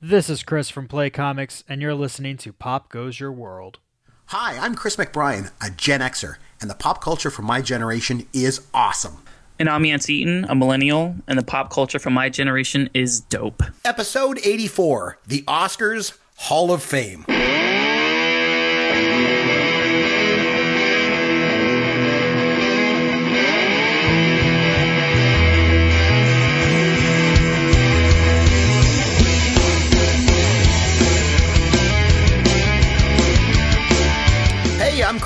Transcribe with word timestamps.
This 0.00 0.30
is 0.30 0.44
Chris 0.44 0.70
from 0.70 0.86
Play 0.86 1.10
Comics, 1.10 1.64
and 1.68 1.82
you're 1.82 1.92
listening 1.92 2.36
to 2.36 2.52
Pop 2.52 2.88
Goes 2.88 3.18
Your 3.18 3.32
World. 3.32 3.80
Hi, 4.26 4.56
I'm 4.56 4.76
Chris 4.76 4.94
McBrien, 4.94 5.50
a 5.60 5.70
Gen 5.70 5.98
Xer, 5.98 6.36
and 6.60 6.70
the 6.70 6.76
pop 6.76 7.02
culture 7.02 7.30
from 7.30 7.46
my 7.46 7.60
generation 7.60 8.24
is 8.32 8.64
awesome. 8.72 9.24
And 9.58 9.68
I'm 9.68 9.84
Yancey 9.84 10.14
Eaton, 10.14 10.44
a 10.48 10.54
millennial, 10.54 11.16
and 11.26 11.36
the 11.36 11.42
pop 11.42 11.72
culture 11.72 11.98
from 11.98 12.12
my 12.12 12.28
generation 12.28 12.88
is 12.94 13.18
dope. 13.18 13.60
Episode 13.84 14.38
84 14.44 15.18
The 15.26 15.42
Oscars 15.42 16.16
Hall 16.36 16.70
of 16.70 16.80
Fame. 16.80 17.24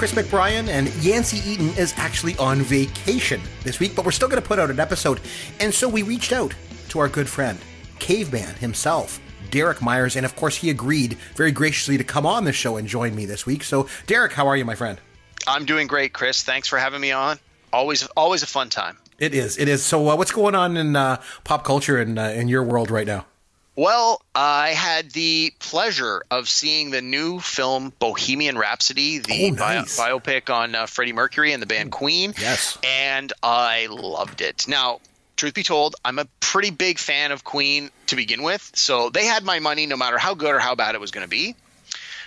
Chris 0.02 0.14
McBrien, 0.14 0.66
and 0.66 0.92
Yancey 0.96 1.48
Eaton 1.48 1.68
is 1.78 1.94
actually 1.96 2.36
on 2.38 2.58
vacation 2.62 3.40
this 3.62 3.78
week, 3.78 3.94
but 3.94 4.04
we're 4.04 4.10
still 4.10 4.26
going 4.26 4.42
to 4.42 4.48
put 4.48 4.58
out 4.58 4.68
an 4.68 4.80
episode. 4.80 5.20
And 5.60 5.72
so 5.72 5.88
we 5.88 6.02
reached 6.02 6.32
out 6.32 6.52
to 6.88 6.98
our 6.98 7.08
good 7.08 7.28
friend, 7.28 7.56
Caveman 8.00 8.56
himself, 8.56 9.20
Derek 9.52 9.80
Myers, 9.80 10.16
and 10.16 10.26
of 10.26 10.34
course, 10.34 10.56
he 10.56 10.70
agreed 10.70 11.14
very 11.36 11.52
graciously 11.52 11.98
to 11.98 12.02
come 12.02 12.26
on 12.26 12.42
the 12.42 12.52
show 12.52 12.78
and 12.78 12.88
join 12.88 13.14
me 13.14 13.26
this 13.26 13.46
week. 13.46 13.62
So, 13.62 13.86
Derek, 14.08 14.32
how 14.32 14.48
are 14.48 14.56
you, 14.56 14.64
my 14.64 14.74
friend? 14.74 14.98
I'm 15.46 15.64
doing 15.64 15.86
great, 15.86 16.12
Chris. 16.12 16.42
Thanks 16.42 16.66
for 16.66 16.80
having 16.80 17.00
me 17.00 17.12
on. 17.12 17.38
Always, 17.72 18.04
always 18.16 18.42
a 18.42 18.48
fun 18.48 18.70
time. 18.70 18.98
It 19.20 19.36
is. 19.36 19.56
It 19.56 19.68
is. 19.68 19.84
So, 19.84 20.08
uh, 20.08 20.16
what's 20.16 20.32
going 20.32 20.56
on 20.56 20.76
in 20.76 20.96
uh, 20.96 21.22
pop 21.44 21.62
culture 21.62 21.98
and 21.98 22.18
uh, 22.18 22.22
in 22.22 22.48
your 22.48 22.64
world 22.64 22.90
right 22.90 23.06
now? 23.06 23.26
Well, 23.74 24.20
I 24.34 24.70
had 24.70 25.12
the 25.12 25.52
pleasure 25.58 26.22
of 26.30 26.48
seeing 26.48 26.90
the 26.90 27.00
new 27.00 27.40
film 27.40 27.92
Bohemian 27.98 28.58
Rhapsody, 28.58 29.18
the 29.18 29.46
Oh, 29.46 29.50
nice. 29.50 29.96
bio- 29.96 30.18
biopic 30.18 30.52
on 30.54 30.74
uh, 30.74 30.86
Freddie 30.86 31.14
Mercury 31.14 31.52
and 31.54 31.62
the 31.62 31.66
band 31.66 31.90
Queen. 31.90 32.34
Yes. 32.38 32.76
And 32.84 33.32
I 33.42 33.86
loved 33.90 34.42
it. 34.42 34.68
Now, 34.68 35.00
truth 35.36 35.54
be 35.54 35.62
told, 35.62 35.96
I'm 36.04 36.18
a 36.18 36.26
pretty 36.40 36.70
big 36.70 36.98
fan 36.98 37.32
of 37.32 37.44
Queen 37.44 37.90
to 38.08 38.16
begin 38.16 38.42
with. 38.42 38.70
So 38.74 39.08
they 39.08 39.24
had 39.24 39.42
my 39.42 39.58
money 39.58 39.86
no 39.86 39.96
matter 39.96 40.18
how 40.18 40.34
good 40.34 40.54
or 40.54 40.58
how 40.58 40.74
bad 40.74 40.94
it 40.94 41.00
was 41.00 41.10
going 41.10 41.24
to 41.24 41.30
be. 41.30 41.56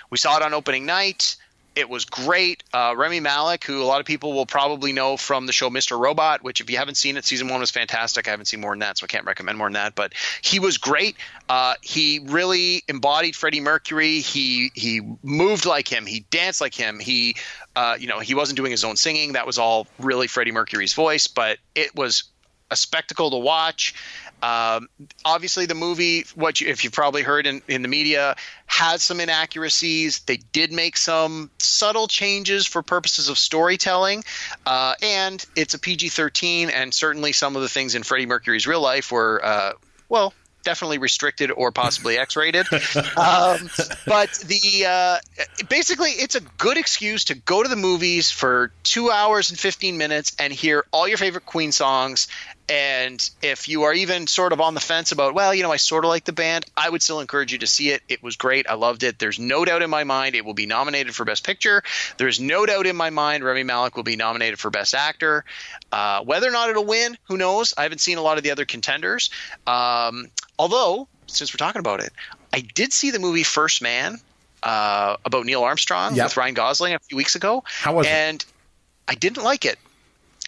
We 0.10 0.18
saw 0.18 0.38
it 0.38 0.42
on 0.44 0.54
opening 0.56 0.88
night. 0.88 1.36
It 1.76 1.90
was 1.90 2.06
great. 2.06 2.64
Uh, 2.74 2.94
Rami 2.96 3.20
Malek, 3.20 3.66
who 3.66 3.82
a 3.82 3.86
lot 3.86 4.00
of 4.00 4.06
people 4.06 4.34
will 4.34 4.46
probably 4.46 4.94
know 4.94 5.18
from 5.18 5.46
the 5.46 5.52
show 5.52 5.70
Mr. 5.70 6.00
Robot, 6.00 6.42
which 6.42 6.62
if 6.62 6.70
you 6.70 6.78
haven't 6.78 6.96
seen 6.96 7.18
it, 7.18 7.26
season 7.26 7.50
one 7.50 7.60
was 7.60 7.72
fantastic. 7.72 8.28
I 8.28 8.32
haven't 8.32 8.46
seen 8.46 8.62
more 8.62 8.72
than 8.72 8.80
that, 8.80 8.98
so 8.98 9.04
I 9.04 9.08
can't 9.08 9.26
recommend 9.26 9.58
more 9.58 9.68
than 9.68 9.74
that. 9.74 9.94
But 9.94 10.14
he 10.42 10.60
was 10.60 10.78
great. 10.78 11.18
Uh, 11.50 11.76
he 11.82 12.20
really 12.24 12.84
embodied 12.88 13.36
Freddie 13.36 13.60
Mercury. 13.60 14.22
He 14.22 14.72
he 14.74 15.02
moved 15.22 15.66
like 15.66 15.88
him. 15.88 16.06
He 16.06 16.22
danced 16.32 16.62
like 16.62 16.74
him. 16.74 17.00
He, 17.00 17.36
uh, 17.76 17.98
you 18.00 18.08
know, 18.08 18.20
he 18.20 18.36
wasn't 18.36 18.56
doing 18.58 18.72
his 18.72 18.84
own 18.86 18.96
singing. 18.96 19.34
That 19.34 19.46
was 19.46 19.58
all 19.58 19.88
really 20.00 20.28
Freddie 20.28 20.54
Mercury's 20.54 20.94
voice. 20.94 21.28
But 21.28 21.58
it 21.76 21.94
was 21.96 22.24
a 22.72 22.76
spectacle 22.76 23.32
to 23.32 23.38
watch. 23.38 23.94
Um, 24.42 24.90
obviously, 25.24 25.66
the 25.66 25.76
movie, 25.76 26.26
what 26.36 26.62
you, 26.62 26.68
if 26.68 26.84
you've 26.84 26.94
probably 26.94 27.24
heard 27.24 27.48
in, 27.48 27.62
in 27.68 27.82
the 27.82 27.88
media, 27.88 28.36
has 28.68 29.02
some 29.02 29.20
inaccuracies. 29.20 30.20
They 30.20 30.38
did 30.38 30.72
make 30.72 30.98
some 30.98 31.50
subtle 31.58 32.08
changes 32.08 32.66
for 32.66 32.82
purposes 32.84 33.30
of 33.30 33.38
storytelling, 33.38 34.24
uh, 34.66 34.96
and 35.02 35.44
it's 35.56 35.74
a 35.74 35.80
PG 35.80 36.10
13, 36.10 36.70
and 36.70 36.94
certainly 36.94 37.32
some 37.32 37.56
of 37.56 37.62
the 37.62 37.70
things 37.70 37.96
in 37.96 38.04
Freddie 38.04 38.26
Mercury's 38.26 38.68
real 38.68 38.82
life 38.82 39.12
were, 39.12 39.44
uh, 39.44 39.72
well, 40.10 40.34
definitely 40.66 40.98
restricted 40.98 41.52
or 41.52 41.72
possibly 41.72 42.18
X-rated. 42.18 42.66
um, 43.16 43.70
but 44.06 44.34
the 44.46 44.86
uh, 44.86 45.18
basically, 45.70 46.10
it's 46.10 46.36
a 46.36 46.42
good 46.42 46.78
excuse 46.78 47.26
to 47.26 47.36
go 47.36 47.64
to 47.64 47.70
the 47.70 47.78
movies 47.78 48.32
for 48.32 48.72
two 48.84 49.10
hours 49.10 49.52
and 49.52 49.58
fifteen 49.58 49.98
minutes 49.98 50.36
and 50.38 50.52
hear 50.52 50.84
all 50.92 51.08
your 51.08 51.18
favorite 51.18 51.46
Queen 51.46 51.72
songs. 51.72 52.28
And 52.68 53.30
if 53.44 53.68
you 53.68 53.84
are 53.84 53.94
even 53.94 54.26
sort 54.26 54.52
of 54.52 54.60
on 54.60 54.74
the 54.74 54.80
fence 54.80 55.12
about, 55.12 55.36
well, 55.36 55.54
you 55.54 55.62
know, 55.62 55.72
I 55.72 55.78
sort 55.78 56.04
of 56.04 56.10
like 56.10 56.24
the 56.26 56.32
band, 56.34 56.66
I 56.76 56.90
would 56.90 57.04
still 57.04 57.20
encourage 57.20 57.52
you 57.54 57.60
to 57.60 57.68
see 57.68 57.90
it. 57.92 58.02
It 58.10 58.24
was 58.24 58.38
great. 58.38 58.68
I 58.68 58.74
loved 58.74 59.04
it. 59.04 59.20
There's 59.20 59.38
no 59.38 59.66
doubt 59.66 59.84
in 59.84 59.90
my 59.92 60.04
mind 60.04 60.34
it 60.34 60.44
will 60.46 60.56
be 60.56 60.66
nominated 60.66 61.14
for 61.14 61.26
Best 61.26 61.44
Picture. 61.46 61.84
There's 62.18 62.40
no 62.40 62.66
doubt 62.66 62.88
in 62.88 62.96
my 62.96 63.12
mind 63.12 63.44
Rami 63.44 63.62
Malek 63.64 63.96
will 63.96 64.04
be 64.04 64.16
nominated 64.16 64.58
for 64.58 64.72
Best 64.72 64.96
Actor. 64.96 65.46
Uh, 65.92 66.24
whether 66.24 66.48
or 66.48 66.52
not 66.52 66.70
it'll 66.72 66.86
win, 66.86 67.18
who 67.26 67.38
knows? 67.38 67.76
I 67.78 67.84
haven't 67.84 68.00
seen 68.02 68.18
a 68.18 68.22
lot 68.24 68.38
of 68.38 68.44
the 68.44 68.50
other 68.50 68.66
contenders. 68.66 69.30
Um, 69.68 70.26
although, 70.58 71.08
since 71.28 71.54
we're 71.54 71.58
talking 71.64 71.80
about 71.82 72.00
it, 72.00 72.12
I 72.52 72.62
did 72.62 72.94
see 72.94 73.12
the 73.12 73.20
movie 73.20 73.44
First 73.44 73.84
Man 73.84 74.18
uh, 74.64 75.18
about 75.24 75.46
Neil 75.46 75.62
Armstrong 75.64 76.16
Yep. 76.16 76.26
with 76.26 76.38
Ryan 76.38 76.54
Gosling 76.56 76.94
a 76.96 77.00
few 77.00 77.16
weeks 77.18 77.36
ago. 77.36 77.64
How 77.68 77.94
was 77.94 78.08
it? 78.08 78.10
and 78.12 78.46
I 79.08 79.14
didn't 79.14 79.44
like 79.44 79.66
it. 79.66 79.78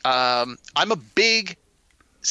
Um, 0.03 0.57
I'm 0.75 0.91
a 0.91 0.95
big 0.95 1.57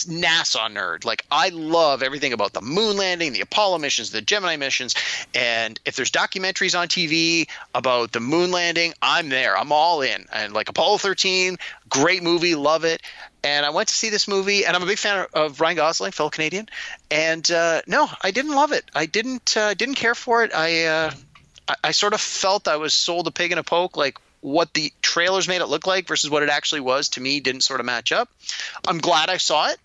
NASA 0.04 0.70
nerd. 0.70 1.04
Like 1.04 1.24
I 1.30 1.48
love 1.48 2.02
everything 2.02 2.32
about 2.32 2.52
the 2.52 2.60
moon 2.60 2.96
landing, 2.96 3.32
the 3.32 3.40
Apollo 3.40 3.78
missions, 3.78 4.10
the 4.10 4.20
Gemini 4.20 4.56
missions, 4.56 4.94
and 5.34 5.80
if 5.84 5.96
there's 5.96 6.10
documentaries 6.10 6.78
on 6.78 6.88
TV 6.88 7.48
about 7.74 8.12
the 8.12 8.20
moon 8.20 8.50
landing, 8.50 8.94
I'm 9.00 9.28
there. 9.28 9.56
I'm 9.56 9.72
all 9.72 10.02
in. 10.02 10.26
And 10.32 10.52
like 10.52 10.68
Apollo 10.68 10.98
13, 10.98 11.56
great 11.88 12.22
movie, 12.22 12.54
love 12.54 12.84
it. 12.84 13.02
And 13.42 13.64
I 13.64 13.70
went 13.70 13.88
to 13.88 13.94
see 13.94 14.10
this 14.10 14.26
movie, 14.28 14.66
and 14.66 14.74
I'm 14.74 14.82
a 14.82 14.86
big 14.86 14.98
fan 14.98 15.26
of 15.32 15.60
Ryan 15.60 15.76
Gosling, 15.76 16.12
fellow 16.12 16.30
Canadian. 16.30 16.68
And 17.10 17.48
uh, 17.50 17.82
no, 17.86 18.08
I 18.22 18.32
didn't 18.32 18.54
love 18.54 18.72
it. 18.72 18.84
I 18.94 19.06
didn't 19.06 19.56
uh, 19.56 19.74
didn't 19.74 19.94
care 19.94 20.14
for 20.14 20.44
it. 20.44 20.52
I, 20.52 20.84
uh, 20.84 21.10
I 21.68 21.74
I 21.84 21.90
sort 21.92 22.12
of 22.12 22.20
felt 22.20 22.68
I 22.68 22.76
was 22.76 22.92
sold 22.92 23.26
a 23.28 23.30
pig 23.30 23.52
in 23.52 23.58
a 23.58 23.62
poke. 23.62 23.96
Like 23.96 24.18
what 24.40 24.72
the 24.74 24.92
trailers 25.02 25.48
made 25.48 25.60
it 25.60 25.66
look 25.66 25.86
like 25.86 26.06
versus 26.06 26.30
what 26.30 26.42
it 26.42 26.48
actually 26.48 26.80
was 26.80 27.08
to 27.10 27.20
me 27.20 27.40
didn't 27.40 27.62
sort 27.62 27.80
of 27.80 27.86
match 27.86 28.12
up. 28.12 28.28
I'm 28.86 28.98
glad 28.98 29.28
I 29.28 29.38
saw 29.38 29.70
it, 29.70 29.78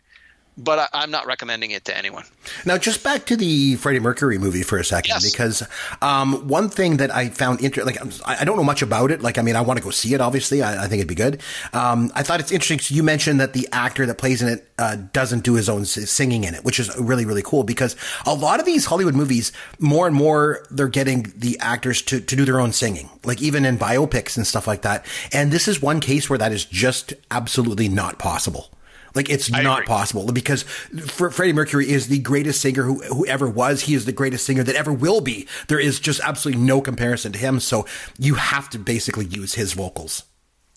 but 0.58 0.80
I, 0.80 0.88
I'm 0.94 1.12
not 1.12 1.26
recommending 1.26 1.72
it 1.72 1.86
to 1.86 1.98
anyone. 1.98 2.24
Now, 2.66 2.78
just 2.78 3.04
back 3.04 3.26
to 3.28 3.38
the 3.38 3.76
Freddie 3.76 4.00
Mercury 4.00 4.38
movie 4.38 4.64
for 4.64 4.78
a 4.78 4.84
second, 4.84 5.10
Yes. 5.10 5.32
because 5.32 5.64
um, 6.02 6.48
one 6.48 6.70
thing 6.70 6.98
that 6.98 7.14
I 7.14 7.30
found 7.30 7.62
interesting, 7.62 7.96
like 7.96 8.22
I 8.26 8.42
I 8.42 8.44
don't 8.46 8.58
know 8.58 8.64
much 8.64 8.82
about 8.82 9.12
it. 9.12 9.22
Like, 9.22 9.38
I 9.38 9.42
mean, 9.42 9.56
I 9.56 9.62
want 9.62 9.78
to 9.80 9.84
go 9.84 9.92
see 9.92 10.14
it. 10.14 10.22
Obviously, 10.22 10.62
I, 10.62 10.84
I 10.84 10.88
think 10.88 11.00
it'd 11.00 11.08
be 11.08 11.16
good. 11.16 11.42
Um, 11.74 12.12
I 12.16 12.24
thought 12.24 12.40
it's 12.40 12.52
interesting. 12.52 12.80
So 12.80 12.94
you 12.96 13.04
mentioned 13.04 13.40
that 13.40 13.54
the 13.54 13.68
actor 13.72 14.06
that 14.06 14.18
plays 14.18 14.42
in 14.42 14.50
it 14.50 14.68
uh, 14.78 14.98
doesn't 15.14 15.44
do 15.44 15.54
his 15.54 15.70
own 15.70 15.86
singing 15.86 16.44
in 16.44 16.54
it, 16.56 16.64
which 16.64 16.80
is 16.80 16.96
really 17.00 17.26
really 17.26 17.44
cool. 17.44 17.64
Because 17.64 17.96
a 18.26 18.34
lot 18.34 18.60
of 18.60 18.66
these 18.66 18.86
Hollywood 18.86 19.16
movies, 19.16 19.52
more 19.80 20.08
and 20.08 20.16
more, 20.16 20.66
they're 20.72 20.88
getting 20.88 21.32
the 21.36 21.58
actors 21.60 22.02
to 22.04 22.20
to 22.20 22.36
do 22.36 22.46
their 22.46 22.60
own 22.60 22.72
singing, 22.74 23.10
like 23.24 23.42
even 23.42 23.66
in 23.66 23.78
biopics 23.78 24.38
and 24.38 24.46
stuff 24.46 24.68
like 24.68 24.82
that. 24.82 25.06
And 25.32 25.52
this 25.52 25.68
is 25.68 25.82
one 25.82 26.00
case 26.02 26.30
where 26.30 26.40
that 26.40 26.52
is 26.52 26.66
just 26.66 27.14
absolutely 27.30 27.88
not 27.88 28.20
possible. 28.20 28.70
Like 29.16 29.30
it's 29.30 29.50
not 29.52 29.80
agree. 29.80 29.86
possible 29.88 30.32
because 30.32 30.64
Fr- 30.64 31.30
Freddie 31.30 31.54
Mercury 31.54 31.90
is 31.90 32.08
the 32.08 32.20
greatest 32.20 32.62
singer 32.62 32.84
who, 32.84 33.02
who 33.04 33.26
ever 33.26 33.48
was. 33.50 33.82
He 33.82 33.94
is 33.94 34.06
the 34.06 34.12
greatest 34.12 34.46
singer 34.46 34.64
that 34.64 34.76
ever 34.76 34.94
will 34.94 35.22
be. 35.22 35.48
There 35.68 35.80
is 35.80 36.00
just 36.00 36.22
absolutely 36.22 36.64
no 36.64 36.82
comparison 36.82 37.32
to 37.34 37.40
him. 37.40 37.60
So 37.60 37.86
you 38.18 38.36
have 38.36 38.70
to 38.72 38.80
basically 38.80 39.26
use 39.26 39.56
his 39.56 39.74
vocals. 39.74 40.24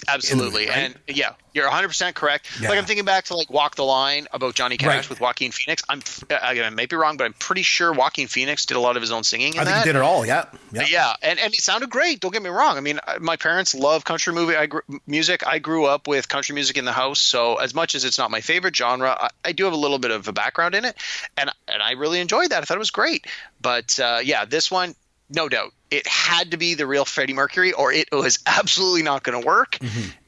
Absolutely. 0.09 0.67
right? 0.67 0.77
And 0.77 0.95
yeah, 1.07 1.35
you're 1.53 1.69
100% 1.69 2.15
correct. 2.15 2.49
Yeah. 2.61 2.69
Like 2.69 2.79
I'm 2.79 2.85
thinking 2.85 3.05
back 3.05 3.25
to 3.27 3.37
like 3.37 3.51
Walk 3.51 3.77
the 3.77 3.85
Line 3.85 4.27
about 4.33 4.55
Johnny 4.55 4.77
Cash 4.77 4.89
Right. 4.89 5.09
with 5.09 5.21
Joaquin 5.21 5.51
Phoenix. 5.53 5.83
I'm 5.89 6.03
I, 6.31 6.61
I 6.63 6.71
may 6.71 6.87
be 6.87 6.97
wrong, 6.97 7.17
but 7.17 7.25
I'm 7.25 7.33
pretty 7.35 7.63
sure 7.63 7.93
Joaquin 7.93 8.27
Phoenix 8.29 8.67
did 8.67 8.77
a 8.77 8.81
lot 8.81 8.97
of 8.97 9.03
his 9.03 9.13
own 9.13 9.23
singing 9.25 9.55
in 9.55 9.61
I 9.61 9.65
think 9.65 9.75
that. 9.77 9.85
he 9.87 9.93
did 9.93 9.97
it 9.97 10.03
all. 10.03 10.25
Yeah. 10.27 10.47
Yeah. 10.73 10.87
Yeah, 10.89 11.15
and, 11.23 11.39
and 11.39 11.55
it 11.55 11.61
sounded 11.61 11.91
great. 11.91 12.21
Don't 12.21 12.33
get 12.33 12.43
me 12.43 12.51
wrong. 12.51 12.77
I 12.77 12.81
mean, 12.81 12.99
my 13.21 13.37
parents 13.37 13.75
love 13.75 14.05
country 14.05 14.33
movie 14.33 14.57
I 14.57 14.67
gr- 14.67 14.81
music. 15.07 15.47
I 15.47 15.59
grew 15.59 15.85
up 15.87 16.07
with 16.09 16.29
country 16.29 16.55
music 16.55 16.77
in 16.77 16.85
the 16.85 16.93
house, 16.93 17.21
so 17.21 17.57
as 17.57 17.75
much 17.75 17.95
as 17.95 18.05
it's 18.05 18.19
not 18.19 18.31
my 18.31 18.41
favorite 18.41 18.75
genre, 18.75 19.17
I, 19.19 19.29
I 19.45 19.53
do 19.53 19.65
have 19.65 19.73
a 19.73 19.77
little 19.77 19.99
bit 19.99 20.11
of 20.11 20.27
a 20.29 20.33
background 20.33 20.75
in 20.75 20.85
it, 20.85 20.97
and 21.37 21.51
and 21.69 21.83
I 21.83 21.93
really 21.93 22.21
enjoyed 22.21 22.51
that. 22.51 22.63
I 22.63 22.65
thought 22.67 22.77
it 22.77 22.79
was 22.81 22.91
great. 22.91 23.27
But 23.61 23.99
uh, 23.99 24.21
yeah, 24.23 24.45
this 24.45 24.71
one, 24.71 24.95
no 25.31 25.49
doubt, 25.49 25.73
it 25.91 26.07
had 26.07 26.51
to 26.53 26.57
be 26.57 26.75
the 26.75 26.87
real 26.87 27.05
Freddie 27.05 27.35
Mercury, 27.35 27.73
or 27.73 27.93
it 27.93 28.09
was 28.13 28.39
absolutely 28.47 29.03
not 29.03 29.23
going 29.23 29.41
to 29.41 29.47
work. 29.47 29.79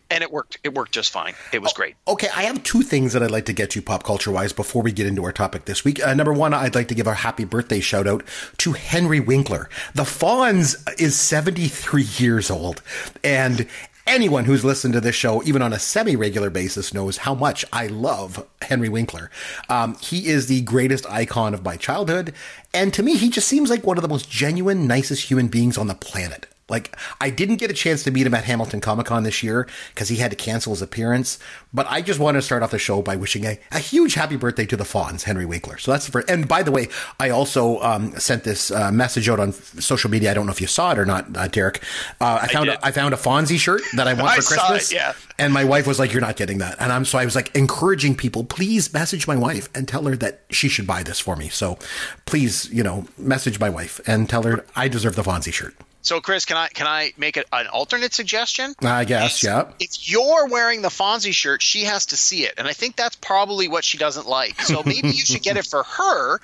And 0.08 0.22
it 0.22 0.30
worked. 0.30 0.58
It 0.62 0.72
worked 0.72 0.92
just 0.92 1.10
fine. 1.10 1.34
It 1.52 1.60
was 1.60 1.72
great. 1.72 1.96
Okay, 2.06 2.28
I 2.28 2.44
have 2.44 2.62
two 2.62 2.82
things 2.82 3.12
that 3.12 3.24
I'd 3.24 3.32
like 3.32 3.46
to 3.46 3.52
get 3.52 3.70
to 3.70 3.82
pop 3.82 4.04
culture 4.04 4.30
wise 4.30 4.52
before 4.52 4.82
we 4.82 4.92
get 4.92 5.04
into 5.04 5.24
our 5.24 5.32
topic 5.32 5.64
this 5.64 5.84
week. 5.84 6.04
Uh, 6.04 6.14
number 6.14 6.32
one, 6.32 6.54
I'd 6.54 6.76
like 6.76 6.86
to 6.88 6.94
give 6.94 7.08
a 7.08 7.14
happy 7.14 7.44
birthday 7.44 7.80
shout 7.80 8.06
out 8.06 8.22
to 8.58 8.72
Henry 8.72 9.18
Winkler. 9.18 9.68
The 9.94 10.04
Fonz 10.04 10.76
is 11.00 11.16
73 11.16 12.04
years 12.18 12.52
old. 12.52 12.82
And 13.24 13.66
anyone 14.06 14.44
who's 14.44 14.64
listened 14.64 14.94
to 14.94 15.00
this 15.00 15.14
show, 15.14 15.42
even 15.44 15.62
on 15.62 15.72
a 15.72 15.78
semi 15.78 16.16
regular 16.16 16.50
basis, 16.50 16.94
knows 16.94 17.18
how 17.18 17.34
much 17.34 17.64
I 17.72 17.86
love 17.86 18.46
Henry 18.62 18.88
Winkler. 18.88 19.30
Um, 19.68 19.96
he 20.00 20.28
is 20.28 20.46
the 20.46 20.62
greatest 20.62 21.08
icon 21.10 21.54
of 21.54 21.64
my 21.64 21.76
childhood. 21.76 22.32
And 22.72 22.92
to 22.94 23.02
me, 23.02 23.16
he 23.16 23.30
just 23.30 23.48
seems 23.48 23.70
like 23.70 23.86
one 23.86 23.98
of 23.98 24.02
the 24.02 24.08
most 24.08 24.30
genuine, 24.30 24.86
nicest 24.86 25.30
human 25.30 25.48
beings 25.48 25.78
on 25.78 25.86
the 25.86 25.94
planet. 25.94 26.46
Like, 26.68 26.96
I 27.20 27.30
didn't 27.30 27.56
get 27.56 27.70
a 27.70 27.74
chance 27.74 28.02
to 28.04 28.10
meet 28.10 28.26
him 28.26 28.34
at 28.34 28.44
Hamilton 28.44 28.80
Comic 28.80 29.06
Con 29.06 29.22
this 29.22 29.40
year 29.42 29.68
because 29.94 30.08
he 30.08 30.16
had 30.16 30.32
to 30.32 30.36
cancel 30.36 30.72
his 30.72 30.82
appearance. 30.82 31.38
But 31.72 31.86
I 31.88 32.02
just 32.02 32.18
want 32.18 32.36
to 32.36 32.42
start 32.42 32.64
off 32.64 32.72
the 32.72 32.78
show 32.78 33.02
by 33.02 33.14
wishing 33.14 33.44
a, 33.44 33.58
a 33.70 33.78
huge 33.78 34.14
happy 34.14 34.36
birthday 34.36 34.66
to 34.66 34.76
the 34.76 34.82
Fonz, 34.84 35.22
Henry 35.22 35.46
Winkler. 35.46 35.78
So 35.78 35.92
that's 35.92 36.06
the 36.06 36.12
first. 36.12 36.28
And 36.28 36.48
by 36.48 36.64
the 36.64 36.72
way, 36.72 36.88
I 37.20 37.30
also 37.30 37.80
um, 37.82 38.10
sent 38.18 38.42
this 38.42 38.72
uh, 38.72 38.90
message 38.90 39.28
out 39.28 39.38
on 39.38 39.52
social 39.52 40.10
media. 40.10 40.32
I 40.32 40.34
don't 40.34 40.46
know 40.46 40.52
if 40.52 40.60
you 40.60 40.66
saw 40.66 40.90
it 40.90 40.98
or 40.98 41.06
not, 41.06 41.36
uh, 41.36 41.46
Derek. 41.46 41.82
Uh, 42.20 42.40
I 42.42 42.48
found 42.48 42.66
did. 42.66 42.78
a, 42.78 42.86
I 42.86 42.90
found 42.90 43.14
a 43.14 43.16
Fonzie 43.16 43.58
shirt 43.58 43.82
that 43.94 44.08
I 44.08 44.14
want 44.14 44.26
I 44.30 44.36
for 44.36 44.42
Christmas. 44.42 44.90
it, 44.90 44.96
yeah. 44.96 45.12
And 45.38 45.52
my 45.52 45.64
wife 45.64 45.86
was 45.86 46.00
like, 46.00 46.12
"You're 46.12 46.20
not 46.20 46.36
getting 46.36 46.58
that." 46.58 46.76
And 46.80 46.90
I'm 46.90 47.04
so 47.04 47.18
I 47.18 47.24
was 47.24 47.36
like 47.36 47.54
encouraging 47.54 48.16
people, 48.16 48.42
please 48.42 48.92
message 48.92 49.28
my 49.28 49.36
wife 49.36 49.68
and 49.74 49.86
tell 49.86 50.04
her 50.06 50.16
that 50.16 50.40
she 50.50 50.68
should 50.68 50.86
buy 50.86 51.04
this 51.04 51.20
for 51.20 51.36
me. 51.36 51.48
So 51.48 51.78
please, 52.24 52.68
you 52.72 52.82
know, 52.82 53.06
message 53.18 53.60
my 53.60 53.70
wife 53.70 54.00
and 54.06 54.28
tell 54.28 54.42
her 54.42 54.64
I 54.74 54.88
deserve 54.88 55.14
the 55.14 55.22
Fonzie 55.22 55.52
shirt. 55.52 55.76
So, 56.06 56.20
Chris, 56.20 56.44
can 56.44 56.56
I 56.56 56.68
can 56.68 56.86
I 56.86 57.12
make 57.16 57.36
it 57.36 57.48
an 57.52 57.66
alternate 57.66 58.14
suggestion? 58.14 58.76
I 58.80 59.04
guess, 59.04 59.42
yeah. 59.42 59.72
If 59.80 60.08
you're 60.08 60.46
wearing 60.46 60.80
the 60.82 60.88
Fonzie 60.88 61.32
shirt, 61.32 61.62
she 61.62 61.82
has 61.82 62.06
to 62.06 62.16
see 62.16 62.44
it, 62.44 62.54
and 62.58 62.68
I 62.68 62.74
think 62.74 62.94
that's 62.94 63.16
probably 63.16 63.66
what 63.66 63.82
she 63.82 63.98
doesn't 63.98 64.28
like. 64.28 64.60
So 64.60 64.82
maybe 64.86 65.08
you 65.08 65.24
should 65.24 65.42
get 65.42 65.56
it 65.56 65.66
for 65.66 65.82
her. 65.82 66.38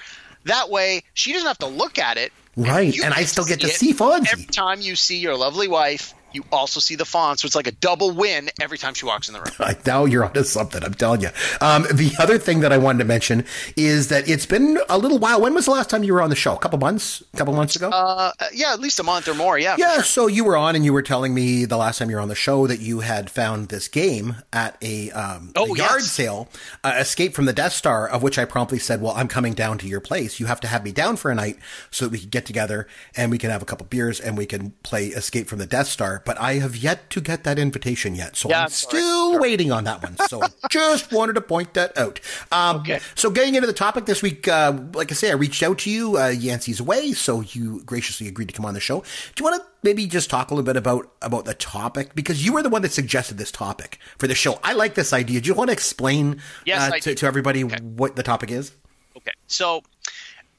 That 0.46 0.68
way, 0.68 1.04
she 1.14 1.32
doesn't 1.32 1.46
have 1.46 1.58
to 1.58 1.68
look 1.68 2.00
at 2.00 2.16
it. 2.16 2.32
Right, 2.56 2.92
you 2.92 3.04
and 3.04 3.14
I 3.14 3.22
still 3.22 3.44
get 3.44 3.60
to 3.60 3.68
see 3.68 3.94
Fonzie. 3.94 4.32
Every 4.32 4.46
time 4.46 4.80
you 4.80 4.96
see 4.96 5.18
your 5.18 5.36
lovely 5.36 5.68
wife, 5.68 6.12
you 6.32 6.44
also 6.52 6.80
see 6.80 6.96
the 6.96 7.04
Fonz. 7.04 7.40
So 7.40 7.46
it's 7.46 7.54
like 7.56 7.66
a 7.66 7.72
double 7.72 8.10
win 8.10 8.50
every 8.60 8.78
time 8.78 8.94
she 8.94 9.06
walks 9.06 9.28
in 9.28 9.34
the 9.34 9.40
room. 9.40 9.50
I 9.60 9.76
now 9.86 10.04
you're 10.04 10.24
onto 10.24 10.44
something. 10.44 10.82
I'm 10.82 10.94
telling 10.94 11.20
you. 11.22 11.28
Um, 11.60 11.82
the 11.92 12.12
other 12.18 12.38
thing 12.38 12.60
that 12.60 12.72
I 12.72 12.78
wanted 12.78 12.98
to 12.98 13.04
mention 13.04 13.44
is 13.76 14.08
that 14.08 14.28
it's 14.28 14.46
been 14.46 14.78
a 14.88 14.98
little 14.98 15.18
while. 15.18 15.40
When 15.40 15.54
was 15.54 15.64
the 15.66 15.70
last 15.72 15.90
time 15.90 16.02
you 16.04 16.12
were 16.14 16.22
on 16.22 16.30
the 16.30 16.36
show? 16.36 16.54
A 16.54 16.58
couple 16.58 16.78
months? 16.78 17.22
A 17.34 17.36
couple 17.36 17.54
months 17.54 17.76
ago? 17.76 17.90
Uh, 17.90 18.32
yeah, 18.52 18.72
at 18.72 18.80
least 18.80 18.98
a 19.00 19.02
month 19.02 19.28
or 19.28 19.34
more. 19.34 19.58
Yeah. 19.58 19.76
yeah. 19.78 20.02
So 20.02 20.26
you 20.26 20.44
were 20.44 20.56
on, 20.56 20.76
and 20.76 20.84
you 20.84 20.92
were 20.92 21.02
telling 21.02 21.34
me 21.34 21.64
the 21.64 21.76
last 21.76 21.98
time 21.98 22.10
you 22.10 22.16
were 22.16 22.22
on 22.22 22.28
the 22.28 22.34
show 22.34 22.66
that 22.66 22.80
you 22.80 23.00
had 23.00 23.30
found 23.30 23.68
this 23.68 23.88
game 23.88 24.36
at 24.52 24.76
a, 24.82 25.10
um, 25.12 25.52
Oh, 25.56 25.74
a 25.74 25.78
yard 25.78 26.00
yes. 26.00 26.10
sale, 26.10 26.48
uh, 26.84 26.94
Escape 26.98 27.34
from 27.34 27.44
the 27.46 27.52
Death 27.52 27.72
Star. 27.72 28.08
Of 28.08 28.22
which 28.22 28.38
I 28.38 28.44
promptly 28.44 28.78
said, 28.78 29.00
"Well, 29.02 29.12
I'm 29.16 29.28
coming 29.28 29.54
down 29.54 29.78
to 29.78 29.86
your 29.86 30.00
place. 30.00 30.38
You 30.40 30.46
have 30.46 30.60
to 30.60 30.68
have 30.68 30.84
me 30.84 30.92
down 30.92 31.16
for 31.16 31.30
a 31.30 31.34
night 31.34 31.58
so 31.90 32.04
that 32.04 32.10
we 32.10 32.18
can 32.18 32.28
get 32.30 32.46
together 32.46 32.86
and 33.16 33.30
we 33.30 33.38
can 33.38 33.50
have 33.50 33.62
a 33.62 33.64
couple 33.64 33.86
beers 33.86 34.20
and 34.20 34.36
we 34.36 34.46
can 34.46 34.70
play 34.82 35.06
Escape 35.08 35.46
from 35.48 35.58
the 35.58 35.66
Death 35.66 35.86
Star." 35.88 36.21
But 36.24 36.40
I 36.40 36.54
have 36.54 36.76
yet 36.76 37.10
to 37.10 37.20
get 37.20 37.44
that 37.44 37.58
invitation 37.58 38.14
yet, 38.14 38.36
so 38.36 38.48
Yeah, 38.48 38.62
I'm 38.64 38.68
sorry. 38.68 39.00
still 39.00 39.38
waiting 39.40 39.72
on 39.72 39.84
that 39.84 40.02
one. 40.02 40.16
So 40.28 40.40
just 40.70 41.12
wanted 41.12 41.34
to 41.34 41.40
point 41.40 41.74
that 41.74 41.96
out. 41.98 42.20
Um, 42.50 42.76
Okay. 42.80 43.00
So 43.14 43.30
getting 43.30 43.54
into 43.54 43.66
the 43.66 43.72
topic 43.72 44.06
this 44.06 44.22
week, 44.22 44.48
uh, 44.48 44.78
like 44.94 45.10
I 45.10 45.14
say, 45.14 45.30
I 45.30 45.34
reached 45.34 45.62
out 45.62 45.78
to 45.80 45.90
you. 45.90 46.18
Uh, 46.18 46.28
Yancey's 46.28 46.80
away, 46.80 47.12
so 47.12 47.40
you 47.40 47.82
graciously 47.84 48.28
agreed 48.28 48.48
to 48.48 48.54
come 48.54 48.64
on 48.64 48.74
the 48.74 48.80
show. 48.80 49.00
Do 49.00 49.44
you 49.44 49.44
want 49.50 49.62
to 49.62 49.68
maybe 49.82 50.06
just 50.06 50.30
talk 50.30 50.50
a 50.50 50.54
little 50.54 50.64
bit 50.66 50.76
about 50.76 51.10
about 51.22 51.44
the 51.44 51.54
topic 51.54 52.14
because 52.14 52.44
you 52.44 52.52
were 52.52 52.62
the 52.62 52.68
one 52.70 52.82
that 52.82 52.92
suggested 52.92 53.38
this 53.38 53.50
topic 53.52 53.98
for 54.18 54.26
the 54.26 54.34
show? 54.34 54.58
I 54.62 54.72
like 54.74 54.94
this 54.94 55.12
idea. 55.12 55.40
Do 55.40 55.48
you 55.48 55.54
want 55.54 55.68
to 55.68 55.72
explain 55.72 56.40
Yes, 56.64 56.92
uh, 56.92 56.98
to, 56.98 57.14
to 57.14 57.26
everybody 57.26 57.64
Okay. 57.64 57.78
what 57.82 58.16
the 58.16 58.22
topic 58.22 58.50
is? 58.50 58.72
Okay. 59.16 59.32
So, 59.46 59.82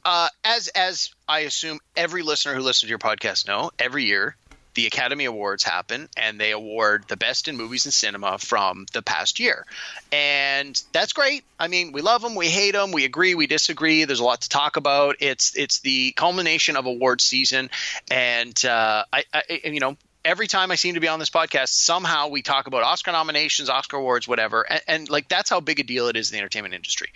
uh, 0.06 0.28
as 0.44 0.68
as 0.70 1.10
I 1.28 1.40
assume 1.40 1.80
every 1.96 2.22
listener 2.22 2.54
who 2.54 2.62
listens 2.62 2.82
to 2.88 2.90
your 2.90 3.00
podcast 3.00 3.48
know, 3.48 3.72
every 3.80 4.04
year 4.06 4.36
the 4.76 4.88
Academy 4.88 5.26
Awards 5.26 5.64
happen 5.64 6.10
and 6.18 6.40
they 6.40 6.52
award 6.52 7.06
the 7.08 7.18
best 7.18 7.48
in 7.48 7.58
movies 7.58 7.86
and 7.86 7.94
cinema 7.94 8.38
from 8.38 8.86
the 8.94 9.02
past 9.02 9.40
year. 9.40 9.66
And 10.12 10.82
that's 10.92 11.14
great. 11.14 11.44
I 11.60 11.68
mean, 11.68 11.92
we 11.92 12.02
love 12.02 12.22
them, 12.22 12.36
we 12.36 12.50
hate 12.50 12.72
them, 12.72 12.92
we 12.92 13.06
agree, 13.06 13.36
we 13.36 13.48
disagree. 13.48 14.06
There's 14.06 14.20
a 14.20 14.24
lot 14.24 14.42
to 14.42 14.50
talk 14.50 14.78
about. 14.78 15.18
It's 15.20 15.56
it's 15.56 15.80
the 15.80 16.12
culmination 16.12 16.76
of 16.76 16.86
award 16.86 17.22
season 17.22 17.70
and 18.10 18.64
uh, 18.66 19.06
I, 19.12 19.24
I 19.34 19.62
you 19.66 19.80
know 19.80 19.98
every 20.26 20.48
time 20.48 20.72
I 20.72 20.76
seem 20.76 20.94
to 20.94 21.00
be 21.00 21.08
on 21.08 21.20
this 21.20 21.30
podcast, 21.30 21.70
somehow 21.70 22.30
we 22.30 22.42
talk 22.42 22.68
about 22.68 22.84
Oscar 22.84 23.12
nominations, 23.12 23.70
Oscar 23.70 23.98
awards, 23.98 24.28
whatever, 24.28 24.62
and, 24.62 24.82
and 24.88 25.10
like 25.10 25.28
that's 25.28 25.50
how 25.50 25.60
big 25.60 25.80
a 25.80 25.84
deal 25.84 26.08
it 26.08 26.16
is 26.16 26.32
in 26.32 26.36
the 26.36 26.40
entertainment 26.40 26.74
industry. 26.74 27.10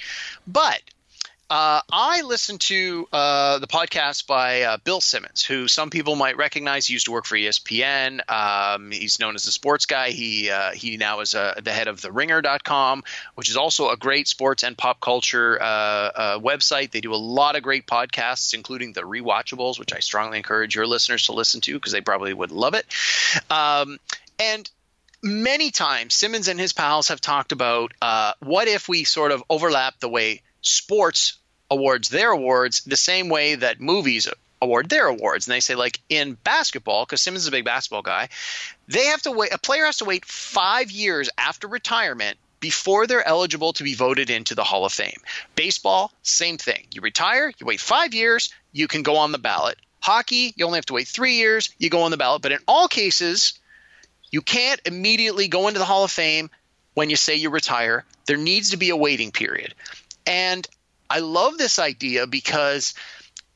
But 0.46 0.82
uh, 1.50 1.80
I 1.90 2.24
listened 2.24 2.60
to 2.62 3.08
uh, 3.14 3.60
the 3.60 3.68
podcast 3.68 4.28
by 4.28 4.64
uh, 4.64 4.78
Bill 4.84 5.00
Simmons, 5.00 5.46
who 5.46 5.70
some 5.70 5.90
people 5.90 6.18
might 6.18 6.36
recognize. 6.36 6.88
He 6.88 6.94
used 6.94 7.06
to 7.06 7.14
work 7.14 7.26
for 7.26 7.38
ESPN. 7.38 8.20
Um, 8.30 8.92
he's 8.92 9.20
known 9.20 9.36
as 9.36 9.48
a 9.48 9.52
sports 9.54 9.86
guy. 9.86 10.10
He 10.10 10.50
uh, 10.50 10.72
he 10.72 10.98
now 10.98 11.22
is 11.22 11.36
uh, 11.36 11.62
the 11.64 11.72
head 11.72 11.88
of 11.88 12.02
the 12.02 12.12
Ringer.com, 12.12 13.04
which 13.36 13.50
is 13.50 13.56
also 13.56 13.90
a 13.90 13.96
great 13.96 14.28
sports 14.28 14.64
and 14.64 14.78
pop 14.78 15.00
culture 15.00 15.58
uh, 15.62 16.40
website. 16.40 16.92
They 16.92 17.00
do 17.00 17.14
a 17.14 17.16
lot 17.16 17.56
of 17.56 17.64
great 17.64 17.88
podcasts, 17.88 18.54
including 18.54 18.92
the 18.92 19.02
Rewatchables, 19.02 19.80
which 19.80 19.94
I 19.94 20.00
strongly 20.00 20.38
encourage 20.38 20.76
your 20.76 20.86
listeners 20.86 21.28
to 21.28 21.32
listen 21.32 21.62
to 21.62 21.74
because 21.74 21.94
they 21.94 22.02
probably 22.02 22.34
would 22.34 22.52
love 22.52 22.74
it. 22.74 22.86
Um, 23.50 24.00
and 24.38 24.70
many 25.24 25.72
times 25.72 26.14
Simmons 26.14 26.50
and 26.50 26.60
his 26.60 26.74
pals 26.74 27.08
have 27.08 27.22
talked 27.22 27.54
about 27.54 27.94
what 28.40 28.68
if 28.68 28.90
we 28.90 29.06
sort 29.06 29.32
of 29.32 29.44
overlap 29.50 30.00
the 30.02 30.10
way 30.10 30.42
sports 30.68 31.38
awards 31.70 32.10
their 32.10 32.32
awards 32.32 32.82
the 32.82 32.98
same 32.98 33.30
way 33.30 33.56
that 33.56 33.82
movies 33.82 34.28
award 34.62 34.90
their 34.90 35.08
awards. 35.08 35.48
And 35.48 35.54
they 35.54 35.60
say, 35.60 35.76
like 35.76 36.00
in 36.10 36.34
basketball, 36.44 37.06
because 37.06 37.22
Simmons 37.22 37.44
is 37.44 37.48
a 37.48 37.52
big 37.52 37.66
basketball 37.66 38.02
guy, 38.02 38.30
they 38.88 39.06
have 39.06 39.22
to 39.24 39.32
wait. 39.32 39.54
A 39.54 39.58
player 39.58 39.86
has 39.86 39.98
to 39.98 40.06
wait 40.06 40.26
five 40.26 40.92
years 40.92 41.30
after 41.38 41.68
retirement 41.68 42.38
before 42.60 43.06
they're 43.06 43.28
eligible 43.28 43.74
to 43.74 43.84
be 43.84 43.94
voted 43.94 44.30
into 44.30 44.56
the 44.56 44.64
Hall 44.64 44.86
of 44.86 44.94
Fame. 44.94 45.20
Baseball, 45.56 46.12
same 46.24 46.58
thing. 46.58 46.86
You 46.92 47.02
retire, 47.02 47.52
you 47.60 47.66
wait 47.66 47.80
five 47.80 48.14
years, 48.14 48.52
you 48.72 48.88
can 48.88 49.04
go 49.04 49.18
on 49.18 49.32
the 49.32 49.38
ballot. 49.38 49.78
Hockey, 50.00 50.54
you 50.56 50.66
only 50.66 50.78
have 50.78 50.86
to 50.88 50.94
wait 50.94 51.08
three 51.08 51.36
years, 51.36 51.70
you 51.78 51.90
go 51.90 52.02
on 52.02 52.12
the 52.12 52.18
ballot. 52.18 52.42
But 52.42 52.54
in 52.54 52.60
all 52.68 52.88
cases, 52.88 53.60
you 54.32 54.42
can't 54.42 54.82
immediately 54.86 55.48
go 55.48 55.68
into 55.68 55.80
the 55.80 55.86
Hall 55.86 56.04
of 56.04 56.12
Fame 56.12 56.50
when 56.94 57.10
you 57.10 57.16
say 57.16 57.36
you 57.36 57.50
retire. 57.50 58.06
There 58.26 58.38
needs 58.38 58.72
to 58.72 58.78
be 58.78 58.90
a 58.90 58.96
waiting 58.96 59.32
period. 59.32 59.76
And 60.28 60.68
I 61.10 61.20
love 61.20 61.58
this 61.58 61.80
idea 61.80 62.28
because 62.28 62.94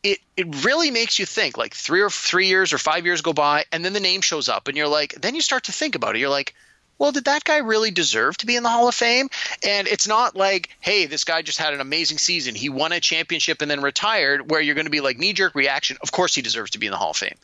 it 0.03 0.19
it 0.35 0.65
really 0.65 0.89
makes 0.89 1.19
you 1.19 1.25
think 1.25 1.57
like 1.57 1.75
three 1.75 2.01
or 2.01 2.09
three 2.09 2.47
years 2.47 2.73
or 2.73 2.79
five 2.79 3.05
years 3.05 3.21
go 3.21 3.33
by 3.33 3.65
and 3.71 3.85
then 3.85 3.93
the 3.93 3.99
name 3.99 4.21
shows 4.21 4.49
up 4.49 4.67
and 4.67 4.75
you're 4.75 4.87
like 4.87 5.13
then 5.21 5.35
you 5.35 5.41
start 5.41 5.65
to 5.65 5.71
think 5.71 5.95
about 5.95 6.15
it. 6.15 6.19
You're 6.19 6.29
like, 6.29 6.55
well, 6.97 7.11
did 7.11 7.25
that 7.25 7.43
guy 7.43 7.57
really 7.57 7.89
deserve 7.89 8.37
to 8.37 8.45
be 8.45 8.55
in 8.55 8.61
the 8.61 8.69
Hall 8.69 8.87
of 8.87 8.93
Fame? 8.93 9.29
And 9.63 9.87
it's 9.87 10.07
not 10.07 10.35
like, 10.35 10.69
hey, 10.79 11.07
this 11.07 11.23
guy 11.23 11.41
just 11.41 11.57
had 11.57 11.73
an 11.73 11.81
amazing 11.81 12.19
season. 12.19 12.53
He 12.53 12.69
won 12.69 12.91
a 12.91 12.99
championship 12.99 13.63
and 13.63 13.71
then 13.71 13.81
retired, 13.81 14.51
where 14.51 14.61
you're 14.61 14.75
going 14.75 14.85
to 14.85 14.91
be 14.91 15.01
like 15.01 15.17
knee 15.17 15.33
jerk 15.33 15.55
reaction. 15.55 15.97
Of 16.03 16.11
course 16.11 16.35
he 16.35 16.43
deserves 16.43 16.71
to 16.71 16.79
be 16.79 16.85
in 16.85 16.91
the 16.91 16.99
Hall 16.99 17.09
of 17.09 17.17
Fame. 17.17 17.37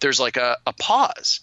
There's 0.00 0.20
like 0.20 0.36
a, 0.36 0.58
a 0.66 0.74
pause. 0.74 1.40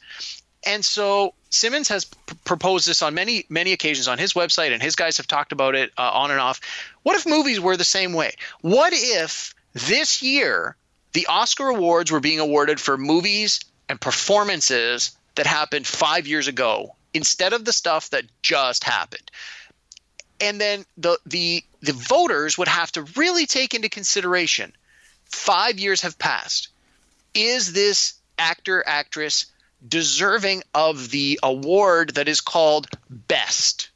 And 0.65 0.83
so 0.83 1.33
Simmons 1.49 1.89
has 1.89 2.05
p- 2.05 2.35
proposed 2.45 2.87
this 2.87 3.01
on 3.01 3.13
many, 3.13 3.45
many 3.49 3.73
occasions 3.73 4.07
on 4.07 4.17
his 4.17 4.33
website, 4.33 4.71
and 4.71 4.81
his 4.81 4.95
guys 4.95 5.17
have 5.17 5.27
talked 5.27 5.51
about 5.51 5.75
it 5.75 5.91
uh, 5.97 6.09
on 6.13 6.31
and 6.31 6.39
off. 6.39 6.61
What 7.03 7.15
if 7.15 7.25
movies 7.25 7.59
were 7.59 7.77
the 7.77 7.83
same 7.83 8.13
way? 8.13 8.33
What 8.61 8.93
if 8.93 9.53
this 9.73 10.21
year 10.21 10.75
the 11.13 11.27
Oscar 11.27 11.67
awards 11.67 12.11
were 12.11 12.19
being 12.19 12.39
awarded 12.39 12.79
for 12.79 12.97
movies 12.97 13.59
and 13.89 13.99
performances 13.99 15.15
that 15.35 15.45
happened 15.45 15.85
five 15.85 16.27
years 16.27 16.47
ago 16.47 16.95
instead 17.13 17.53
of 17.53 17.65
the 17.65 17.73
stuff 17.73 18.09
that 18.11 18.25
just 18.41 18.83
happened? 18.83 19.29
And 20.39 20.59
then 20.59 20.85
the 20.97 21.19
the 21.25 21.63
the 21.81 21.93
voters 21.93 22.57
would 22.57 22.67
have 22.67 22.91
to 22.93 23.03
really 23.15 23.45
take 23.45 23.73
into 23.73 23.89
consideration 23.89 24.73
five 25.25 25.79
years 25.79 26.01
have 26.01 26.17
passed. 26.17 26.69
Is 27.33 27.73
this 27.73 28.13
actor 28.37 28.83
actress 28.85 29.47
deserving 29.87 30.63
of 30.73 31.09
the 31.09 31.39
award 31.43 32.15
that 32.15 32.27
is 32.27 32.41
called 32.41 32.87
best? 33.09 33.89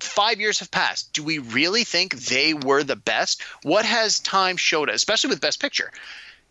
Five 0.00 0.40
years 0.40 0.58
have 0.58 0.70
passed. 0.70 1.12
Do 1.12 1.22
we 1.22 1.38
really 1.38 1.84
think 1.84 2.14
they 2.14 2.54
were 2.54 2.82
the 2.82 2.96
best? 2.96 3.42
What 3.62 3.84
has 3.84 4.18
time 4.18 4.56
showed 4.56 4.88
us, 4.88 4.96
especially 4.96 5.30
with 5.30 5.40
Best 5.40 5.60
Picture? 5.60 5.92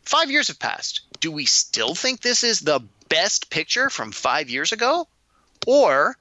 Five 0.04 0.32
years 0.32 0.48
have 0.48 0.60
passed. 0.60 1.02
Do 1.20 1.32
we 1.32 1.46
still 1.46 1.94
think 1.94 2.22
this 2.22 2.44
is 2.44 2.62
the 2.62 2.82
best 3.10 3.50
picture 3.50 3.90
from 3.90 4.12
five 4.12 4.50
years 4.50 4.72
ago? 4.72 5.08
Or 5.68 6.18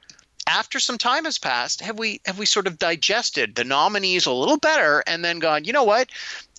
after 0.47 0.81
some 0.81 0.99
time 0.99 1.25
has 1.25 1.39
passed, 1.39 1.81
have 1.81 1.99
we 1.99 2.21
have 2.25 2.39
we 2.39 2.47
sort 2.47 2.67
of 2.67 2.79
digested 2.79 3.55
the 3.55 3.65
nominees 3.65 4.27
a 4.27 4.33
little 4.33 4.59
better 4.59 5.03
and 5.07 5.25
then 5.25 5.39
gone, 5.39 5.65
you 5.65 5.73
know 5.73 5.85
what? 5.85 6.11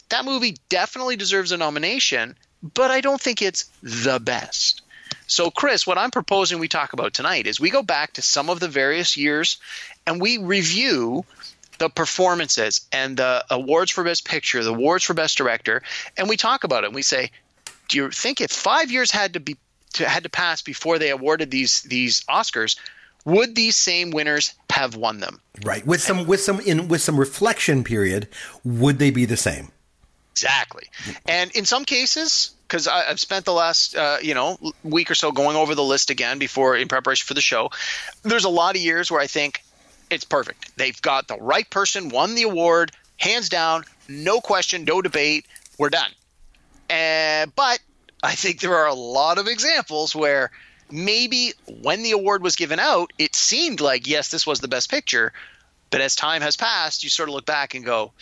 That 0.09 0.25
movie 0.25 0.57
definitely 0.69 1.15
deserves 1.15 1.51
a 1.51 1.57
nomination, 1.57 2.37
but 2.61 2.91
I 2.91 3.01
don't 3.01 3.21
think 3.21 3.41
it's 3.41 3.69
the 3.83 4.19
best. 4.19 4.81
So, 5.31 5.49
Chris, 5.49 5.87
what 5.87 5.97
I'm 5.97 6.11
proposing 6.11 6.59
we 6.59 6.67
talk 6.67 6.91
about 6.91 7.13
tonight 7.13 7.47
is 7.47 7.57
we 7.57 7.69
go 7.69 7.83
back 7.83 8.11
to 8.13 8.21
some 8.21 8.49
of 8.49 8.59
the 8.59 8.67
various 8.67 9.15
years 9.15 9.59
and 10.05 10.19
we 10.19 10.37
review 10.37 11.23
the 11.77 11.87
performances 11.87 12.81
and 12.91 13.15
the 13.15 13.45
awards 13.49 13.91
for 13.91 14.03
Best 14.03 14.25
Picture, 14.25 14.61
the 14.61 14.71
awards 14.71 15.05
for 15.05 15.13
Best 15.13 15.37
Director, 15.37 15.83
and 16.17 16.27
we 16.27 16.35
talk 16.35 16.65
about 16.65 16.83
it. 16.83 16.87
And 16.87 16.95
we 16.95 17.01
say, 17.01 17.31
do 17.87 17.97
you 17.97 18.11
think 18.11 18.41
if 18.41 18.51
five 18.51 18.91
years 18.91 19.09
had 19.09 19.35
to 19.35 19.39
be 19.39 19.55
to, 19.93 20.07
had 20.07 20.23
to 20.23 20.29
pass 20.29 20.61
before 20.61 20.99
they 20.99 21.11
awarded 21.11 21.49
these 21.49 21.81
these 21.83 22.25
Oscars, 22.25 22.75
would 23.23 23.55
these 23.55 23.77
same 23.77 24.11
winners 24.11 24.53
have 24.69 24.97
won 24.97 25.21
them? 25.21 25.39
Right. 25.63 25.87
With 25.87 26.01
some 26.01 26.27
with 26.27 26.41
some 26.41 26.59
in 26.59 26.89
with 26.89 27.01
some 27.01 27.17
reflection 27.17 27.85
period, 27.85 28.27
would 28.65 28.99
they 28.99 29.11
be 29.11 29.23
the 29.23 29.37
same? 29.37 29.71
Exactly. 30.33 30.89
And 31.25 31.51
in 31.55 31.63
some 31.63 31.85
cases, 31.85 32.51
because 32.71 32.87
I've 32.87 33.19
spent 33.19 33.43
the 33.43 33.51
last 33.51 33.97
uh, 33.97 34.19
you 34.21 34.33
know 34.33 34.57
week 34.81 35.11
or 35.11 35.15
so 35.15 35.33
going 35.33 35.57
over 35.57 35.75
the 35.75 35.83
list 35.83 36.09
again 36.09 36.39
before 36.39 36.77
in 36.77 36.87
preparation 36.87 37.25
for 37.25 37.33
the 37.33 37.41
show. 37.41 37.69
There's 38.23 38.45
a 38.45 38.49
lot 38.49 38.77
of 38.77 38.81
years 38.81 39.11
where 39.11 39.19
I 39.19 39.27
think 39.27 39.61
it's 40.09 40.23
perfect. 40.23 40.77
They've 40.77 40.99
got 41.01 41.27
the 41.27 41.35
right 41.35 41.69
person, 41.69 42.07
won 42.07 42.33
the 42.33 42.43
award, 42.43 42.93
hands 43.17 43.49
down, 43.49 43.83
no 44.07 44.39
question, 44.39 44.85
no 44.85 45.01
debate. 45.01 45.45
We're 45.77 45.89
done. 45.89 46.11
And 46.89 47.53
but 47.53 47.79
I 48.23 48.35
think 48.35 48.61
there 48.61 48.75
are 48.75 48.87
a 48.87 48.93
lot 48.93 49.37
of 49.37 49.47
examples 49.47 50.15
where 50.15 50.49
maybe 50.89 51.53
when 51.81 52.03
the 52.03 52.11
award 52.11 52.41
was 52.41 52.55
given 52.55 52.79
out, 52.79 53.11
it 53.17 53.35
seemed 53.35 53.81
like 53.81 54.07
yes, 54.07 54.29
this 54.29 54.47
was 54.47 54.61
the 54.61 54.69
best 54.69 54.89
picture. 54.89 55.33
But 55.89 55.99
as 55.99 56.15
time 56.15 56.41
has 56.41 56.55
passed, 56.55 57.03
you 57.03 57.09
sort 57.09 57.27
of 57.27 57.35
look 57.35 57.45
back 57.45 57.75
and 57.75 57.83
go, 57.83 58.13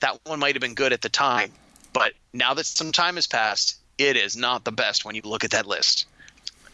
that 0.00 0.18
one 0.24 0.40
might 0.40 0.56
have 0.56 0.60
been 0.60 0.74
good 0.74 0.92
at 0.92 1.00
the 1.00 1.08
time. 1.08 1.52
But 1.92 2.12
now 2.32 2.54
that 2.54 2.66
some 2.66 2.90
time 2.90 3.14
has 3.14 3.28
passed, 3.28 3.78
it 3.98 4.16
is 4.16 4.36
not 4.36 4.64
the 4.64 4.72
best 4.72 5.04
when 5.04 5.14
you 5.14 5.22
look 5.24 5.44
at 5.44 5.50
that 5.52 5.66
list. 5.66 6.06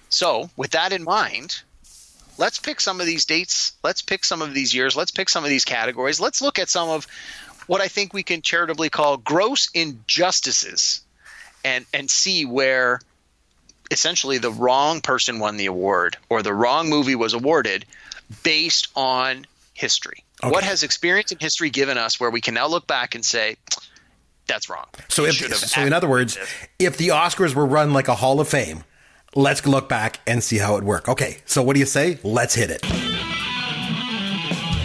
So, 0.08 0.50
with 0.56 0.72
that 0.72 0.92
in 0.92 1.04
mind, 1.04 1.62
let's 2.38 2.58
pick 2.58 2.80
some 2.80 3.00
of 3.00 3.06
these 3.06 3.24
dates. 3.24 3.72
Let's 3.82 4.02
pick 4.02 4.24
some 4.24 4.42
of 4.42 4.54
these 4.54 4.74
years. 4.74 4.96
Let's 4.96 5.10
pick 5.10 5.28
some 5.28 5.44
of 5.44 5.50
these 5.50 5.64
categories. 5.64 6.20
Let's 6.20 6.40
look 6.40 6.58
at 6.58 6.68
some 6.68 6.88
of 6.88 7.06
what 7.66 7.80
I 7.80 7.88
think 7.88 8.12
we 8.12 8.22
can 8.22 8.42
charitably 8.42 8.90
call 8.90 9.16
gross 9.16 9.70
injustices 9.72 11.02
and 11.64 11.84
and 11.92 12.10
see 12.10 12.44
where 12.44 13.00
essentially 13.90 14.38
the 14.38 14.50
wrong 14.50 15.00
person 15.00 15.38
won 15.38 15.56
the 15.56 15.66
award 15.66 16.16
or 16.28 16.42
the 16.42 16.54
wrong 16.54 16.88
movie 16.88 17.14
was 17.14 17.34
awarded 17.34 17.84
based 18.42 18.88
on 18.96 19.46
history. 19.74 20.24
Okay. 20.42 20.50
What 20.50 20.64
has 20.64 20.82
experience 20.82 21.32
and 21.32 21.40
history 21.40 21.70
given 21.70 21.98
us 21.98 22.18
where 22.18 22.30
we 22.30 22.40
can 22.40 22.54
now 22.54 22.66
look 22.66 22.86
back 22.86 23.14
and 23.14 23.24
say, 23.24 23.56
that's 24.50 24.68
wrong. 24.68 24.86
So, 25.08 25.24
if, 25.24 25.34
so 25.34 25.80
in 25.82 25.92
other 25.92 26.08
words, 26.08 26.38
if 26.78 26.96
the 26.96 27.08
Oscars 27.08 27.54
were 27.54 27.66
run 27.66 27.92
like 27.92 28.08
a 28.08 28.14
Hall 28.14 28.40
of 28.40 28.48
Fame, 28.48 28.84
let's 29.34 29.64
look 29.66 29.88
back 29.88 30.20
and 30.26 30.42
see 30.42 30.58
how 30.58 30.76
it 30.76 30.84
worked. 30.84 31.08
Okay, 31.08 31.38
so 31.46 31.62
what 31.62 31.74
do 31.74 31.80
you 31.80 31.86
say? 31.86 32.18
Let's 32.22 32.54
hit 32.54 32.70
it. 32.70 32.82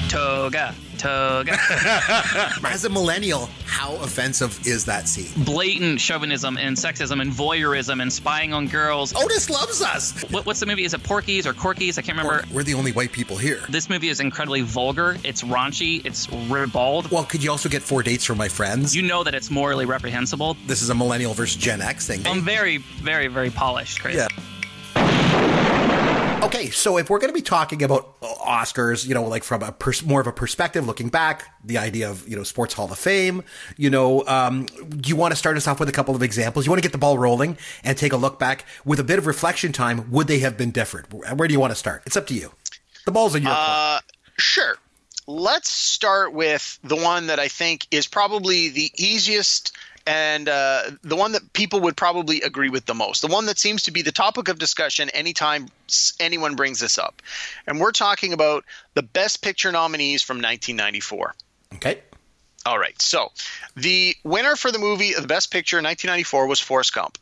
Toga. 0.09 0.75
As 2.65 2.85
a 2.85 2.89
millennial, 2.89 3.49
how 3.65 3.95
offensive 3.97 4.65
is 4.65 4.85
that 4.85 5.07
scene? 5.07 5.43
Blatant 5.43 5.99
chauvinism 6.01 6.57
and 6.57 6.75
sexism 6.75 7.21
and 7.21 7.31
voyeurism 7.31 8.01
and 8.01 8.11
spying 8.11 8.53
on 8.53 8.67
girls. 8.67 9.13
Otis 9.15 9.49
loves 9.49 9.81
us. 9.81 10.19
What, 10.31 10.45
what's 10.45 10.59
the 10.59 10.65
movie? 10.65 10.83
Is 10.83 10.93
it 10.93 11.03
Porky's 11.03 11.45
or 11.45 11.53
Corky's? 11.53 11.97
I 11.97 12.01
can't 12.01 12.17
remember. 12.17 12.43
We're 12.51 12.63
the 12.63 12.73
only 12.73 12.91
white 12.91 13.11
people 13.11 13.37
here. 13.37 13.61
This 13.69 13.89
movie 13.89 14.09
is 14.09 14.19
incredibly 14.19 14.61
vulgar. 14.61 15.17
It's 15.23 15.43
raunchy. 15.43 16.05
It's 16.05 16.29
ribald. 16.49 17.11
Well, 17.11 17.25
could 17.25 17.43
you 17.43 17.51
also 17.51 17.69
get 17.69 17.81
four 17.81 18.03
dates 18.03 18.25
from 18.25 18.37
my 18.37 18.47
friends? 18.47 18.95
You 18.95 19.03
know 19.03 19.23
that 19.23 19.35
it's 19.35 19.51
morally 19.51 19.85
reprehensible. 19.85 20.57
This 20.65 20.81
is 20.81 20.89
a 20.89 20.95
millennial 20.95 21.33
versus 21.33 21.55
Gen 21.55 21.81
X 21.81 22.07
thing. 22.07 22.25
I'm 22.25 22.41
very, 22.41 22.77
very, 22.77 23.27
very 23.27 23.49
polished, 23.49 24.01
Chris. 24.01 24.15
Yeah. 24.15 24.27
Okay, 26.43 26.69
so 26.69 26.97
if 26.97 27.09
we're 27.09 27.19
going 27.19 27.29
to 27.29 27.33
be 27.33 27.41
talking 27.41 27.81
about 27.81 28.19
Oscars, 28.21 29.07
you 29.07 29.13
know, 29.13 29.23
like 29.23 29.43
from 29.43 29.63
a 29.63 29.71
pers- 29.71 30.03
more 30.03 30.21
of 30.21 30.27
a 30.27 30.31
perspective, 30.31 30.85
looking 30.85 31.09
back, 31.09 31.45
the 31.63 31.77
idea 31.77 32.09
of 32.09 32.27
you 32.27 32.35
know 32.35 32.43
Sports 32.43 32.73
Hall 32.73 32.91
of 32.91 32.99
Fame, 32.99 33.43
you 33.77 33.89
know, 33.89 34.25
um, 34.27 34.65
do 34.65 35.09
you 35.09 35.15
want 35.15 35.31
to 35.31 35.35
start 35.35 35.57
us 35.57 35.67
off 35.67 35.79
with 35.79 35.89
a 35.89 35.91
couple 35.91 36.15
of 36.15 36.21
examples? 36.21 36.65
You 36.65 36.71
want 36.71 36.79
to 36.79 36.85
get 36.85 36.91
the 36.91 36.97
ball 36.97 37.17
rolling 37.17 37.57
and 37.83 37.97
take 37.97 38.13
a 38.13 38.17
look 38.17 38.37
back 38.37 38.65
with 38.83 38.99
a 38.99 39.03
bit 39.03 39.17
of 39.17 39.25
reflection 39.25 39.71
time. 39.71 40.11
Would 40.11 40.27
they 40.27 40.39
have 40.39 40.57
been 40.57 40.71
different? 40.71 41.11
Where 41.13 41.47
do 41.47 41.53
you 41.53 41.59
want 41.59 41.71
to 41.71 41.75
start? 41.75 42.03
It's 42.05 42.17
up 42.17 42.27
to 42.27 42.33
you. 42.33 42.51
The 43.05 43.11
ball's 43.11 43.35
in 43.35 43.43
your 43.43 43.51
uh, 43.55 43.93
court. 43.93 44.03
Sure. 44.37 44.75
Let's 45.27 45.71
start 45.71 46.33
with 46.33 46.77
the 46.83 46.95
one 46.95 47.27
that 47.27 47.39
I 47.39 47.47
think 47.47 47.87
is 47.89 48.05
probably 48.07 48.69
the 48.69 48.91
easiest 48.95 49.75
and 50.07 50.47
uh, 50.47 50.83
the 51.03 51.15
one 51.15 51.31
that 51.31 51.53
people 51.53 51.79
would 51.81 51.97
probably 51.97 52.41
agree 52.41 52.69
with 52.69 52.85
the 52.85 52.93
most, 52.93 53.21
the 53.21 53.27
one 53.27 53.47
that 53.47 53.57
seems 53.57 53.83
to 53.83 53.91
be 53.91 54.01
the 54.01 54.11
topic 54.11 54.47
of 54.47 54.59
discussion 54.59 55.09
anytime 55.09 55.67
anyone 56.19 56.55
brings 56.55 56.79
this 56.79 56.97
up. 56.97 57.21
And 57.65 57.79
we're 57.79 57.91
talking 57.91 58.33
about 58.33 58.65
the 58.93 59.03
Best 59.03 59.41
Picture 59.41 59.71
nominees 59.71 60.21
from 60.21 60.37
1994. 60.37 61.35
Okay. 61.75 62.01
All 62.65 62.79
right. 62.79 62.99
So 63.01 63.31
the 63.75 64.15
winner 64.23 64.55
for 64.55 64.71
the 64.71 64.79
movie 64.79 65.13
of 65.13 65.21
the 65.21 65.27
Best 65.27 65.51
Picture 65.51 65.77
in 65.77 65.83
1994 65.83 66.47
was 66.47 66.59
Forrest 66.59 66.93
Gump. 66.93 67.17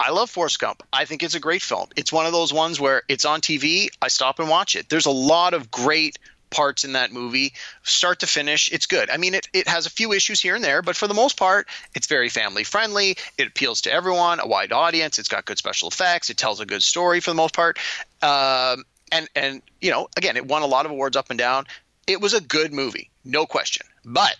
I 0.00 0.10
love 0.10 0.30
Forrest 0.30 0.60
Gump. 0.60 0.82
I 0.92 1.04
think 1.04 1.22
it's 1.22 1.34
a 1.34 1.40
great 1.40 1.62
film. 1.62 1.88
It's 1.96 2.12
one 2.12 2.24
of 2.24 2.32
those 2.32 2.52
ones 2.52 2.78
where 2.78 3.02
it's 3.08 3.24
on 3.24 3.40
TV, 3.40 3.88
I 4.00 4.08
stop 4.08 4.38
and 4.38 4.48
watch 4.48 4.76
it. 4.76 4.88
There's 4.88 5.06
a 5.06 5.10
lot 5.10 5.54
of 5.54 5.70
great 5.70 6.18
parts 6.50 6.84
in 6.84 6.92
that 6.92 7.12
movie, 7.12 7.52
start 7.82 8.20
to 8.20 8.26
finish. 8.26 8.70
It's 8.72 8.86
good. 8.86 9.10
I 9.10 9.16
mean, 9.16 9.34
it, 9.34 9.48
it 9.52 9.68
has 9.68 9.86
a 9.86 9.90
few 9.90 10.12
issues 10.12 10.40
here 10.40 10.54
and 10.54 10.64
there, 10.64 10.82
but 10.82 10.96
for 10.96 11.06
the 11.06 11.14
most 11.14 11.36
part, 11.36 11.68
it's 11.94 12.06
very 12.06 12.28
family 12.28 12.64
friendly. 12.64 13.16
It 13.36 13.48
appeals 13.48 13.82
to 13.82 13.92
everyone, 13.92 14.40
a 14.40 14.46
wide 14.46 14.72
audience. 14.72 15.18
It's 15.18 15.28
got 15.28 15.44
good 15.44 15.58
special 15.58 15.88
effects. 15.88 16.30
It 16.30 16.36
tells 16.36 16.60
a 16.60 16.66
good 16.66 16.82
story 16.82 17.20
for 17.20 17.30
the 17.30 17.36
most 17.36 17.54
part. 17.54 17.78
Um, 18.22 18.84
and 19.10 19.28
and 19.34 19.62
you 19.80 19.90
know, 19.90 20.08
again, 20.16 20.36
it 20.36 20.46
won 20.46 20.62
a 20.62 20.66
lot 20.66 20.86
of 20.86 20.92
awards 20.92 21.16
up 21.16 21.30
and 21.30 21.38
down. 21.38 21.66
It 22.06 22.20
was 22.20 22.34
a 22.34 22.40
good 22.40 22.72
movie, 22.72 23.10
no 23.24 23.46
question. 23.46 23.86
But 24.04 24.36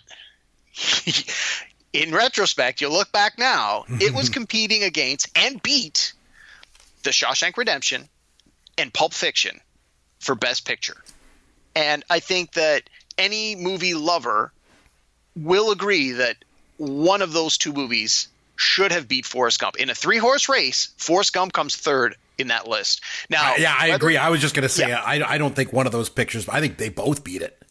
in 1.93 2.13
retrospect, 2.13 2.81
you 2.81 2.89
look 2.89 3.11
back 3.11 3.37
now, 3.37 3.85
it 3.89 4.13
was 4.13 4.29
competing 4.39 4.83
against 4.83 5.29
and 5.37 5.61
beat 5.61 6.13
The 7.03 7.11
Shawshank 7.11 7.57
Redemption 7.57 8.09
and 8.77 8.93
Pulp 8.93 9.13
Fiction 9.13 9.59
for 10.19 10.35
Best 10.35 10.65
Picture. 10.65 10.97
And 11.75 12.03
I 12.09 12.19
think 12.19 12.53
that 12.53 12.89
any 13.17 13.55
movie 13.55 13.93
lover 13.93 14.51
will 15.35 15.71
agree 15.71 16.13
that 16.13 16.37
one 16.77 17.21
of 17.21 17.33
those 17.33 17.57
two 17.57 17.73
movies 17.73 18.27
should 18.55 18.91
have 18.91 19.07
beat 19.07 19.25
Forrest 19.25 19.59
Gump. 19.59 19.77
In 19.77 19.89
a 19.89 19.95
three 19.95 20.17
horse 20.17 20.49
race, 20.49 20.89
Forrest 20.97 21.33
Gump 21.33 21.53
comes 21.53 21.75
third 21.75 22.15
in 22.37 22.47
that 22.47 22.67
list. 22.67 23.01
Now, 23.29 23.53
uh, 23.53 23.55
yeah, 23.57 23.75
I 23.77 23.89
whether, 23.89 23.95
agree. 23.95 24.17
I 24.17 24.29
was 24.29 24.41
just 24.41 24.55
going 24.55 24.63
to 24.63 24.69
say, 24.69 24.89
yeah. 24.89 25.01
I, 25.01 25.21
I 25.21 25.37
don't 25.37 25.55
think 25.55 25.71
one 25.71 25.85
of 25.85 25.91
those 25.91 26.09
pictures, 26.09 26.47
I 26.49 26.59
think 26.59 26.77
they 26.77 26.89
both 26.89 27.23
beat 27.23 27.41
it. 27.41 27.61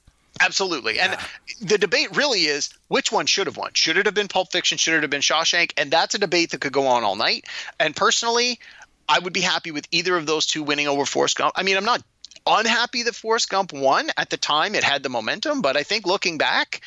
Absolutely. 0.40 0.96
Yeah. 0.96 1.18
And 1.60 1.68
the 1.68 1.78
debate 1.78 2.16
really 2.16 2.42
is 2.42 2.70
which 2.88 3.10
one 3.10 3.26
should 3.26 3.48
have 3.48 3.56
won? 3.56 3.72
Should 3.74 3.96
it 3.98 4.06
have 4.06 4.14
been 4.14 4.28
Pulp 4.28 4.52
Fiction? 4.52 4.78
Should 4.78 4.94
it 4.94 5.02
have 5.02 5.10
been 5.10 5.20
Shawshank? 5.20 5.72
And 5.76 5.90
that's 5.90 6.14
a 6.14 6.18
debate 6.18 6.50
that 6.50 6.60
could 6.60 6.72
go 6.72 6.86
on 6.86 7.02
all 7.02 7.16
night. 7.16 7.46
And 7.80 7.96
personally, 7.96 8.60
I 9.08 9.18
would 9.18 9.32
be 9.32 9.40
happy 9.40 9.72
with 9.72 9.88
either 9.90 10.16
of 10.16 10.26
those 10.26 10.46
two 10.46 10.62
winning 10.62 10.86
over 10.86 11.04
Forrest 11.04 11.36
Gump. 11.36 11.54
I 11.56 11.62
mean, 11.62 11.76
I'm 11.76 11.84
not 11.84 12.02
unhappy 12.48 13.02
that 13.04 13.14
Forrest 13.14 13.48
Gump 13.48 13.72
won. 13.72 14.10
At 14.16 14.30
the 14.30 14.36
time, 14.36 14.74
it 14.74 14.84
had 14.84 15.02
the 15.02 15.08
momentum, 15.08 15.62
but 15.62 15.76
I 15.76 15.82
think 15.82 16.06
looking 16.06 16.38
back, 16.38 16.80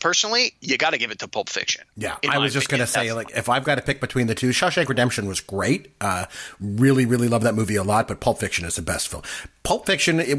personally, 0.00 0.54
you 0.60 0.78
got 0.78 0.90
to 0.90 0.98
give 0.98 1.10
it 1.10 1.18
to 1.20 1.28
Pulp 1.28 1.48
Fiction. 1.48 1.84
Yeah, 1.96 2.16
I 2.28 2.38
was 2.38 2.52
just 2.52 2.68
going 2.68 2.80
to 2.80 2.86
say, 2.86 3.12
like, 3.12 3.30
if 3.36 3.48
I've 3.48 3.64
got 3.64 3.76
to 3.76 3.82
pick 3.82 4.00
between 4.00 4.26
the 4.26 4.34
two, 4.34 4.50
Shawshank 4.50 4.88
Redemption 4.88 5.26
was 5.26 5.40
great. 5.40 5.92
Uh, 6.00 6.26
really, 6.60 7.06
really 7.06 7.28
love 7.28 7.42
that 7.42 7.54
movie 7.54 7.76
a 7.76 7.82
lot, 7.82 8.08
but 8.08 8.20
Pulp 8.20 8.38
Fiction 8.38 8.64
is 8.64 8.76
the 8.76 8.82
best 8.82 9.08
film. 9.08 9.22
Pulp 9.62 9.86
Fiction, 9.86 10.20
it, 10.20 10.38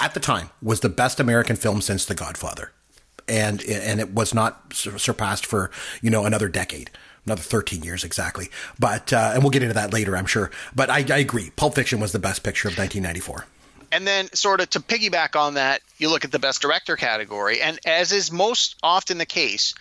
at 0.00 0.14
the 0.14 0.20
time, 0.20 0.50
was 0.62 0.80
the 0.80 0.88
best 0.88 1.20
American 1.20 1.56
film 1.56 1.80
since 1.80 2.04
The 2.04 2.14
Godfather. 2.14 2.72
And, 3.26 3.62
and 3.64 4.00
it 4.00 4.14
was 4.14 4.32
not 4.32 4.72
surpassed 4.72 5.44
for, 5.44 5.70
you 6.00 6.10
know, 6.10 6.24
another 6.24 6.48
decade 6.48 6.90
another 7.26 7.42
13 7.42 7.82
years 7.82 8.04
exactly. 8.04 8.48
But, 8.78 9.12
uh, 9.12 9.32
and 9.34 9.42
we'll 9.42 9.50
get 9.50 9.62
into 9.62 9.74
that 9.74 9.92
later, 9.92 10.16
I'm 10.16 10.24
sure. 10.24 10.50
But 10.74 10.88
I, 10.88 11.04
I 11.12 11.18
agree. 11.18 11.50
Pulp 11.50 11.74
Fiction 11.74 12.00
was 12.00 12.12
the 12.12 12.18
best 12.18 12.42
picture 12.42 12.68
of 12.68 12.78
1994. 12.78 13.44
And 13.90 14.06
then, 14.06 14.28
sort 14.34 14.60
of 14.60 14.68
to 14.70 14.80
piggyback 14.80 15.34
on 15.38 15.54
that, 15.54 15.80
you 15.96 16.10
look 16.10 16.24
at 16.24 16.32
the 16.32 16.38
best 16.38 16.60
director 16.60 16.96
category, 16.96 17.60
and 17.60 17.78
as 17.86 18.12
is 18.12 18.30
most 18.30 18.76
often 18.82 19.18
the 19.18 19.26
case, 19.26 19.74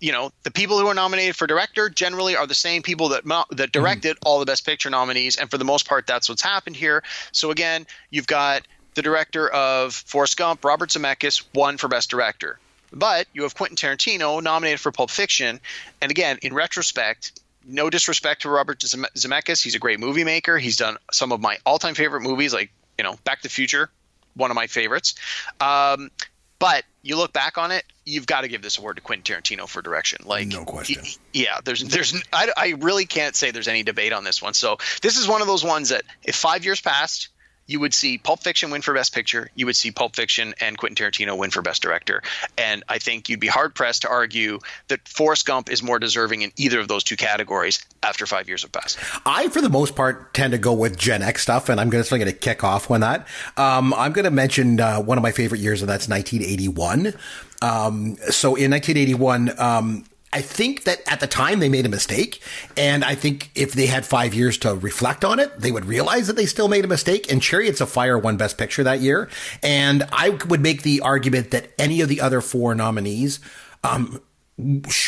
you 0.00 0.12
know, 0.12 0.32
the 0.42 0.50
people 0.50 0.78
who 0.78 0.86
are 0.86 0.94
nominated 0.94 1.36
for 1.36 1.46
director 1.46 1.90
generally 1.90 2.34
are 2.34 2.46
the 2.46 2.54
same 2.54 2.82
people 2.82 3.10
that 3.10 3.24
that 3.24 3.28
mm-hmm. 3.28 3.64
directed 3.70 4.16
mm-hmm. 4.16 4.26
all 4.26 4.40
the 4.40 4.46
best 4.46 4.64
picture 4.64 4.88
nominees, 4.88 5.36
and 5.36 5.50
for 5.50 5.58
the 5.58 5.64
most 5.64 5.86
part, 5.86 6.06
that's 6.06 6.28
what's 6.28 6.42
happened 6.42 6.76
here. 6.76 7.02
So 7.32 7.50
again, 7.50 7.86
you've 8.08 8.26
got 8.26 8.66
the 8.94 9.02
director 9.02 9.48
of 9.48 9.92
Forrest 9.94 10.38
Gump, 10.38 10.64
Robert 10.64 10.88
Zemeckis, 10.88 11.44
won 11.54 11.76
for 11.76 11.88
best 11.88 12.08
director, 12.08 12.58
but 12.90 13.26
you 13.34 13.42
have 13.42 13.54
Quentin 13.54 13.76
Tarantino 13.76 14.42
nominated 14.42 14.80
for 14.80 14.90
Pulp 14.92 15.10
Fiction, 15.10 15.60
and 16.00 16.10
again, 16.10 16.38
in 16.40 16.54
retrospect, 16.54 17.38
no 17.66 17.90
disrespect 17.90 18.42
to 18.42 18.48
Robert 18.48 18.78
Zemeckis, 18.80 19.62
he's 19.62 19.74
a 19.74 19.78
great 19.78 20.00
movie 20.00 20.24
maker. 20.24 20.56
He's 20.56 20.78
done 20.78 20.96
some 21.12 21.30
of 21.30 21.40
my 21.40 21.58
all-time 21.66 21.94
favorite 21.94 22.22
movies 22.22 22.54
like 22.54 22.70
you 23.00 23.04
know, 23.04 23.16
Back 23.24 23.38
to 23.38 23.44
the 23.44 23.48
Future, 23.48 23.88
one 24.34 24.50
of 24.50 24.54
my 24.56 24.66
favorites. 24.66 25.14
Um, 25.58 26.10
but 26.58 26.84
you 27.00 27.16
look 27.16 27.32
back 27.32 27.56
on 27.56 27.70
it, 27.70 27.82
you've 28.04 28.26
got 28.26 28.42
to 28.42 28.48
give 28.48 28.60
this 28.60 28.76
award 28.76 28.96
to 28.96 29.02
Quentin 29.02 29.24
Tarantino 29.24 29.66
for 29.66 29.80
direction. 29.80 30.20
Like, 30.26 30.46
no 30.48 30.66
question. 30.66 31.02
Yeah, 31.32 31.60
there's, 31.64 31.82
there's, 31.82 32.14
I, 32.30 32.52
I 32.54 32.74
really 32.78 33.06
can't 33.06 33.34
say 33.34 33.52
there's 33.52 33.68
any 33.68 33.84
debate 33.84 34.12
on 34.12 34.22
this 34.22 34.42
one. 34.42 34.52
So 34.52 34.76
this 35.00 35.16
is 35.16 35.26
one 35.26 35.40
of 35.40 35.46
those 35.46 35.64
ones 35.64 35.88
that 35.88 36.02
if 36.22 36.36
five 36.36 36.62
years 36.62 36.82
passed 36.82 37.30
you 37.70 37.78
would 37.78 37.94
see 37.94 38.18
Pulp 38.18 38.42
Fiction 38.42 38.70
win 38.70 38.82
for 38.82 38.92
Best 38.92 39.14
Picture. 39.14 39.48
You 39.54 39.66
would 39.66 39.76
see 39.76 39.92
Pulp 39.92 40.16
Fiction 40.16 40.54
and 40.60 40.76
Quentin 40.76 40.96
Tarantino 40.96 41.38
win 41.38 41.50
for 41.50 41.62
Best 41.62 41.82
Director. 41.82 42.22
And 42.58 42.82
I 42.88 42.98
think 42.98 43.28
you'd 43.28 43.38
be 43.38 43.46
hard 43.46 43.76
pressed 43.76 44.02
to 44.02 44.08
argue 44.08 44.58
that 44.88 45.06
Forrest 45.06 45.46
Gump 45.46 45.70
is 45.70 45.80
more 45.80 46.00
deserving 46.00 46.42
in 46.42 46.50
either 46.56 46.80
of 46.80 46.88
those 46.88 47.04
two 47.04 47.16
categories 47.16 47.84
after 48.02 48.26
five 48.26 48.48
years 48.48 48.62
have 48.62 48.72
passed. 48.72 48.98
I, 49.24 49.48
for 49.48 49.60
the 49.60 49.70
most 49.70 49.94
part, 49.94 50.34
tend 50.34 50.52
to 50.52 50.58
go 50.58 50.72
with 50.72 50.98
Gen 50.98 51.22
X 51.22 51.42
stuff, 51.42 51.68
and 51.68 51.80
I'm 51.80 51.90
going 51.90 52.02
to 52.02 52.32
kick 52.32 52.64
off 52.64 52.90
on 52.90 53.00
that. 53.02 53.28
Um, 53.56 53.94
I'm 53.94 54.12
going 54.12 54.24
to 54.24 54.32
mention 54.32 54.80
uh, 54.80 55.00
one 55.00 55.16
of 55.16 55.22
my 55.22 55.32
favorite 55.32 55.60
years, 55.60 55.80
and 55.80 55.88
that's 55.88 56.08
1981. 56.08 57.14
Um, 57.62 58.16
so 58.30 58.56
in 58.56 58.72
1981, 58.72 59.60
um, 59.60 60.04
I 60.32 60.42
think 60.42 60.84
that 60.84 61.02
at 61.10 61.20
the 61.20 61.26
time 61.26 61.58
they 61.58 61.68
made 61.68 61.86
a 61.86 61.88
mistake. 61.88 62.40
And 62.76 63.04
I 63.04 63.14
think 63.14 63.50
if 63.54 63.72
they 63.72 63.86
had 63.86 64.06
five 64.06 64.32
years 64.32 64.58
to 64.58 64.74
reflect 64.74 65.24
on 65.24 65.40
it, 65.40 65.58
they 65.58 65.72
would 65.72 65.86
realize 65.86 66.28
that 66.28 66.36
they 66.36 66.46
still 66.46 66.68
made 66.68 66.84
a 66.84 66.88
mistake. 66.88 67.30
And 67.30 67.42
Chariots 67.42 67.80
of 67.80 67.90
Fire 67.90 68.18
won 68.18 68.36
Best 68.36 68.56
Picture 68.56 68.84
that 68.84 69.00
year. 69.00 69.28
And 69.62 70.04
I 70.12 70.30
would 70.30 70.60
make 70.60 70.82
the 70.82 71.00
argument 71.00 71.50
that 71.50 71.70
any 71.78 72.00
of 72.00 72.08
the 72.08 72.20
other 72.20 72.40
four 72.40 72.74
nominees 72.74 73.40
um, 73.82 74.20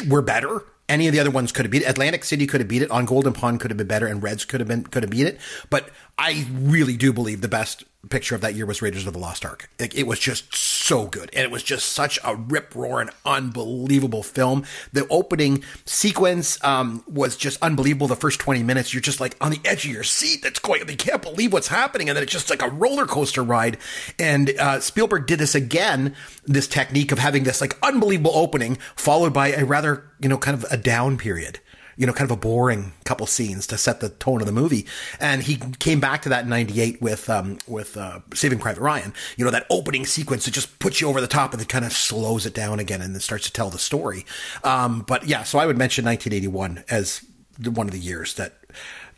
were 0.08 0.22
better. 0.22 0.64
Any 0.88 1.06
of 1.06 1.14
the 1.14 1.20
other 1.20 1.30
ones 1.30 1.52
could 1.52 1.64
have 1.64 1.72
beat 1.72 1.82
it. 1.82 1.88
Atlantic 1.88 2.24
City 2.24 2.46
could 2.46 2.60
have 2.60 2.68
beat 2.68 2.82
it. 2.82 2.90
On 2.90 3.04
Golden 3.04 3.32
Pond 3.32 3.60
could 3.60 3.70
have 3.70 3.78
been 3.78 3.86
better, 3.86 4.06
and 4.06 4.22
Reds 4.22 4.44
could 4.44 4.60
have 4.60 4.68
been 4.68 4.82
could 4.84 5.04
have 5.04 5.10
beat 5.10 5.26
it. 5.26 5.40
But 5.70 5.88
I 6.18 6.46
really 6.52 6.96
do 6.96 7.12
believe 7.12 7.40
the 7.40 7.48
best 7.48 7.84
picture 8.08 8.34
of 8.34 8.40
that 8.40 8.54
year 8.54 8.66
was 8.66 8.82
Raiders 8.82 9.06
of 9.06 9.12
the 9.12 9.18
Lost 9.18 9.44
Ark. 9.44 9.70
Like, 9.78 9.94
it 9.94 10.06
was 10.06 10.18
just 10.18 10.54
so 10.54 11.06
good. 11.06 11.30
And 11.32 11.44
it 11.44 11.50
was 11.50 11.62
just 11.62 11.92
such 11.92 12.18
a 12.24 12.34
rip 12.34 12.74
roaring, 12.74 13.10
unbelievable 13.24 14.22
film. 14.22 14.64
The 14.92 15.06
opening 15.08 15.62
sequence 15.84 16.62
um, 16.64 17.04
was 17.06 17.36
just 17.36 17.62
unbelievable. 17.62 18.08
The 18.08 18.16
first 18.16 18.40
20 18.40 18.62
minutes, 18.62 18.92
you're 18.92 19.00
just 19.00 19.20
like 19.20 19.36
on 19.40 19.52
the 19.52 19.60
edge 19.64 19.84
of 19.84 19.92
your 19.92 20.02
seat. 20.02 20.42
That's 20.42 20.58
going, 20.58 20.88
you 20.88 20.96
can't 20.96 21.22
believe 21.22 21.52
what's 21.52 21.68
happening. 21.68 22.08
And 22.08 22.16
then 22.16 22.22
it's 22.22 22.32
just 22.32 22.50
like 22.50 22.62
a 22.62 22.68
roller 22.68 23.06
coaster 23.06 23.42
ride. 23.42 23.78
And 24.18 24.50
uh, 24.58 24.80
Spielberg 24.80 25.26
did 25.26 25.38
this 25.38 25.54
again, 25.54 26.14
this 26.44 26.66
technique 26.66 27.12
of 27.12 27.18
having 27.18 27.44
this 27.44 27.60
like 27.60 27.78
unbelievable 27.82 28.32
opening 28.34 28.76
followed 28.96 29.32
by 29.32 29.52
a 29.52 29.64
rather, 29.64 30.04
you 30.20 30.28
know, 30.28 30.38
kind 30.38 30.56
of 30.56 30.70
a 30.70 30.76
down 30.76 31.16
period 31.16 31.60
you 31.96 32.06
know, 32.06 32.12
kind 32.12 32.30
of 32.30 32.36
a 32.36 32.40
boring 32.40 32.92
couple 33.04 33.26
scenes 33.26 33.66
to 33.68 33.78
set 33.78 34.00
the 34.00 34.08
tone 34.08 34.40
of 34.40 34.46
the 34.46 34.52
movie. 34.52 34.86
And 35.20 35.42
he 35.42 35.56
came 35.78 36.00
back 36.00 36.22
to 36.22 36.28
that 36.30 36.44
in 36.44 36.50
'98 36.50 37.00
with 37.00 37.28
um, 37.28 37.58
with 37.66 37.96
uh, 37.96 38.20
Saving 38.34 38.58
Private 38.58 38.80
Ryan. 38.80 39.12
You 39.36 39.44
know, 39.44 39.50
that 39.50 39.66
opening 39.70 40.06
sequence 40.06 40.44
that 40.44 40.52
just 40.52 40.78
puts 40.78 41.00
you 41.00 41.08
over 41.08 41.20
the 41.20 41.26
top 41.26 41.52
and 41.52 41.60
then 41.60 41.68
kind 41.68 41.84
of 41.84 41.92
slows 41.92 42.46
it 42.46 42.54
down 42.54 42.78
again 42.78 43.00
and 43.00 43.14
then 43.14 43.20
starts 43.20 43.46
to 43.46 43.52
tell 43.52 43.70
the 43.70 43.78
story. 43.78 44.24
Um, 44.64 45.02
but 45.06 45.26
yeah, 45.26 45.42
so 45.42 45.58
I 45.58 45.66
would 45.66 45.78
mention 45.78 46.04
1981 46.04 46.84
as 46.88 47.24
one 47.62 47.86
of 47.86 47.92
the 47.92 47.98
years 47.98 48.34
that 48.34 48.54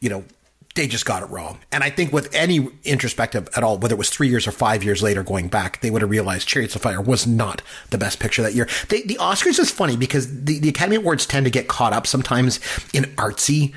you 0.00 0.08
know 0.08 0.24
they 0.74 0.88
just 0.88 1.06
got 1.06 1.22
it 1.22 1.30
wrong. 1.30 1.58
And 1.70 1.84
I 1.84 1.90
think 1.90 2.12
with 2.12 2.34
any 2.34 2.68
introspective 2.82 3.48
at 3.56 3.62
all, 3.62 3.78
whether 3.78 3.94
it 3.94 3.98
was 3.98 4.10
three 4.10 4.28
years 4.28 4.46
or 4.46 4.50
five 4.50 4.82
years 4.82 5.02
later 5.02 5.22
going 5.22 5.48
back, 5.48 5.80
they 5.80 5.90
would 5.90 6.02
have 6.02 6.10
realized 6.10 6.48
Chariots 6.48 6.74
of 6.74 6.82
Fire 6.82 7.00
was 7.00 7.26
not 7.26 7.62
the 7.90 7.98
best 7.98 8.18
picture 8.18 8.42
that 8.42 8.54
year. 8.54 8.68
They, 8.88 9.02
the 9.02 9.16
Oscars 9.16 9.58
is 9.60 9.70
funny 9.70 9.96
because 9.96 10.44
the, 10.44 10.58
the 10.58 10.68
Academy 10.68 10.96
Awards 10.96 11.26
tend 11.26 11.46
to 11.46 11.50
get 11.50 11.68
caught 11.68 11.92
up 11.92 12.06
sometimes 12.06 12.58
in 12.92 13.04
artsy 13.16 13.72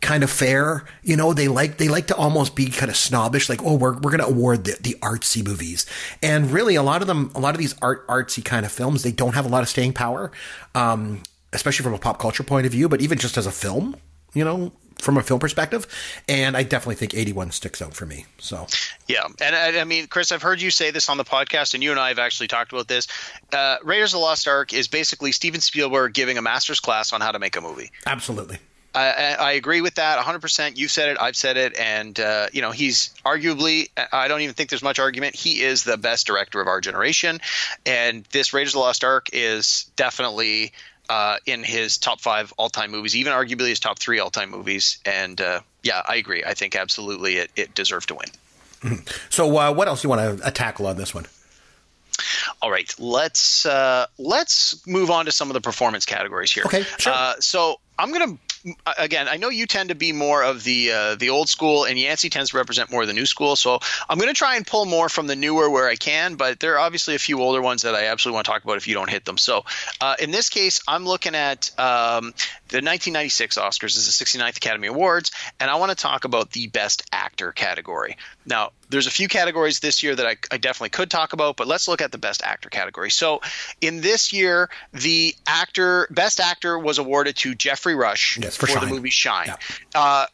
kind 0.00 0.22
of 0.22 0.30
fare. 0.30 0.84
You 1.02 1.16
know, 1.16 1.32
they 1.32 1.48
like 1.48 1.78
they 1.78 1.88
like 1.88 2.06
to 2.06 2.16
almost 2.16 2.54
be 2.54 2.70
kind 2.70 2.90
of 2.90 2.96
snobbish, 2.96 3.48
like, 3.48 3.62
oh, 3.64 3.74
we're 3.74 3.98
we're 3.98 4.12
gonna 4.12 4.24
award 4.24 4.64
the, 4.64 4.76
the 4.80 4.96
artsy 5.02 5.44
movies. 5.44 5.84
And 6.22 6.50
really 6.52 6.76
a 6.76 6.82
lot 6.82 7.02
of 7.02 7.08
them 7.08 7.32
a 7.34 7.40
lot 7.40 7.54
of 7.54 7.58
these 7.58 7.74
art 7.82 8.06
artsy 8.06 8.44
kind 8.44 8.64
of 8.64 8.70
films, 8.70 9.02
they 9.02 9.12
don't 9.12 9.34
have 9.34 9.46
a 9.46 9.48
lot 9.48 9.62
of 9.62 9.68
staying 9.68 9.94
power. 9.94 10.30
Um, 10.76 11.22
especially 11.52 11.82
from 11.82 11.94
a 11.94 11.98
pop 11.98 12.20
culture 12.20 12.44
point 12.44 12.64
of 12.64 12.70
view, 12.70 12.88
but 12.88 13.00
even 13.00 13.18
just 13.18 13.36
as 13.36 13.44
a 13.44 13.50
film, 13.50 13.96
you 14.34 14.44
know, 14.44 14.70
from 15.00 15.16
a 15.16 15.22
film 15.22 15.40
perspective. 15.40 15.86
And 16.28 16.56
I 16.56 16.62
definitely 16.62 16.96
think 16.96 17.14
81 17.14 17.50
sticks 17.52 17.82
out 17.82 17.94
for 17.94 18.06
me. 18.06 18.26
So, 18.38 18.66
yeah. 19.08 19.26
And 19.40 19.54
I, 19.54 19.80
I 19.80 19.84
mean, 19.84 20.06
Chris, 20.06 20.32
I've 20.32 20.42
heard 20.42 20.60
you 20.60 20.70
say 20.70 20.90
this 20.90 21.08
on 21.08 21.16
the 21.16 21.24
podcast, 21.24 21.74
and 21.74 21.82
you 21.82 21.90
and 21.90 22.00
I 22.00 22.08
have 22.08 22.18
actually 22.18 22.48
talked 22.48 22.72
about 22.72 22.88
this. 22.88 23.08
Uh, 23.52 23.76
Raiders 23.82 24.12
of 24.14 24.18
the 24.18 24.24
Lost 24.24 24.46
Ark 24.48 24.72
is 24.72 24.88
basically 24.88 25.32
Steven 25.32 25.60
Spielberg 25.60 26.14
giving 26.14 26.38
a 26.38 26.42
master's 26.42 26.80
class 26.80 27.12
on 27.12 27.20
how 27.20 27.32
to 27.32 27.38
make 27.38 27.56
a 27.56 27.60
movie. 27.60 27.90
Absolutely. 28.06 28.58
I, 28.94 29.36
I, 29.38 29.52
agree 29.52 29.82
with 29.82 29.94
that 29.96 30.18
100%. 30.18 30.76
You've 30.76 30.90
said 30.90 31.10
it, 31.10 31.18
I've 31.20 31.36
said 31.36 31.56
it, 31.56 31.78
and 31.78 32.18
uh, 32.18 32.48
you 32.52 32.60
know 32.60 32.72
he's 32.72 33.14
arguably. 33.24 33.88
I 34.12 34.26
don't 34.26 34.40
even 34.40 34.54
think 34.54 34.70
there's 34.70 34.82
much 34.82 34.98
argument. 34.98 35.36
He 35.36 35.62
is 35.62 35.84
the 35.84 35.96
best 35.96 36.26
director 36.26 36.60
of 36.60 36.66
our 36.66 36.80
generation, 36.80 37.40
and 37.86 38.24
this 38.32 38.52
Raiders 38.52 38.70
of 38.70 38.78
the 38.78 38.80
Lost 38.80 39.04
Ark 39.04 39.28
is 39.32 39.88
definitely 39.94 40.72
uh, 41.10 41.38
in 41.44 41.64
his 41.64 41.98
top 41.98 42.20
five 42.20 42.52
all 42.56 42.68
time 42.68 42.92
movies, 42.92 43.16
even 43.16 43.32
arguably 43.32 43.68
his 43.68 43.80
top 43.80 43.98
three 43.98 44.20
all 44.20 44.30
time 44.30 44.50
movies. 44.50 44.98
And 45.04 45.40
uh, 45.40 45.60
yeah, 45.82 46.02
I 46.08 46.14
agree. 46.16 46.44
I 46.44 46.54
think 46.54 46.76
absolutely 46.76 47.38
it, 47.38 47.50
it 47.56 47.74
deserved 47.74 48.08
to 48.08 48.14
win. 48.14 48.28
Mm-hmm. 48.80 49.08
So, 49.28 49.58
uh, 49.58 49.72
what 49.72 49.88
else 49.88 50.02
do 50.02 50.06
you 50.06 50.10
want 50.10 50.40
to 50.40 50.50
tackle 50.52 50.86
on 50.86 50.96
this 50.96 51.12
one? 51.12 51.26
All 52.62 52.70
right, 52.70 52.94
let's 52.98 53.66
uh, 53.66 54.06
let's 54.18 54.86
move 54.86 55.10
on 55.10 55.24
to 55.24 55.32
some 55.32 55.50
of 55.50 55.54
the 55.54 55.60
performance 55.60 56.06
categories 56.06 56.52
here. 56.52 56.64
Okay, 56.66 56.82
sure. 56.98 57.12
Uh, 57.12 57.34
so 57.40 57.80
I'm 57.98 58.12
gonna 58.12 58.38
again, 58.98 59.28
I 59.28 59.36
know 59.36 59.48
you 59.48 59.66
tend 59.66 59.88
to 59.88 59.94
be 59.94 60.12
more 60.12 60.42
of 60.42 60.64
the 60.64 60.92
uh, 60.92 61.14
the 61.14 61.30
old 61.30 61.48
school, 61.48 61.84
and 61.84 61.98
Yancey 61.98 62.28
tends 62.28 62.50
to 62.50 62.56
represent 62.56 62.90
more 62.90 63.02
of 63.02 63.08
the 63.08 63.14
new 63.14 63.26
school. 63.26 63.56
So 63.56 63.78
I'm 64.08 64.18
going 64.18 64.28
to 64.28 64.34
try 64.34 64.56
and 64.56 64.66
pull 64.66 64.86
more 64.86 65.08
from 65.08 65.26
the 65.26 65.36
newer 65.36 65.70
where 65.70 65.88
I 65.88 65.96
can, 65.96 66.34
but 66.34 66.60
there 66.60 66.74
are 66.74 66.78
obviously 66.78 67.14
a 67.14 67.18
few 67.18 67.40
older 67.40 67.62
ones 67.62 67.82
that 67.82 67.94
I 67.94 68.06
absolutely 68.06 68.36
want 68.36 68.46
to 68.46 68.52
talk 68.52 68.64
about 68.64 68.76
if 68.76 68.86
you 68.86 68.94
don't 68.94 69.10
hit 69.10 69.24
them. 69.24 69.38
So 69.38 69.64
uh, 70.00 70.16
in 70.18 70.30
this 70.30 70.48
case, 70.48 70.80
I'm 70.88 71.06
looking 71.06 71.34
at 71.34 71.70
um, 71.78 72.34
the 72.70 72.78
1996 72.78 73.58
Oscars 73.58 73.96
is 73.96 74.06
the 74.06 74.24
69th 74.24 74.56
Academy 74.56 74.86
Awards, 74.86 75.32
and 75.58 75.70
I 75.70 75.74
want 75.76 75.90
to 75.90 75.96
talk 75.96 76.24
about 76.24 76.52
the 76.52 76.68
Best 76.68 77.02
Actor 77.12 77.52
category. 77.52 78.16
Now, 78.46 78.70
there's 78.88 79.06
a 79.06 79.10
few 79.10 79.28
categories 79.28 79.80
this 79.80 80.02
year 80.02 80.14
that 80.14 80.26
I, 80.26 80.36
I, 80.52 80.58
definitely 80.58 80.90
could 80.90 81.10
talk 81.10 81.32
about, 81.32 81.56
but 81.56 81.66
let's 81.66 81.88
look 81.88 82.00
at 82.00 82.12
the 82.12 82.18
Best 82.18 82.42
Actor 82.42 82.68
category. 82.68 83.10
So, 83.10 83.40
in 83.80 84.00
this 84.00 84.32
year, 84.32 84.70
the 84.92 85.34
actor 85.46 86.06
Best 86.10 86.38
Actor 86.40 86.78
was 86.78 86.98
awarded 86.98 87.36
to 87.38 87.54
Geoffrey 87.54 87.94
Rush 87.94 88.38
yes, 88.38 88.56
for, 88.56 88.66
for 88.66 88.80
the 88.80 88.86
movie 88.86 89.10
Shine. 89.10 89.48
Yeah. 89.48 89.56
Uh, 89.94 90.26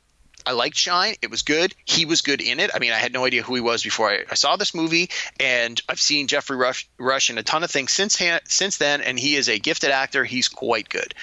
I 0.47 0.53
liked 0.53 0.77
Shine. 0.77 1.17
It 1.21 1.31
was 1.31 1.43
good. 1.43 1.75
He 1.85 2.05
was 2.05 2.23
good 2.23 2.41
in 2.41 2.61
it. 2.61 2.71
I 2.73 2.79
mean, 2.79 2.93
I 2.93 2.97
had 2.99 3.13
no 3.13 3.25
idea 3.25 3.43
who 3.43 3.57
he 3.57 3.61
was 3.61 3.83
before 3.83 4.09
I, 4.11 4.25
I 4.31 4.35
saw 4.35 4.55
this 4.55 4.75
movie, 4.75 5.11
and 5.41 5.81
I've 5.89 6.01
seen 6.01 6.29
Geoffrey 6.29 6.57
Rush, 6.57 6.89
Rush 6.99 7.31
in 7.31 7.39
a 7.39 7.43
ton 7.43 7.65
of 7.65 7.71
things 7.71 7.93
since 7.93 8.23
since 8.45 8.77
then, 8.77 9.01
and 9.01 9.19
he 9.19 9.35
is 9.35 9.49
a 9.49 9.59
gifted 9.59 9.91
actor. 9.91 10.25
He's 10.25 10.49
quite 10.49 10.89
good. 10.89 11.15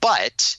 But 0.00 0.56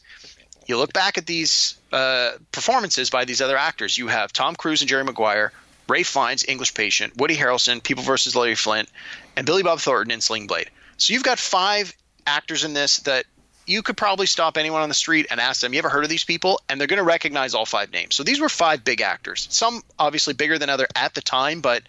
you 0.66 0.78
look 0.78 0.94
back 0.94 1.18
at 1.18 1.26
these 1.26 1.76
uh, 1.92 2.32
performances 2.52 3.10
by 3.10 3.26
these 3.26 3.42
other 3.42 3.58
actors. 3.58 3.98
You 3.98 4.08
have 4.08 4.32
Tom 4.32 4.56
Cruise 4.56 4.82
and 4.82 4.90
Jerry 4.90 5.04
Maguire, 5.04 5.52
Ralph 5.88 6.08
Fiennes, 6.08 6.46
English 6.48 6.74
Patient, 6.74 7.18
Woody 7.18 7.36
Harrelson, 7.36 7.84
People 7.84 8.04
versus 8.04 8.36
Larry 8.36 8.56
Flynt, 8.56 8.90
and 9.36 9.46
Billy 9.46 9.62
Bob 9.62 9.80
Thornton 9.80 10.12
in 10.12 10.22
Sling 10.22 10.48
Blade. 10.48 10.70
So 10.98 11.14
you've 11.14 11.24
got 11.24 11.38
five 11.38 11.94
actors 12.26 12.64
in 12.64 12.74
this 12.74 13.00
that 13.00 13.26
you 13.66 13.82
could 13.82 13.98
probably 13.98 14.26
stop 14.26 14.58
anyone 14.58 14.82
on 14.82 14.90
the 14.90 14.96
street 14.96 15.28
and 15.30 15.40
ask 15.40 15.62
them, 15.62 15.74
"You 15.74 15.80
ever 15.80 15.90
heard 15.90 16.04
of 16.04 16.10
these 16.10 16.24
people?" 16.24 16.62
And 16.70 16.80
they're 16.80 16.88
going 16.88 16.98
to 16.98 17.04
recognize 17.04 17.54
all 17.54 17.66
five 17.66 17.92
names. 17.92 18.16
So 18.16 18.24
these 18.24 18.40
were 18.40 18.50
five 18.50 18.84
big 18.84 19.02
actors. 19.02 19.48
Some 19.50 19.82
obviously 19.98 20.34
bigger 20.34 20.58
than 20.58 20.70
other 20.70 20.88
at 20.96 21.14
the 21.14 21.22
time, 21.22 21.62
but 21.62 21.84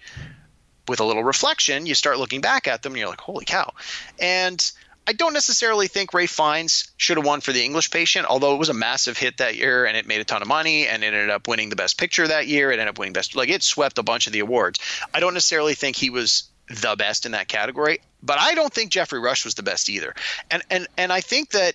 with 0.88 1.00
a 1.00 1.04
little 1.04 1.24
reflection, 1.24 1.86
you 1.86 1.94
start 1.94 2.18
looking 2.18 2.40
back 2.40 2.68
at 2.68 2.82
them 2.82 2.92
and 2.92 3.00
you're 3.00 3.08
like, 3.08 3.20
"Holy 3.20 3.44
cow!" 3.44 3.72
And 4.18 4.64
I 5.08 5.12
don't 5.12 5.34
necessarily 5.34 5.86
think 5.86 6.12
Ralph 6.14 6.30
Fiennes 6.30 6.88
should 6.96 7.16
have 7.16 7.24
won 7.24 7.40
for 7.40 7.52
The 7.52 7.64
English 7.64 7.92
Patient, 7.92 8.26
although 8.26 8.54
it 8.56 8.58
was 8.58 8.70
a 8.70 8.74
massive 8.74 9.16
hit 9.16 9.36
that 9.36 9.54
year 9.54 9.84
and 9.84 9.96
it 9.96 10.04
made 10.04 10.20
a 10.20 10.24
ton 10.24 10.42
of 10.42 10.48
money 10.48 10.88
and 10.88 11.04
it 11.04 11.06
ended 11.06 11.30
up 11.30 11.46
winning 11.46 11.68
the 11.68 11.76
Best 11.76 11.96
Picture 11.96 12.26
that 12.26 12.48
year. 12.48 12.72
It 12.72 12.74
ended 12.74 12.88
up 12.88 12.98
winning 12.98 13.12
Best, 13.12 13.36
like 13.36 13.48
it 13.48 13.62
swept 13.62 13.98
a 13.98 14.02
bunch 14.02 14.26
of 14.26 14.32
the 14.32 14.40
awards. 14.40 14.80
I 15.14 15.20
don't 15.20 15.34
necessarily 15.34 15.74
think 15.74 15.94
he 15.94 16.10
was 16.10 16.44
the 16.68 16.96
best 16.96 17.26
in 17.26 17.32
that 17.32 17.48
category, 17.48 18.00
but 18.22 18.38
I 18.38 18.54
don't 18.54 18.72
think 18.72 18.90
Geoffrey 18.90 19.20
Rush 19.20 19.44
was 19.44 19.54
the 19.54 19.62
best 19.62 19.88
either. 19.88 20.14
And 20.50 20.62
and 20.70 20.88
and 20.96 21.12
I 21.12 21.20
think 21.20 21.50
that 21.50 21.74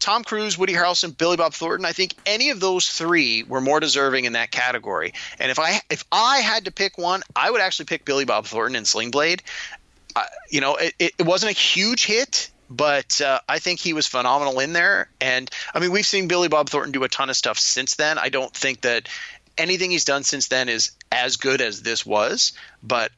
Tom 0.00 0.24
Cruise, 0.24 0.58
Woody 0.58 0.72
Harrelson, 0.72 1.16
Billy 1.16 1.36
Bob 1.36 1.54
Thornton, 1.54 1.86
I 1.86 1.92
think 1.92 2.14
any 2.26 2.50
of 2.50 2.58
those 2.58 2.88
three 2.88 3.44
were 3.44 3.60
more 3.60 3.78
deserving 3.78 4.24
in 4.24 4.32
that 4.32 4.50
category. 4.50 5.14
And 5.38 5.50
if 5.50 5.58
I 5.58 5.80
if 5.90 6.04
I 6.10 6.38
had 6.38 6.64
to 6.64 6.72
pick 6.72 6.98
one, 6.98 7.22
I 7.36 7.50
would 7.50 7.60
actually 7.60 7.86
pick 7.86 8.04
Billy 8.04 8.24
Bob 8.24 8.46
Thornton 8.46 8.76
in 8.76 8.84
Sling 8.84 9.10
Blade. 9.10 9.42
Uh, 10.14 10.24
you 10.50 10.60
know, 10.60 10.76
it, 10.76 10.94
it 10.98 11.24
wasn't 11.24 11.52
a 11.52 11.58
huge 11.58 12.04
hit 12.04 12.50
but 12.68 13.20
uh, 13.20 13.38
I 13.46 13.58
think 13.58 13.80
he 13.80 13.92
was 13.92 14.06
phenomenal 14.06 14.58
in 14.58 14.72
there. 14.72 15.10
And 15.20 15.50
I 15.74 15.78
mean, 15.78 15.92
we've 15.92 16.06
seen 16.06 16.26
Billy 16.26 16.48
Bob 16.48 16.70
Thornton 16.70 16.92
do 16.92 17.04
a 17.04 17.08
ton 17.08 17.28
of 17.28 17.36
stuff 17.36 17.58
since 17.58 17.96
then. 17.96 18.16
I 18.18 18.30
don't 18.30 18.52
think 18.54 18.80
that 18.80 19.08
anything 19.58 19.90
he's 19.90 20.04
done 20.04 20.24
since 20.24 20.48
then 20.48 20.68
is 20.68 20.92
as 21.10 21.36
good 21.36 21.60
as 21.60 21.82
this 21.82 22.06
was, 22.06 22.52
but 22.82 23.12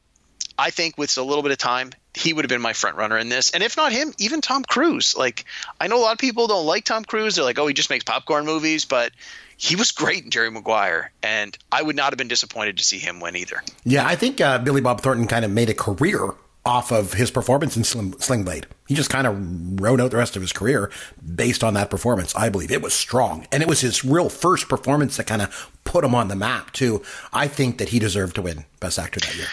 I 0.57 0.69
think 0.69 0.97
with 0.97 1.17
a 1.17 1.23
little 1.23 1.43
bit 1.43 1.51
of 1.51 1.57
time, 1.57 1.91
he 2.13 2.33
would 2.33 2.45
have 2.45 2.49
been 2.49 2.61
my 2.61 2.73
front 2.73 2.95
runner 2.97 3.17
in 3.17 3.29
this. 3.29 3.51
And 3.51 3.61
if 3.61 3.75
not 3.75 3.91
him, 3.91 4.13
even 4.17 4.41
Tom 4.41 4.63
Cruise. 4.63 5.15
Like, 5.17 5.45
I 5.79 5.87
know 5.87 5.97
a 5.97 6.03
lot 6.03 6.13
of 6.13 6.19
people 6.19 6.47
don't 6.47 6.65
like 6.65 6.85
Tom 6.85 7.03
Cruise. 7.03 7.35
They're 7.35 7.43
like, 7.43 7.59
oh, 7.59 7.67
he 7.67 7.73
just 7.73 7.89
makes 7.89 8.03
popcorn 8.03 8.45
movies, 8.45 8.85
but 8.85 9.11
he 9.57 9.75
was 9.75 9.91
great 9.91 10.23
in 10.23 10.31
Jerry 10.31 10.51
Maguire, 10.51 11.11
and 11.23 11.57
I 11.71 11.81
would 11.81 11.95
not 11.95 12.11
have 12.11 12.17
been 12.17 12.27
disappointed 12.27 12.77
to 12.77 12.83
see 12.83 12.99
him 12.99 13.19
win 13.19 13.35
either. 13.35 13.63
Yeah, 13.83 14.05
I 14.05 14.15
think 14.15 14.41
uh, 14.41 14.59
Billy 14.59 14.81
Bob 14.81 15.01
Thornton 15.01 15.27
kind 15.27 15.45
of 15.45 15.51
made 15.51 15.69
a 15.69 15.73
career 15.73 16.31
off 16.65 16.91
of 16.91 17.13
his 17.13 17.29
performance 17.29 17.77
in 17.77 17.83
Sling, 17.83 18.19
Sling 18.19 18.43
Blade. 18.43 18.65
He 18.87 18.95
just 18.95 19.09
kind 19.09 19.27
of 19.27 19.79
wrote 19.81 20.01
out 20.01 20.11
the 20.11 20.17
rest 20.17 20.35
of 20.35 20.41
his 20.41 20.51
career 20.51 20.91
based 21.35 21.63
on 21.63 21.75
that 21.75 21.89
performance. 21.89 22.35
I 22.35 22.49
believe 22.49 22.71
it 22.71 22.81
was 22.81 22.93
strong, 22.93 23.47
and 23.51 23.61
it 23.61 23.69
was 23.69 23.81
his 23.81 24.03
real 24.03 24.29
first 24.29 24.67
performance 24.67 25.17
that 25.17 25.27
kind 25.27 25.41
of 25.41 25.71
put 25.83 26.03
him 26.03 26.15
on 26.15 26.27
the 26.27 26.35
map 26.35 26.71
too. 26.71 27.03
I 27.31 27.47
think 27.47 27.77
that 27.77 27.89
he 27.89 27.99
deserved 27.99 28.35
to 28.35 28.41
win 28.41 28.65
Best 28.79 28.97
Actor 28.97 29.19
that 29.21 29.35
year. 29.35 29.47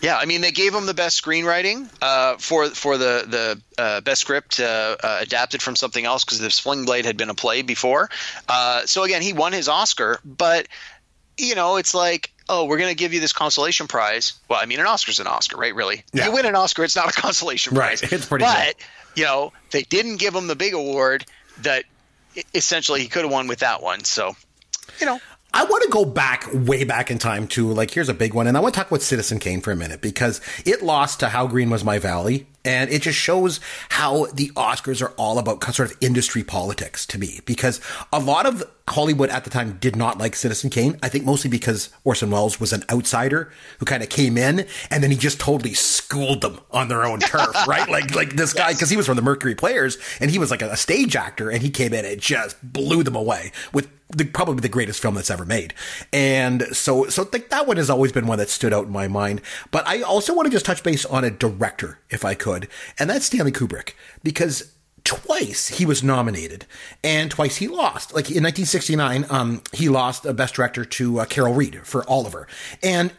Yeah, 0.00 0.16
I 0.16 0.26
mean 0.26 0.40
they 0.42 0.52
gave 0.52 0.74
him 0.74 0.86
the 0.86 0.94
best 0.94 1.22
screenwriting 1.22 1.88
uh, 2.02 2.36
for 2.36 2.68
for 2.68 2.98
the 2.98 3.24
the 3.76 3.82
uh, 3.82 4.00
best 4.02 4.20
script 4.20 4.60
uh, 4.60 4.96
uh 5.02 5.18
adapted 5.22 5.62
from 5.62 5.74
something 5.74 6.04
else 6.04 6.24
because 6.24 6.38
the 6.38 6.50
Sling 6.50 6.84
Blade 6.84 7.06
had 7.06 7.16
been 7.16 7.30
a 7.30 7.34
play 7.34 7.62
before. 7.62 8.10
Uh, 8.48 8.84
so 8.86 9.04
again, 9.04 9.22
he 9.22 9.32
won 9.32 9.52
his 9.52 9.68
Oscar, 9.68 10.20
but 10.24 10.68
you 11.38 11.54
know 11.54 11.76
it's 11.76 11.94
like 11.94 12.30
oh, 12.48 12.66
we're 12.66 12.78
going 12.78 12.90
to 12.90 12.96
give 12.96 13.12
you 13.12 13.18
this 13.18 13.32
consolation 13.32 13.88
prize. 13.88 14.34
Well, 14.48 14.60
I 14.62 14.66
mean, 14.66 14.78
an 14.78 14.86
Oscar's 14.86 15.18
an 15.18 15.26
Oscar, 15.26 15.56
right? 15.56 15.74
Really, 15.74 16.04
yeah. 16.12 16.26
you 16.26 16.32
win 16.32 16.46
an 16.46 16.54
Oscar, 16.54 16.84
it's 16.84 16.94
not 16.94 17.08
a 17.08 17.12
consolation 17.20 17.74
prize. 17.74 18.02
Right, 18.02 18.12
it's 18.12 18.26
pretty. 18.26 18.44
But 18.44 18.76
you 19.14 19.24
know, 19.24 19.52
they 19.70 19.82
didn't 19.82 20.16
give 20.16 20.34
him 20.34 20.46
the 20.46 20.56
big 20.56 20.74
award. 20.74 21.24
that 21.62 21.84
essentially 22.54 23.00
he 23.00 23.08
could 23.08 23.22
have 23.22 23.32
won 23.32 23.48
with 23.48 23.60
that 23.60 23.82
one. 23.82 24.04
So, 24.04 24.36
you 25.00 25.06
know, 25.06 25.20
I 25.56 25.64
want 25.64 25.84
to 25.84 25.88
go 25.88 26.04
back 26.04 26.46
way 26.52 26.84
back 26.84 27.10
in 27.10 27.16
time 27.16 27.46
to 27.48 27.72
like 27.72 27.90
here's 27.90 28.10
a 28.10 28.14
big 28.14 28.34
one, 28.34 28.46
and 28.46 28.58
I 28.58 28.60
want 28.60 28.74
to 28.74 28.78
talk 28.78 28.90
about 28.90 29.00
Citizen 29.00 29.38
Kane 29.38 29.62
for 29.62 29.72
a 29.72 29.76
minute 29.76 30.02
because 30.02 30.42
it 30.66 30.82
lost 30.82 31.20
to 31.20 31.30
How 31.30 31.46
Green 31.46 31.70
Was 31.70 31.82
My 31.82 31.98
Valley, 31.98 32.46
and 32.62 32.90
it 32.90 33.00
just 33.00 33.18
shows 33.18 33.58
how 33.88 34.26
the 34.26 34.50
Oscars 34.50 35.00
are 35.00 35.12
all 35.16 35.38
about 35.38 35.64
sort 35.74 35.90
of 35.90 35.96
industry 36.02 36.44
politics 36.44 37.06
to 37.06 37.18
me 37.18 37.40
because 37.46 37.80
a 38.12 38.20
lot 38.20 38.44
of 38.44 38.64
Hollywood 38.86 39.30
at 39.30 39.44
the 39.44 39.50
time 39.50 39.78
did 39.80 39.96
not 39.96 40.18
like 40.18 40.36
Citizen 40.36 40.68
Kane. 40.68 40.98
I 41.02 41.08
think 41.08 41.24
mostly 41.24 41.48
because 41.48 41.88
Orson 42.04 42.30
Welles 42.30 42.60
was 42.60 42.74
an 42.74 42.84
outsider 42.90 43.50
who 43.78 43.86
kind 43.86 44.02
of 44.02 44.10
came 44.10 44.36
in 44.36 44.66
and 44.90 45.02
then 45.02 45.10
he 45.10 45.16
just 45.16 45.40
totally 45.40 45.72
schooled 45.72 46.42
them 46.42 46.60
on 46.70 46.88
their 46.88 47.04
own 47.04 47.20
turf, 47.20 47.54
right? 47.66 47.88
Like, 47.88 48.14
like 48.14 48.36
this 48.36 48.52
guy, 48.52 48.74
cause 48.74 48.90
he 48.90 48.96
was 48.96 49.06
from 49.06 49.16
the 49.16 49.22
Mercury 49.22 49.54
Players 49.54 49.96
and 50.20 50.30
he 50.30 50.38
was 50.38 50.50
like 50.50 50.62
a, 50.62 50.70
a 50.70 50.76
stage 50.76 51.16
actor 51.16 51.50
and 51.50 51.62
he 51.62 51.70
came 51.70 51.94
in 51.94 52.04
and 52.04 52.20
just 52.20 52.56
blew 52.62 53.02
them 53.02 53.16
away 53.16 53.52
with 53.72 53.88
the, 54.08 54.24
probably 54.24 54.60
the 54.60 54.68
greatest 54.68 55.00
film 55.00 55.14
that's 55.14 55.30
ever 55.30 55.44
made. 55.44 55.74
And 56.12 56.62
so, 56.76 57.08
so 57.08 57.28
like 57.32 57.48
that 57.50 57.66
one 57.66 57.76
has 57.76 57.90
always 57.90 58.12
been 58.12 58.26
one 58.26 58.38
that 58.38 58.48
stood 58.48 58.72
out 58.72 58.86
in 58.86 58.92
my 58.92 59.08
mind. 59.08 59.42
But 59.70 59.86
I 59.86 60.02
also 60.02 60.34
want 60.34 60.46
to 60.46 60.52
just 60.52 60.66
touch 60.66 60.82
base 60.82 61.04
on 61.04 61.24
a 61.24 61.30
director, 61.30 61.98
if 62.10 62.24
I 62.24 62.34
could, 62.34 62.68
and 62.98 63.10
that's 63.10 63.26
Stanley 63.26 63.52
Kubrick, 63.52 63.94
because 64.22 64.72
twice 65.04 65.68
he 65.68 65.86
was 65.86 66.02
nominated 66.02 66.66
and 67.02 67.30
twice 67.30 67.56
he 67.56 67.68
lost. 67.68 68.12
Like 68.14 68.30
in 68.30 68.42
1969, 68.42 69.26
um, 69.30 69.62
he 69.72 69.88
lost 69.88 70.26
a 70.26 70.34
Best 70.34 70.54
Director 70.54 70.84
to 70.84 71.20
uh, 71.20 71.24
Carol 71.24 71.54
Reed 71.54 71.80
for 71.84 72.08
Oliver, 72.08 72.46
and 72.82 73.16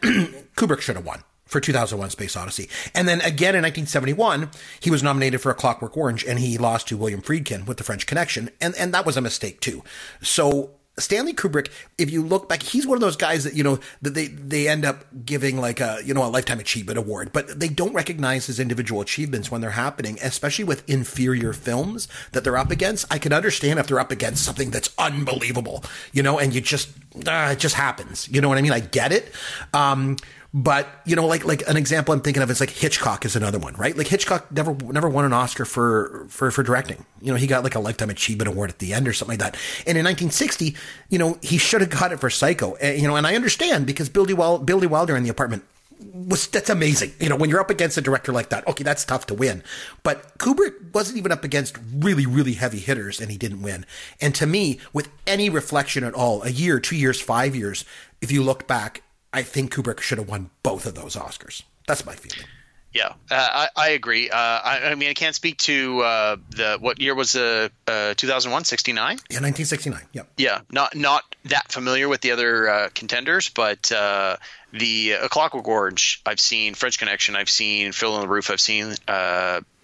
Kubrick 0.56 0.80
should 0.80 0.96
have 0.96 1.06
won 1.06 1.22
for 1.48 1.60
2001 1.60 2.10
Space 2.10 2.36
Odyssey. 2.36 2.68
And 2.94 3.08
then 3.08 3.20
again 3.22 3.54
in 3.54 3.62
1971, 3.62 4.50
he 4.80 4.90
was 4.90 5.02
nominated 5.02 5.40
for 5.40 5.50
A 5.50 5.54
Clockwork 5.54 5.96
Orange 5.96 6.22
and 6.24 6.38
he 6.38 6.58
lost 6.58 6.88
to 6.88 6.96
William 6.96 7.22
Friedkin 7.22 7.66
with 7.66 7.78
The 7.78 7.84
French 7.84 8.06
Connection. 8.06 8.50
And, 8.60 8.74
and 8.76 8.92
that 8.92 9.06
was 9.06 9.16
a 9.16 9.22
mistake 9.22 9.60
too. 9.60 9.82
So 10.20 10.72
Stanley 10.98 11.32
Kubrick, 11.32 11.70
if 11.96 12.10
you 12.10 12.22
look 12.22 12.48
back, 12.48 12.62
he's 12.62 12.86
one 12.86 12.96
of 12.96 13.00
those 13.00 13.16
guys 13.16 13.44
that, 13.44 13.54
you 13.54 13.64
know, 13.64 13.78
that 14.02 14.14
they, 14.14 14.26
they 14.28 14.68
end 14.68 14.84
up 14.84 15.04
giving 15.24 15.58
like 15.60 15.80
a, 15.80 16.00
you 16.04 16.14
know, 16.14 16.24
a 16.24 16.28
lifetime 16.28 16.58
achievement 16.58 16.98
award, 16.98 17.32
but 17.32 17.58
they 17.58 17.68
don't 17.68 17.92
recognize 17.92 18.46
his 18.46 18.60
individual 18.60 19.00
achievements 19.00 19.50
when 19.50 19.60
they're 19.60 19.70
happening, 19.70 20.18
especially 20.22 20.64
with 20.64 20.88
inferior 20.88 21.52
films 21.52 22.08
that 22.32 22.44
they're 22.44 22.58
up 22.58 22.70
against. 22.70 23.06
I 23.12 23.18
can 23.18 23.32
understand 23.32 23.78
if 23.78 23.86
they're 23.86 24.00
up 24.00 24.10
against 24.10 24.44
something 24.44 24.70
that's 24.70 24.90
unbelievable, 24.98 25.84
you 26.12 26.22
know, 26.22 26.38
and 26.38 26.54
you 26.54 26.60
just, 26.60 26.90
uh, 27.26 27.50
it 27.52 27.58
just 27.58 27.74
happens. 27.74 28.28
You 28.28 28.40
know 28.40 28.48
what 28.48 28.58
I 28.58 28.62
mean? 28.62 28.72
I 28.72 28.80
get 28.80 29.12
it. 29.12 29.32
Um, 29.72 30.16
but 30.54 30.88
you 31.04 31.14
know, 31.14 31.26
like 31.26 31.44
like 31.44 31.68
an 31.68 31.76
example 31.76 32.14
I'm 32.14 32.20
thinking 32.20 32.42
of 32.42 32.50
is 32.50 32.60
like 32.60 32.70
Hitchcock 32.70 33.26
is 33.26 33.36
another 33.36 33.58
one, 33.58 33.74
right? 33.74 33.96
Like 33.96 34.06
Hitchcock 34.06 34.50
never 34.50 34.74
never 34.74 35.08
won 35.08 35.26
an 35.26 35.34
Oscar 35.34 35.66
for 35.66 36.26
for 36.30 36.50
for 36.50 36.62
directing. 36.62 37.04
You 37.20 37.32
know, 37.32 37.38
he 37.38 37.46
got 37.46 37.64
like 37.64 37.74
a 37.74 37.80
lifetime 37.80 38.08
achievement 38.08 38.48
award 38.48 38.70
at 38.70 38.78
the 38.78 38.94
end 38.94 39.06
or 39.06 39.12
something 39.12 39.38
like 39.38 39.52
that. 39.52 39.60
And 39.86 39.98
in 39.98 40.04
1960, 40.04 40.74
you 41.10 41.18
know, 41.18 41.36
he 41.42 41.58
should 41.58 41.82
have 41.82 41.90
got 41.90 42.12
it 42.12 42.20
for 42.20 42.30
Psycho. 42.30 42.76
And, 42.76 43.00
you 43.00 43.06
know, 43.06 43.16
and 43.16 43.26
I 43.26 43.34
understand 43.34 43.86
because 43.86 44.08
Billy 44.08 44.32
Wild, 44.32 44.64
Billy 44.64 44.86
Wilder 44.86 45.16
in 45.16 45.22
the 45.22 45.28
apartment 45.28 45.64
was 46.00 46.46
that's 46.46 46.70
amazing. 46.70 47.12
You 47.20 47.28
know, 47.28 47.36
when 47.36 47.50
you're 47.50 47.60
up 47.60 47.70
against 47.70 47.98
a 47.98 48.00
director 48.00 48.32
like 48.32 48.48
that, 48.48 48.66
okay, 48.66 48.84
that's 48.84 49.04
tough 49.04 49.26
to 49.26 49.34
win. 49.34 49.62
But 50.02 50.38
Kubrick 50.38 50.94
wasn't 50.94 51.18
even 51.18 51.30
up 51.30 51.44
against 51.44 51.76
really, 51.94 52.24
really 52.24 52.54
heavy 52.54 52.78
hitters 52.78 53.20
and 53.20 53.30
he 53.30 53.36
didn't 53.36 53.60
win. 53.60 53.84
And 54.18 54.34
to 54.36 54.46
me, 54.46 54.80
with 54.94 55.10
any 55.26 55.50
reflection 55.50 56.04
at 56.04 56.14
all, 56.14 56.42
a 56.42 56.50
year, 56.50 56.80
two 56.80 56.96
years, 56.96 57.20
five 57.20 57.54
years, 57.54 57.84
if 58.22 58.32
you 58.32 58.42
look 58.42 58.66
back, 58.66 59.02
I 59.32 59.42
think 59.42 59.74
Kubrick 59.74 60.00
should 60.00 60.18
have 60.18 60.28
won 60.28 60.50
both 60.62 60.86
of 60.86 60.94
those 60.94 61.16
Oscars. 61.16 61.62
That's 61.86 62.04
my 62.04 62.14
feeling. 62.14 62.46
Yeah, 62.92 63.12
uh, 63.30 63.66
I, 63.66 63.68
I 63.76 63.88
agree. 63.90 64.30
Uh, 64.30 64.36
I, 64.36 64.80
I, 64.90 64.94
mean, 64.94 65.10
I 65.10 65.14
can't 65.14 65.34
speak 65.34 65.58
to 65.58 66.00
uh, 66.00 66.36
the 66.50 66.78
what 66.80 67.00
year 67.00 67.14
was 67.14 67.32
the 67.32 67.70
uh, 67.86 68.14
2001, 68.16 68.64
69? 68.64 69.04
Yeah, 69.06 69.12
1969. 69.12 70.02
Yep. 70.12 70.28
Yeah, 70.38 70.60
not 70.70 70.96
not 70.96 71.22
that 71.44 71.70
familiar 71.70 72.08
with 72.08 72.22
the 72.22 72.30
other 72.30 72.68
uh, 72.68 72.88
contenders, 72.94 73.50
but 73.50 73.92
uh, 73.92 74.36
the 74.72 75.14
uh, 75.14 75.28
Clockwork 75.28 75.68
Orange, 75.68 76.22
I've 76.24 76.40
seen 76.40 76.74
French 76.74 76.98
Connection, 76.98 77.36
I've 77.36 77.50
seen 77.50 77.92
Fiddler 77.92 78.16
on 78.16 78.20
the 78.22 78.28
Roof, 78.28 78.50
I've 78.50 78.60
seen. 78.60 78.94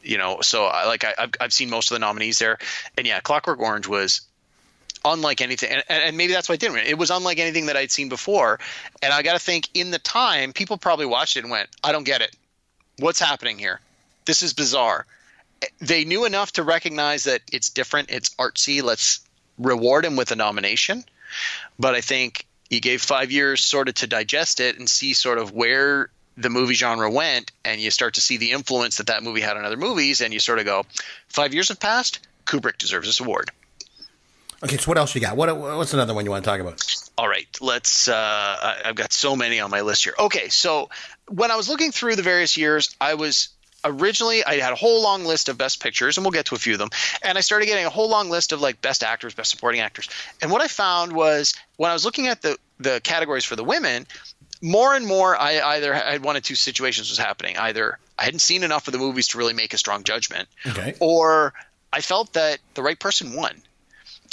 you 0.02 0.18
know, 0.18 0.40
so 0.40 0.64
I, 0.64 0.86
like 0.86 1.04
I, 1.04 1.14
I've, 1.18 1.30
I've 1.40 1.52
seen 1.52 1.68
most 1.70 1.90
of 1.90 1.94
the 1.96 2.00
nominees 2.00 2.38
there, 2.38 2.58
and 2.96 3.06
yeah, 3.06 3.20
Clockwork 3.20 3.60
Orange 3.60 3.86
was 3.86 4.22
unlike 5.04 5.40
anything, 5.40 5.70
and, 5.70 5.84
and, 5.88 6.16
maybe 6.16 6.32
that's 6.32 6.48
why 6.48 6.54
I 6.54 6.56
didn't. 6.56 6.78
It 6.78 6.98
was 6.98 7.10
unlike 7.10 7.38
anything 7.38 7.66
that 7.66 7.76
I'd 7.76 7.90
seen 7.90 8.08
before, 8.08 8.58
and 9.02 9.12
I 9.12 9.22
got 9.22 9.34
to 9.34 9.38
think 9.38 9.68
in 9.74 9.90
the 9.90 9.98
time, 9.98 10.52
people 10.52 10.78
probably 10.78 11.06
watched 11.06 11.36
it 11.36 11.40
and 11.40 11.50
went, 11.50 11.68
"I 11.82 11.92
don't 11.92 12.04
get 12.04 12.20
it. 12.20 12.34
What's 12.98 13.20
happening 13.20 13.58
here? 13.58 13.80
This 14.24 14.42
is 14.42 14.52
bizarre." 14.52 15.06
They 15.80 16.04
knew 16.04 16.24
enough 16.24 16.52
to 16.52 16.62
recognize 16.62 17.24
that 17.24 17.42
it's 17.50 17.70
different, 17.70 18.10
it's 18.10 18.30
artsy. 18.30 18.82
Let's 18.82 19.20
reward 19.58 20.04
him 20.04 20.16
with 20.16 20.30
a 20.30 20.36
nomination. 20.36 21.04
But 21.78 21.94
I 21.94 22.00
think 22.00 22.46
he 22.68 22.80
gave 22.80 23.02
five 23.02 23.30
years 23.30 23.64
sort 23.64 23.88
of 23.88 23.94
to 23.96 24.06
digest 24.06 24.60
it 24.60 24.78
and 24.78 24.88
see 24.88 25.14
sort 25.14 25.38
of 25.38 25.52
where 25.52 26.10
the 26.36 26.50
movie 26.50 26.74
genre 26.74 27.10
went, 27.10 27.52
and 27.64 27.80
you 27.80 27.90
start 27.90 28.14
to 28.14 28.20
see 28.20 28.36
the 28.36 28.50
influence 28.50 28.96
that 28.96 29.06
that 29.06 29.22
movie 29.22 29.40
had 29.40 29.56
on 29.56 29.64
other 29.64 29.76
movies, 29.76 30.20
and 30.20 30.34
you 30.34 30.40
sort 30.40 30.58
of 30.58 30.64
go, 30.64 30.84
five 31.28 31.54
years 31.54 31.68
have 31.68 31.78
passed. 31.78 32.18
Kubrick 32.44 32.78
deserves 32.78 33.06
this 33.06 33.20
award. 33.20 33.50
Okay, 34.62 34.76
so 34.76 34.88
what 34.88 34.98
else 34.98 35.14
you 35.14 35.20
got? 35.20 35.36
What 35.36 35.56
what's 35.56 35.92
another 35.92 36.14
one 36.14 36.24
you 36.24 36.30
want 36.30 36.44
to 36.44 36.50
talk 36.50 36.60
about? 36.60 36.82
All 37.16 37.28
right, 37.28 37.46
let's. 37.60 38.08
Uh, 38.08 38.80
I've 38.84 38.94
got 38.94 39.12
so 39.12 39.36
many 39.36 39.60
on 39.60 39.70
my 39.70 39.82
list 39.82 40.04
here. 40.04 40.14
Okay, 40.18 40.48
so 40.48 40.90
when 41.28 41.50
I 41.50 41.56
was 41.56 41.68
looking 41.68 41.92
through 41.92 42.16
the 42.16 42.22
various 42.22 42.56
years, 42.56 42.94
I 43.00 43.14
was 43.14 43.48
originally 43.84 44.44
I 44.44 44.56
had 44.56 44.72
a 44.72 44.76
whole 44.76 45.02
long 45.02 45.24
list 45.24 45.48
of 45.48 45.58
best 45.58 45.82
pictures, 45.82 46.16
and 46.16 46.24
we'll 46.24 46.32
get 46.32 46.46
to 46.46 46.54
a 46.54 46.58
few 46.58 46.72
of 46.72 46.78
them. 46.78 46.90
And 47.22 47.36
I 47.38 47.40
started 47.40 47.66
getting 47.66 47.84
a 47.84 47.90
whole 47.90 48.08
long 48.08 48.30
list 48.30 48.52
of 48.52 48.60
like 48.60 48.80
best 48.80 49.02
actors, 49.02 49.34
best 49.34 49.50
supporting 49.50 49.80
actors. 49.80 50.08
And 50.42 50.50
what 50.50 50.62
I 50.62 50.68
found 50.68 51.12
was 51.12 51.54
when 51.76 51.90
I 51.90 51.94
was 51.94 52.04
looking 52.04 52.26
at 52.28 52.42
the 52.42 52.58
the 52.78 53.00
categories 53.02 53.44
for 53.44 53.56
the 53.56 53.64
women, 53.64 54.06
more 54.60 54.94
and 54.94 55.06
more 55.06 55.36
I 55.36 55.60
either 55.60 55.92
had 55.94 56.24
one 56.24 56.36
of 56.36 56.42
two 56.42 56.54
situations 56.54 57.10
was 57.10 57.18
happening. 57.18 57.56
Either 57.58 57.98
I 58.18 58.24
hadn't 58.24 58.40
seen 58.40 58.64
enough 58.64 58.88
of 58.88 58.92
the 58.92 58.98
movies 58.98 59.28
to 59.28 59.38
really 59.38 59.54
make 59.54 59.74
a 59.74 59.78
strong 59.78 60.04
judgment, 60.04 60.48
okay. 60.66 60.94
or 61.00 61.52
I 61.92 62.00
felt 62.00 62.32
that 62.32 62.58
the 62.74 62.82
right 62.82 62.98
person 62.98 63.34
won. 63.34 63.62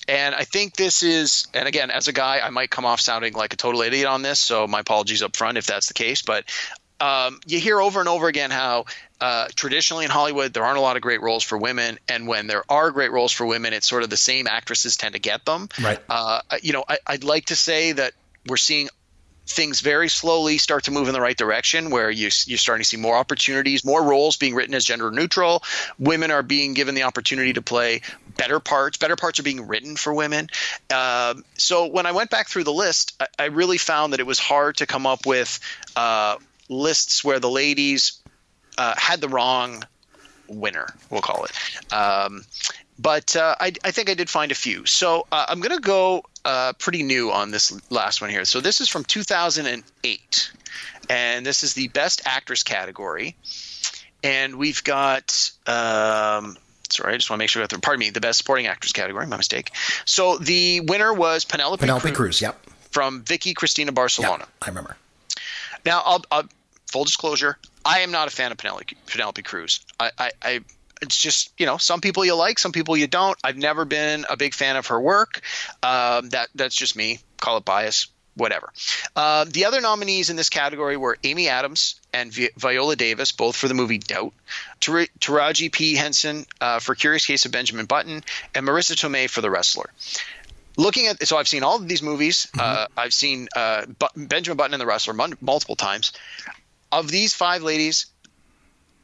And 0.07 0.33
I 0.33 0.43
think 0.43 0.75
this 0.75 1.03
is, 1.03 1.47
and 1.53 1.67
again, 1.67 1.91
as 1.91 2.07
a 2.07 2.13
guy, 2.13 2.39
I 2.39 2.49
might 2.49 2.69
come 2.69 2.85
off 2.85 2.99
sounding 2.99 3.33
like 3.33 3.53
a 3.53 3.57
total 3.57 3.81
idiot 3.81 4.07
on 4.07 4.21
this, 4.21 4.39
so 4.39 4.67
my 4.67 4.79
apologies 4.79 5.21
up 5.21 5.35
front 5.35 5.57
if 5.57 5.67
that's 5.67 5.87
the 5.87 5.93
case. 5.93 6.21
But 6.21 6.45
um, 6.99 7.39
you 7.45 7.59
hear 7.59 7.81
over 7.81 7.99
and 7.99 8.09
over 8.09 8.27
again 8.27 8.51
how 8.51 8.85
uh, 9.19 9.47
traditionally 9.55 10.05
in 10.05 10.11
Hollywood 10.11 10.53
there 10.53 10.63
aren't 10.63 10.77
a 10.77 10.81
lot 10.81 10.95
of 10.95 11.01
great 11.01 11.21
roles 11.21 11.43
for 11.43 11.57
women, 11.57 11.99
and 12.07 12.27
when 12.27 12.47
there 12.47 12.63
are 12.69 12.91
great 12.91 13.11
roles 13.11 13.31
for 13.31 13.45
women, 13.45 13.73
it's 13.73 13.87
sort 13.87 14.03
of 14.03 14.09
the 14.09 14.17
same 14.17 14.47
actresses 14.47 14.97
tend 14.97 15.13
to 15.13 15.19
get 15.19 15.45
them. 15.45 15.69
Right. 15.81 15.99
Uh, 16.09 16.41
you 16.61 16.73
know, 16.73 16.83
I, 16.87 16.97
I'd 17.05 17.23
like 17.23 17.45
to 17.45 17.55
say 17.55 17.91
that 17.93 18.13
we're 18.47 18.57
seeing 18.57 18.89
things 19.47 19.81
very 19.81 20.09
slowly 20.09 20.57
start 20.57 20.85
to 20.85 20.91
move 20.91 21.07
in 21.07 21.13
the 21.13 21.21
right 21.21 21.37
direction 21.37 21.89
where 21.89 22.09
you, 22.09 22.29
you're 22.45 22.57
starting 22.57 22.83
to 22.83 22.87
see 22.87 22.97
more 22.97 23.15
opportunities, 23.15 23.83
more 23.83 24.03
roles 24.03 24.37
being 24.37 24.55
written 24.55 24.73
as 24.73 24.85
gender 24.85 25.11
neutral. 25.11 25.63
Women 25.99 26.31
are 26.31 26.43
being 26.43 26.73
given 26.73 26.95
the 26.95 27.03
opportunity 27.03 27.53
to 27.53 27.61
play 27.61 28.01
better 28.41 28.59
parts. 28.59 28.97
Better 28.97 29.15
parts 29.15 29.39
are 29.39 29.43
being 29.43 29.67
written 29.67 29.95
for 29.95 30.11
women. 30.11 30.49
Um, 30.91 31.45
so 31.57 31.85
when 31.85 32.07
I 32.07 32.11
went 32.11 32.31
back 32.31 32.49
through 32.49 32.63
the 32.63 32.73
list, 32.73 33.15
I, 33.19 33.27
I, 33.37 33.45
really 33.45 33.77
found 33.77 34.13
that 34.13 34.19
it 34.19 34.25
was 34.25 34.39
hard 34.39 34.77
to 34.77 34.87
come 34.87 35.05
up 35.05 35.27
with 35.27 35.59
uh, 35.95 36.37
lists 36.67 37.23
where 37.23 37.39
the 37.39 37.51
ladies 37.51 38.19
uh, 38.79 38.95
had 38.97 39.21
the 39.21 39.29
wrong 39.29 39.83
winner, 40.47 40.87
we'll 41.11 41.21
call 41.21 41.45
it. 41.45 41.93
Um, 41.93 42.43
but 42.97 43.35
uh, 43.35 43.55
I, 43.59 43.73
I, 43.83 43.91
think 43.91 44.09
I 44.09 44.15
did 44.15 44.27
find 44.27 44.51
a 44.51 44.55
few. 44.55 44.87
So 44.87 45.27
uh, 45.31 45.45
I'm 45.47 45.59
going 45.59 45.75
to 45.75 45.81
go 45.81 46.23
uh, 46.43 46.73
pretty 46.73 47.03
new 47.03 47.31
on 47.31 47.51
this 47.51 47.79
last 47.91 48.21
one 48.21 48.31
here. 48.31 48.45
So 48.45 48.59
this 48.59 48.81
is 48.81 48.89
from 48.89 49.03
2008, 49.03 50.51
and 51.11 51.45
this 51.45 51.61
is 51.63 51.75
the 51.75 51.89
Best 51.89 52.23
Actress 52.25 52.63
category. 52.63 53.35
And 54.23 54.55
we've 54.55 54.83
got, 54.83 55.51
um, 55.67 56.57
sorry, 56.91 57.13
I 57.13 57.17
just 57.17 57.29
want 57.29 57.39
to 57.39 57.43
make 57.43 57.49
sure 57.49 57.63
I 57.63 57.67
got 57.67 57.81
pardon 57.81 57.99
me, 57.99 58.09
the 58.09 58.21
Best 58.21 58.39
Supporting 58.39 58.67
Actress 58.67 58.91
category, 58.91 59.25
my 59.27 59.37
mistake. 59.37 59.71
So 60.05 60.37
the 60.37 60.81
winner 60.81 61.13
was 61.13 61.45
Penelope, 61.45 61.79
Penelope 61.79 62.07
Cruz, 62.09 62.15
Cruz 62.15 62.41
yep. 62.41 62.59
From 62.91 63.23
Vicky 63.23 63.53
Cristina 63.53 63.91
Barcelona. 63.91 64.39
Yep, 64.39 64.49
I 64.61 64.67
remember. 64.67 64.97
Now, 65.85 66.01
I'll, 66.05 66.23
I'll, 66.31 66.43
full 66.87 67.05
disclosure, 67.05 67.57
I 67.85 67.99
am 67.99 68.11
not 68.11 68.27
a 68.27 68.31
fan 68.31 68.51
of 68.51 68.57
Penelope, 68.57 68.95
Penelope 69.07 69.41
Cruz. 69.43 69.79
I, 69.99 70.11
I, 70.17 70.31
I 70.41 70.59
it's 71.01 71.19
just 71.19 71.51
you 71.57 71.65
know 71.65 71.77
some 71.77 71.99
people 71.99 72.23
you 72.23 72.35
like 72.35 72.59
some 72.59 72.71
people 72.71 72.95
you 72.95 73.07
don't 73.07 73.37
i've 73.43 73.57
never 73.57 73.85
been 73.85 74.25
a 74.29 74.37
big 74.37 74.53
fan 74.53 74.75
of 74.75 74.87
her 74.87 74.99
work 74.99 75.41
um, 75.81 76.29
that 76.29 76.49
that's 76.53 76.75
just 76.75 76.95
me 76.95 77.19
call 77.39 77.57
it 77.57 77.65
bias 77.65 78.07
whatever. 78.35 78.71
Uh, 79.15 79.45
the 79.45 79.65
other 79.65 79.81
nominees 79.81 80.29
in 80.29 80.35
this 80.35 80.49
category 80.49 80.97
were 80.97 81.17
amy 81.23 81.49
adams 81.49 81.99
and 82.13 82.33
Vi- 82.33 82.49
viola 82.57 82.95
davis 82.95 83.31
both 83.31 83.55
for 83.55 83.67
the 83.67 83.73
movie 83.73 83.97
doubt 83.97 84.33
Tar- 84.79 85.07
taraji 85.19 85.71
p. 85.71 85.95
Henson 85.95 86.45
uh, 86.59 86.79
for 86.79 86.95
curious 86.95 87.25
case 87.25 87.45
of 87.45 87.51
benjamin 87.51 87.85
button 87.85 88.23
and 88.55 88.67
marisa 88.67 88.95
tomei 88.95 89.29
for 89.29 89.41
the 89.41 89.49
wrestler. 89.49 89.89
Looking 90.77 91.07
at 91.07 91.25
so 91.27 91.37
i've 91.37 91.47
seen 91.47 91.63
all 91.63 91.75
of 91.75 91.87
these 91.87 92.01
movies 92.01 92.47
mm-hmm. 92.47 92.59
uh, 92.61 92.87
i've 92.97 93.13
seen 93.13 93.47
uh, 93.55 93.85
benjamin 94.15 94.57
button 94.57 94.73
and 94.73 94.81
the 94.81 94.87
wrestler 94.87 95.13
multiple 95.13 95.75
times. 95.75 96.13
Of 96.91 97.09
these 97.09 97.33
five 97.33 97.63
ladies 97.63 98.07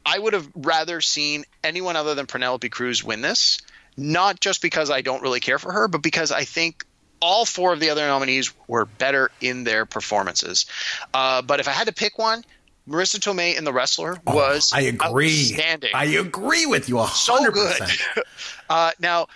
I 0.04 0.18
would 0.18 0.32
have 0.32 0.48
rather 0.54 1.02
seen 1.02 1.44
anyone 1.62 1.96
other 1.96 2.14
than 2.14 2.26
Penelope 2.26 2.68
Cruz 2.70 3.04
win 3.04 3.20
this 3.20 3.58
not 3.98 4.38
just 4.38 4.62
because 4.62 4.90
I 4.90 5.02
don't 5.02 5.22
really 5.22 5.40
care 5.40 5.58
for 5.58 5.72
her, 5.72 5.88
but 5.88 6.02
because 6.02 6.30
I 6.30 6.44
think 6.44 6.84
all 7.20 7.44
four 7.44 7.72
of 7.72 7.80
the 7.80 7.90
other 7.90 8.06
nominees 8.06 8.52
were 8.66 8.84
better 8.84 9.30
in 9.40 9.64
their 9.64 9.86
performances. 9.86 10.66
Uh, 11.14 11.42
but 11.42 11.60
if 11.60 11.68
I 11.68 11.72
had 11.72 11.86
to 11.86 11.92
pick 11.92 12.18
one, 12.18 12.44
Marisa 12.88 13.18
Tomei 13.18 13.56
in 13.56 13.64
The 13.64 13.72
Wrestler 13.72 14.16
was 14.26 14.72
I 14.72 14.82
agree. 14.82 15.52
outstanding. 15.52 15.90
I 15.94 16.04
agree 16.06 16.66
with 16.66 16.88
you. 16.88 16.96
100%. 16.96 17.08
so 17.08 17.50
good. 17.50 18.24
uh, 18.70 18.92
now, 18.98 19.28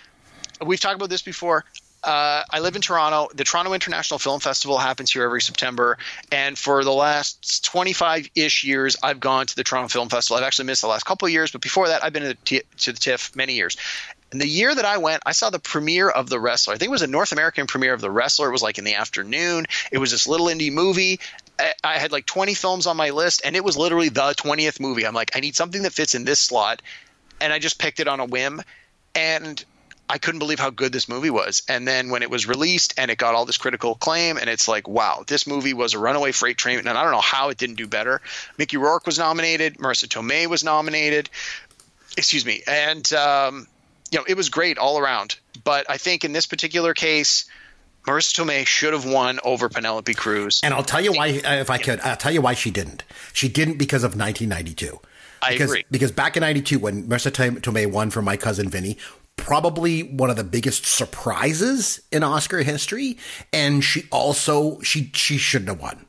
we've 0.65 0.79
talked 0.79 0.95
about 0.95 1.09
this 1.09 1.21
before. 1.21 1.65
Uh, 2.03 2.43
I 2.49 2.59
live 2.59 2.75
in 2.75 2.81
Toronto. 2.81 3.29
The 3.33 3.45
Toronto 3.45 3.73
International 3.73 4.19
Film 4.19 4.41
Festival 4.41 4.77
happens 4.77 5.11
here 5.11 5.23
every 5.23 5.41
September, 5.41 5.97
and 6.33 6.57
for 6.57 6.83
the 6.83 6.91
last 6.91 7.63
25 7.63 8.29
ish 8.35 8.63
years, 8.65 8.97
I've 9.01 9.21
gone 9.21 9.45
to 9.45 9.55
the 9.55 9.63
Toronto 9.63 9.87
Film 9.87 10.09
Festival. 10.09 10.37
I've 10.37 10.45
actually 10.45 10.65
missed 10.65 10.81
the 10.81 10.89
last 10.89 11.05
couple 11.05 11.27
of 11.27 11.31
years, 11.31 11.51
but 11.51 11.61
before 11.61 11.87
that, 11.87 12.03
I've 12.03 12.11
been 12.11 12.23
to 12.23 12.29
the, 12.29 12.37
T- 12.43 12.61
to 12.79 12.91
the 12.91 12.99
TIFF 12.99 13.33
many 13.37 13.53
years. 13.53 13.77
And 14.33 14.41
the 14.41 14.47
year 14.47 14.73
that 14.73 14.83
I 14.83 14.97
went, 14.97 15.21
I 15.27 15.31
saw 15.31 15.51
the 15.51 15.59
premiere 15.59 16.09
of 16.09 16.27
The 16.27 16.39
Wrestler. 16.39 16.73
I 16.73 16.77
think 16.77 16.87
it 16.87 16.91
was 16.91 17.03
a 17.03 17.07
North 17.07 17.31
American 17.31 17.67
premiere 17.67 17.93
of 17.93 18.01
The 18.01 18.09
Wrestler. 18.09 18.49
It 18.49 18.51
was 18.51 18.63
like 18.63 18.79
in 18.79 18.83
the 18.83 18.95
afternoon. 18.95 19.67
It 19.91 19.99
was 19.99 20.09
this 20.09 20.27
little 20.27 20.47
indie 20.47 20.71
movie. 20.71 21.19
I- 21.83 21.99
had 21.99 22.11
like 22.11 22.25
20 22.25 22.55
films 22.55 22.87
on 22.87 22.97
my 22.97 23.11
list, 23.11 23.43
and 23.45 23.55
it 23.55 23.63
was 23.63 23.77
literally 23.77 24.09
the 24.09 24.33
20th 24.33 24.79
movie. 24.79 25.05
I'm 25.05 25.13
like, 25.13 25.37
I 25.37 25.39
need 25.39 25.55
something 25.55 25.83
that 25.83 25.93
fits 25.93 26.15
in 26.15 26.25
this 26.25 26.39
slot. 26.39 26.81
And 27.39 27.53
I 27.53 27.59
just 27.59 27.77
picked 27.77 27.99
it 27.99 28.07
on 28.07 28.19
a 28.19 28.25
whim. 28.25 28.63
And 29.13 29.63
I 30.09 30.17
couldn't 30.17 30.39
believe 30.39 30.59
how 30.59 30.71
good 30.71 30.91
this 30.91 31.07
movie 31.07 31.29
was. 31.29 31.61
And 31.69 31.87
then 31.87 32.09
when 32.09 32.23
it 32.23 32.31
was 32.31 32.47
released 32.47 32.95
and 32.97 33.11
it 33.11 33.19
got 33.19 33.35
all 33.35 33.45
this 33.45 33.57
critical 33.57 33.91
acclaim, 33.91 34.37
and 34.37 34.49
it's 34.49 34.67
like, 34.67 34.87
wow, 34.87 35.23
this 35.27 35.45
movie 35.45 35.75
was 35.75 35.93
a 35.93 35.99
runaway 35.99 36.31
freight 36.31 36.57
train. 36.57 36.79
And 36.79 36.89
I 36.89 37.03
don't 37.03 37.11
know 37.11 37.21
how 37.21 37.49
it 37.49 37.59
didn't 37.59 37.75
do 37.75 37.85
better. 37.85 38.19
Mickey 38.57 38.77
Rourke 38.77 39.05
was 39.05 39.19
nominated, 39.19 39.77
Marisa 39.77 40.07
Tomei 40.07 40.47
was 40.47 40.63
nominated. 40.63 41.29
Excuse 42.17 42.45
me. 42.47 42.63
And, 42.65 43.13
um, 43.13 43.67
you 44.13 44.19
know, 44.19 44.25
it 44.27 44.37
was 44.37 44.49
great 44.49 44.77
all 44.77 44.99
around. 44.99 45.37
But 45.63 45.89
I 45.89 45.97
think 45.97 46.23
in 46.23 46.31
this 46.31 46.45
particular 46.45 46.93
case, 46.93 47.45
Marisa 48.05 48.33
Tomei 48.33 48.65
should 48.65 48.93
have 48.93 49.05
won 49.05 49.39
over 49.43 49.69
Penelope 49.69 50.13
Cruz. 50.13 50.59
And 50.63 50.73
I'll 50.73 50.83
tell 50.83 51.01
you 51.01 51.13
why, 51.13 51.27
if 51.27 51.69
I 51.69 51.77
could, 51.77 51.99
I'll 52.01 52.15
tell 52.15 52.31
you 52.31 52.41
why 52.41 52.53
she 52.53 52.69
didn't. 52.69 53.03
She 53.33 53.49
didn't 53.49 53.77
because 53.77 54.03
of 54.03 54.17
1992. 54.17 54.99
I 55.41 55.51
because, 55.51 55.71
agree. 55.71 55.85
Because 55.89 56.11
back 56.11 56.37
in 56.37 56.41
92, 56.41 56.79
when 56.79 57.03
Marisa 57.03 57.31
Tomei 57.59 57.89
won 57.89 58.11
for 58.11 58.21
My 58.21 58.37
Cousin 58.37 58.69
Vinny, 58.69 58.97
probably 59.35 60.03
one 60.03 60.29
of 60.29 60.35
the 60.35 60.43
biggest 60.43 60.85
surprises 60.85 62.01
in 62.11 62.23
Oscar 62.23 62.61
history. 62.61 63.17
And 63.51 63.83
she 63.83 64.03
also, 64.11 64.79
she, 64.81 65.11
she 65.13 65.37
shouldn't 65.37 65.69
have 65.69 65.81
won. 65.81 66.05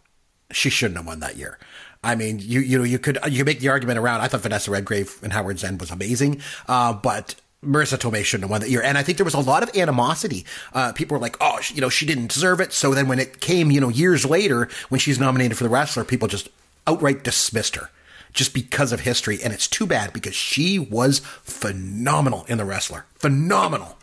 She 0.52 0.70
shouldn't 0.70 0.98
have 0.98 1.06
won 1.06 1.20
that 1.20 1.36
year. 1.36 1.58
I 2.04 2.16
mean, 2.16 2.38
you 2.38 2.60
you 2.60 2.76
know 2.76 2.84
you 2.84 2.98
could 2.98 3.18
you 3.30 3.38
could 3.38 3.46
make 3.46 3.60
the 3.60 3.70
argument 3.70 3.98
around. 3.98 4.20
I 4.20 4.28
thought 4.28 4.42
Vanessa 4.42 4.70
Redgrave 4.70 5.18
and 5.22 5.32
Howards 5.32 5.64
End 5.64 5.80
was 5.80 5.90
amazing, 5.90 6.42
uh, 6.68 6.92
but 6.92 7.34
Marisa 7.64 7.98
Tomei 7.98 8.24
shouldn't 8.24 8.44
have 8.44 8.50
won 8.50 8.60
that 8.60 8.70
year. 8.70 8.82
And 8.82 8.96
I 8.96 9.02
think 9.02 9.18
there 9.18 9.24
was 9.24 9.34
a 9.34 9.40
lot 9.40 9.62
of 9.62 9.76
animosity. 9.76 10.44
Uh, 10.72 10.92
people 10.92 11.14
were 11.16 11.20
like, 11.20 11.36
oh, 11.40 11.60
you 11.72 11.80
know, 11.80 11.88
she 11.88 12.06
didn't 12.06 12.28
deserve 12.28 12.60
it. 12.60 12.72
So 12.72 12.94
then 12.94 13.08
when 13.08 13.18
it 13.18 13.40
came, 13.40 13.70
you 13.70 13.80
know, 13.80 13.88
years 13.88 14.24
later, 14.24 14.68
when 14.88 14.98
she's 14.98 15.18
nominated 15.18 15.56
for 15.56 15.64
The 15.64 15.70
Wrestler, 15.70 16.04
people 16.04 16.28
just 16.28 16.48
outright 16.86 17.24
dismissed 17.24 17.76
her 17.76 17.90
just 18.32 18.52
because 18.52 18.92
of 18.92 19.00
history. 19.00 19.38
And 19.42 19.52
it's 19.52 19.68
too 19.68 19.86
bad 19.86 20.12
because 20.12 20.34
she 20.34 20.78
was 20.78 21.20
phenomenal 21.42 22.44
in 22.48 22.58
The 22.58 22.64
Wrestler. 22.64 23.06
Phenomenal. 23.14 23.96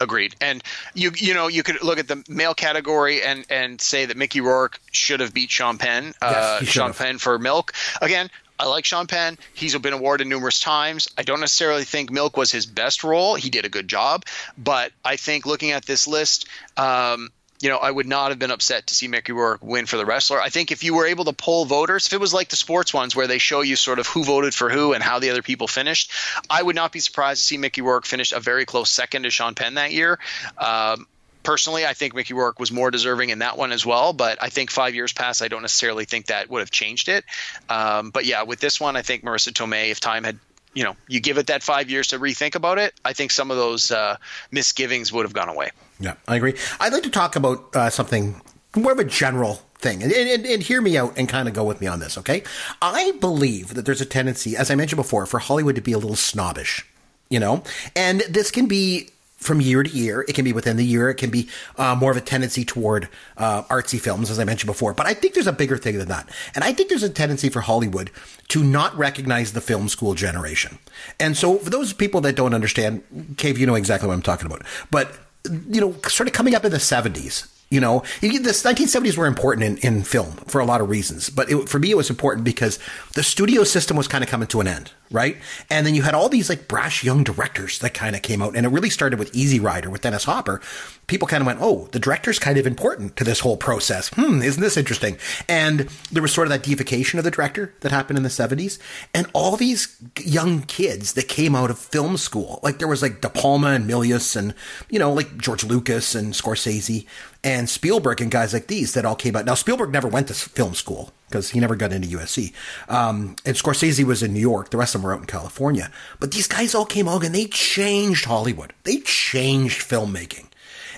Agreed. 0.00 0.34
And 0.40 0.62
you 0.94 1.12
you 1.16 1.32
know 1.32 1.46
you 1.46 1.62
could 1.62 1.82
look 1.82 1.98
at 1.98 2.08
the 2.08 2.22
male 2.28 2.52
category 2.52 3.22
and 3.22 3.46
and 3.48 3.80
say 3.80 4.04
that 4.06 4.16
Mickey 4.16 4.40
Rourke 4.40 4.80
should 4.92 5.20
have 5.20 5.32
beat 5.32 5.50
Sean 5.50 5.78
Penn. 5.78 6.14
uh, 6.20 6.58
should 6.58 6.68
Sean. 6.68 6.92
Penn 6.92 7.18
for 7.18 7.38
Milk. 7.38 7.72
Again, 8.02 8.28
I 8.58 8.66
like 8.66 8.84
Sean 8.84 9.06
Penn. 9.06 9.38
He's 9.54 9.76
been 9.76 9.92
awarded 9.92 10.26
numerous 10.26 10.60
times. 10.60 11.08
I 11.18 11.22
don't 11.22 11.40
necessarily 11.40 11.84
think 11.84 12.10
Milk 12.10 12.36
was 12.36 12.52
his 12.52 12.66
best 12.66 13.02
role. 13.02 13.34
He 13.34 13.50
did 13.50 13.64
a 13.64 13.68
good 13.68 13.88
job, 13.88 14.24
but 14.56 14.92
I 15.04 15.16
think 15.16 15.46
looking 15.46 15.72
at 15.72 15.84
this 15.84 16.06
list. 16.06 16.46
Um, 16.76 17.30
you 17.60 17.70
know, 17.70 17.78
I 17.78 17.90
would 17.90 18.06
not 18.06 18.30
have 18.30 18.38
been 18.38 18.50
upset 18.50 18.88
to 18.88 18.94
see 18.94 19.08
Mickey 19.08 19.32
Rourke 19.32 19.62
win 19.62 19.86
for 19.86 19.96
the 19.96 20.04
wrestler. 20.04 20.38
I 20.38 20.50
think 20.50 20.70
if 20.70 20.84
you 20.84 20.94
were 20.94 21.06
able 21.06 21.24
to 21.24 21.32
poll 21.32 21.64
voters, 21.64 22.06
if 22.06 22.12
it 22.12 22.20
was 22.20 22.34
like 22.34 22.50
the 22.50 22.56
sports 22.56 22.92
ones 22.92 23.16
where 23.16 23.26
they 23.26 23.38
show 23.38 23.62
you 23.62 23.74
sort 23.76 23.98
of 23.98 24.06
who 24.06 24.22
voted 24.22 24.54
for 24.54 24.68
who 24.68 24.92
and 24.92 25.02
how 25.02 25.18
the 25.18 25.30
other 25.30 25.40
people 25.40 25.66
finished, 25.66 26.12
I 26.50 26.62
would 26.62 26.76
not 26.76 26.92
be 26.92 27.00
surprised 27.00 27.40
to 27.40 27.46
see 27.46 27.56
Mickey 27.56 27.80
Rourke 27.80 28.04
finish 28.04 28.32
a 28.32 28.40
very 28.40 28.66
close 28.66 28.90
second 28.90 29.22
to 29.22 29.30
Sean 29.30 29.54
Penn 29.54 29.74
that 29.74 29.92
year. 29.92 30.18
Um, 30.58 31.06
personally, 31.44 31.86
I 31.86 31.92
think 31.92 32.14
Mickey 32.14 32.34
Rourke 32.34 32.58
was 32.58 32.72
more 32.72 32.90
deserving 32.90 33.30
in 33.30 33.38
that 33.38 33.56
one 33.56 33.70
as 33.70 33.86
well. 33.86 34.12
But 34.12 34.42
I 34.42 34.48
think 34.48 34.70
five 34.70 34.94
years 34.94 35.12
past, 35.12 35.42
I 35.42 35.48
don't 35.48 35.62
necessarily 35.62 36.04
think 36.04 36.26
that 36.26 36.50
would 36.50 36.60
have 36.60 36.70
changed 36.72 37.08
it. 37.08 37.24
Um, 37.68 38.10
but 38.10 38.24
yeah, 38.24 38.42
with 38.42 38.58
this 38.58 38.80
one, 38.80 38.96
I 38.96 39.02
think 39.02 39.22
Marisa 39.22 39.52
Tomei, 39.52 39.90
if 39.90 40.00
time 40.00 40.24
had 40.24 40.38
you 40.74 40.82
know, 40.82 40.96
you 41.06 41.20
give 41.20 41.38
it 41.38 41.46
that 41.46 41.62
five 41.62 41.88
years 41.88 42.08
to 42.08 42.18
rethink 42.18 42.56
about 42.56 42.78
it, 42.78 42.94
I 43.04 43.12
think 43.12 43.30
some 43.30 43.50
of 43.50 43.56
those 43.56 43.90
uh, 43.90 44.16
misgivings 44.50 45.12
would 45.12 45.24
have 45.24 45.32
gone 45.32 45.48
away. 45.48 45.70
Yeah, 46.00 46.14
I 46.26 46.36
agree. 46.36 46.54
I'd 46.80 46.92
like 46.92 47.04
to 47.04 47.10
talk 47.10 47.36
about 47.36 47.74
uh, 47.74 47.90
something 47.90 48.40
more 48.76 48.90
of 48.90 48.98
a 48.98 49.04
general 49.04 49.62
thing, 49.78 50.02
and, 50.02 50.12
and, 50.12 50.44
and 50.44 50.62
hear 50.62 50.80
me 50.80 50.98
out 50.98 51.16
and 51.16 51.28
kind 51.28 51.46
of 51.46 51.54
go 51.54 51.62
with 51.62 51.80
me 51.80 51.86
on 51.86 52.00
this, 52.00 52.18
okay? 52.18 52.42
I 52.82 53.12
believe 53.20 53.74
that 53.74 53.86
there's 53.86 54.00
a 54.00 54.06
tendency, 54.06 54.56
as 54.56 54.70
I 54.70 54.74
mentioned 54.74 54.96
before, 54.96 55.26
for 55.26 55.38
Hollywood 55.38 55.76
to 55.76 55.80
be 55.80 55.92
a 55.92 55.98
little 55.98 56.16
snobbish, 56.16 56.84
you 57.28 57.38
know? 57.38 57.62
And 57.94 58.22
this 58.22 58.50
can 58.50 58.66
be 58.66 59.10
from 59.44 59.60
year 59.60 59.82
to 59.82 59.90
year. 59.90 60.24
It 60.26 60.34
can 60.34 60.44
be 60.44 60.52
within 60.52 60.76
the 60.76 60.84
year. 60.84 61.10
It 61.10 61.16
can 61.16 61.30
be 61.30 61.48
uh, 61.76 61.94
more 61.94 62.10
of 62.10 62.16
a 62.16 62.20
tendency 62.20 62.64
toward 62.64 63.08
uh, 63.36 63.62
artsy 63.64 64.00
films, 64.00 64.30
as 64.30 64.40
I 64.40 64.44
mentioned 64.44 64.68
before. 64.68 64.94
But 64.94 65.06
I 65.06 65.14
think 65.14 65.34
there's 65.34 65.46
a 65.46 65.52
bigger 65.52 65.76
thing 65.76 65.98
than 65.98 66.08
that. 66.08 66.28
And 66.54 66.64
I 66.64 66.72
think 66.72 66.88
there's 66.88 67.02
a 67.02 67.10
tendency 67.10 67.50
for 67.50 67.60
Hollywood 67.60 68.10
to 68.48 68.64
not 68.64 68.96
recognize 68.96 69.52
the 69.52 69.60
film 69.60 69.88
school 69.88 70.14
generation. 70.14 70.78
And 71.20 71.36
so 71.36 71.58
for 71.58 71.70
those 71.70 71.92
people 71.92 72.22
that 72.22 72.36
don't 72.36 72.54
understand, 72.54 73.34
Cave, 73.36 73.58
you 73.58 73.66
know 73.66 73.74
exactly 73.74 74.08
what 74.08 74.14
I'm 74.14 74.22
talking 74.22 74.46
about. 74.46 74.62
But, 74.90 75.12
you 75.44 75.80
know, 75.80 75.94
sort 76.08 76.26
of 76.26 76.32
coming 76.32 76.54
up 76.54 76.64
in 76.64 76.72
the 76.72 76.78
70s, 76.78 77.46
you 77.74 77.80
know, 77.80 78.04
the 78.20 78.28
1970s 78.28 79.16
were 79.16 79.26
important 79.26 79.84
in, 79.84 79.94
in 79.96 80.04
film 80.04 80.30
for 80.46 80.60
a 80.60 80.64
lot 80.64 80.80
of 80.80 80.88
reasons, 80.88 81.28
but 81.28 81.50
it, 81.50 81.68
for 81.68 81.80
me, 81.80 81.90
it 81.90 81.96
was 81.96 82.08
important 82.08 82.44
because 82.44 82.78
the 83.14 83.22
studio 83.24 83.64
system 83.64 83.96
was 83.96 84.06
kind 84.06 84.22
of 84.22 84.30
coming 84.30 84.46
to 84.46 84.60
an 84.60 84.68
end, 84.68 84.92
right? 85.10 85.36
And 85.68 85.84
then 85.84 85.96
you 85.96 86.02
had 86.02 86.14
all 86.14 86.28
these 86.28 86.48
like 86.48 86.68
brash 86.68 87.02
young 87.02 87.24
directors 87.24 87.80
that 87.80 87.92
kind 87.92 88.14
of 88.14 88.22
came 88.22 88.42
out, 88.42 88.54
and 88.54 88.64
it 88.64 88.68
really 88.68 88.90
started 88.90 89.18
with 89.18 89.34
Easy 89.34 89.58
Rider 89.58 89.90
with 89.90 90.02
Dennis 90.02 90.22
Hopper. 90.22 90.60
People 91.08 91.26
kind 91.26 91.40
of 91.40 91.48
went, 91.48 91.58
"Oh, 91.60 91.88
the 91.90 91.98
director's 91.98 92.38
kind 92.38 92.56
of 92.58 92.66
important 92.66 93.16
to 93.16 93.24
this 93.24 93.40
whole 93.40 93.56
process." 93.56 94.08
Hmm, 94.10 94.40
isn't 94.40 94.62
this 94.62 94.76
interesting? 94.76 95.16
And 95.48 95.88
there 96.12 96.22
was 96.22 96.32
sort 96.32 96.46
of 96.46 96.52
that 96.52 96.62
deification 96.62 97.18
of 97.18 97.24
the 97.24 97.30
director 97.32 97.74
that 97.80 97.90
happened 97.90 98.18
in 98.18 98.22
the 98.22 98.28
70s, 98.28 98.78
and 99.12 99.26
all 99.32 99.56
these 99.56 99.96
young 100.20 100.62
kids 100.62 101.14
that 101.14 101.26
came 101.26 101.56
out 101.56 101.70
of 101.70 101.78
film 101.78 102.18
school, 102.18 102.60
like 102.62 102.78
there 102.78 102.88
was 102.88 103.02
like 103.02 103.20
De 103.20 103.28
Palma 103.28 103.70
and 103.70 103.90
Milius, 103.90 104.36
and 104.36 104.54
you 104.88 105.00
know, 105.00 105.12
like 105.12 105.36
George 105.38 105.64
Lucas 105.64 106.14
and 106.14 106.34
Scorsese 106.34 107.06
and 107.44 107.68
Spielberg 107.68 108.22
and 108.22 108.30
guys 108.30 108.54
like 108.54 108.66
these 108.66 108.94
that 108.94 109.04
all 109.04 109.14
came 109.14 109.36
out. 109.36 109.44
Now 109.44 109.54
Spielberg 109.54 109.92
never 109.92 110.08
went 110.08 110.28
to 110.28 110.34
film 110.34 110.74
school 110.74 111.12
because 111.28 111.50
he 111.50 111.60
never 111.60 111.76
got 111.76 111.92
into 111.92 112.08
USC. 112.08 112.54
Um, 112.88 113.36
and 113.44 113.54
Scorsese 113.54 114.02
was 114.04 114.22
in 114.22 114.32
New 114.32 114.40
York. 114.40 114.70
The 114.70 114.78
rest 114.78 114.94
of 114.94 115.02
them 115.02 115.06
were 115.06 115.14
out 115.14 115.20
in 115.20 115.26
California. 115.26 115.90
But 116.18 116.32
these 116.32 116.48
guys 116.48 116.74
all 116.74 116.86
came 116.86 117.06
out 117.06 117.22
and 117.22 117.34
they 117.34 117.44
changed 117.44 118.24
Hollywood. 118.24 118.72
They 118.84 119.00
changed 119.00 119.82
filmmaking. 119.82 120.46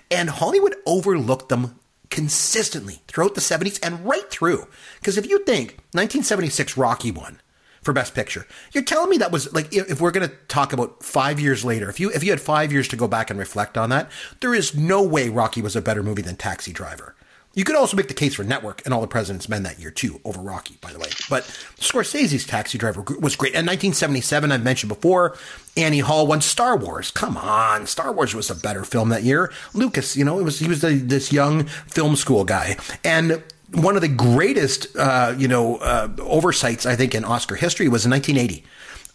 And 0.09 0.31
Hollywood 0.31 0.77
overlooked 0.87 1.49
them 1.49 1.81
consistently 2.11 3.03
throughout 3.09 3.35
the 3.35 3.41
70s 3.41 3.81
and 3.83 4.07
right 4.07 4.31
through. 4.31 4.69
Because 5.01 5.19
if 5.19 5.29
you 5.29 5.41
think 5.45 5.71
1976 5.93 6.77
Rocky 6.77 7.11
won, 7.11 7.41
for 7.87 7.95
Best 7.95 8.15
Picture. 8.15 8.47
You're 8.73 8.85
telling 8.85 9.09
me 9.09 9.17
that 9.19 9.33
was 9.33 9.51
like 9.55 9.73
if, 9.73 10.01
we're 10.01 10.11
going 10.11 10.29
to 10.29 10.35
talk 10.49 10.75
about 10.75 11.03
five 11.03 11.41
years 11.41 11.65
later, 11.65 11.89
if 11.89 11.99
you 11.99 12.11
if 12.11 12.23
you 12.23 12.31
had 12.31 12.41
five 12.41 12.71
years 12.71 12.89
to 12.89 12.97
go 12.97 13.09
back 13.09 13.31
and 13.31 13.39
reflect 13.39 13.79
on 13.79 13.89
that, 13.89 14.11
there 14.41 14.55
is 14.55 14.75
no 14.75 15.03
way 15.03 15.31
Rocky 15.31 15.63
was 15.63 15.75
a 15.75 15.81
better 15.81 16.03
movie 16.03 16.23
than 16.23 16.37
Taxi 16.37 16.73
Driver. 16.73 17.15
You 17.55 17.65
could 17.65 17.75
also 17.75 17.97
make 17.97 18.09
the 18.09 18.15
case 18.15 18.35
for 18.35 18.45
Network 18.45 18.83
and 18.85 18.93
All 18.93 19.01
the 19.01 19.07
President's 19.07 19.49
Men 19.49 19.63
that 19.63 19.79
year 19.79 19.91
too, 19.91 20.21
over 20.27 20.43
Rocky, 20.43 20.77
by 20.83 20.93
the 20.93 20.99
way. 20.99 21.09
But 21.31 21.45
Scorsese's 21.79 22.45
Taxi 22.45 22.77
Driver 22.77 23.01
was 23.19 23.35
great. 23.35 23.55
And 23.55 23.67
1977, 23.67 24.53
I've 24.53 24.63
mentioned 24.63 24.91
before, 24.91 25.39
Annie 25.75 26.01
Hall 26.01 26.27
won 26.27 26.43
Star 26.43 26.77
Wars. 26.77 27.11
Come 27.11 27.39
on, 27.39 27.87
Star 27.87 28.13
Wars 28.13 28.35
was 28.35 28.51
a 28.51 28.55
better 28.55 28.85
film 28.85 29.09
that 29.09 29.23
year. 29.23 29.51
Lucas, 29.73 30.19
you 30.19 30.25
know, 30.25 30.39
it 30.39 30.43
was 30.43 30.59
he 30.59 30.69
was 30.69 30.83
the, 30.83 30.97
this 30.97 31.33
young 31.33 31.65
film 31.65 32.15
school 32.15 32.45
guy, 32.45 32.77
and 33.03 33.43
one 33.73 33.97
of 33.97 34.03
the 34.03 34.09
greatest, 34.09 34.97
uh, 34.97 35.35
you 35.37 35.49
know, 35.49 35.77
uh, 35.77 36.09
oversights 36.21 36.87
I 36.87 36.97
think 36.97 37.15
in 37.15 37.25
Oscar 37.25 37.57
history 37.57 37.89
was 37.89 38.05
in 38.05 38.11
1980. 38.11 38.65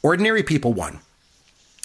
Ordinary 0.03 0.43
People 0.43 0.73
won. 0.73 0.99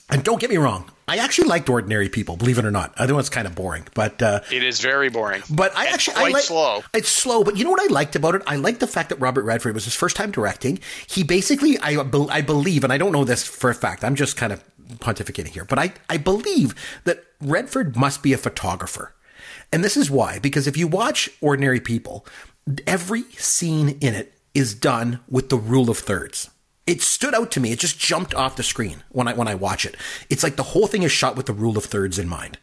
And 0.08 0.22
don't 0.22 0.40
get 0.40 0.50
me 0.50 0.56
wrong, 0.56 0.88
I 1.08 1.16
actually 1.18 1.48
liked 1.48 1.68
Ordinary 1.68 2.08
People, 2.08 2.36
believe 2.36 2.58
it 2.58 2.64
or 2.64 2.70
not. 2.70 2.94
I 2.96 3.06
know 3.06 3.18
it's 3.18 3.28
kind 3.28 3.46
of 3.46 3.54
boring, 3.56 3.84
but 3.94 4.22
uh, 4.22 4.40
It 4.52 4.62
is 4.62 4.80
very 4.80 5.08
boring. 5.08 5.42
but 5.50 5.76
I 5.76 5.86
And 5.86 5.94
actually 5.94 6.14
quite 6.14 6.28
I 6.30 6.32
like, 6.32 6.42
slow. 6.44 6.82
It's 6.94 7.08
slow, 7.08 7.42
but 7.42 7.56
you 7.56 7.64
know 7.64 7.70
what 7.72 7.82
I 7.82 7.92
liked 7.92 8.14
about 8.14 8.36
it? 8.36 8.42
I 8.46 8.54
liked 8.56 8.78
the 8.80 8.86
fact 8.86 9.08
that 9.08 9.16
Robert 9.16 9.42
Redford 9.44 9.74
was 9.74 9.84
his 9.84 9.94
first 9.94 10.14
time 10.16 10.30
directing. 10.30 10.78
He 11.08 11.24
basically, 11.24 11.76
I, 11.80 11.96
I 12.30 12.40
believe, 12.40 12.84
and 12.84 12.92
I 12.92 12.98
don't 12.98 13.10
know 13.12 13.24
this 13.24 13.44
for 13.44 13.68
a 13.68 13.74
fact. 13.74 14.04
I'm 14.04 14.14
just 14.14 14.36
kind 14.36 14.52
of 14.52 14.62
pontificating 14.98 15.48
here, 15.48 15.64
but 15.64 15.78
I, 15.80 15.92
I 16.08 16.16
believe 16.18 16.74
that 17.04 17.24
Redford 17.40 17.96
must 17.96 18.22
be 18.22 18.32
a 18.32 18.38
photographer. 18.38 19.12
And 19.72 19.82
this 19.82 19.96
is 19.96 20.08
why, 20.08 20.38
because 20.38 20.68
if 20.68 20.76
you 20.76 20.86
watch 20.86 21.28
Ordinary 21.40 21.80
People, 21.80 22.24
every 22.86 23.22
scene 23.38 23.98
in 24.00 24.14
it 24.14 24.32
is 24.54 24.74
done 24.74 25.20
with 25.28 25.48
the 25.48 25.56
rule 25.56 25.90
of 25.90 25.98
thirds. 25.98 26.50
it 26.86 27.02
stood 27.02 27.34
out 27.34 27.50
to 27.50 27.60
me. 27.60 27.72
It 27.72 27.80
just 27.80 27.98
jumped 27.98 28.34
off 28.34 28.56
the 28.56 28.62
screen 28.62 29.02
when 29.10 29.26
I 29.28 29.34
when 29.34 29.48
I 29.48 29.54
watch 29.56 29.84
it. 29.84 29.96
It's 30.30 30.42
like 30.42 30.56
the 30.56 30.62
whole 30.62 30.86
thing 30.86 31.02
is 31.02 31.10
shot 31.12 31.36
with 31.36 31.46
the 31.46 31.52
rule 31.52 31.76
of 31.76 31.84
thirds 31.84 32.18
in 32.18 32.28
mind. 32.28 32.58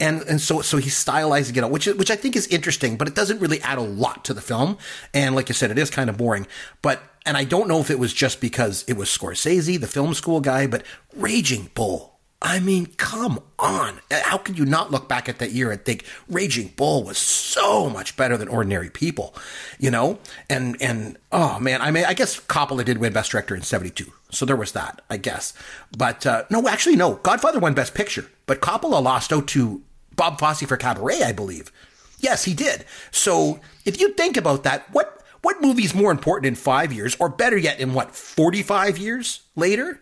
And 0.00 0.22
and 0.22 0.40
so 0.40 0.62
so 0.62 0.78
he's 0.78 0.94
stylizing 0.96 1.56
it 1.56 1.64
out, 1.64 1.70
which 1.70 1.86
which 1.86 2.10
I 2.10 2.16
think 2.16 2.34
is 2.36 2.46
interesting, 2.48 2.96
but 2.96 3.08
it 3.08 3.14
doesn't 3.14 3.40
really 3.40 3.60
add 3.62 3.78
a 3.78 3.82
lot 3.82 4.24
to 4.26 4.34
the 4.34 4.40
film. 4.40 4.78
And 5.14 5.34
like 5.36 5.48
you 5.48 5.54
said, 5.54 5.70
it 5.70 5.78
is 5.78 5.90
kind 5.90 6.10
of 6.10 6.16
boring. 6.16 6.46
But 6.82 7.00
and 7.24 7.36
I 7.36 7.44
don't 7.44 7.68
know 7.68 7.80
if 7.80 7.90
it 7.90 7.98
was 7.98 8.12
just 8.12 8.40
because 8.40 8.84
it 8.88 8.96
was 8.96 9.08
Scorsese, 9.08 9.80
the 9.80 9.86
film 9.86 10.12
school 10.14 10.40
guy, 10.40 10.66
but 10.66 10.82
Raging 11.14 11.70
Bull 11.74 12.17
I 12.40 12.60
mean, 12.60 12.86
come 12.96 13.40
on. 13.58 13.98
How 14.12 14.38
could 14.38 14.58
you 14.58 14.64
not 14.64 14.92
look 14.92 15.08
back 15.08 15.28
at 15.28 15.40
that 15.40 15.50
year 15.50 15.72
and 15.72 15.84
think 15.84 16.04
Raging 16.28 16.72
Bull 16.76 17.02
was 17.02 17.18
so 17.18 17.90
much 17.90 18.16
better 18.16 18.36
than 18.36 18.46
Ordinary 18.46 18.90
People, 18.90 19.34
you 19.78 19.90
know? 19.90 20.20
And, 20.48 20.80
and, 20.80 21.18
oh 21.32 21.58
man, 21.58 21.82
I 21.82 21.90
mean, 21.90 22.04
I 22.04 22.14
guess 22.14 22.38
Coppola 22.38 22.84
did 22.84 22.98
win 22.98 23.12
Best 23.12 23.32
Director 23.32 23.56
in 23.56 23.62
72. 23.62 24.12
So 24.30 24.46
there 24.46 24.54
was 24.54 24.70
that, 24.72 25.02
I 25.10 25.16
guess. 25.16 25.52
But, 25.96 26.26
uh, 26.26 26.44
no, 26.48 26.68
actually, 26.68 26.94
no. 26.94 27.14
Godfather 27.16 27.58
won 27.58 27.74
Best 27.74 27.94
Picture, 27.94 28.26
but 28.46 28.60
Coppola 28.60 29.02
lost 29.02 29.32
out 29.32 29.48
to 29.48 29.82
Bob 30.14 30.38
Fosse 30.38 30.62
for 30.62 30.76
Cabaret, 30.76 31.22
I 31.22 31.32
believe. 31.32 31.72
Yes, 32.20 32.44
he 32.44 32.54
did. 32.54 32.84
So 33.10 33.58
if 33.84 34.00
you 34.00 34.12
think 34.12 34.36
about 34.36 34.62
that, 34.62 34.88
what, 34.92 35.24
what 35.42 35.60
movie 35.60 35.84
is 35.84 35.94
more 35.94 36.12
important 36.12 36.46
in 36.46 36.54
five 36.54 36.92
years, 36.92 37.16
or 37.18 37.28
better 37.28 37.56
yet, 37.56 37.80
in 37.80 37.94
what, 37.94 38.14
45 38.14 38.96
years 38.98 39.40
later? 39.56 40.00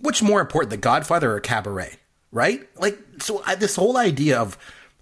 What's 0.00 0.22
more 0.22 0.40
important, 0.40 0.70
The 0.70 0.76
Godfather 0.76 1.32
or 1.32 1.40
Cabaret? 1.40 1.96
Right? 2.30 2.66
Like, 2.78 2.98
so 3.20 3.42
I, 3.46 3.54
this 3.56 3.76
whole 3.76 3.96
idea 3.96 4.38
of 4.38 4.56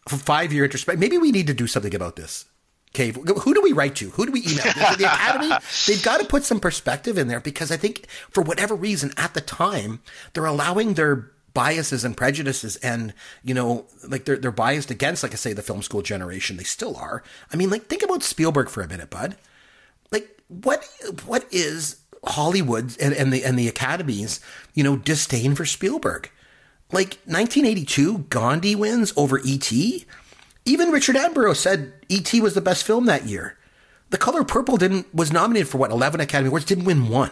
five 0.08 0.52
year 0.52 0.64
introspect. 0.64 0.98
Maybe 0.98 1.18
we 1.18 1.30
need 1.30 1.46
to 1.46 1.54
do 1.54 1.66
something 1.66 1.94
about 1.94 2.16
this. 2.16 2.46
Okay, 2.92 3.12
who 3.12 3.54
do 3.54 3.62
we 3.62 3.72
write 3.72 3.94
to? 3.96 4.10
Who 4.10 4.26
do 4.26 4.32
we 4.32 4.40
email? 4.40 4.64
the 4.96 5.06
Academy. 5.06 5.54
They've 5.86 6.02
got 6.02 6.18
to 6.20 6.26
put 6.26 6.42
some 6.42 6.58
perspective 6.58 7.18
in 7.18 7.28
there 7.28 7.40
because 7.40 7.70
I 7.70 7.76
think 7.76 8.06
for 8.30 8.42
whatever 8.42 8.74
reason 8.74 9.12
at 9.16 9.34
the 9.34 9.40
time 9.40 10.00
they're 10.32 10.44
allowing 10.44 10.94
their 10.94 11.30
biases 11.54 12.04
and 12.04 12.16
prejudices 12.16 12.76
and 12.76 13.12
you 13.42 13.54
know 13.54 13.86
like 14.06 14.24
they're 14.24 14.36
they're 14.36 14.52
biased 14.52 14.90
against 14.90 15.22
like 15.22 15.32
I 15.32 15.36
say 15.36 15.52
the 15.52 15.62
film 15.62 15.82
school 15.82 16.02
generation. 16.02 16.56
They 16.56 16.64
still 16.64 16.96
are. 16.96 17.22
I 17.52 17.56
mean, 17.56 17.70
like 17.70 17.86
think 17.86 18.02
about 18.02 18.24
Spielberg 18.24 18.68
for 18.68 18.82
a 18.82 18.88
minute, 18.88 19.10
bud. 19.10 19.36
Like 20.10 20.36
what 20.48 20.84
what 21.26 21.46
is 21.52 21.99
Hollywood 22.24 22.96
and, 23.00 23.14
and 23.14 23.32
the 23.32 23.44
and 23.44 23.58
the 23.58 23.68
academies, 23.68 24.40
you 24.74 24.84
know, 24.84 24.96
disdain 24.96 25.54
for 25.54 25.64
Spielberg. 25.64 26.30
Like 26.92 27.18
1982, 27.24 28.26
Gandhi 28.30 28.74
wins 28.74 29.12
over 29.16 29.38
E.T. 29.44 30.04
Even 30.64 30.90
Richard 30.90 31.16
Attenborough 31.16 31.56
said 31.56 31.92
E.T. 32.08 32.40
was 32.40 32.54
the 32.54 32.60
best 32.60 32.84
film 32.84 33.06
that 33.06 33.26
year. 33.26 33.56
The 34.10 34.18
Color 34.18 34.44
Purple 34.44 34.76
didn't 34.76 35.12
was 35.14 35.32
nominated 35.32 35.68
for 35.68 35.78
what 35.78 35.90
11 35.90 36.20
Academy 36.20 36.48
Awards, 36.48 36.64
didn't 36.64 36.84
win 36.84 37.08
one. 37.08 37.30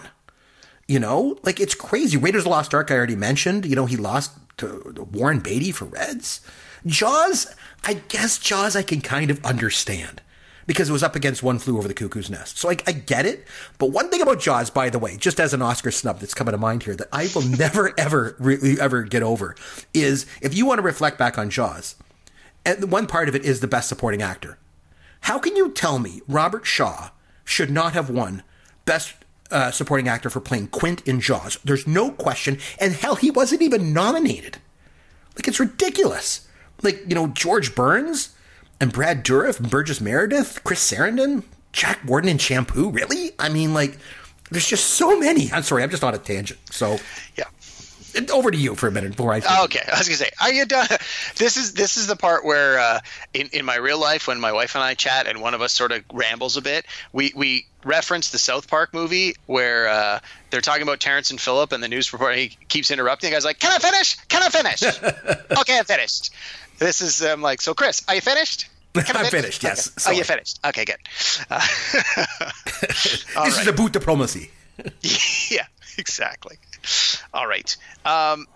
You 0.86 1.00
know, 1.00 1.38
like 1.42 1.60
it's 1.60 1.74
crazy. 1.74 2.16
Raiders 2.16 2.40
of 2.40 2.44
the 2.44 2.50
Lost 2.50 2.72
Ark, 2.72 2.90
I 2.90 2.94
already 2.94 3.16
mentioned. 3.16 3.66
You 3.66 3.76
know, 3.76 3.86
he 3.86 3.96
lost 3.96 4.32
to 4.58 5.06
Warren 5.12 5.40
Beatty 5.40 5.72
for 5.72 5.84
Reds. 5.84 6.40
Jaws, 6.86 7.54
I 7.84 7.94
guess 7.94 8.38
Jaws 8.38 8.76
I 8.76 8.82
can 8.82 9.00
kind 9.00 9.30
of 9.30 9.44
understand 9.44 10.22
because 10.68 10.90
it 10.90 10.92
was 10.92 11.02
up 11.02 11.16
against 11.16 11.42
One 11.42 11.58
Flew 11.58 11.78
Over 11.78 11.88
the 11.88 11.94
Cuckoo's 11.94 12.28
Nest. 12.28 12.58
So 12.58 12.68
I, 12.68 12.76
I 12.86 12.92
get 12.92 13.24
it. 13.24 13.46
But 13.78 13.86
one 13.86 14.10
thing 14.10 14.20
about 14.20 14.38
Jaws, 14.38 14.68
by 14.68 14.90
the 14.90 14.98
way, 14.98 15.16
just 15.16 15.40
as 15.40 15.54
an 15.54 15.62
Oscar 15.62 15.90
snub 15.90 16.20
that's 16.20 16.34
coming 16.34 16.52
to 16.52 16.58
mind 16.58 16.82
here 16.82 16.94
that 16.94 17.08
I 17.10 17.30
will 17.34 17.42
never, 17.58 17.94
ever, 17.98 18.36
really, 18.38 18.78
ever 18.78 19.02
get 19.02 19.22
over 19.22 19.56
is 19.94 20.26
if 20.42 20.54
you 20.54 20.66
want 20.66 20.78
to 20.78 20.82
reflect 20.82 21.18
back 21.18 21.38
on 21.38 21.48
Jaws, 21.48 21.96
and 22.66 22.92
one 22.92 23.06
part 23.06 23.30
of 23.30 23.34
it 23.34 23.46
is 23.46 23.60
the 23.60 23.66
best 23.66 23.88
supporting 23.88 24.20
actor. 24.20 24.58
How 25.22 25.38
can 25.38 25.56
you 25.56 25.70
tell 25.70 25.98
me 25.98 26.20
Robert 26.28 26.66
Shaw 26.66 27.10
should 27.46 27.70
not 27.70 27.94
have 27.94 28.10
won 28.10 28.42
best 28.84 29.14
uh, 29.50 29.70
supporting 29.70 30.06
actor 30.06 30.28
for 30.28 30.40
playing 30.40 30.68
Quint 30.68 31.00
in 31.08 31.18
Jaws? 31.18 31.58
There's 31.64 31.86
no 31.86 32.10
question. 32.10 32.58
And 32.78 32.92
hell, 32.92 33.14
he 33.14 33.30
wasn't 33.30 33.62
even 33.62 33.94
nominated. 33.94 34.58
Like, 35.34 35.48
it's 35.48 35.58
ridiculous. 35.58 36.46
Like, 36.82 37.02
you 37.08 37.14
know, 37.14 37.28
George 37.28 37.74
Burns, 37.74 38.34
and 38.80 38.92
Brad 38.92 39.24
Dourif, 39.24 39.60
Burgess 39.70 40.00
Meredith, 40.00 40.62
Chris 40.64 40.90
Sarandon, 40.90 41.42
Jack 41.72 42.00
Warden 42.06 42.30
and 42.30 42.40
Shampoo. 42.40 42.90
Really? 42.90 43.32
I 43.38 43.48
mean, 43.48 43.74
like, 43.74 43.98
there's 44.50 44.66
just 44.66 44.90
so 44.94 45.18
many. 45.18 45.52
I'm 45.52 45.62
sorry, 45.62 45.82
I'm 45.82 45.90
just 45.90 46.04
on 46.04 46.14
a 46.14 46.18
tangent. 46.18 46.60
So, 46.70 46.98
yeah. 47.36 47.44
Over 48.32 48.50
to 48.50 48.56
you 48.56 48.74
for 48.74 48.88
a 48.88 48.90
minute 48.90 49.12
before 49.12 49.32
I. 49.32 49.36
Okay, 49.36 49.82
I 49.86 49.98
was 49.98 50.08
gonna 50.08 50.16
say, 50.16 50.30
I 50.40 50.50
get 50.50 50.68
done. 50.68 50.88
This 51.36 51.56
is 51.56 51.74
this 51.74 51.96
is 51.96 52.08
the 52.08 52.16
part 52.16 52.44
where, 52.44 52.80
uh, 52.80 53.00
in 53.32 53.48
in 53.52 53.64
my 53.64 53.76
real 53.76 54.00
life, 54.00 54.26
when 54.26 54.40
my 54.40 54.50
wife 54.50 54.74
and 54.74 54.82
I 54.82 54.94
chat, 54.94 55.28
and 55.28 55.40
one 55.40 55.54
of 55.54 55.60
us 55.60 55.72
sort 55.72 55.92
of 55.92 56.02
rambles 56.12 56.56
a 56.56 56.62
bit, 56.62 56.86
we 57.12 57.32
we 57.36 57.66
reference 57.84 58.30
the 58.30 58.38
South 58.38 58.66
Park 58.66 58.92
movie 58.92 59.36
where 59.46 59.86
uh, 59.88 60.18
they're 60.50 60.60
talking 60.60 60.82
about 60.82 60.98
Terrence 60.98 61.30
and 61.30 61.40
Phillip, 61.40 61.70
and 61.70 61.80
the 61.82 61.86
news 61.86 62.12
reporter 62.12 62.34
he 62.34 62.48
keeps 62.68 62.90
interrupting. 62.90 63.30
The 63.30 63.36
guy's 63.36 63.44
like, 63.44 63.60
"Can 63.60 63.70
I 63.70 63.78
finish? 63.78 64.16
Can 64.28 64.42
I 64.42 64.48
finish? 64.48 64.82
okay, 65.60 65.78
I'm 65.78 65.84
finished." 65.84 66.32
This 66.78 67.00
is 67.00 67.22
um, 67.22 67.42
like, 67.42 67.60
so 67.60 67.74
Chris, 67.74 68.02
are 68.08 68.14
you 68.14 68.20
finished? 68.20 68.68
I'm 68.94 69.26
finished, 69.26 69.62
yes. 69.62 69.90
Okay. 69.98 70.14
Oh, 70.14 70.18
you 70.18 70.24
finished. 70.24 70.60
Okay, 70.64 70.84
good. 70.84 70.96
Uh, 71.50 71.60
this 72.80 73.26
right. 73.36 73.48
is 73.48 73.66
about 73.66 73.92
diplomacy. 73.92 74.50
yeah, 75.50 75.66
exactly. 75.96 76.56
All 77.34 77.46
right. 77.46 77.76
Um, 78.04 78.46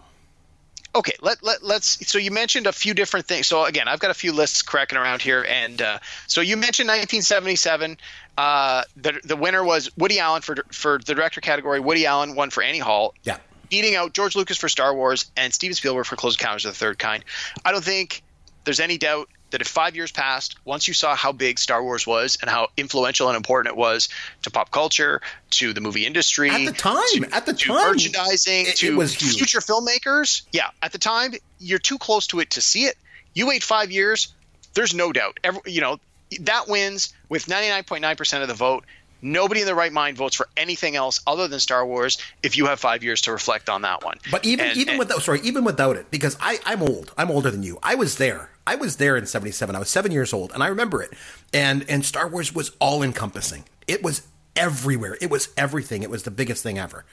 okay, 0.94 1.12
let, 1.20 1.42
let, 1.42 1.62
let's. 1.62 2.08
So 2.08 2.18
you 2.18 2.30
mentioned 2.30 2.66
a 2.66 2.72
few 2.72 2.94
different 2.94 3.26
things. 3.26 3.46
So 3.46 3.64
again, 3.64 3.88
I've 3.88 4.00
got 4.00 4.10
a 4.10 4.14
few 4.14 4.32
lists 4.32 4.62
cracking 4.62 4.98
around 4.98 5.22
here. 5.22 5.44
And 5.48 5.80
uh, 5.82 5.98
so 6.26 6.40
you 6.40 6.56
mentioned 6.56 6.88
1977. 6.88 7.98
Uh, 8.38 8.82
the, 8.96 9.20
the 9.24 9.36
winner 9.36 9.62
was 9.62 9.94
Woody 9.96 10.18
Allen 10.18 10.42
for, 10.42 10.56
for 10.72 10.98
the 10.98 11.14
director 11.14 11.40
category. 11.40 11.80
Woody 11.80 12.06
Allen 12.06 12.34
won 12.34 12.50
for 12.50 12.62
Annie 12.62 12.78
Hall. 12.78 13.14
Yeah 13.22 13.38
eating 13.72 13.96
out 13.96 14.12
George 14.12 14.36
Lucas 14.36 14.58
for 14.58 14.68
Star 14.68 14.94
Wars 14.94 15.30
and 15.36 15.52
Steven 15.52 15.74
Spielberg 15.74 16.06
for 16.06 16.16
Close 16.16 16.34
Encounters 16.34 16.64
of 16.64 16.72
the 16.72 16.78
Third 16.78 16.98
Kind. 16.98 17.24
I 17.64 17.72
don't 17.72 17.82
think 17.84 18.22
there's 18.64 18.80
any 18.80 18.98
doubt 18.98 19.28
that 19.50 19.60
if 19.60 19.68
five 19.68 19.96
years 19.96 20.10
passed, 20.10 20.56
once 20.64 20.88
you 20.88 20.94
saw 20.94 21.14
how 21.14 21.32
big 21.32 21.58
Star 21.58 21.82
Wars 21.82 22.06
was 22.06 22.38
and 22.40 22.50
how 22.50 22.68
influential 22.76 23.28
and 23.28 23.36
important 23.36 23.74
it 23.74 23.76
was 23.76 24.08
to 24.42 24.50
pop 24.50 24.70
culture, 24.70 25.20
to 25.50 25.72
the 25.72 25.80
movie 25.80 26.06
industry, 26.06 26.50
at 26.50 26.64
the 26.64 26.72
time, 26.72 27.02
to, 27.12 27.28
at 27.34 27.46
the 27.46 27.52
time, 27.52 27.76
merchandising, 27.76 28.66
it, 28.66 28.76
to 28.76 29.00
it 29.00 29.08
future 29.08 29.60
filmmakers, 29.60 30.42
yeah, 30.52 30.70
at 30.80 30.92
the 30.92 30.98
time, 30.98 31.32
you're 31.58 31.78
too 31.78 31.98
close 31.98 32.26
to 32.28 32.40
it 32.40 32.50
to 32.50 32.60
see 32.60 32.84
it. 32.84 32.96
You 33.34 33.46
wait 33.46 33.62
five 33.62 33.90
years, 33.90 34.32
there's 34.74 34.94
no 34.94 35.12
doubt. 35.12 35.38
Every, 35.44 35.60
you 35.66 35.80
know 35.80 36.00
that 36.40 36.68
wins 36.68 37.12
with 37.28 37.46
99.9% 37.46 38.42
of 38.42 38.48
the 38.48 38.54
vote. 38.54 38.84
Nobody 39.22 39.60
in 39.60 39.66
their 39.66 39.74
right 39.76 39.92
mind 39.92 40.16
votes 40.16 40.34
for 40.34 40.48
anything 40.56 40.96
else 40.96 41.20
other 41.26 41.46
than 41.46 41.60
Star 41.60 41.86
Wars 41.86 42.18
if 42.42 42.56
you 42.56 42.66
have 42.66 42.80
five 42.80 43.04
years 43.04 43.22
to 43.22 43.32
reflect 43.32 43.68
on 43.68 43.82
that 43.82 44.04
one. 44.04 44.18
But 44.30 44.44
even 44.44 44.66
and, 44.66 44.76
even 44.76 44.90
and, 44.90 44.98
without 44.98 45.22
sorry, 45.22 45.40
even 45.42 45.64
without 45.64 45.96
it, 45.96 46.10
because 46.10 46.36
I, 46.40 46.58
I'm 46.66 46.82
old. 46.82 47.12
I'm 47.16 47.30
older 47.30 47.50
than 47.50 47.62
you. 47.62 47.78
I 47.82 47.94
was 47.94 48.16
there. 48.18 48.50
I 48.66 48.74
was 48.74 48.96
there 48.96 49.16
in 49.16 49.26
seventy 49.26 49.52
seven. 49.52 49.76
I 49.76 49.78
was 49.78 49.88
seven 49.88 50.10
years 50.10 50.32
old 50.32 50.52
and 50.52 50.62
I 50.62 50.66
remember 50.66 51.02
it. 51.02 51.10
And 51.54 51.84
and 51.88 52.04
Star 52.04 52.28
Wars 52.28 52.52
was 52.54 52.72
all 52.80 53.02
encompassing. 53.02 53.64
It 53.86 54.02
was 54.02 54.26
everywhere. 54.56 55.16
It 55.20 55.30
was 55.30 55.48
everything. 55.56 56.02
It 56.02 56.10
was 56.10 56.24
the 56.24 56.30
biggest 56.30 56.62
thing 56.62 56.78
ever. 56.78 57.04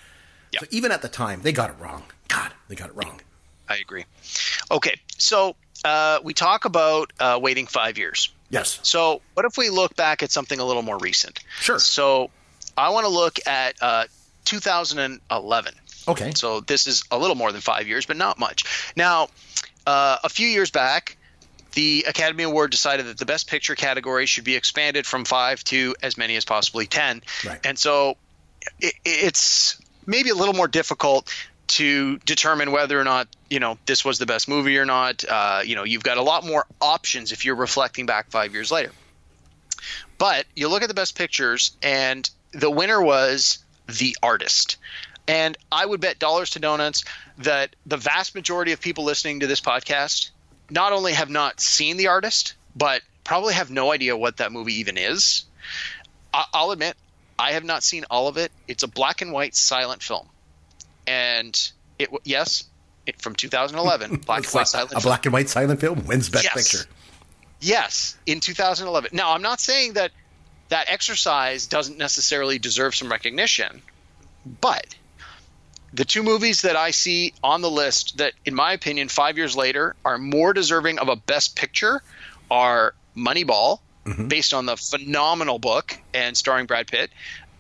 Yep. 0.54 0.62
So 0.62 0.68
even 0.72 0.92
at 0.92 1.02
the 1.02 1.10
time, 1.10 1.42
they 1.44 1.52
got 1.52 1.70
it 1.70 1.76
wrong. 1.80 2.04
God, 2.28 2.52
they 2.68 2.76
got 2.76 2.90
it 2.90 2.96
wrong. 2.96 3.22
I 3.68 3.78
agree. 3.78 4.06
Okay, 4.72 5.00
so 5.18 5.56
uh, 5.86 6.20
we 6.24 6.34
talk 6.34 6.66
about 6.66 7.14
uh, 7.20 7.40
waiting 7.42 7.68
five 7.68 8.00
years. 8.00 8.34
Yes. 8.50 8.80
So, 8.84 9.22
what 9.34 9.46
if 9.46 9.58
we 9.58 9.70
look 9.70 9.96
back 9.96 10.24
at 10.24 10.32
something 10.32 10.60
a 10.60 10.66
little 10.66 10.82
more 10.82 10.98
recent? 10.98 11.40
Sure. 11.60 11.80
So, 11.80 12.32
I 12.78 12.90
want 12.90 13.06
to 13.06 13.12
look 13.12 13.38
at 13.48 13.76
uh, 13.82 14.06
2011. 14.46 15.74
Okay. 16.08 16.32
So, 16.36 16.60
this 16.62 16.88
is 16.88 17.04
a 17.12 17.18
little 17.18 17.36
more 17.36 17.52
than 17.52 17.62
five 17.62 17.88
years, 17.88 18.06
but 18.06 18.18
not 18.18 18.40
much. 18.40 18.92
Now, 18.96 19.30
uh, 19.86 20.18
a 20.24 20.30
few 20.30 20.48
years 20.48 20.72
back, 20.72 21.18
the 21.74 22.06
Academy 22.08 22.44
Award 22.44 22.72
decided 22.72 23.06
that 23.06 23.18
the 23.18 23.26
Best 23.26 23.48
Picture 23.48 23.76
category 23.76 24.26
should 24.26 24.44
be 24.44 24.56
expanded 24.56 25.06
from 25.06 25.26
five 25.26 25.64
to 25.66 25.96
as 26.02 26.18
many 26.18 26.36
as 26.36 26.46
possibly 26.46 26.88
10. 26.88 27.22
Right. 27.46 27.60
And 27.64 27.78
so, 27.78 28.18
it, 28.80 28.96
it's 29.06 29.80
maybe 30.06 30.32
a 30.32 30.36
little 30.36 30.56
more 30.56 30.68
difficult 30.68 31.32
to 31.70 32.18
determine 32.20 32.72
whether 32.72 33.00
or 33.00 33.04
not 33.04 33.28
you 33.50 33.60
know 33.60 33.78
this 33.86 34.04
was 34.04 34.20
the 34.20 34.26
best 34.26 34.48
movie 34.48 34.78
or 34.78 34.86
not. 34.86 35.24
Uh, 35.28 35.62
you 35.64 35.76
know, 35.76 35.84
you've 35.84 36.04
got 36.04 36.18
a 36.18 36.22
lot 36.22 36.46
more 36.46 36.66
options 36.82 37.32
if 37.32 37.46
you're 37.46 37.56
reflecting 37.56 38.06
back 38.06 38.30
five 38.30 38.54
years 38.54 38.72
later. 38.72 38.92
But 40.18 40.46
you 40.56 40.68
look 40.68 40.82
at 40.82 40.90
the 40.90 40.94
best 40.94 41.18
pictures, 41.18 41.72
and 41.82 42.30
the 42.52 42.70
winner 42.70 43.02
was 43.02 43.60
The 43.88 44.18
Artist. 44.22 44.78
And 45.28 45.58
I 45.72 45.86
would 45.86 46.02
bet 46.02 46.20
dollars 46.20 46.52
to 46.52 46.60
donuts 46.60 47.06
that 47.38 47.76
the 47.86 47.98
vast 47.98 48.36
majority 48.36 48.72
of 48.72 48.82
people 48.82 49.04
listening 49.04 49.42
to 49.42 49.48
this 49.48 49.62
podcast 49.62 50.32
not 50.70 50.92
only 50.92 51.14
have 51.14 51.30
not 51.30 51.62
seen 51.62 51.98
The 51.98 52.08
Artist, 52.08 52.56
but 52.76 53.04
probably 53.24 53.54
have 53.54 53.70
no 53.70 53.92
idea 53.92 54.18
what 54.18 54.38
that 54.38 54.52
movie 54.52 54.80
even 54.80 54.98
is. 54.98 55.46
I'll 56.34 56.72
admit, 56.72 56.98
I 57.38 57.52
have 57.52 57.64
not 57.64 57.84
seen 57.84 58.06
all 58.10 58.28
of 58.28 58.38
it. 58.38 58.52
It's 58.68 58.84
a 58.84 58.88
black 58.88 59.22
and 59.22 59.32
white 59.32 59.56
silent 59.56 60.04
film 60.04 60.28
and 61.10 61.72
it 61.98 62.10
yes, 62.24 62.64
it, 63.06 63.22
from 63.22 63.36
2011, 63.36 64.18
black 64.26 64.44
and 64.44 64.54
white 64.54 64.68
silent. 64.68 64.92
A 64.92 64.94
film. 64.94 65.04
black 65.04 65.26
and 65.26 65.34
white 65.34 65.50
silent 65.50 65.82
film 65.82 66.06
wins 66.06 66.30
Best 66.30 66.46
yes. 66.46 66.54
Picture. 66.54 66.90
Yes, 67.60 68.16
in 68.26 68.40
2011. 68.40 69.10
Now, 69.12 69.34
I'm 69.34 69.42
not 69.42 69.60
saying 69.60 69.94
that 69.94 70.12
that 70.70 70.86
exercise 70.90 71.68
doesn't 71.68 71.98
necessarily 71.98 72.60
deserve 72.60 72.96
some 72.96 73.12
recognition, 73.12 73.82
but 74.62 74.96
the 75.92 76.06
two 76.06 76.24
movies 76.24 76.62
that 76.62 76.76
I 76.76 76.92
see 76.92 77.34
on 77.44 77.62
the 77.62 77.72
list 77.72 78.20
that, 78.20 78.34
in 78.46 78.54
my 78.54 78.74
opinion, 78.74 79.10
five 79.10 79.36
years 79.38 79.58
later 79.58 79.96
are 80.06 80.18
more 80.18 80.54
deserving 80.54 81.00
of 81.00 81.10
a 81.10 81.16
Best 81.16 81.56
Picture 81.56 82.02
are 82.50 82.94
Moneyball, 83.18 83.80
mm-hmm. 84.06 84.28
based 84.28 84.54
on 84.54 84.66
the 84.66 84.78
phenomenal 84.78 85.60
book 85.60 85.98
and 86.14 86.36
starring 86.38 86.66
Brad 86.66 86.88
Pitt. 86.88 87.12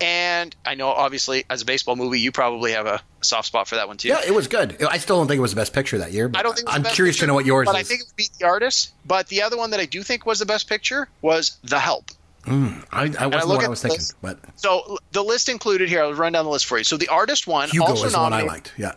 And 0.01 0.55
I 0.65 0.75
know, 0.75 0.87
obviously, 0.87 1.43
as 1.49 1.61
a 1.61 1.65
baseball 1.65 1.95
movie, 1.97 2.19
you 2.21 2.31
probably 2.31 2.71
have 2.71 2.85
a 2.85 3.01
soft 3.21 3.47
spot 3.47 3.67
for 3.67 3.75
that 3.75 3.87
one 3.89 3.97
too. 3.97 4.07
Yeah, 4.07 4.21
it 4.25 4.33
was 4.33 4.47
good. 4.47 4.81
I 4.81 4.97
still 4.97 5.17
don't 5.17 5.27
think 5.27 5.39
it 5.39 5.41
was 5.41 5.51
the 5.51 5.57
best 5.59 5.73
picture 5.73 5.97
that 5.97 6.13
year. 6.13 6.29
But 6.29 6.39
I 6.39 6.43
don't 6.43 6.53
think 6.55 6.67
it 6.67 6.69
was 6.69 6.75
I'm 6.75 6.81
the 6.83 6.85
best 6.85 6.95
curious 6.95 7.15
picture, 7.17 7.25
to 7.25 7.27
know 7.27 7.33
what 7.33 7.45
yours 7.45 7.65
but 7.65 7.75
is. 7.75 7.81
I 7.81 7.83
think 7.83 8.01
it 8.01 8.07
would 8.07 8.15
be 8.15 8.29
the 8.39 8.45
artist. 8.45 8.93
But 9.05 9.27
the 9.27 9.41
other 9.41 9.57
one 9.57 9.71
that 9.71 9.79
I 9.81 9.85
do 9.85 10.01
think 10.03 10.25
was 10.25 10.39
the 10.39 10.45
best 10.45 10.69
picture 10.69 11.09
was 11.21 11.57
The 11.65 11.79
Help. 11.79 12.11
I, 12.45 12.53
I 12.93 13.05
wasn't 13.05 13.19
look 13.31 13.57
what 13.57 13.65
I 13.65 13.67
was 13.67 13.81
thinking, 13.81 13.97
this- 13.99 14.15
but 14.21 14.39
So 14.55 14.97
the 15.11 15.21
list 15.23 15.49
included 15.49 15.89
here. 15.89 16.01
I'll 16.01 16.13
run 16.13 16.31
down 16.31 16.45
the 16.45 16.51
list 16.51 16.65
for 16.65 16.77
you. 16.77 16.83
So 16.85 16.95
the 16.97 17.09
artist 17.09 17.45
one, 17.45 17.69
Hugo 17.69 17.85
also 17.87 18.05
is 18.07 18.13
the 18.13 18.19
one 18.19 18.33
I 18.33 18.43
liked. 18.43 18.71
Yeah, 18.77 18.93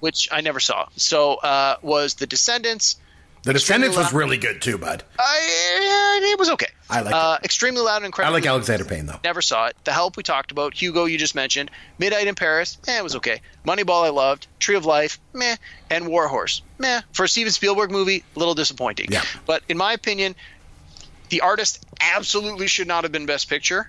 which 0.00 0.28
I 0.32 0.40
never 0.40 0.58
saw. 0.58 0.88
So 0.96 1.34
uh, 1.34 1.76
was 1.82 2.14
The 2.14 2.26
Descendants. 2.26 2.96
The 3.46 3.52
Descendants 3.52 3.96
was 3.96 4.12
really 4.12 4.38
good 4.38 4.60
too, 4.60 4.76
bud. 4.76 5.04
I, 5.20 6.18
it 6.32 6.36
was 6.36 6.50
okay. 6.50 6.66
I 6.90 7.02
like 7.02 7.14
uh, 7.14 7.38
Extremely 7.44 7.80
Loud 7.80 7.98
and 7.98 8.06
incredible. 8.06 8.34
I 8.34 8.38
like 8.38 8.44
Alexander 8.44 8.84
Payne 8.84 9.06
though. 9.06 9.20
Never 9.22 9.40
saw 9.40 9.66
it. 9.66 9.76
The 9.84 9.92
Help 9.92 10.16
we 10.16 10.24
talked 10.24 10.50
about. 10.50 10.74
Hugo 10.74 11.04
you 11.04 11.16
just 11.16 11.36
mentioned. 11.36 11.70
Midnight 11.96 12.26
in 12.26 12.34
Paris. 12.34 12.76
Eh, 12.88 12.98
it 12.98 13.04
was 13.04 13.14
okay. 13.14 13.40
Moneyball 13.64 14.04
I 14.04 14.08
loved. 14.08 14.48
Tree 14.58 14.74
of 14.74 14.84
Life. 14.84 15.20
Meh. 15.32 15.54
And 15.88 16.08
War 16.08 16.26
Horse. 16.26 16.62
Meh. 16.78 17.02
For 17.12 17.22
a 17.22 17.28
Steven 17.28 17.52
Spielberg 17.52 17.92
movie, 17.92 18.24
a 18.34 18.38
little 18.40 18.54
disappointing. 18.54 19.12
Yeah. 19.12 19.22
But 19.46 19.62
in 19.68 19.76
my 19.76 19.92
opinion, 19.92 20.34
the 21.28 21.42
artist 21.42 21.86
absolutely 22.00 22.66
should 22.66 22.88
not 22.88 23.04
have 23.04 23.12
been 23.12 23.26
Best 23.26 23.48
Picture. 23.48 23.88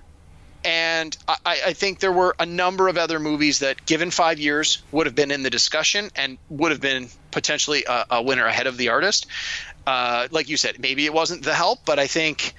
And 0.64 1.18
I, 1.28 1.62
I 1.68 1.74
think 1.74 1.99
there 1.99 2.12
were 2.12 2.36
a 2.39 2.45
number 2.45 2.89
of 2.89 2.97
other 2.97 3.20
movies 3.20 3.60
that, 3.60 3.86
given 3.88 4.12
five 4.12 4.38
years, 4.38 4.84
would 4.91 5.08
have 5.08 5.16
been 5.16 5.32
in 5.32 5.41
the 5.41 5.49
discussion 5.49 6.12
and 6.16 6.38
would 6.49 6.72
have 6.72 6.82
been 6.82 7.10
potentially 7.38 7.84
a, 7.88 8.06
a 8.10 8.22
winner 8.24 8.46
ahead 8.48 8.66
of 8.66 8.78
the 8.78 8.90
artist. 8.90 9.28
Uh, 9.86 10.28
like 10.32 10.50
you 10.50 10.58
said, 10.58 10.80
maybe 10.80 11.06
it 11.06 11.14
wasn't 11.14 11.44
The 11.44 11.54
Help, 11.54 11.86
but 11.86 12.00
I 12.00 12.08
think 12.08 12.54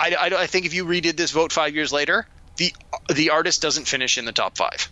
I, 0.00 0.14
I, 0.18 0.42
I 0.44 0.46
think 0.46 0.64
if 0.64 0.72
you 0.72 0.86
redid 0.86 1.16
this 1.16 1.30
vote 1.32 1.52
five 1.52 1.74
years 1.74 1.92
later, 1.92 2.26
the 2.56 2.72
the 3.14 3.30
artist 3.30 3.60
doesn't 3.60 3.86
finish 3.86 4.16
in 4.16 4.24
the 4.24 4.32
top 4.32 4.56
five. 4.56 4.90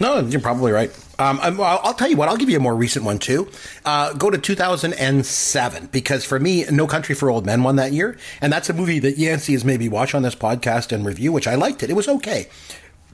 No, 0.00 0.18
you're 0.20 0.40
probably 0.40 0.72
right. 0.72 0.90
Um, 1.18 1.38
I'm- 1.40 1.60
I'll, 1.60 1.80
I'll 1.84 1.94
tell 1.94 2.08
you 2.08 2.16
what. 2.16 2.28
I'll 2.30 2.38
give 2.38 2.48
you 2.48 2.56
a 2.56 2.60
more 2.60 2.74
recent 2.74 3.04
one 3.04 3.18
too. 3.18 3.48
Uh, 3.84 4.14
go 4.14 4.30
to 4.30 4.38
2007 4.38 5.86
because 5.92 6.24
for 6.24 6.40
me, 6.40 6.64
No 6.70 6.86
Country 6.86 7.14
for 7.14 7.28
Old 7.30 7.44
Men 7.44 7.62
won 7.62 7.76
that 7.76 7.92
year, 7.92 8.16
and 8.40 8.50
that's 8.52 8.70
a 8.70 8.72
movie 8.72 8.98
that 9.00 9.18
Yancey 9.18 9.52
has 9.52 9.64
maybe 9.64 9.88
watched 9.88 10.14
on 10.14 10.22
this 10.22 10.34
podcast 10.34 10.90
and 10.92 11.04
review, 11.04 11.32
which 11.32 11.46
I 11.46 11.54
liked 11.54 11.82
it. 11.82 11.90
It 11.90 11.94
was 11.94 12.08
okay, 12.08 12.48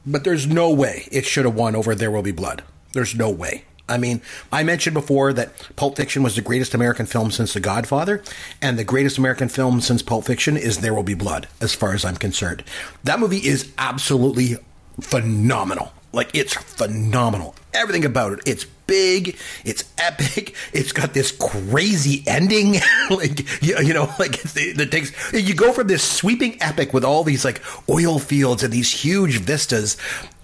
but 0.06 0.22
there's 0.24 0.46
no 0.46 0.70
way 0.70 1.08
it 1.10 1.24
should 1.26 1.44
have 1.44 1.54
won 1.56 1.74
over 1.74 1.94
There 1.94 2.10
Will 2.10 2.22
Be 2.22 2.30
Blood. 2.32 2.62
There's 2.92 3.14
no 3.16 3.30
way. 3.30 3.64
I 3.88 3.98
mean, 3.98 4.20
I 4.52 4.64
mentioned 4.64 4.94
before 4.94 5.32
that 5.34 5.52
Pulp 5.76 5.96
Fiction 5.96 6.22
was 6.22 6.34
the 6.34 6.42
greatest 6.42 6.74
American 6.74 7.06
film 7.06 7.30
since 7.30 7.52
The 7.52 7.60
Godfather, 7.60 8.22
and 8.60 8.78
the 8.78 8.84
greatest 8.84 9.18
American 9.18 9.48
film 9.48 9.80
since 9.80 10.02
Pulp 10.02 10.24
Fiction 10.24 10.56
is 10.56 10.78
There 10.78 10.92
Will 10.92 11.04
Be 11.04 11.14
Blood, 11.14 11.46
as 11.60 11.74
far 11.74 11.94
as 11.94 12.04
I'm 12.04 12.16
concerned. 12.16 12.64
That 13.04 13.20
movie 13.20 13.46
is 13.46 13.72
absolutely 13.78 14.56
phenomenal. 15.00 15.92
Like, 16.12 16.34
it's 16.34 16.54
phenomenal. 16.54 17.54
Everything 17.74 18.04
about 18.04 18.32
it. 18.32 18.40
It's 18.46 18.64
big. 18.64 19.36
It's 19.64 19.84
epic. 19.98 20.54
It's 20.72 20.92
got 20.92 21.14
this 21.14 21.30
crazy 21.30 22.22
ending. 22.26 22.80
like, 23.10 23.62
you, 23.62 23.78
you 23.78 23.94
know, 23.94 24.12
like, 24.18 24.42
that 24.42 24.88
takes, 24.90 25.32
you 25.32 25.54
go 25.54 25.72
from 25.72 25.86
this 25.86 26.02
sweeping 26.02 26.60
epic 26.60 26.92
with 26.92 27.04
all 27.04 27.22
these, 27.22 27.44
like, 27.44 27.62
oil 27.88 28.18
fields 28.18 28.62
and 28.62 28.72
these 28.72 28.90
huge 28.90 29.38
vistas 29.38 29.96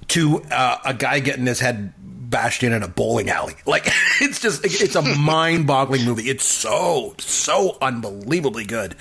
to 0.08 0.42
uh, 0.50 0.78
a 0.84 0.94
guy 0.94 1.20
getting 1.20 1.46
his 1.46 1.60
head 1.60 1.92
bashed 2.32 2.64
in 2.64 2.72
in 2.72 2.82
a 2.82 2.88
bowling 2.88 3.30
alley. 3.30 3.54
Like 3.66 3.86
it's 4.20 4.40
just 4.40 4.64
it's 4.64 4.96
a 4.96 5.02
mind-boggling 5.18 6.04
movie. 6.04 6.24
It's 6.28 6.44
so 6.44 7.14
so 7.18 7.78
unbelievably 7.80 8.64
good. 8.64 8.96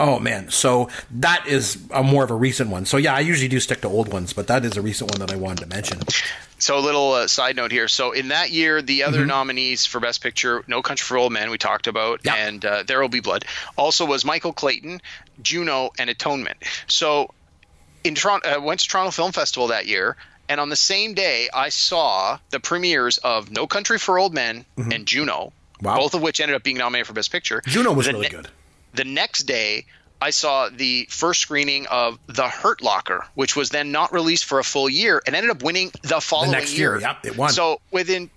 Oh 0.00 0.18
man, 0.18 0.50
so 0.50 0.88
that 1.12 1.46
is 1.46 1.78
a 1.92 2.02
more 2.02 2.24
of 2.24 2.30
a 2.30 2.34
recent 2.34 2.70
one. 2.70 2.84
So 2.84 2.96
yeah, 2.96 3.14
I 3.14 3.20
usually 3.20 3.48
do 3.48 3.58
stick 3.60 3.80
to 3.82 3.88
old 3.88 4.12
ones, 4.12 4.32
but 4.32 4.46
that 4.48 4.64
is 4.64 4.76
a 4.76 4.82
recent 4.82 5.10
one 5.10 5.20
that 5.20 5.32
I 5.32 5.36
wanted 5.36 5.60
to 5.62 5.66
mention. 5.66 6.00
So 6.58 6.78
a 6.78 6.80
little 6.80 7.12
uh, 7.12 7.26
side 7.28 7.56
note 7.56 7.70
here. 7.72 7.88
So 7.88 8.12
in 8.12 8.28
that 8.28 8.50
year, 8.50 8.80
the 8.82 9.04
other 9.04 9.26
nominees 9.26 9.86
for 9.86 10.00
Best 10.00 10.22
Picture, 10.22 10.64
No 10.66 10.82
Country 10.82 11.04
for 11.04 11.16
Old 11.18 11.32
Men, 11.32 11.50
we 11.50 11.58
talked 11.58 11.86
about, 11.86 12.20
Yeah. 12.24 12.34
and 12.34 12.64
uh, 12.64 12.82
There 12.86 13.00
Will 13.00 13.08
Be 13.08 13.20
Blood. 13.20 13.44
Also 13.76 14.04
was 14.06 14.24
Michael 14.24 14.52
Clayton, 14.52 15.00
Juno, 15.42 15.90
and 15.98 16.08
Atonement. 16.10 16.56
So 16.86 17.30
in 18.02 18.14
Toronto, 18.14 18.48
uh, 18.48 18.60
went 18.62 18.80
to 18.80 18.88
Toronto 18.88 19.10
Film 19.10 19.32
Festival 19.32 19.68
that 19.68 19.86
year, 19.86 20.16
and 20.48 20.60
on 20.60 20.68
the 20.68 20.76
same 20.76 21.14
day, 21.14 21.48
I 21.52 21.68
saw 21.70 22.38
the 22.50 22.60
premieres 22.60 23.18
of 23.18 23.50
No 23.50 23.66
Country 23.66 23.98
for 23.98 24.18
Old 24.18 24.34
Men 24.34 24.64
and 24.76 25.06
Juno, 25.06 25.52
Wow. 25.80 25.96
both 25.96 26.14
of 26.14 26.22
which 26.22 26.40
ended 26.40 26.54
up 26.56 26.62
being 26.62 26.78
nominated 26.78 27.06
for 27.06 27.12
Best 27.14 27.30
Picture. 27.32 27.62
Juno 27.66 27.92
was 27.92 28.06
The 28.06 28.12
really 28.12 28.26
ne- 28.26 28.30
good. 28.30 28.48
the 28.94 29.04
next 29.04 29.42
day 29.44 29.86
I 30.22 30.30
saw 30.30 30.70
the 30.70 31.06
first 31.10 31.40
screening 31.40 31.86
of 31.88 32.18
The 32.28 32.48
Hurt 32.48 32.80
Locker, 32.82 33.26
which 33.34 33.56
was 33.56 33.70
then 33.70 33.92
not 33.92 34.12
released 34.12 34.44
for 34.46 34.58
a 34.58 34.64
full 34.64 34.88
year 34.88 35.20
and 35.26 35.34
ended 35.36 35.50
up 35.50 35.62
winning 35.62 35.92
the 36.02 36.20
following 36.20 36.52
next 36.52 36.78
year, 36.78 36.98
yep, 37.00 37.24
it 37.26 37.36
won. 37.36 37.50
So 37.52 37.80
within 37.90 38.30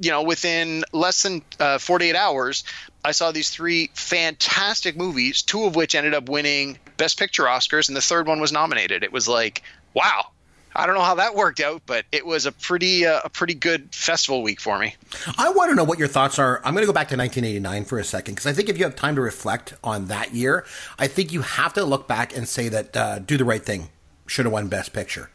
you 0.00 0.10
know 0.10 0.22
within 0.22 0.84
less 0.92 1.22
than 1.22 1.42
uh, 1.60 1.76
48 1.76 2.16
hours 2.16 2.64
I 3.04 3.10
saw 3.12 3.30
these 3.32 3.50
three 3.50 3.90
fantastic 3.92 4.96
movies, 4.96 5.42
two 5.42 5.64
of 5.64 5.76
which 5.76 5.94
ended 5.94 6.14
up 6.14 6.28
winning 6.28 6.78
Best 6.96 7.18
Picture 7.18 7.44
Oscars 7.44 7.88
and 7.88 7.96
the 7.96 8.00
third 8.00 8.26
one 8.26 8.40
was 8.40 8.52
nominated. 8.52 9.02
It 9.04 9.12
was 9.12 9.28
like, 9.28 9.62
wow. 9.94 10.28
I 10.76 10.86
don't 10.86 10.94
know 10.94 11.02
how 11.02 11.16
that 11.16 11.34
worked 11.34 11.60
out, 11.60 11.82
but 11.86 12.04
it 12.12 12.26
was 12.26 12.46
a 12.46 12.52
pretty 12.52 13.06
uh, 13.06 13.20
a 13.24 13.30
pretty 13.30 13.54
good 13.54 13.94
festival 13.94 14.42
week 14.42 14.60
for 14.60 14.78
me. 14.78 14.94
I 15.38 15.50
want 15.50 15.70
to 15.70 15.74
know 15.74 15.84
what 15.84 15.98
your 15.98 16.08
thoughts 16.08 16.38
are. 16.38 16.58
I'm 16.64 16.74
going 16.74 16.82
to 16.82 16.86
go 16.86 16.92
back 16.92 17.08
to 17.08 17.16
1989 17.16 17.84
for 17.84 17.98
a 17.98 18.04
second 18.04 18.34
because 18.34 18.46
I 18.46 18.52
think 18.52 18.68
if 18.68 18.78
you 18.78 18.84
have 18.84 18.96
time 18.96 19.14
to 19.16 19.20
reflect 19.20 19.74
on 19.82 20.06
that 20.06 20.34
year, 20.34 20.64
I 20.98 21.06
think 21.06 21.32
you 21.32 21.42
have 21.42 21.72
to 21.74 21.84
look 21.84 22.06
back 22.06 22.36
and 22.36 22.46
say 22.46 22.68
that 22.68 22.96
uh, 22.96 23.18
"Do 23.20 23.36
the 23.36 23.44
Right 23.44 23.64
Thing" 23.64 23.88
should 24.26 24.44
have 24.44 24.52
won 24.52 24.68
Best 24.68 24.92
Picture. 24.92 25.30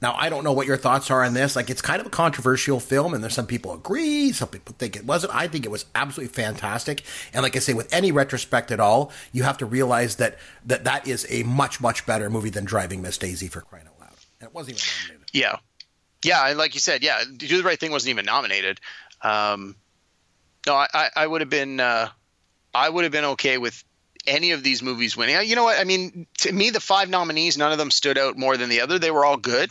Now, 0.00 0.14
I 0.16 0.28
don't 0.28 0.44
know 0.44 0.52
what 0.52 0.68
your 0.68 0.76
thoughts 0.76 1.10
are 1.10 1.24
on 1.24 1.34
this. 1.34 1.56
Like, 1.56 1.70
it's 1.70 1.82
kind 1.82 2.00
of 2.00 2.06
a 2.06 2.10
controversial 2.10 2.78
film, 2.78 3.14
and 3.14 3.22
there's 3.22 3.34
some 3.34 3.48
people 3.48 3.74
agree, 3.74 4.30
some 4.30 4.48
people 4.48 4.76
think 4.78 4.94
it 4.94 5.04
wasn't. 5.04 5.34
I 5.34 5.48
think 5.48 5.64
it 5.64 5.72
was 5.72 5.86
absolutely 5.92 6.32
fantastic. 6.32 7.02
And 7.34 7.42
like 7.42 7.56
I 7.56 7.58
say, 7.58 7.74
with 7.74 7.92
any 7.92 8.12
retrospect 8.12 8.70
at 8.70 8.78
all, 8.78 9.10
you 9.32 9.42
have 9.42 9.58
to 9.58 9.66
realize 9.66 10.16
that 10.16 10.38
that 10.66 10.84
that 10.84 11.08
is 11.08 11.26
a 11.28 11.42
much 11.42 11.80
much 11.80 12.06
better 12.06 12.30
movie 12.30 12.50
than 12.50 12.64
Driving 12.64 13.02
Miss 13.02 13.18
Daisy 13.18 13.48
for 13.48 13.62
crying 13.62 13.88
out 13.88 13.97
it 14.48 14.54
wasn't 14.54 14.78
even 14.78 14.88
nominated. 15.02 15.30
Yeah, 15.32 15.56
yeah, 16.24 16.48
and 16.48 16.58
like 16.58 16.74
you 16.74 16.80
said, 16.80 17.02
yeah, 17.02 17.22
Do 17.36 17.56
the 17.56 17.62
Right 17.62 17.78
Thing 17.78 17.92
wasn't 17.92 18.10
even 18.10 18.24
nominated. 18.24 18.80
Um, 19.22 19.76
no, 20.66 20.74
I, 20.74 20.86
I, 20.92 21.10
I 21.16 21.26
would 21.26 21.40
have 21.40 21.50
been, 21.50 21.80
uh, 21.80 22.08
I 22.74 22.88
would 22.88 23.04
have 23.04 23.12
been 23.12 23.24
okay 23.24 23.58
with 23.58 23.82
any 24.26 24.50
of 24.50 24.62
these 24.62 24.82
movies 24.82 25.16
winning. 25.16 25.36
You 25.48 25.56
know 25.56 25.64
what? 25.64 25.78
I 25.78 25.84
mean, 25.84 26.26
to 26.38 26.52
me, 26.52 26.70
the 26.70 26.80
five 26.80 27.08
nominees, 27.08 27.56
none 27.56 27.72
of 27.72 27.78
them 27.78 27.90
stood 27.90 28.18
out 28.18 28.36
more 28.36 28.56
than 28.56 28.68
the 28.68 28.80
other. 28.80 28.98
They 28.98 29.10
were 29.10 29.24
all 29.24 29.36
good. 29.36 29.70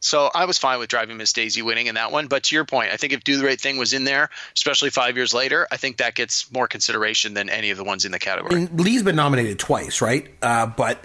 So 0.00 0.30
I 0.34 0.44
was 0.44 0.58
fine 0.58 0.78
with 0.78 0.90
Driving 0.90 1.16
Miss 1.16 1.32
Daisy 1.32 1.62
winning 1.62 1.86
in 1.86 1.94
that 1.94 2.12
one. 2.12 2.26
But 2.26 2.42
to 2.44 2.54
your 2.54 2.66
point, 2.66 2.90
I 2.92 2.98
think 2.98 3.14
if 3.14 3.24
Do 3.24 3.38
the 3.38 3.44
Right 3.44 3.58
Thing 3.58 3.78
was 3.78 3.94
in 3.94 4.04
there, 4.04 4.28
especially 4.54 4.90
five 4.90 5.16
years 5.16 5.32
later, 5.32 5.66
I 5.70 5.78
think 5.78 5.96
that 5.96 6.14
gets 6.14 6.52
more 6.52 6.68
consideration 6.68 7.32
than 7.32 7.48
any 7.48 7.70
of 7.70 7.78
the 7.78 7.84
ones 7.84 8.04
in 8.04 8.12
the 8.12 8.18
category. 8.18 8.64
And 8.64 8.78
Lee's 8.78 9.02
been 9.02 9.16
nominated 9.16 9.58
twice, 9.58 10.02
right? 10.02 10.28
Uh, 10.42 10.66
but 10.66 11.02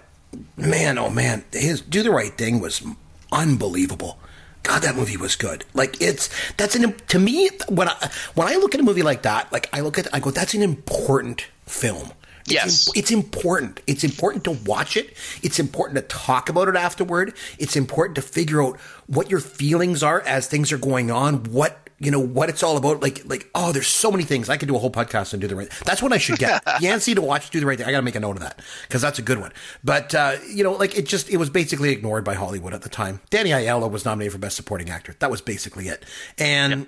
man, 0.57 0.97
oh 0.97 1.09
man, 1.09 1.45
his 1.53 1.79
"Do 1.79 2.03
the 2.03 2.11
Right 2.11 2.33
Thing" 2.33 2.59
was 2.59 2.85
unbelievable. 3.31 4.19
God, 4.63 4.81
that 4.81 4.95
movie 4.95 5.17
was 5.17 5.35
good. 5.35 5.63
Like 5.73 6.01
it's 6.01 6.29
that's 6.57 6.75
an 6.75 6.93
to 7.07 7.19
me 7.19 7.49
when 7.69 7.87
I 7.89 8.09
when 8.35 8.47
I 8.47 8.55
look 8.55 8.73
at 8.75 8.81
a 8.81 8.83
movie 8.83 9.03
like 9.03 9.21
that, 9.23 9.51
like 9.51 9.69
I 9.73 9.79
look 9.81 9.97
at 9.97 10.13
I 10.13 10.19
go, 10.19 10.31
that's 10.31 10.53
an 10.53 10.61
important 10.61 11.45
film. 11.65 12.11
It's 12.45 12.53
Yes. 12.53 12.87
im- 12.87 12.93
it's 12.95 13.11
important. 13.11 13.79
It's 13.87 14.03
important 14.03 14.43
to 14.45 14.51
watch 14.51 14.97
it. 14.97 15.15
It's 15.41 15.59
important 15.59 15.95
to 15.97 16.01
talk 16.03 16.49
about 16.49 16.67
it 16.67 16.75
afterward. 16.75 17.33
It's 17.57 17.75
important 17.75 18.15
to 18.15 18.21
figure 18.21 18.61
out 18.61 18.77
what 19.07 19.29
your 19.29 19.39
feelings 19.39 20.03
are 20.03 20.21
as 20.21 20.47
things 20.47 20.71
are 20.71 20.77
going 20.77 21.09
on. 21.11 21.43
What 21.45 21.88
you 21.99 22.11
know 22.11 22.19
what 22.19 22.49
it's 22.49 22.63
all 22.63 22.77
about. 22.77 23.01
Like 23.01 23.23
like 23.25 23.49
oh, 23.55 23.71
there's 23.71 23.87
so 23.87 24.11
many 24.11 24.23
things. 24.23 24.49
I 24.49 24.57
could 24.57 24.67
do 24.67 24.75
a 24.75 24.79
whole 24.79 24.91
podcast 24.91 25.33
and 25.33 25.41
do 25.41 25.47
the 25.47 25.55
right. 25.55 25.69
That's 25.85 26.01
what 26.01 26.13
I 26.13 26.17
should 26.17 26.39
get 26.39 26.63
Yancey 26.81 27.15
to 27.15 27.21
watch. 27.21 27.49
Do 27.49 27.59
the 27.59 27.65
right 27.65 27.77
thing. 27.77 27.87
I 27.87 27.91
got 27.91 27.97
to 27.97 28.03
make 28.03 28.15
a 28.15 28.19
note 28.19 28.37
of 28.37 28.41
that 28.41 28.61
because 28.87 29.01
that's 29.01 29.19
a 29.19 29.23
good 29.23 29.39
one. 29.39 29.51
But 29.83 30.15
uh, 30.15 30.37
you 30.47 30.63
know, 30.63 30.73
like 30.73 30.97
it 30.97 31.05
just 31.05 31.29
it 31.29 31.37
was 31.37 31.49
basically 31.49 31.91
ignored 31.91 32.23
by 32.23 32.33
Hollywood 32.35 32.73
at 32.73 32.81
the 32.81 32.89
time. 32.89 33.21
Danny 33.29 33.51
Aiello 33.51 33.89
was 33.89 34.05
nominated 34.05 34.33
for 34.33 34.39
best 34.39 34.55
supporting 34.55 34.89
actor. 34.89 35.15
That 35.19 35.31
was 35.31 35.41
basically 35.41 35.87
it. 35.87 36.05
And 36.37 36.87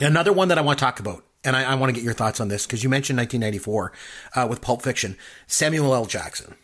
Another 0.00 0.32
one 0.32 0.48
that 0.48 0.58
I 0.58 0.60
want 0.60 0.78
to 0.78 0.84
talk 0.84 0.98
about, 0.98 1.24
and 1.44 1.54
I, 1.54 1.72
I 1.72 1.74
want 1.76 1.90
to 1.90 1.94
get 1.94 2.02
your 2.02 2.14
thoughts 2.14 2.40
on 2.40 2.48
this 2.48 2.66
because 2.66 2.82
you 2.82 2.88
mentioned 2.88 3.16
1994 3.18 3.92
uh, 4.34 4.46
with 4.48 4.60
Pulp 4.60 4.82
Fiction. 4.82 5.16
Samuel 5.46 5.94
L. 5.94 6.06
Jackson. 6.06 6.56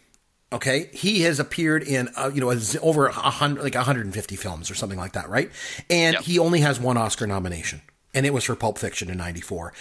Okay, 0.53 0.91
he 0.93 1.21
has 1.23 1.39
appeared 1.39 1.83
in 1.85 2.09
uh, 2.17 2.31
you 2.35 2.41
know 2.41 2.51
over 2.83 3.07
a 3.07 3.13
hundred, 3.13 3.63
like 3.63 3.75
150 3.77 4.35
films 4.37 4.71
or 4.71 4.75
something 4.75 4.99
like 4.99 5.13
that, 5.13 5.29
right? 5.29 5.51
And 5.89 6.15
Yep. 6.15 6.23
he 6.25 6.39
only 6.41 6.61
has 6.61 6.81
one 6.81 6.97
Oscar 6.97 7.27
nomination, 7.27 7.83
and 8.15 8.27
it 8.27 8.35
was 8.35 8.43
for 8.45 8.57
Pulp 8.57 8.77
Fiction 8.79 9.09
in 9.11 9.17
'94. 9.19 9.73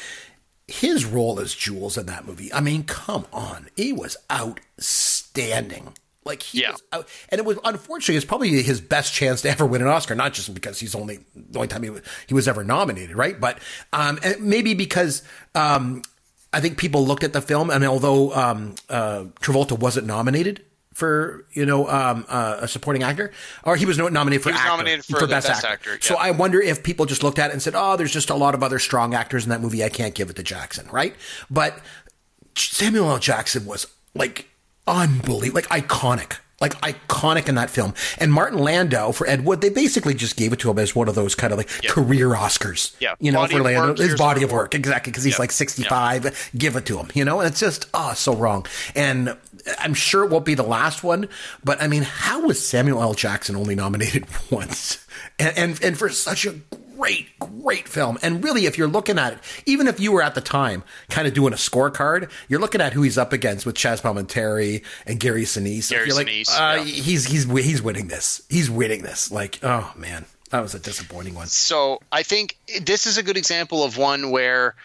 His 0.68 1.06
role 1.06 1.40
as 1.40 1.56
Jules 1.56 1.98
in 1.98 2.06
that 2.06 2.26
movie, 2.28 2.54
I 2.54 2.60
mean, 2.60 2.84
come 2.84 3.26
on, 3.34 3.70
he 3.76 3.92
was 3.92 4.16
outstanding. 4.32 5.94
Like 6.26 6.44
he 6.44 6.62
Yeah. 6.62 6.72
was, 6.74 6.84
uh, 6.92 7.04
and 7.30 7.40
it 7.40 7.46
was 7.46 7.58
unfortunately 7.64 8.18
it's 8.18 8.26
probably 8.26 8.62
his 8.62 8.82
best 8.82 9.14
chance 9.14 9.42
to 9.42 9.50
ever 9.50 9.66
win 9.66 9.82
an 9.82 9.88
Oscar. 9.88 10.14
Not 10.14 10.34
just 10.34 10.54
because 10.54 10.80
he's 10.80 10.94
only 10.94 11.22
the 11.36 11.58
only 11.58 11.68
time 11.70 11.82
he 11.82 11.90
was, 11.90 12.02
he 12.28 12.34
was 12.36 12.48
ever 12.48 12.64
nominated, 12.64 13.16
right? 13.16 13.40
But 13.40 13.58
um, 13.94 14.20
and 14.22 14.40
maybe 14.42 14.76
because 14.76 15.24
um, 15.56 16.04
I 16.52 16.62
think 16.62 16.78
people 16.78 17.06
looked 17.06 17.24
at 17.24 17.34
the 17.34 17.42
film, 17.42 17.70
and 17.70 17.84
although 17.86 18.34
um, 18.34 18.76
uh, 18.90 19.26
Travolta 19.40 19.78
wasn't 19.78 20.08
nominated 20.08 20.66
for 20.94 21.46
you 21.54 21.66
know 21.66 21.88
um, 21.88 22.26
uh, 22.28 22.58
a 22.62 22.68
supporting 22.68 23.04
actor, 23.04 23.32
or 23.64 23.76
he 23.76 23.86
was 23.86 23.98
nominated 23.98 24.44
for 24.44 24.50
was 24.50 24.60
actor, 24.60 24.70
nominated 24.70 25.06
for 25.06 25.20
the 25.22 25.28
Best 25.28 25.50
Actor, 25.50 26.00
So 26.02 26.16
yeah. 26.16 26.22
I 26.22 26.32
wonder 26.32 26.62
if 26.62 26.84
people 26.84 27.06
just 27.06 27.24
looked 27.24 27.40
at 27.40 27.52
it 27.52 27.54
and 27.54 27.62
said, 27.62 27.74
"Oh, 27.76 27.96
there's 27.96 28.12
just 28.12 28.30
a 28.30 28.36
lot 28.36 28.56
of 28.56 28.64
other 28.64 28.80
strong 28.80 29.14
actors 29.14 29.44
in 29.44 29.50
that 29.50 29.62
movie. 29.62 29.84
I 29.84 29.90
can't 29.90 30.16
give 30.16 30.30
it 30.30 30.36
to 30.36 30.44
Jackson," 30.44 30.88
right? 30.92 31.16
But 31.50 31.80
Samuel 32.56 33.10
L. 33.10 33.20
Jackson 33.20 33.66
was 33.66 33.88
like 34.16 34.50
unbelievable, 34.88 35.62
like 35.62 35.88
iconic, 35.88 36.38
like 36.62 36.74
iconic 36.82 37.48
in 37.48 37.56
that 37.56 37.70
film. 37.70 37.94
And 38.18 38.32
Martin 38.34 38.60
Landau 38.60 39.12
for 39.12 39.28
Ed 39.28 39.46
Wood, 39.46 39.62
they 39.62 39.70
basically 39.70 40.14
just 40.14 40.36
gave 40.36 40.54
it 40.54 40.60
to 40.60 40.70
him 40.70 40.80
as 40.80 40.96
one 40.96 41.08
of 41.08 41.16
those 41.16 41.36
kind 41.36 41.52
of 41.54 41.58
like 41.58 41.70
career 41.88 42.30
Oscars. 42.30 42.96
Yeah. 43.00 43.16
you 43.20 43.32
know, 43.32 43.40
Body 43.40 43.56
for 43.56 43.64
Landau, 43.64 43.88
work, 43.90 43.98
his 43.98 44.16
body 44.16 44.44
of 44.44 44.52
work, 44.52 44.76
exactly, 44.76 45.12
because 45.12 45.24
he's 45.24 45.36
Yeah. 45.36 45.40
like 45.44 45.52
sixty-five. 45.52 46.52
Give 46.58 46.76
it 46.76 46.86
to 46.88 46.98
him, 46.98 47.08
you 47.14 47.24
know. 47.26 47.40
And 47.40 47.50
it's 47.50 47.60
just 47.60 47.88
oh, 47.94 48.14
so 48.14 48.36
wrong. 48.36 48.66
And 48.96 49.36
I'm 49.80 49.94
sure 49.94 50.24
it 50.24 50.32
won't 50.32 50.46
be 50.46 50.56
the 50.56 50.64
last 50.64 51.04
one, 51.04 51.28
but 51.64 51.82
I 51.82 51.88
mean, 51.88 52.04
how 52.04 52.46
was 52.46 52.66
Samuel 52.66 53.02
L. 53.02 53.14
Jackson 53.14 53.56
only 53.56 53.76
nominated 53.76 54.26
once? 54.52 55.06
And 55.38 55.58
and, 55.58 55.84
and 55.84 55.98
for 55.98 56.10
such 56.10 56.46
a 56.46 56.56
great, 57.00 57.40
great 57.40 57.88
film. 57.88 58.18
And 58.22 58.44
really, 58.44 58.66
if 58.66 58.78
you're 58.78 58.88
looking 58.88 59.18
at 59.18 59.34
it, 59.34 59.40
even 59.66 59.88
if 59.88 60.00
you 60.00 60.12
were 60.12 60.22
at 60.22 60.36
the 60.36 60.42
time 60.42 60.84
kind 61.10 61.28
of 61.28 61.34
doing 61.34 61.54
a 61.54 61.56
scorecard, 61.56 62.30
you're 62.50 62.60
looking 62.60 62.82
at 62.82 62.94
who 62.94 63.04
he's 63.04 63.18
up 63.18 63.32
against 63.32 63.66
with 63.66 63.76
Chaz 63.76 64.02
Palminteri 64.02 64.84
and 65.06 65.20
Gary 65.20 65.44
Sinise. 65.44 65.90
Gary 65.90 66.08
you're 66.08 66.16
like, 66.16 66.28
Sinise, 66.28 66.50
uh, 66.50 66.76
yeah. 66.76 66.84
he's 66.84 67.26
he's 67.26 67.50
he's 67.50 67.82
winning 67.82 68.08
this. 68.08 68.42
He's 68.50 68.70
winning 68.70 69.02
this. 69.02 69.32
Like, 69.32 69.60
oh 69.64 69.92
man, 69.96 70.26
that 70.50 70.62
was 70.62 70.76
a 70.76 70.80
disappointing 70.80 71.36
one. 71.36 71.48
So 71.48 72.02
I 72.12 72.24
think 72.24 72.58
this 72.82 73.08
is 73.08 73.18
a 73.18 73.24
good 73.24 73.38
example 73.38 73.84
of 73.84 73.98
one 73.98 74.30
where 74.32 74.76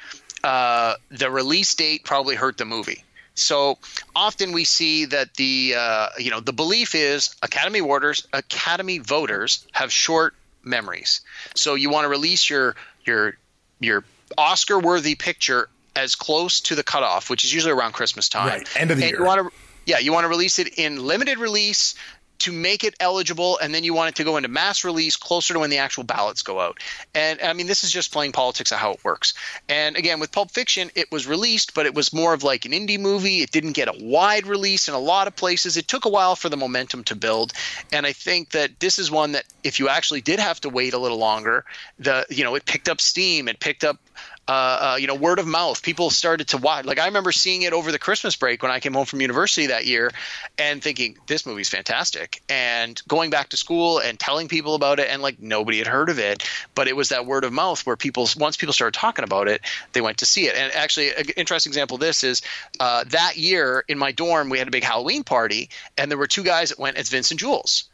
uh, 0.45 0.95
the 1.11 1.31
release 1.31 1.75
date 1.75 2.05
probably 2.05 2.37
hurt 2.37 2.59
the 2.59 2.65
movie. 2.65 3.03
So 3.35 3.79
often 4.15 4.53
we 4.53 4.63
see 4.63 5.07
that 5.07 5.35
the 5.35 5.75
uh, 5.77 6.09
you 6.19 6.31
know 6.31 6.39
the 6.39 6.53
belief 6.53 6.95
is 6.95 7.35
Academy 7.43 7.81
voters 7.81 8.25
Academy 8.33 8.99
voters 8.99 9.67
have 9.73 9.91
short 9.91 10.35
memories. 10.65 11.21
So 11.55 11.75
you 11.75 11.91
want 11.91 12.05
to 12.05 12.09
release 12.09 12.49
your 12.49 12.77
your 13.05 13.37
your 13.81 14.05
Oscar 14.39 14.79
worthy 14.79 15.15
picture 15.15 15.69
as 15.97 16.15
close 16.15 16.61
to 16.63 16.75
the 16.75 16.83
cutoff, 16.83 17.31
which 17.31 17.45
is 17.45 17.53
usually 17.53 17.73
around 17.73 17.93
Christmas 17.93 18.29
time. 18.29 18.49
Right, 18.49 18.69
end 18.77 18.91
of 18.91 18.99
the 18.99 19.05
and 19.05 19.11
year. 19.11 19.21
You 19.21 19.27
want 19.27 19.49
to 19.49 19.53
yeah, 19.87 19.99
you 19.99 20.13
want 20.13 20.25
to 20.25 20.29
release 20.29 20.59
it 20.59 20.79
in 20.79 21.05
limited 21.05 21.39
release 21.39 21.95
to 22.41 22.53
make 22.53 22.85
it 22.85 22.95
eligible, 23.01 23.59
and 23.59 23.75
then 23.75 23.85
you 23.85 23.95
want 23.95 24.11
it 24.11 24.17
to 24.17 24.25
go 24.25 24.37
into 24.37 24.49
mass 24.49 24.85
release 24.85 25.17
closer 25.17 25.55
to 25.55 25.61
when 25.61 25.71
the 25.71 25.79
actual 25.79 26.05
ballots 26.05 26.43
go 26.43 26.61
out. 26.61 26.79
And 27.15 27.41
I 27.41 27.53
mean, 27.53 27.67
this 27.67 27.85
is 27.85 27.93
just 27.93 28.13
playing 28.13 28.33
politics 28.33 28.73
of 28.73 28.79
how 28.79 28.93
it 28.93 29.05
works. 29.05 29.35
And 29.69 29.97
again, 29.97 30.21
with 30.21 30.33
Pulp 30.33 30.51
Fiction, 30.51 30.91
it 30.95 31.11
was 31.11 31.27
released, 31.27 31.75
but 31.75 31.87
it 31.87 31.95
was 31.95 32.13
more 32.13 32.35
of 32.35 32.43
like 32.43 32.65
an 32.65 32.73
indie 32.73 32.99
movie. 32.99 33.39
It 33.39 33.51
didn't 33.51 33.73
get 33.73 33.89
a 33.89 33.95
wide 33.99 34.47
release 34.47 34.89
in 34.89 34.95
a 34.95 34.99
lot 34.99 35.27
of 35.27 35.37
places. 35.37 35.77
It 35.77 35.89
took 35.89 36.05
a 36.05 36.11
while 36.11 36.37
for 36.37 36.49
the 36.49 36.57
momentum 36.57 37.05
to 37.05 37.17
build. 37.17 37.53
And 37.93 38.05
I 38.05 38.13
think 38.13 38.51
that 38.51 38.79
this 38.81 38.99
is 38.99 39.11
one 39.11 39.33
that 39.33 39.45
if 39.63 39.79
you 39.81 39.89
actually 39.89 40.21
did 40.21 40.41
have 40.41 40.61
to 40.63 40.69
wait 40.69 40.95
a 40.95 40.99
little 40.99 41.19
longer, 41.19 41.65
the 41.99 42.27
you 42.31 42.45
know 42.45 42.55
it 42.55 42.67
picked 42.67 42.89
up 42.89 43.01
steam. 43.01 43.49
It 43.49 43.61
picked 43.61 43.85
up 43.85 43.99
uh, 44.47 44.53
uh, 44.53 44.97
you 45.01 45.07
know, 45.07 45.15
word 45.15 45.39
of 45.39 45.47
mouth. 45.47 45.83
People 45.83 46.11
started 46.11 46.49
to 46.49 46.59
watch. 46.59 46.85
Like 46.85 46.99
I 46.99 47.07
remember 47.07 47.33
seeing 47.33 47.63
it 47.63 47.73
over 47.73 47.91
the 47.91 47.99
Christmas 47.99 48.37
break 48.37 48.63
when 48.63 48.71
I 48.71 48.81
came 48.81 48.93
home 48.93 49.07
from 49.07 49.21
university 49.21 49.69
that 49.69 49.87
year, 49.87 50.11
and 50.59 50.83
thinking 50.83 51.17
this 51.27 51.47
movie's 51.47 51.71
fantastic. 51.71 52.43
And 52.49 53.01
going 53.09 53.31
back 53.31 53.51
to 53.51 53.57
school 53.57 53.99
and 54.01 54.19
telling 54.19 54.49
people 54.49 54.75
about 54.75 55.01
it, 55.01 55.09
and 55.09 55.23
like 55.23 55.41
nobody 55.41 55.79
had 55.79 55.87
heard 55.87 56.11
of 56.11 56.19
it, 56.19 56.49
but 56.75 56.89
it 56.89 56.97
was 56.97 57.09
that 57.09 57.25
word 57.25 57.45
of 57.45 57.53
mouth 57.53 57.85
where 57.87 57.97
people 57.97 58.29
once 58.37 58.57
people 58.57 58.75
started 58.75 58.99
talking 58.99 59.25
about 59.25 59.49
it, 59.49 59.63
they 59.93 60.03
went 60.03 60.19
to 60.19 60.27
see 60.27 60.47
it. 60.47 60.55
And 60.57 60.73
actually, 60.75 61.15
an 61.15 61.31
interesting 61.37 61.71
example 61.71 61.95
of 61.95 62.01
this 62.01 62.23
is 62.23 62.43
uh, 62.81 63.05
that 63.09 63.37
year 63.37 63.85
in 63.89 63.99
my 63.99 64.13
dorm 64.13 64.51
we 64.51 64.59
had 64.59 64.69
a 64.69 64.73
big 64.73 64.85
Halloween 64.85 65.25
party, 65.25 65.71
and 65.97 66.11
there 66.11 66.19
were 66.19 66.27
two 66.27 66.45
guys 66.45 66.69
that 66.69 66.79
went 66.79 66.99
as 66.99 67.09
Vincent 67.09 67.41
Jules, 67.41 67.85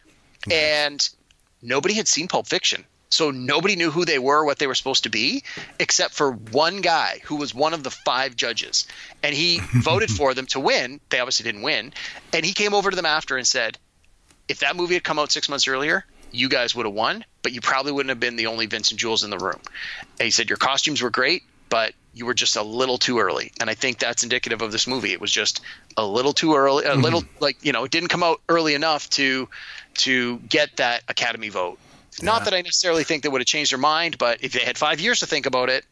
and 0.51 1.09
nobody 1.63 1.95
had 1.95 2.09
seen 2.09 2.27
Pulp 2.27 2.49
Fiction. 2.49 2.85
So 3.11 3.31
nobody 3.33 3.77
knew 3.77 3.91
who 3.91 4.05
they 4.05 4.19
were, 4.19 4.45
what 4.45 4.59
they 4.59 4.67
were 4.67 4.75
supposed 4.75 5.03
to 5.03 5.11
be, 5.11 5.43
except 5.79 6.15
for 6.15 6.33
one 6.33 6.81
guy 6.81 7.21
who 7.25 7.37
was 7.37 7.55
one 7.55 7.75
of 7.75 7.83
the 7.83 7.91
five 7.91 8.37
judges. 8.37 8.87
And 9.23 9.35
he 9.35 9.61
voted 9.75 10.11
for 10.11 10.33
them 10.33 10.47
to 10.47 10.61
win. 10.61 11.01
They 11.11 11.19
obviously 11.19 11.45
didn't 11.45 11.63
win. 11.63 11.93
And 12.33 12.45
he 12.45 12.53
came 12.53 12.73
over 12.73 12.91
to 12.91 12.97
them 12.97 13.07
after 13.07 13.37
and 13.37 13.47
said, 13.47 13.79
if 14.49 14.61
that 14.61 14.77
movie 14.77 14.95
had 14.95 15.05
come 15.05 15.19
out 15.19 15.33
six 15.33 15.49
months 15.49 15.67
earlier, 15.67 16.05
you 16.33 16.49
guys 16.49 16.75
would 16.75 16.87
have 16.87 16.95
won, 16.95 17.25
but 17.43 17.53
you 17.53 17.61
probably 17.61 17.93
wouldn't 17.93 18.11
have 18.11 18.21
been 18.21 18.37
the 18.37 18.47
only 18.47 18.67
Vincent 18.67 19.01
Jules 19.01 19.25
in 19.25 19.31
the 19.31 19.39
room. 19.39 19.61
And 20.19 20.25
he 20.25 20.31
said, 20.31 20.49
your 20.49 20.57
costumes 20.57 21.03
were 21.03 21.11
great, 21.11 21.43
but 21.69 21.95
you 22.15 22.27
were 22.27 22.35
just 22.35 22.57
a 22.57 22.63
little 22.63 22.99
too 22.99 23.19
early. 23.21 23.53
And 23.61 23.71
I 23.71 23.75
think 23.75 23.99
that's 23.99 24.23
indicative 24.23 24.63
of 24.63 24.73
this 24.73 24.87
movie. 24.87 25.13
It 25.13 25.21
was 25.21 25.31
just 25.31 25.61
a 25.97 26.05
little 26.05 26.33
too 26.33 26.55
early, 26.55 26.85
a 26.85 26.95
little 26.95 27.23
mm-hmm. 27.23 27.45
like, 27.45 27.65
you 27.65 27.73
know, 27.73 27.85
it 27.85 27.91
didn't 27.91 28.09
come 28.09 28.23
out 28.23 28.41
early 28.49 28.75
enough 28.75 29.09
to 29.11 29.49
to 29.95 30.39
get 30.39 30.77
that 30.77 31.03
Academy 31.09 31.49
vote. 31.49 31.79
Not 32.23 32.45
that 32.45 32.55
I 32.55 32.61
necessarily 32.61 33.05
think 33.05 33.23
they 33.23 33.29
would 33.29 33.41
have 33.41 33.47
changed 33.47 33.73
their 33.73 33.79
mind, 33.79 34.19
but 34.19 34.43
if 34.43 34.53
they 34.53 34.61
had 34.61 34.77
five 34.77 35.01
years 35.01 35.21
to 35.21 35.27
think 35.27 35.47
about 35.47 35.71
it, 35.71 35.85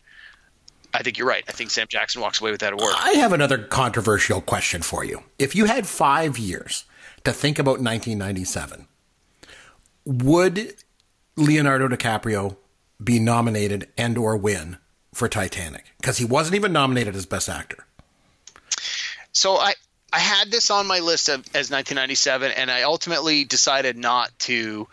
I 0.93 1.03
think 1.03 1.19
you're 1.19 1.29
right. 1.29 1.45
I 1.49 1.53
think 1.53 1.71
Sam 1.71 1.87
Jackson 1.89 2.21
walks 2.21 2.41
away 2.41 2.51
with 2.51 2.61
that 2.61 2.73
award. 2.73 2.95
I 2.97 3.12
have 3.12 3.33
another 3.33 3.59
controversial 3.59 4.41
question 4.41 4.83
for 4.83 5.05
you. 5.05 5.23
If 5.39 5.55
you 5.55 5.66
had 5.66 5.87
five 5.87 6.39
years 6.39 6.85
to 7.25 7.33
think 7.33 7.59
about 7.59 7.81
1997, 7.81 8.87
would 10.05 10.75
Leonardo 11.37 11.89
DiCaprio 11.89 12.57
be 13.03 13.19
nominated 13.19 13.89
and 13.97 14.16
or 14.16 14.37
win 14.37 14.79
for 15.12 15.29
Titanic? 15.29 15.93
Because 15.99 16.19
he 16.19 16.25
wasn't 16.25 16.57
even 16.57 16.73
nominated 16.73 17.14
as 17.14 17.27
Best 17.27 17.49
Actor. 17.49 17.85
So 19.33 19.57
I 19.57 19.75
I 20.12 20.19
had 20.19 20.51
this 20.51 20.71
on 20.71 20.87
my 20.87 21.01
list 21.01 21.29
of, 21.29 21.41
as 21.55 21.71
1997, 21.71 22.53
and 22.53 22.71
I 22.71 22.83
ultimately 22.83 23.45
decided 23.45 23.97
not 23.97 24.37
to 24.41 24.89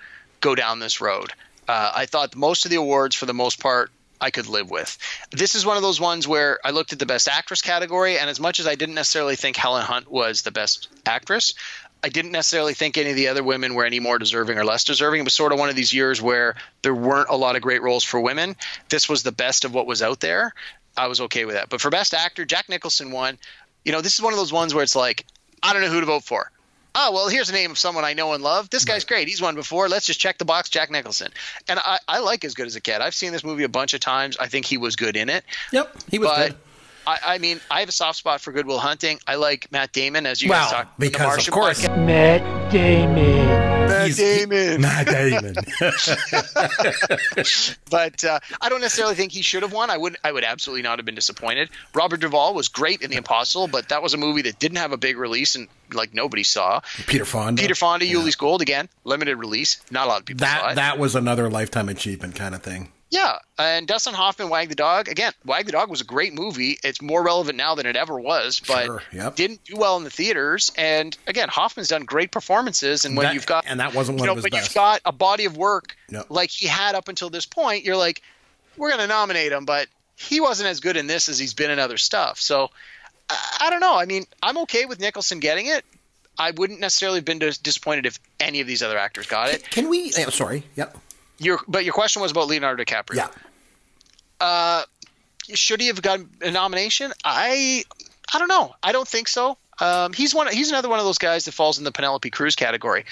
go 0.46 0.56
down 0.56 0.80
this 0.80 1.02
road. 1.02 1.34
Uh, 1.68 1.92
I 1.96 2.06
thought 2.06 2.36
most 2.36 2.66
of 2.66 2.72
the 2.72 2.78
awards, 2.78 3.16
for 3.16 3.26
the 3.26 3.34
most 3.34 3.60
part, 3.60 3.90
I 4.22 4.30
could 4.30 4.48
live 4.48 4.70
with. 4.70 4.96
This 5.32 5.56
is 5.56 5.66
one 5.66 5.76
of 5.76 5.82
those 5.82 6.00
ones 6.00 6.28
where 6.28 6.60
I 6.64 6.70
looked 6.70 6.94
at 6.94 7.00
the 7.00 7.08
best 7.08 7.28
actress 7.28 7.64
category, 7.64 8.20
and 8.20 8.30
as 8.30 8.40
much 8.40 8.60
as 8.60 8.68
I 8.68 8.76
didn't 8.76 8.96
necessarily 8.96 9.36
think 9.36 9.56
Helen 9.58 9.84
Hunt 9.84 10.10
was 10.10 10.44
the 10.44 10.52
best 10.52 10.88
actress, 11.06 11.56
I 12.04 12.10
didn't 12.10 12.32
necessarily 12.32 12.76
think 12.76 12.96
any 12.96 13.10
of 13.10 13.16
the 13.16 13.30
other 13.30 13.44
women 13.44 13.74
were 13.74 13.86
any 13.86 14.00
more 14.00 14.20
deserving 14.20 14.60
or 14.60 14.66
less 14.66 14.84
deserving. 14.84 15.22
It 15.22 15.24
was 15.24 15.34
sort 15.34 15.52
of 15.52 15.58
one 15.58 15.70
of 15.70 15.76
these 15.76 15.92
years 15.92 16.22
where 16.22 16.56
there 16.84 16.94
weren't 16.94 17.30
a 17.30 17.36
lot 17.36 17.56
of 17.56 17.64
great 17.64 17.82
roles 17.82 18.04
for 18.04 18.22
women. 18.22 18.56
This 18.90 19.10
was 19.10 19.24
the 19.24 19.32
best 19.32 19.66
of 19.66 19.74
what 19.74 19.88
was 19.88 20.04
out 20.04 20.20
there. 20.20 20.54
I 20.96 21.08
was 21.08 21.22
okay 21.22 21.46
with 21.46 21.56
that. 21.56 21.70
But 21.70 21.82
for 21.82 21.90
best 21.90 22.14
actor, 22.14 22.46
Jack 22.46 22.70
Nicholson 22.70 23.10
won. 23.10 23.40
You 23.84 23.92
know, 23.92 24.02
this 24.02 24.14
is 24.14 24.22
one 24.22 24.34
of 24.34 24.38
those 24.38 24.54
ones 24.54 24.76
where 24.76 24.84
it's 24.84 24.96
like, 24.96 25.26
I 25.64 25.74
don't 25.74 25.82
know 25.82 25.90
who 25.90 26.02
to 26.02 26.06
vote 26.06 26.24
for. 26.24 26.52
Oh, 26.96 27.12
well, 27.12 27.28
here's 27.28 27.48
the 27.48 27.54
name 27.54 27.72
of 27.72 27.78
someone 27.78 28.04
I 28.06 28.14
know 28.14 28.34
and 28.34 28.42
love. 28.44 28.70
This 28.70 28.86
guy's 28.86 29.04
great. 29.04 29.28
He's 29.28 29.42
won 29.42 29.56
before. 29.56 29.90
Let's 29.90 30.06
just 30.06 30.20
check 30.20 30.38
the 30.38 30.46
box, 30.46 30.70
Jack 30.70 30.90
Nicholson. 30.90 31.32
And 31.68 31.80
I, 31.84 32.00
I 32.08 32.20
like 32.20 32.44
As 32.46 32.54
Good 32.54 32.68
as 32.68 32.76
a 32.76 32.82
Cat. 32.82 33.02
I've 33.02 33.14
seen 33.16 33.32
this 33.32 33.44
movie 33.44 33.64
a 33.64 33.70
bunch 33.70 33.94
of 33.94 34.00
times. 34.00 34.38
I 34.38 34.48
think 34.48 34.66
he 34.66 34.78
was 34.78 34.96
good 34.96 35.16
in 35.18 35.30
it. 35.30 35.44
Yep, 35.72 35.96
he 36.10 36.20
was 36.20 36.30
But 36.30 36.48
good. 36.50 36.58
I, 37.08 37.20
I 37.26 37.38
mean, 37.38 37.60
I 37.70 37.82
have 37.82 37.90
a 37.90 37.92
soft 37.92 38.18
spot 38.18 38.42
for 38.42 38.52
Goodwill 38.52 38.80
Hunting. 38.80 39.20
I 39.28 39.36
like 39.36 39.72
Matt 39.72 39.92
Damon, 39.92 40.26
as 40.26 40.42
you 40.42 40.50
Well, 40.50 40.64
guys 40.64 40.72
talked 40.72 40.84
about. 40.88 41.00
because 41.00 41.36
the 41.46 41.52
of 41.52 41.54
course. 41.54 41.82
podcast. 41.86 42.06
Matt 42.06 42.72
Damon. 42.72 43.65
Matt 44.08 44.18
He's- 44.18 44.48
Damon. 44.48 44.82
Matt 44.82 45.08
Damon. 45.08 45.56
but 47.90 48.24
uh, 48.24 48.40
I 48.62 48.70
don't 48.70 48.82
necessarily 48.82 49.16
think 49.16 49.32
he 49.32 49.42
should 49.42 49.64
have 49.64 49.74
won. 49.74 49.90
I 49.90 49.98
would 49.98 50.18
I 50.24 50.32
would 50.32 50.44
absolutely 50.44 50.84
not 50.84 51.00
have 51.00 51.06
been 51.06 51.16
disappointed. 51.16 51.70
Robert 51.94 52.20
Duvall 52.20 52.54
was 52.54 52.68
great 52.70 53.02
in 53.02 53.10
The 53.12 53.18
Apostle, 53.18 53.68
but 53.68 53.90
that 53.90 54.02
was 54.04 54.14
a 54.14 54.18
movie 54.18 54.44
that 54.44 54.60
didn't 54.60 54.78
have 54.78 54.92
a 54.92 54.98
big 54.98 55.18
release 55.18 55.56
and 55.56 55.68
like 55.94 56.14
nobody 56.14 56.44
saw. 56.44 56.82
Peter 57.08 57.26
Fonda. 57.26 57.62
Peter 57.62 57.76
Fonda, 57.76 58.06
Ulee's 58.06 58.36
Gold 58.36 58.62
again, 58.62 58.90
limited 59.04 59.38
release. 59.38 59.82
Not 59.92 60.06
a 60.06 60.10
lot 60.10 60.20
of 60.22 60.26
people 60.26 60.46
saw 60.46 60.68
That 60.68 60.76
that 60.76 61.00
was 61.00 61.16
another 61.16 61.50
lifetime 61.50 61.90
achievement 61.90 62.36
kind 62.36 62.56
of 62.56 62.62
thing. 62.64 62.92
Yeah, 63.12 63.38
and 63.58 63.88
Dustin 63.88 64.14
Hoffman, 64.14 64.50
Wag 64.50 64.70
the 64.70 64.76
Dog. 64.76 65.08
Again, 65.08 65.32
Wag 65.46 65.66
the 65.68 65.72
Dog 65.72 65.90
was 65.90 66.02
a 66.02 66.06
great 66.06 66.34
movie. 66.34 66.78
It's 66.84 67.02
more 67.02 67.24
relevant 67.24 67.58
now 67.58 67.76
than 67.76 67.86
it 67.86 67.96
ever 67.96 68.20
was, 68.20 68.60
but 68.68 68.86
Sure, 68.86 69.04
yep. 69.14 69.36
didn't 69.36 69.64
do 69.64 69.76
well 69.78 69.96
in 69.98 70.04
the 70.04 70.10
theaters. 70.10 70.72
And 70.78 71.16
again, 71.28 71.48
Hoffman's 71.50 71.88
done 71.90 72.04
great 72.04 72.32
performances. 72.32 73.06
And 73.06 73.16
when 73.16 73.28
That- 73.28 73.34
you've 73.36 73.46
got 73.46 73.66
and 73.68 73.80
that 73.80 73.94
wasn't 73.94 74.18
you 74.18 74.22
one 74.22 74.28
know, 74.28 74.32
of 74.34 74.38
his 74.38 74.44
but 74.44 74.52
best. 74.52 74.70
you've 74.70 74.76
got 74.76 75.02
a 75.06 75.12
body 75.12 75.46
of 75.46 75.56
work 75.56 75.96
Yep. 76.10 76.26
like 76.30 76.50
he 76.52 76.68
had 76.68 76.96
up 76.96 77.08
until 77.08 77.30
this 77.30 77.46
point, 77.46 77.86
you're 77.86 77.96
like, 77.98 78.22
we're 78.78 78.90
going 78.90 79.02
to 79.02 79.08
nominate 79.08 79.52
him, 79.52 79.66
but 79.66 79.88
he 80.18 80.42
wasn't 80.42 80.68
as 80.68 80.80
good 80.80 80.98
in 80.98 81.08
this 81.08 81.30
as 81.30 81.38
he's 81.40 81.54
been 81.54 81.72
in 81.72 81.80
other 81.80 81.98
stuff. 81.98 82.40
So 82.42 82.72
I, 83.30 83.58
I 83.62 83.70
don't 83.70 83.80
know. 83.82 83.96
I 83.96 84.06
mean, 84.06 84.26
I'm 84.44 84.58
okay 84.60 84.86
with 84.86 85.00
Nicholson 85.00 85.40
getting 85.40 85.68
it. 85.68 85.86
I 86.38 86.52
wouldn't 86.52 86.82
necessarily 86.82 87.20
have 87.20 87.26
been 87.26 87.40
dis- 87.40 87.58
disappointed 87.60 88.06
if 88.06 88.20
any 88.42 88.60
of 88.60 88.68
these 88.68 88.84
other 88.84 88.98
actors 88.98 89.26
got 89.28 89.50
it. 89.50 89.70
Can 89.70 89.88
we? 89.90 90.12
eh, 90.18 90.30
sorry. 90.32 90.64
Yep. 90.76 90.98
Your, 91.38 91.60
but 91.68 91.84
your 91.84 91.94
question 91.94 92.22
was 92.22 92.32
about 92.32 92.48
Leonardo 92.48 92.84
DiCaprio. 92.84 93.16
Yeah. 93.16 93.28
Uh, 94.40 94.84
should 95.54 95.82
he 95.82 95.88
have 95.88 96.02
gotten 96.02 96.30
a 96.42 96.52
nomination? 96.52 97.12
I 97.24 97.84
I 98.34 98.40
don't 98.40 98.48
know. 98.48 98.76
I 98.82 98.92
don't 98.92 99.08
think 99.08 99.28
so. 99.28 99.58
Um, 99.80 100.14
he's 100.14 100.34
one. 100.34 100.48
He's 100.52 100.70
another 100.70 100.90
one 100.90 101.00
of 101.00 101.06
those 101.06 101.18
guys 101.18 101.46
that 101.46 101.52
falls 101.54 101.78
in 101.78 101.84
the 101.84 101.92
Penelope 101.92 102.30
Cruz 102.30 102.56
category. 102.56 103.06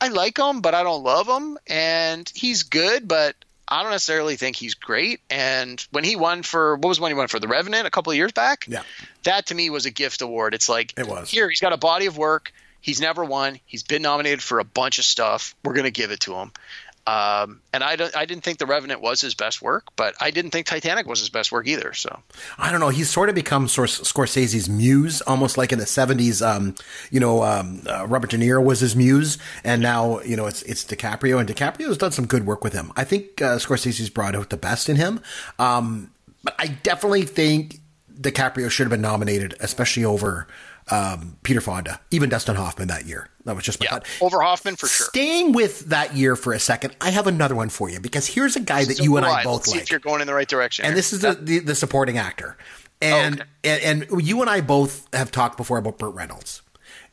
I 0.00 0.08
like 0.08 0.38
him, 0.38 0.60
but 0.60 0.74
I 0.74 0.82
don't 0.82 1.02
love 1.02 1.26
him, 1.26 1.58
and 1.66 2.30
he's 2.34 2.64
good, 2.64 3.08
but 3.08 3.34
I 3.68 3.82
don't 3.82 3.92
necessarily 3.92 4.36
think 4.36 4.56
he's 4.56 4.74
great. 4.74 5.20
And 5.30 5.84
when 5.90 6.04
he 6.04 6.16
won 6.16 6.42
for 6.42 6.76
what 6.76 6.88
was 6.88 7.00
when 7.00 7.10
he 7.10 7.14
won 7.16 7.28
for 7.28 7.38
The 7.40 7.48
Revenant 7.48 7.86
a 7.86 7.90
couple 7.90 8.10
of 8.10 8.16
years 8.16 8.32
back, 8.32 8.66
Yeah. 8.68 8.82
that 9.24 9.46
to 9.46 9.54
me 9.54 9.70
was 9.70 9.86
a 9.86 9.90
gift 9.90 10.20
award. 10.22 10.54
It's 10.54 10.68
like 10.68 10.92
It 10.98 11.06
was. 11.08 11.30
here 11.30 11.48
he's 11.48 11.60
got 11.60 11.72
a 11.72 11.76
body 11.78 12.06
of 12.06 12.18
work. 12.18 12.52
He's 12.80 13.00
never 13.00 13.24
won. 13.24 13.58
He's 13.64 13.82
been 13.82 14.02
nominated 14.02 14.42
for 14.42 14.58
a 14.60 14.64
bunch 14.64 14.98
of 14.98 15.04
stuff. 15.04 15.54
We're 15.64 15.74
gonna 15.74 15.90
give 15.90 16.10
it 16.12 16.20
to 16.20 16.34
him. 16.34 16.52
Um, 17.06 17.60
and 17.72 17.84
I 17.84 17.94
don't. 17.94 18.16
I 18.16 18.24
didn't 18.24 18.42
think 18.42 18.58
The 18.58 18.66
Revenant 18.66 19.00
was 19.00 19.20
his 19.20 19.36
best 19.36 19.62
work, 19.62 19.84
but 19.94 20.16
I 20.20 20.32
didn't 20.32 20.50
think 20.50 20.66
Titanic 20.66 21.06
was 21.06 21.20
his 21.20 21.28
best 21.28 21.52
work 21.52 21.68
either. 21.68 21.92
So 21.92 22.20
I 22.58 22.72
don't 22.72 22.80
know. 22.80 22.88
He's 22.88 23.08
sort 23.08 23.28
of 23.28 23.34
become 23.36 23.68
Scor- 23.68 24.02
Scorsese's 24.02 24.68
muse, 24.68 25.20
almost 25.22 25.56
like 25.56 25.70
in 25.72 25.78
the 25.78 25.84
'70s. 25.84 26.44
Um, 26.44 26.74
you 27.12 27.20
know, 27.20 27.44
um, 27.44 27.82
uh, 27.88 28.06
Robert 28.08 28.30
De 28.30 28.38
Niro 28.38 28.62
was 28.62 28.80
his 28.80 28.96
muse, 28.96 29.38
and 29.62 29.80
now 29.80 30.20
you 30.22 30.36
know 30.36 30.46
it's 30.46 30.62
it's 30.62 30.84
DiCaprio, 30.84 31.38
and 31.38 31.48
DiCaprio's 31.48 31.96
done 31.96 32.10
some 32.10 32.26
good 32.26 32.44
work 32.44 32.64
with 32.64 32.72
him. 32.72 32.92
I 32.96 33.04
think 33.04 33.40
uh, 33.40 33.58
Scorsese's 33.58 34.10
brought 34.10 34.34
out 34.34 34.50
the 34.50 34.56
best 34.56 34.88
in 34.88 34.96
him, 34.96 35.20
um, 35.60 36.10
but 36.42 36.56
I 36.58 36.66
definitely 36.66 37.22
think 37.22 37.78
DiCaprio 38.20 38.68
should 38.68 38.84
have 38.84 38.90
been 38.90 39.00
nominated, 39.00 39.54
especially 39.60 40.04
over 40.04 40.48
um, 40.90 41.36
Peter 41.42 41.60
Fonda, 41.60 42.00
even 42.10 42.28
Dustin 42.28 42.56
Hoffman 42.56 42.88
that 42.88 43.06
year. 43.06 43.28
That 43.44 43.54
was 43.56 43.64
just 43.64 43.80
my 43.80 43.84
yeah, 43.84 43.90
thought. 43.90 44.06
over 44.20 44.40
Hoffman 44.40 44.76
for 44.76 44.86
sure. 44.86 45.06
Staying 45.06 45.52
with 45.52 45.80
that 45.90 46.16
year 46.16 46.36
for 46.36 46.52
a 46.52 46.58
second, 46.58 46.96
I 47.00 47.10
have 47.10 47.26
another 47.26 47.54
one 47.54 47.68
for 47.68 47.88
you 47.90 48.00
because 48.00 48.26
here's 48.26 48.56
a 48.56 48.60
guy 48.60 48.84
that 48.84 48.98
you 48.98 49.16
and 49.16 49.26
I 49.26 49.30
Why? 49.30 49.44
both 49.44 49.68
like 49.68 49.82
if 49.82 49.90
you're 49.90 50.00
going 50.00 50.20
in 50.20 50.26
the 50.26 50.34
right 50.34 50.48
direction. 50.48 50.84
and 50.84 50.90
here. 50.92 50.96
this 50.96 51.12
is 51.12 51.20
the, 51.20 51.34
the, 51.34 51.58
the 51.60 51.74
supporting 51.74 52.18
actor. 52.18 52.56
And, 53.02 53.40
Okay. 53.42 53.82
and 53.84 54.02
and 54.10 54.26
you 54.26 54.40
and 54.40 54.48
I 54.48 54.62
both 54.62 55.06
have 55.12 55.30
talked 55.30 55.58
before 55.58 55.76
about 55.78 55.98
Burt 55.98 56.14
Reynolds. 56.14 56.62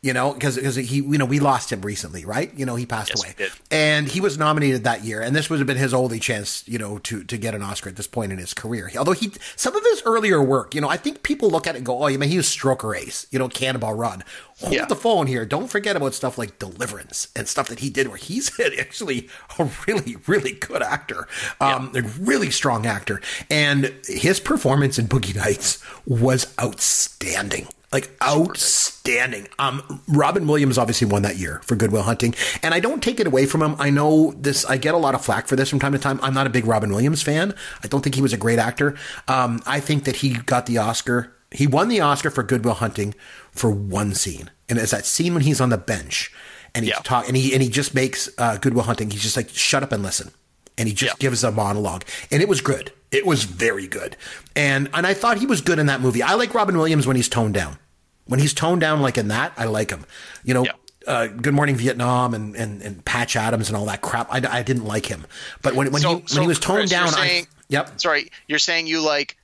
You 0.03 0.11
know, 0.11 0.33
because 0.33 0.57
because 0.57 0.75
he, 0.75 0.97
you 0.97 1.17
know, 1.17 1.23
we 1.23 1.39
lost 1.39 1.71
him 1.71 1.81
recently, 1.81 2.25
right? 2.25 2.53
You 2.55 2.65
know, 2.65 2.75
he 2.75 2.85
passed 2.85 3.11
Yes, 3.15 3.23
away, 3.23 3.49
and 3.71 4.05
he 4.05 4.19
was 4.19 4.37
nominated 4.37 4.83
that 4.83 5.05
year, 5.05 5.21
and 5.21 5.33
this 5.33 5.49
would 5.49 5.59
have 5.59 5.65
been 5.65 5.77
his 5.77 5.93
only 5.93 6.19
chance, 6.19 6.67
you 6.67 6.77
know, 6.77 6.97
to 6.99 7.23
to 7.23 7.37
get 7.37 7.55
an 7.55 7.61
Oscar 7.61 7.89
at 7.89 7.95
this 7.95 8.05
point 8.05 8.33
in 8.33 8.37
his 8.37 8.53
career. 8.53 8.91
Although 8.97 9.13
he, 9.13 9.31
some 9.55 9.73
of 9.73 9.81
his 9.81 10.03
earlier 10.05 10.43
work, 10.43 10.75
you 10.75 10.81
know, 10.81 10.89
I 10.89 10.97
think 10.97 11.23
people 11.23 11.49
look 11.49 11.67
at 11.67 11.75
it 11.75 11.77
and 11.77 11.85
go, 11.85 12.03
"Oh, 12.03 12.07
you 12.07 12.19
mean 12.19 12.27
he 12.29 12.35
was 12.35 12.47
Stroker 12.47 12.93
Ace, 12.97 13.27
you 13.31 13.39
know, 13.39 13.47
Cannonball 13.47 13.93
Run." 13.93 14.25
Hold 14.59 14.73
Yeah. 14.73 14.85
the 14.85 14.95
phone 14.97 15.27
here. 15.27 15.45
Don't 15.45 15.67
forget 15.69 15.95
about 15.95 16.13
stuff 16.13 16.37
like 16.37 16.59
Deliverance 16.59 17.29
and 17.33 17.47
stuff 17.47 17.69
that 17.69 17.79
he 17.79 17.89
did, 17.89 18.09
where 18.09 18.17
he's 18.17 18.51
actually 18.79 19.29
a 19.57 19.69
really, 19.87 20.17
really 20.27 20.51
good 20.51 20.83
actor, 20.83 21.29
um, 21.61 21.93
a 21.95 22.01
really 22.01 22.51
strong 22.51 22.85
actor, 22.85 23.21
and 23.49 23.93
his 24.05 24.41
performance 24.41 24.99
in 24.99 25.07
Boogie 25.07 25.33
Nights 25.35 25.81
was 26.05 26.53
outstanding. 26.61 27.67
Like 27.93 28.09
outstanding. 28.23 29.47
Um, 29.59 30.01
Robin 30.07 30.47
Williams 30.47 30.77
obviously 30.77 31.07
won 31.07 31.21
that 31.21 31.37
year 31.37 31.61
for 31.63 31.75
Goodwill 31.75 32.01
Hunting, 32.03 32.33
and 32.63 32.73
I 32.73 32.79
don't 32.79 33.03
take 33.03 33.19
it 33.19 33.27
away 33.27 33.45
from 33.45 33.61
him. 33.61 33.75
I 33.79 33.89
know 33.91 34.33
this. 34.35 34.65
I 34.65 34.77
get 34.77 34.93
a 34.95 34.97
lot 34.97 35.13
of 35.15 35.23
flack 35.23 35.47
for 35.47 35.55
this 35.55 35.69
from 35.69 35.79
time 35.79 35.91
to 35.93 35.99
time. 35.99 36.19
I'm 36.23 36.33
not 36.33 36.47
a 36.47 36.49
big 36.49 36.65
Robin 36.65 36.89
Williams 36.91 37.21
fan. 37.21 37.53
I 37.83 37.87
don't 37.87 38.01
think 38.01 38.15
he 38.15 38.21
was 38.21 38.33
a 38.33 38.37
great 38.37 38.59
actor. 38.59 38.95
Um, 39.27 39.61
I 39.65 39.79
think 39.79 40.05
that 40.05 40.17
he 40.17 40.33
got 40.33 40.65
the 40.65 40.79
Oscar. 40.79 41.33
He 41.51 41.67
won 41.67 41.87
the 41.87 42.01
Oscar 42.01 42.31
for 42.31 42.41
Goodwill 42.41 42.73
Hunting 42.73 43.13
for 43.51 43.69
one 43.69 44.15
scene, 44.15 44.49
and 44.67 44.79
it's 44.79 44.91
that 44.91 45.05
scene 45.05 45.33
when 45.33 45.43
he's 45.43 45.61
on 45.61 45.69
the 45.69 45.77
bench 45.77 46.31
and 46.73 46.83
he's 46.85 46.93
Yeah. 46.95 47.01
talk 47.03 47.27
and 47.27 47.37
he 47.37 47.53
and 47.53 47.61
he 47.61 47.69
just 47.69 47.93
makes 47.93 48.27
uh, 48.39 48.57
Goodwill 48.57 48.85
Hunting. 48.85 49.11
He's 49.11 49.21
just 49.21 49.37
like 49.37 49.49
shut 49.49 49.83
up 49.83 49.91
and 49.91 50.01
listen, 50.01 50.31
and 50.79 50.87
he 50.87 50.95
just 50.95 51.13
Yeah. 51.13 51.17
gives 51.19 51.43
a 51.43 51.51
monologue, 51.51 52.05
and 52.31 52.41
it 52.41 52.49
was 52.49 52.59
good. 52.61 52.91
It 53.11 53.27
was 53.27 53.43
very 53.43 53.85
good, 53.85 54.17
and 54.55 54.89
and 54.95 55.05
I 55.05 55.13
thought 55.13 55.37
he 55.37 55.45
was 55.45 55.61
good 55.61 55.77
in 55.77 55.85
that 55.85 56.01
movie. 56.01 56.23
I 56.23 56.33
like 56.33 56.55
Robin 56.55 56.75
Williams 56.75 57.05
when 57.05 57.15
he's 57.15 57.29
toned 57.29 57.53
down. 57.53 57.77
When 58.25 58.39
he's 58.39 58.53
toned 58.53 58.81
down 58.81 59.01
like 59.01 59.17
in 59.17 59.27
that, 59.29 59.53
I 59.57 59.65
like 59.65 59.89
him. 59.89 60.05
You 60.43 60.53
know. 60.53 60.63
Yeah. 60.65 60.71
Uh, 61.05 61.27
Good 61.27 61.53
Morning 61.53 61.75
Vietnam 61.75 62.33
and, 62.33 62.55
and, 62.55 62.81
and 62.81 63.03
Patch 63.03 63.35
Adams 63.35 63.67
and 63.67 63.75
all 63.75 63.87
that 63.87 63.99
crap. 64.01 64.29
I, 64.31 64.37
I 64.59 64.63
didn't 64.63 64.85
like 64.85 65.05
him, 65.05 65.25
but 65.61 65.75
when 65.75 65.91
when 65.91 66.01
So- 66.01 66.09
he 66.09 66.15
when 66.15 66.27
so, 66.29 66.41
he 66.41 66.47
was 66.47 66.59
toned 66.61 66.77
Chris, 66.79 66.91
down, 66.91 67.09
saying- 67.09 67.43
I 67.43 67.47
yep. 67.67 67.99
Sorry, 67.99 68.29
you're 68.47 68.57
saying 68.57 68.87
you 68.87 69.01
like 69.01 69.35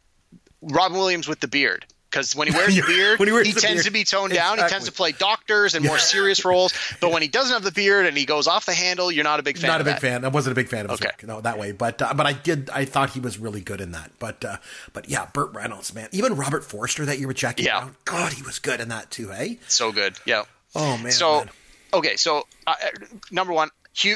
Robin 0.61 0.97
Williams 0.97 1.27
with 1.27 1.41
the 1.41 1.49
beard. 1.49 1.86
Because 2.10 2.36
when 2.36 2.47
he 2.47 2.53
wears 2.53 2.76
the 2.76 2.82
beard, 2.82 3.20
he 3.20 3.26
he 3.49 3.51
the 3.53 3.62
tends 3.62 3.84
beard. 3.84 3.86
to 3.86 3.91
be 3.91 4.03
toned 4.03 4.34
down. 4.34 4.57
He 4.57 4.64
tends 4.68 4.86
to 4.86 4.91
play 4.91 5.12
doctors 5.12 5.76
and 5.76 5.86
more 5.86 5.99
serious 5.99 6.43
roles. 6.43 6.74
But 6.99 7.12
when 7.12 7.22
he 7.22 7.28
doesn't 7.28 7.53
have 7.53 7.64
the 7.64 7.72
beard 7.72 8.07
and 8.07 8.18
he 8.18 8.26
goes 8.26 8.47
off 8.47 8.66
the 8.66 8.74
handle, 8.74 9.12
you're 9.12 9.24
not 9.24 9.39
a 9.39 9.43
big 9.43 9.57
fan. 9.57 9.68
not 9.70 9.80
a 9.82 9.84
big 9.84 9.93
that. 9.95 10.01
fan. 10.01 10.26
I 10.26 10.30
wasn't 10.30 10.53
a 10.53 10.55
big 10.55 10.68
fan 10.70 10.86
of 10.86 10.91
his 10.91 10.99
Okay. 10.99 11.07
work, 11.10 11.24
no, 11.28 11.41
that 11.41 11.57
way. 11.60 11.72
But 11.72 12.01
uh, 12.01 12.14
but 12.16 12.26
I 12.26 12.34
did. 12.34 12.70
I 12.72 12.86
thought 12.86 13.12
he 13.12 13.20
was 13.20 13.38
really 13.38 13.62
good 13.62 13.80
in 13.80 13.91
that. 13.91 14.12
But 14.20 14.43
uh, 14.43 14.57
but 14.93 15.07
yeah, 15.10 15.28
Burt 15.34 15.53
Reynolds, 15.53 15.93
man. 15.93 16.10
Even 16.12 16.36
Robert 16.36 16.64
Forster 16.66 17.05
that 17.05 17.20
year 17.20 17.28
with 17.28 17.38
Jackie 17.38 17.64
Yeah. 17.64 17.80
Brown. 17.82 17.95
God, 18.05 18.34
he 18.34 18.41
was 18.41 18.60
good 18.60 18.80
in 18.82 18.89
that 18.89 19.12
too. 19.12 19.30
Hey. 19.30 19.60
So 19.68 19.91
good. 19.91 20.18
Yeah. 20.26 20.43
Oh 20.76 20.97
man. 20.97 21.12
So, 21.12 21.39
man. 21.39 21.49
okay, 21.93 22.16
so 22.16 22.45
uh, 22.68 22.74
number 23.32 23.53
one, 23.53 23.70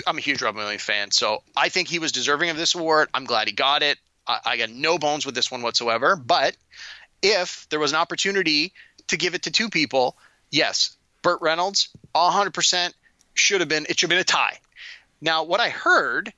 I'm 0.08 0.18
a 0.18 0.22
huge 0.22 0.42
Robin 0.42 0.62
Williams 0.62 0.84
fan, 0.84 1.12
so 1.12 1.44
I 1.56 1.70
think 1.70 1.88
he 1.88 2.00
was 2.00 2.12
deserving 2.12 2.50
of 2.50 2.58
this 2.58 2.74
award. 2.76 3.10
I'm 3.14 3.26
glad 3.26 3.48
he 3.48 3.54
got 3.54 3.84
it. 3.84 3.98
I, 4.28 4.40
I 4.46 4.58
got 4.58 4.70
no 4.70 4.98
bones 4.98 5.26
with 5.26 5.36
this 5.36 5.52
one 5.52 5.62
whatsoever. 5.62 6.16
But 6.16 6.56
if 7.24 7.68
there 7.70 7.80
was 7.80 7.92
an 7.92 7.98
opportunity 7.98 8.74
to 9.08 9.18
give 9.18 9.34
it 9.34 9.44
to 9.44 9.52
two 9.52 9.70
people, 9.70 10.16
yes, 10.52 10.96
Burt 11.24 11.42
Reynolds, 11.42 11.90
100% 12.14 12.94
should 13.34 13.62
have 13.62 13.70
been. 13.70 13.88
It 13.90 13.98
should 13.98 14.12
have 14.12 14.16
been 14.16 14.20
a 14.20 14.24
tie. 14.24 14.60
Now, 15.22 15.44
what 15.46 15.62
I 15.62 15.70
heard, 15.70 16.34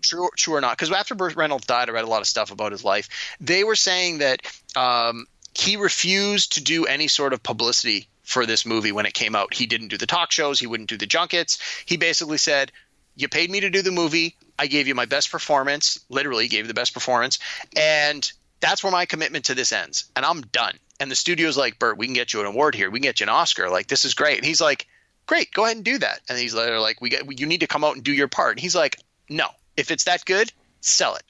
true, 0.00 0.30
true 0.34 0.54
or 0.54 0.62
not, 0.62 0.76
because 0.76 0.90
after 0.90 1.14
Burt 1.14 1.36
Reynolds 1.36 1.66
died, 1.66 1.90
I 1.90 1.92
read 1.92 2.04
a 2.04 2.08
lot 2.08 2.22
of 2.22 2.26
stuff 2.26 2.50
about 2.50 2.72
his 2.72 2.82
life. 2.82 3.36
They 3.38 3.64
were 3.64 3.76
saying 3.76 4.18
that 4.18 4.40
um, 4.74 5.26
he 5.54 5.76
refused 5.76 6.54
to 6.54 6.64
do 6.64 6.86
any 6.86 7.06
sort 7.06 7.34
of 7.34 7.42
publicity 7.42 8.08
for 8.22 8.46
this 8.46 8.64
movie 8.64 8.92
when 8.92 9.04
it 9.04 9.12
came 9.12 9.36
out. 9.36 9.52
He 9.52 9.66
didn't 9.66 9.88
do 9.88 9.98
the 9.98 10.06
talk 10.06 10.32
shows, 10.32 10.58
he 10.58 10.66
wouldn't 10.66 10.88
do 10.88 10.96
the 10.96 11.06
junkets. 11.06 11.58
He 11.84 11.98
basically 11.98 12.38
said, 12.38 12.72
You 13.14 13.28
paid 13.28 13.50
me 13.50 13.60
to 13.60 13.68
do 13.68 13.82
the 13.82 13.90
movie. 13.90 14.36
I 14.58 14.68
gave 14.68 14.88
you 14.88 14.94
my 14.94 15.06
best 15.06 15.30
performance, 15.30 16.00
literally 16.08 16.48
gave 16.48 16.64
you 16.64 16.68
the 16.68 16.74
best 16.74 16.94
performance. 16.94 17.38
And 17.76 18.30
that's 18.60 18.82
where 18.82 18.92
my 18.92 19.06
commitment 19.06 19.46
to 19.46 19.54
this 19.54 19.72
ends. 19.72 20.04
And 20.14 20.24
I'm 20.24 20.42
done. 20.42 20.74
And 20.98 21.10
the 21.10 21.16
studio's 21.16 21.56
like, 21.56 21.78
Bert, 21.78 21.96
we 21.96 22.06
can 22.06 22.14
get 22.14 22.32
you 22.32 22.40
an 22.40 22.46
award 22.46 22.74
here. 22.74 22.90
We 22.90 23.00
can 23.00 23.04
get 23.04 23.20
you 23.20 23.24
an 23.24 23.30
Oscar. 23.30 23.70
Like, 23.70 23.86
this 23.86 24.04
is 24.04 24.14
great. 24.14 24.36
And 24.36 24.46
he's 24.46 24.60
like, 24.60 24.86
Great, 25.26 25.52
go 25.52 25.64
ahead 25.64 25.76
and 25.76 25.84
do 25.84 25.98
that. 25.98 26.20
And 26.28 26.38
he's 26.38 26.54
like, 26.54 27.00
We 27.00 27.08
get 27.08 27.40
you 27.40 27.46
need 27.46 27.60
to 27.60 27.66
come 27.66 27.84
out 27.84 27.94
and 27.94 28.04
do 28.04 28.12
your 28.12 28.28
part. 28.28 28.52
And 28.52 28.60
he's 28.60 28.74
like, 28.74 28.96
No. 29.28 29.48
If 29.76 29.90
it's 29.90 30.04
that 30.04 30.24
good, 30.24 30.52
sell 30.80 31.14
it. 31.14 31.22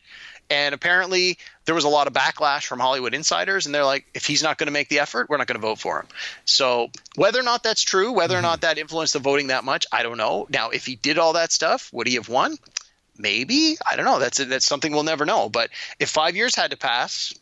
And 0.51 0.75
apparently, 0.75 1.39
there 1.65 1.77
was 1.77 1.85
a 1.85 1.89
lot 1.89 2.09
of 2.09 2.13
backlash 2.13 2.65
from 2.65 2.81
Hollywood 2.81 3.15
insiders, 3.15 3.67
and 3.67 3.75
they're 3.75 3.85
like, 3.85 4.07
if 4.15 4.27
he's 4.27 4.43
not 4.43 4.59
going 4.59 4.67
to 4.67 4.73
make 4.73 4.89
the 4.89 4.99
effort, 4.99 5.31
we're 5.31 5.37
not 5.37 5.47
going 5.47 5.61
to 5.61 5.65
vote 5.65 5.79
for 5.79 6.01
him. 6.01 6.09
So, 6.45 6.91
whether 7.15 7.39
or 7.39 7.45
not 7.45 7.63
that's 7.63 7.83
true, 7.83 8.11
whether 8.11 8.37
or 8.37 8.43
not 8.43 8.57
mm-hmm. 8.57 8.67
that 8.67 8.79
influenced 8.79 9.13
the 9.13 9.21
voting 9.21 9.47
that 9.47 9.63
much, 9.63 9.87
I 9.93 10.03
don't 10.03 10.17
know. 10.17 10.49
Now, 10.51 10.71
if 10.71 10.87
he 10.87 10.97
did 10.97 11.19
all 11.19 11.35
that 11.35 11.53
stuff, 11.53 11.89
would 11.93 12.09
he 12.09 12.15
have 12.15 12.29
won? 12.29 12.57
Maybe. 13.21 13.77
I 13.91 13.97
don't 13.97 14.05
know. 14.05 14.19
That's 14.19 14.39
that's 14.39 14.65
something 14.67 14.93
we'll 14.93 15.03
never 15.03 15.25
know. 15.27 15.49
But 15.49 15.71
if 15.99 16.11
five 16.11 16.35
years 16.37 16.55
had 16.55 16.71
to 16.71 16.77
pass, 16.77 17.35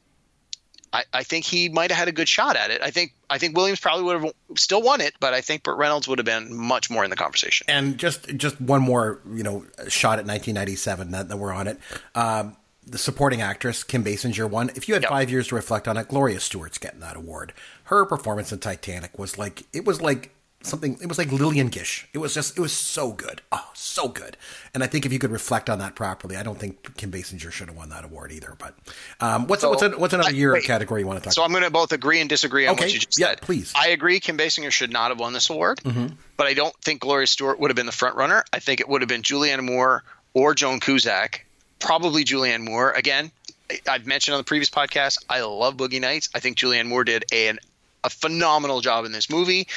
I, 0.92 1.04
I 1.12 1.22
think 1.22 1.44
he 1.44 1.68
might 1.68 1.90
have 1.90 1.98
had 1.98 2.08
a 2.08 2.12
good 2.12 2.28
shot 2.28 2.56
at 2.56 2.70
it. 2.70 2.80
I 2.82 2.90
think 2.90 3.12
I 3.30 3.38
think 3.38 3.56
Williams 3.56 3.78
probably 3.80 4.04
would 4.04 4.22
have 4.22 4.32
still 4.58 4.82
won 4.82 5.00
it, 5.00 5.14
but 5.20 5.34
I 5.34 5.40
think 5.42 5.62
Burt 5.62 5.76
Reynolds 5.76 6.08
would 6.08 6.18
have 6.18 6.24
been 6.26 6.54
much 6.56 6.88
more 6.90 7.04
in 7.04 7.10
the 7.10 7.16
conversation. 7.16 7.66
and 7.68 7.98
just 7.98 8.26
just 8.36 8.60
one 8.60 8.80
more, 8.82 9.20
you 9.32 9.42
know, 9.42 9.64
shot 9.88 10.18
at 10.18 10.26
1997 10.26 11.10
that, 11.10 11.28
that 11.28 11.36
we're 11.36 11.52
on 11.52 11.68
it. 11.68 11.78
Um, 12.14 12.56
the 12.86 12.96
supporting 12.96 13.42
actress 13.42 13.84
Kim 13.84 14.02
Basinger 14.02 14.48
won. 14.48 14.70
If 14.74 14.88
you 14.88 14.94
had 14.94 15.02
Yep. 15.02 15.10
five 15.10 15.30
years 15.30 15.48
to 15.48 15.54
reflect 15.54 15.86
on 15.86 15.98
it, 15.98 16.08
Gloria 16.08 16.40
Stuart's 16.40 16.78
getting 16.78 17.00
that 17.00 17.16
award. 17.16 17.52
Her 17.84 18.06
performance 18.06 18.50
in 18.50 18.60
Titanic 18.60 19.18
was 19.18 19.36
like 19.36 19.64
it 19.74 19.84
was 19.84 20.00
like 20.00 20.34
something. 20.68 20.98
It 21.02 21.08
was 21.08 21.18
like 21.18 21.32
Lillian 21.32 21.68
Gish. 21.68 22.06
It 22.12 22.18
was 22.18 22.34
just 22.34 22.56
it 22.56 22.60
was 22.60 22.72
so 22.72 23.12
good. 23.12 23.40
Oh, 23.50 23.68
so 23.74 24.08
good. 24.08 24.36
And 24.74 24.82
I 24.84 24.86
think 24.86 25.04
if 25.06 25.12
you 25.12 25.18
could 25.18 25.30
reflect 25.30 25.68
on 25.70 25.78
that 25.80 25.94
properly, 25.94 26.36
I 26.36 26.42
don't 26.42 26.58
think 26.58 26.96
Kim 26.96 27.10
Basinger 27.10 27.50
should 27.50 27.68
have 27.68 27.76
won 27.76 27.88
that 27.88 28.04
award 28.04 28.30
either. 28.32 28.54
But 28.58 28.74
um, 29.20 29.46
what's 29.46 29.62
So, 29.62 29.70
what's 29.70 29.82
a, 29.82 29.90
what's 29.90 30.14
another 30.14 30.28
I- 30.30 30.32
year 30.32 30.52
wait. 30.52 30.64
category 30.64 31.00
you 31.00 31.06
want 31.06 31.18
to 31.18 31.24
talk? 31.24 31.32
So 31.32 31.42
about? 31.42 31.46
I'm 31.46 31.52
going 31.52 31.64
to 31.64 31.70
both 31.70 31.92
agree 31.92 32.20
and 32.20 32.28
disagree 32.28 32.66
on 32.66 32.74
Okay, 32.74 32.84
what 32.84 32.92
you 32.92 33.00
just 33.00 33.18
yeah, 33.18 33.28
said. 33.30 33.40
please. 33.40 33.72
I 33.76 33.88
agree. 33.88 34.20
Kim 34.20 34.36
Basinger 34.38 34.70
should 34.70 34.92
not 34.92 35.10
have 35.10 35.18
won 35.18 35.32
this 35.32 35.50
award, 35.50 35.78
Mm-hmm. 35.84 36.14
but 36.36 36.46
I 36.46 36.54
don't 36.54 36.74
think 36.82 37.00
Gloria 37.00 37.26
Stuart 37.26 37.58
would 37.60 37.70
have 37.70 37.76
been 37.76 37.86
the 37.86 37.92
front 37.92 38.16
runner. 38.16 38.44
I 38.52 38.58
think 38.58 38.80
it 38.80 38.88
would 38.88 39.02
have 39.02 39.08
been 39.08 39.22
Julianne 39.22 39.64
Moore 39.64 40.04
or 40.34 40.54
Joan 40.54 40.80
Cusack. 40.80 41.44
Probably 41.80 42.24
Julianne 42.24 42.64
Moore. 42.64 42.90
Again, 42.92 43.30
I've 43.88 44.06
mentioned 44.06 44.34
on 44.34 44.40
the 44.40 44.44
previous 44.44 44.70
podcast, 44.70 45.24
I 45.30 45.40
love 45.42 45.76
Boogie 45.76 46.00
Nights. 46.00 46.28
I 46.34 46.40
think 46.40 46.56
Julianne 46.58 46.86
Moore 46.86 47.04
did 47.04 47.24
an, 47.32 47.58
a 48.04 48.10
phenomenal 48.10 48.80
job 48.80 49.04
in 49.04 49.12
this 49.12 49.28
movie. 49.30 49.68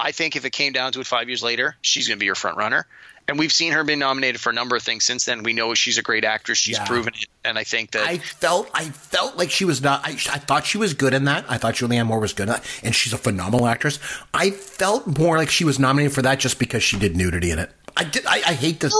I 0.00 0.12
think 0.12 0.36
if 0.36 0.44
it 0.44 0.50
came 0.50 0.72
down 0.72 0.92
to 0.92 1.00
it 1.00 1.06
five 1.06 1.28
years 1.28 1.42
later, 1.42 1.76
she's 1.82 2.08
going 2.08 2.18
to 2.18 2.20
be 2.20 2.26
your 2.26 2.34
front 2.34 2.56
runner. 2.56 2.86
And 3.28 3.38
we've 3.38 3.52
seen 3.52 3.72
her 3.72 3.84
being 3.84 4.00
nominated 4.00 4.40
for 4.40 4.50
a 4.50 4.52
number 4.52 4.74
of 4.74 4.82
things 4.82 5.04
since 5.04 5.24
then. 5.26 5.44
We 5.44 5.52
know 5.52 5.72
she's 5.74 5.98
a 5.98 6.02
great 6.02 6.24
actress. 6.24 6.58
She's 6.58 6.78
Yeah. 6.78 6.86
proven 6.86 7.14
it. 7.14 7.26
And 7.44 7.56
I 7.58 7.62
think 7.64 7.92
that 7.92 8.06
I 8.06 8.18
felt 8.18 8.68
I 8.74 8.84
felt 8.86 9.36
like 9.36 9.50
she 9.50 9.64
was 9.64 9.80
not. 9.80 10.04
I, 10.04 10.10
I 10.10 10.38
thought 10.38 10.66
she 10.66 10.78
was 10.78 10.94
good 10.94 11.14
in 11.14 11.24
that. 11.24 11.44
I 11.48 11.56
thought 11.56 11.74
Julianne 11.74 12.06
Moore 12.06 12.18
was 12.18 12.32
good 12.32 12.44
in 12.44 12.48
that, 12.54 12.64
and 12.82 12.94
she's 12.94 13.12
a 13.12 13.18
phenomenal 13.18 13.66
actress. 13.68 13.98
I 14.34 14.50
felt 14.50 15.18
more 15.18 15.36
like 15.36 15.48
she 15.48 15.64
was 15.64 15.78
nominated 15.78 16.12
for 16.12 16.22
that 16.22 16.40
just 16.40 16.58
because 16.58 16.82
she 16.82 16.98
did 16.98 17.16
nudity 17.16 17.50
in 17.52 17.58
it. 17.60 17.70
I 17.96 18.04
did. 18.04 18.26
I, 18.26 18.36
I 18.38 18.54
hate 18.54 18.80
to. 18.80 18.90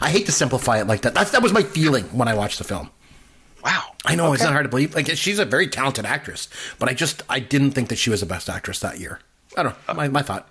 I 0.00 0.10
hate 0.10 0.26
to 0.26 0.32
simplify 0.32 0.80
it 0.80 0.86
like 0.86 1.02
that. 1.02 1.14
That's, 1.14 1.32
that 1.32 1.42
was 1.42 1.52
my 1.52 1.62
feeling 1.62 2.04
when 2.16 2.28
I 2.28 2.34
watched 2.34 2.58
the 2.58 2.64
film. 2.64 2.90
wow. 3.62 3.82
I 4.06 4.14
know 4.14 4.32
it's 4.32 4.42
not 4.42 4.52
hard 4.52 4.64
to 4.64 4.68
believe. 4.70 4.94
Like 4.94 5.08
she's 5.16 5.38
a 5.38 5.44
very 5.44 5.66
talented 5.68 6.06
actress, 6.06 6.48
but 6.78 6.88
I 6.88 6.94
just 6.94 7.22
I 7.28 7.40
didn't 7.40 7.72
think 7.72 7.88
that 7.90 7.98
she 7.98 8.08
was 8.10 8.20
the 8.20 8.26
best 8.26 8.48
actress 8.48 8.80
that 8.80 8.98
year. 9.00 9.20
I 9.56 9.62
don't 9.62 9.88
know. 9.88 9.94
My, 9.94 10.08
my 10.08 10.22
thought. 10.22 10.48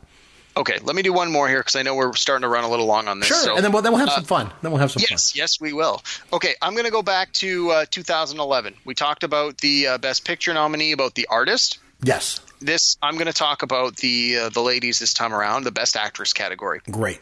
Okay, 0.57 0.79
let 0.83 0.95
me 0.95 1.01
do 1.01 1.11
one 1.11 1.31
more 1.33 1.49
here 1.49 1.59
because 1.59 1.75
I 1.75 1.81
know 1.81 1.95
we're 1.95 2.13
starting 2.13 2.43
to 2.43 2.47
run 2.47 2.63
a 2.63 2.69
little 2.69 2.85
long 2.85 3.09
on 3.09 3.19
this. 3.19 3.27
Sure, 3.27 3.37
so- 3.43 3.55
and 3.57 3.63
then 3.65 3.71
we'll, 3.73 3.81
then 3.81 3.91
we'll 3.91 3.99
have 3.99 4.11
some 4.13 4.23
fun. 4.23 4.49
Then 4.61 4.71
we'll 4.71 4.79
have 4.79 4.89
some 4.91 5.01
fun. 5.01 5.07
Yes, 5.11 5.35
yes, 5.35 5.59
we 5.59 5.73
will. 5.73 6.01
Okay, 6.31 6.55
I'm 6.61 6.73
going 6.73 6.85
to 6.85 6.91
go 6.91 7.01
back 7.03 7.33
to 7.33 7.71
uh, 7.71 7.85
2011. 7.91 8.73
We 8.85 8.95
talked 8.95 9.23
about 9.25 9.57
the 9.57 9.87
uh, 9.87 9.97
Best 9.97 10.25
Picture 10.25 10.53
nominee, 10.53 10.93
about 10.93 11.13
the 11.13 11.27
artist. 11.27 11.79
Yes, 12.03 12.39
This 12.61 12.95
I'm 13.01 13.15
going 13.15 13.27
to 13.27 13.33
talk 13.33 13.63
about 13.63 13.97
the 13.97 14.37
uh, 14.43 14.49
the 14.49 14.61
ladies 14.61 14.99
this 14.99 15.13
time 15.13 15.33
around, 15.33 15.63
the 15.65 15.71
Best 15.71 15.95
Actress 15.97 16.31
category. 16.33 16.79
great. 16.89 17.19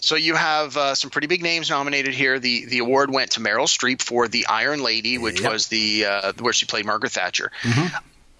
So 0.00 0.14
you 0.14 0.34
have 0.34 0.74
uh, 0.78 0.94
some 0.94 1.10
pretty 1.10 1.26
big 1.26 1.42
names 1.42 1.68
nominated 1.68 2.14
here. 2.14 2.38
The 2.38 2.64
the 2.66 2.78
award 2.78 3.10
went 3.10 3.32
to 3.32 3.40
Meryl 3.40 3.66
Streep 3.66 4.00
for 4.00 4.26
The 4.28 4.46
Iron 4.46 4.82
Lady, 4.82 5.18
which 5.18 5.40
Yep. 5.42 5.52
was 5.52 5.66
the 5.68 6.06
uh, 6.06 6.32
where 6.40 6.52
she 6.54 6.64
played 6.64 6.86
Margaret 6.86 7.12
Thatcher. 7.12 7.50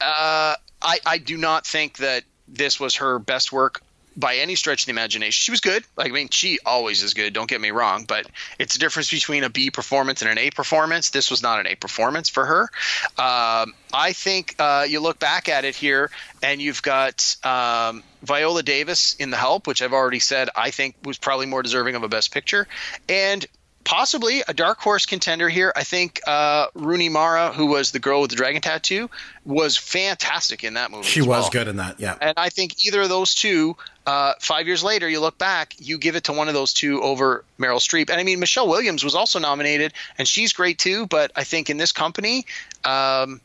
Uh, 0.01 0.55
I 0.81 0.99
I 1.05 1.19
do 1.19 1.37
not 1.37 1.67
think 1.67 1.99
that 1.99 2.25
this 2.49 2.81
was 2.81 2.97
her 2.97 3.19
best 3.19 3.53
work 3.53 3.83
by 4.19 4.37
any 4.37 4.57
stretch 4.57 4.83
of 4.83 4.87
the 4.87 4.91
imagination. 4.91 5.41
She 5.41 5.53
was 5.53 5.61
good. 5.61 5.85
Like 5.97 6.09
I 6.09 6.11
mean, 6.11 6.29
she 6.31 6.59
always 6.67 7.05
is 7.05 7.15
good. 7.15 7.33
Don't 7.33 7.49
get 7.49 7.61
me 7.61 7.71
wrong, 7.71 8.05
but 8.07 8.27
it's 8.59 8.75
a 8.75 8.79
difference 8.79 9.11
between 9.11 9.45
a 9.45 9.51
B 9.51 9.71
performance 9.71 10.23
and 10.23 10.31
an 10.31 10.39
A 10.39 10.51
performance. 10.51 11.11
This 11.11 11.31
was 11.31 11.41
not 11.41 11.61
an 11.61 11.69
A 11.69 11.77
performance 11.77 12.29
for 12.29 12.45
her. 12.45 12.63
Um, 13.17 13.75
I 13.95 14.13
think 14.13 14.57
uh, 14.59 14.87
you 14.89 14.99
look 14.99 15.21
back 15.21 15.49
at 15.49 15.65
it 15.65 15.77
here, 15.77 16.11
and 16.43 16.61
you've 16.61 16.83
got 16.83 17.37
um, 17.45 18.03
Viola 18.23 18.65
Davis 18.65 19.15
in 19.15 19.31
The 19.31 19.37
Help, 19.37 19.69
which 19.69 19.83
I've 19.83 19.93
already 19.93 20.19
said 20.19 20.51
I 20.57 20.73
think 20.73 20.97
was 21.05 21.17
probably 21.17 21.47
more 21.47 21.63
deserving 21.63 21.95
of 21.95 22.03
a 22.03 22.09
Best 22.09 22.33
Picture, 22.33 22.67
and 23.09 23.47
possibly 23.89 24.43
a 24.47 24.53
dark 24.53 24.79
horse 24.81 25.07
contender 25.07 25.49
here. 25.49 25.73
I 25.75 25.83
think 25.83 26.21
uh, 26.27 26.67
Rooney 26.75 27.09
Mara, 27.09 27.55
who 27.55 27.65
was 27.65 27.91
the 27.91 27.99
girl 27.99 28.21
with 28.21 28.29
the 28.29 28.37
dragon 28.37 28.61
tattoo, 28.61 29.09
was 29.47 29.79
fantastic 29.79 30.63
in 30.63 30.75
that 30.75 30.91
movie. 30.91 31.05
She 31.05 31.21
as 31.21 31.27
was 31.27 31.45
well. 31.45 31.51
good 31.51 31.69
in 31.69 31.77
that. 31.77 31.99
Yeah. 31.99 32.15
And 32.21 32.35
I 32.37 32.51
think 32.51 32.85
either 32.85 33.01
of 33.01 33.09
those 33.09 33.35
two, 33.35 33.79
uh, 34.07 34.35
five 34.41 34.67
years 34.67 34.85
later, 34.85 35.09
you 35.09 35.21
look 35.21 35.39
back, 35.39 35.73
you 35.79 35.97
give 35.97 36.17
it 36.17 36.25
to 36.25 36.35
one 36.35 36.49
of 36.49 36.55
those 36.55 36.75
two 36.75 37.01
over 37.01 37.47
Meryl 37.59 37.81
Streep. 37.81 38.11
And 38.11 38.21
I 38.21 38.25
mean, 38.25 38.41
Michelle 38.41 38.69
Williams 38.69 39.03
was 39.03 39.15
also 39.15 39.39
nominated, 39.39 39.95
and 40.19 40.29
she's 40.29 40.53
great 40.53 40.79
too. 40.79 41.07
But 41.07 41.33
I 41.35 41.45
think 41.45 41.71
in 41.71 41.79
this 41.79 41.91
company, 41.91 42.45
um, 42.85 43.41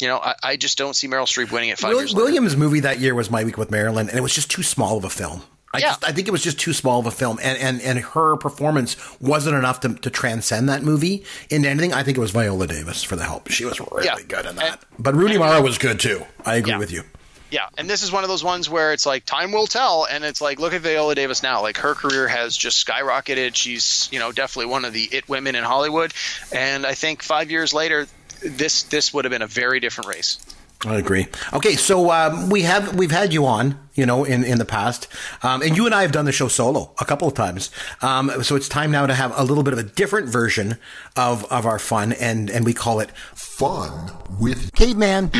you 0.00 0.06
know, 0.06 0.18
I, 0.18 0.34
I 0.44 0.56
just 0.56 0.78
don't 0.78 0.94
see 0.94 1.08
Meryl 1.08 1.26
Streep 1.26 1.50
winning 1.50 1.70
it 1.70 1.78
five 1.78 1.90
Will, 1.90 1.98
years 1.98 2.14
later. 2.14 2.26
Williams' 2.26 2.56
movie 2.56 2.80
that 2.80 3.00
year 3.00 3.16
was 3.16 3.28
My 3.28 3.42
Week 3.42 3.58
with 3.58 3.72
Marilyn, 3.72 4.08
and 4.08 4.16
it 4.16 4.22
was 4.22 4.36
just 4.36 4.52
too 4.52 4.62
small 4.62 4.96
of 4.96 5.04
a 5.04 5.10
film. 5.10 5.42
I 5.74 5.78
Yeah. 5.78 5.88
just 5.88 6.04
I 6.04 6.12
think 6.12 6.28
it 6.28 6.30
was 6.30 6.42
just 6.42 6.58
too 6.58 6.72
small 6.72 7.00
of 7.00 7.06
a 7.06 7.10
film, 7.10 7.38
and 7.42 7.58
and 7.58 7.82
and 7.82 7.98
her 7.98 8.36
performance 8.36 8.96
wasn't 9.20 9.56
enough 9.56 9.80
to, 9.80 9.94
to 9.94 10.08
transcend 10.10 10.68
that 10.68 10.82
movie 10.82 11.24
into 11.50 11.68
anything. 11.68 11.92
I 11.92 12.02
think 12.04 12.16
it 12.16 12.20
was 12.20 12.30
Viola 12.30 12.66
Davis 12.66 13.02
for 13.02 13.16
the 13.16 13.24
help. 13.24 13.50
She 13.50 13.64
was 13.64 13.80
really 13.80 14.04
Yeah. 14.04 14.16
good 14.28 14.46
in 14.46 14.56
that. 14.56 14.64
And- 14.66 14.78
but 14.98 15.14
Rooney 15.16 15.36
Mara 15.36 15.60
was 15.60 15.76
good 15.78 15.98
too. 15.98 16.24
I 16.46 16.54
agree 16.56 16.72
Yeah. 16.72 16.78
with 16.78 16.92
you. 16.92 17.02
Yeah, 17.50 17.66
and 17.78 17.88
this 17.90 18.02
is 18.02 18.10
one 18.10 18.24
of 18.24 18.28
those 18.30 18.42
ones 18.42 18.68
where 18.68 18.92
it's 18.92 19.06
like 19.06 19.24
time 19.26 19.52
will 19.52 19.66
tell, 19.68 20.06
and 20.10 20.24
it's 20.24 20.40
like 20.40 20.58
look 20.58 20.72
at 20.74 20.80
Viola 20.80 21.14
Davis 21.14 21.42
now. 21.42 21.60
Like 21.60 21.76
her 21.78 21.94
career 21.94 22.26
has 22.28 22.56
just 22.56 22.84
skyrocketed. 22.84 23.54
She's 23.54 24.08
you 24.12 24.18
know 24.18 24.32
definitely 24.32 24.70
one 24.72 24.84
of 24.84 24.92
the 24.92 25.04
it 25.12 25.28
women 25.28 25.54
in 25.54 25.62
Hollywood, 25.64 26.12
and 26.52 26.84
I 26.86 26.94
think 26.94 27.22
five 27.22 27.50
years 27.50 27.72
later, 27.72 28.06
this 28.42 28.84
this 28.84 29.12
would 29.14 29.24
have 29.24 29.30
been 29.32 29.42
a 29.42 29.46
very 29.46 29.78
different 29.80 30.08
race. 30.08 30.38
I 30.86 30.96
agree. 30.96 31.26
Okay, 31.52 31.76
so 31.76 32.10
um, 32.10 32.50
we 32.50 32.62
have 32.62 32.96
we've 32.96 33.10
had 33.10 33.32
you 33.32 33.46
on, 33.46 33.78
you 33.94 34.04
know, 34.04 34.24
in 34.24 34.44
in 34.44 34.58
the 34.58 34.64
past, 34.64 35.08
um, 35.42 35.62
and 35.62 35.76
you 35.76 35.86
and 35.86 35.94
I 35.94 36.02
have 36.02 36.12
done 36.12 36.24
the 36.24 36.32
show 36.32 36.48
solo 36.48 36.92
a 37.00 37.04
couple 37.04 37.26
of 37.26 37.34
times. 37.34 37.70
Um, 38.02 38.42
so 38.42 38.56
it's 38.56 38.68
time 38.68 38.90
now 38.90 39.06
to 39.06 39.14
have 39.14 39.32
a 39.38 39.44
little 39.44 39.64
bit 39.64 39.72
of 39.72 39.78
a 39.78 39.82
different 39.82 40.28
version 40.28 40.76
of 41.16 41.44
of 41.50 41.64
our 41.66 41.78
fun, 41.78 42.12
and 42.12 42.50
and 42.50 42.64
we 42.64 42.74
call 42.74 43.00
it 43.00 43.10
Fun 43.34 44.10
with 44.40 44.74
caveman. 44.74 45.30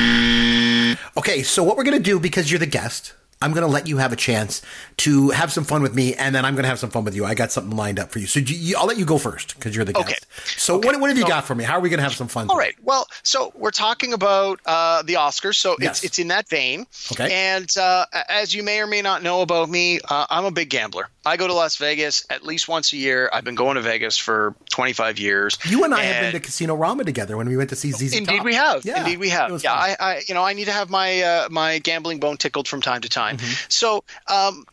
Okay, 1.16 1.42
so 1.42 1.62
what 1.62 1.76
we're 1.76 1.84
gonna 1.84 1.99
do 1.99 2.18
because 2.20 2.51
you're 2.51 2.61
the 2.61 2.66
guest. 2.66 3.12
I'm 3.45 3.53
going 3.53 3.66
to 3.66 3.70
let 3.72 3.86
you 3.86 3.99
have 3.99 4.12
a 4.12 4.16
chance 4.16 4.62
to 4.99 5.30
have 5.30 5.53
some 5.53 5.64
fun 5.64 5.82
with 5.82 5.95
me, 5.95 6.14
and 6.14 6.34
then 6.34 6.45
I'm 6.45 6.55
going 6.55 6.62
to 6.64 6.68
have 6.68 6.78
some 6.78 6.90
fun 6.90 7.05
with 7.05 7.14
you. 7.14 7.24
I 7.26 7.34
got 7.34 7.53
something 7.53 7.76
lined 7.76 7.99
up 7.99 8.11
for 8.11 8.18
you. 8.18 8.26
So 8.26 8.40
you, 8.40 8.76
I'll 8.78 8.86
let 8.86 8.97
you 8.97 9.05
go 9.05 9.18
first 9.18 9.55
because 9.55 9.76
you're 9.76 9.84
the 9.84 9.92
guest. 9.92 10.09
Okay. 10.09 10.18
So 10.57 10.78
what, 10.78 10.99
what 11.01 11.11
have 11.11 11.18
you 11.18 11.24
So- 11.24 11.28
got 11.28 11.45
for 11.45 11.55
me? 11.55 11.64
How 11.64 11.74
are 11.74 11.80
we 11.80 11.90
going 11.90 11.99
to 11.99 12.05
have 12.05 12.14
some 12.14 12.28
fun? 12.28 12.49
All 12.49 12.57
right. 12.57 12.74
Well, 12.82 13.07
so 13.22 13.53
we're 13.57 13.70
talking 13.70 14.12
about 14.14 14.61
uh, 14.64 15.03
the 15.03 15.14
Oscars, 15.14 15.57
so 15.57 15.76
Yes. 15.80 15.99
it's 15.99 16.05
it's 16.05 16.18
in 16.18 16.28
that 16.28 16.49
vein. 16.49 16.86
Okay. 17.12 17.28
And 17.32 17.68
uh, 17.76 18.07
as 18.28 18.55
you 18.55 18.62
may 18.62 18.80
or 18.80 18.86
may 18.86 19.03
not 19.03 19.22
know 19.22 19.42
about 19.42 19.68
me, 19.68 20.01
uh, 20.09 20.26
I'm 20.30 20.45
a 20.47 20.51
big 20.51 20.70
gambler. 20.70 21.09
I 21.26 21.36
go 21.36 21.47
to 21.47 21.55
Las 21.55 21.76
Vegas 21.76 22.26
at 22.30 22.45
least 22.45 22.68
once 22.68 22.92
a 22.92 22.97
year. 22.97 23.30
I've 23.32 23.45
been 23.45 23.55
going 23.55 23.76
to 23.76 23.80
Vegas 23.82 24.16
for 24.18 24.55
25 24.70 25.18
years. 25.18 25.59
You 25.68 25.84
and 25.84 25.95
I 25.95 26.03
have 26.03 26.22
been 26.22 26.32
to 26.32 26.40
Casino 26.40 26.74
Rama 26.74 27.05
together 27.05 27.36
when 27.36 27.49
we 27.49 27.57
went 27.57 27.70
to 27.70 27.76
see 27.76 27.92
ZZ 27.92 28.14
Indeed, 28.14 28.36
Top. 28.36 28.45
we 28.45 28.55
have. 28.55 28.84
Yeah, 28.84 28.99
Indeed, 29.01 29.18
we 29.18 29.30
have. 29.30 29.62
Yeah. 29.64 29.72
I, 29.72 29.97
I, 29.99 30.22
you 30.28 30.34
know, 30.34 30.42
I 30.45 30.53
need 30.53 30.66
to 30.66 30.72
have 30.72 30.90
my 30.90 31.22
uh, 31.22 31.49
my 31.51 31.78
gambling 31.78 32.20
bone 32.20 32.36
tickled 32.36 32.68
from 32.68 32.80
time 32.82 33.01
to 33.03 33.09
time. 33.09 33.34
Mm-hmm. 33.37 33.66
So, 33.68 34.05
um, 34.28 34.64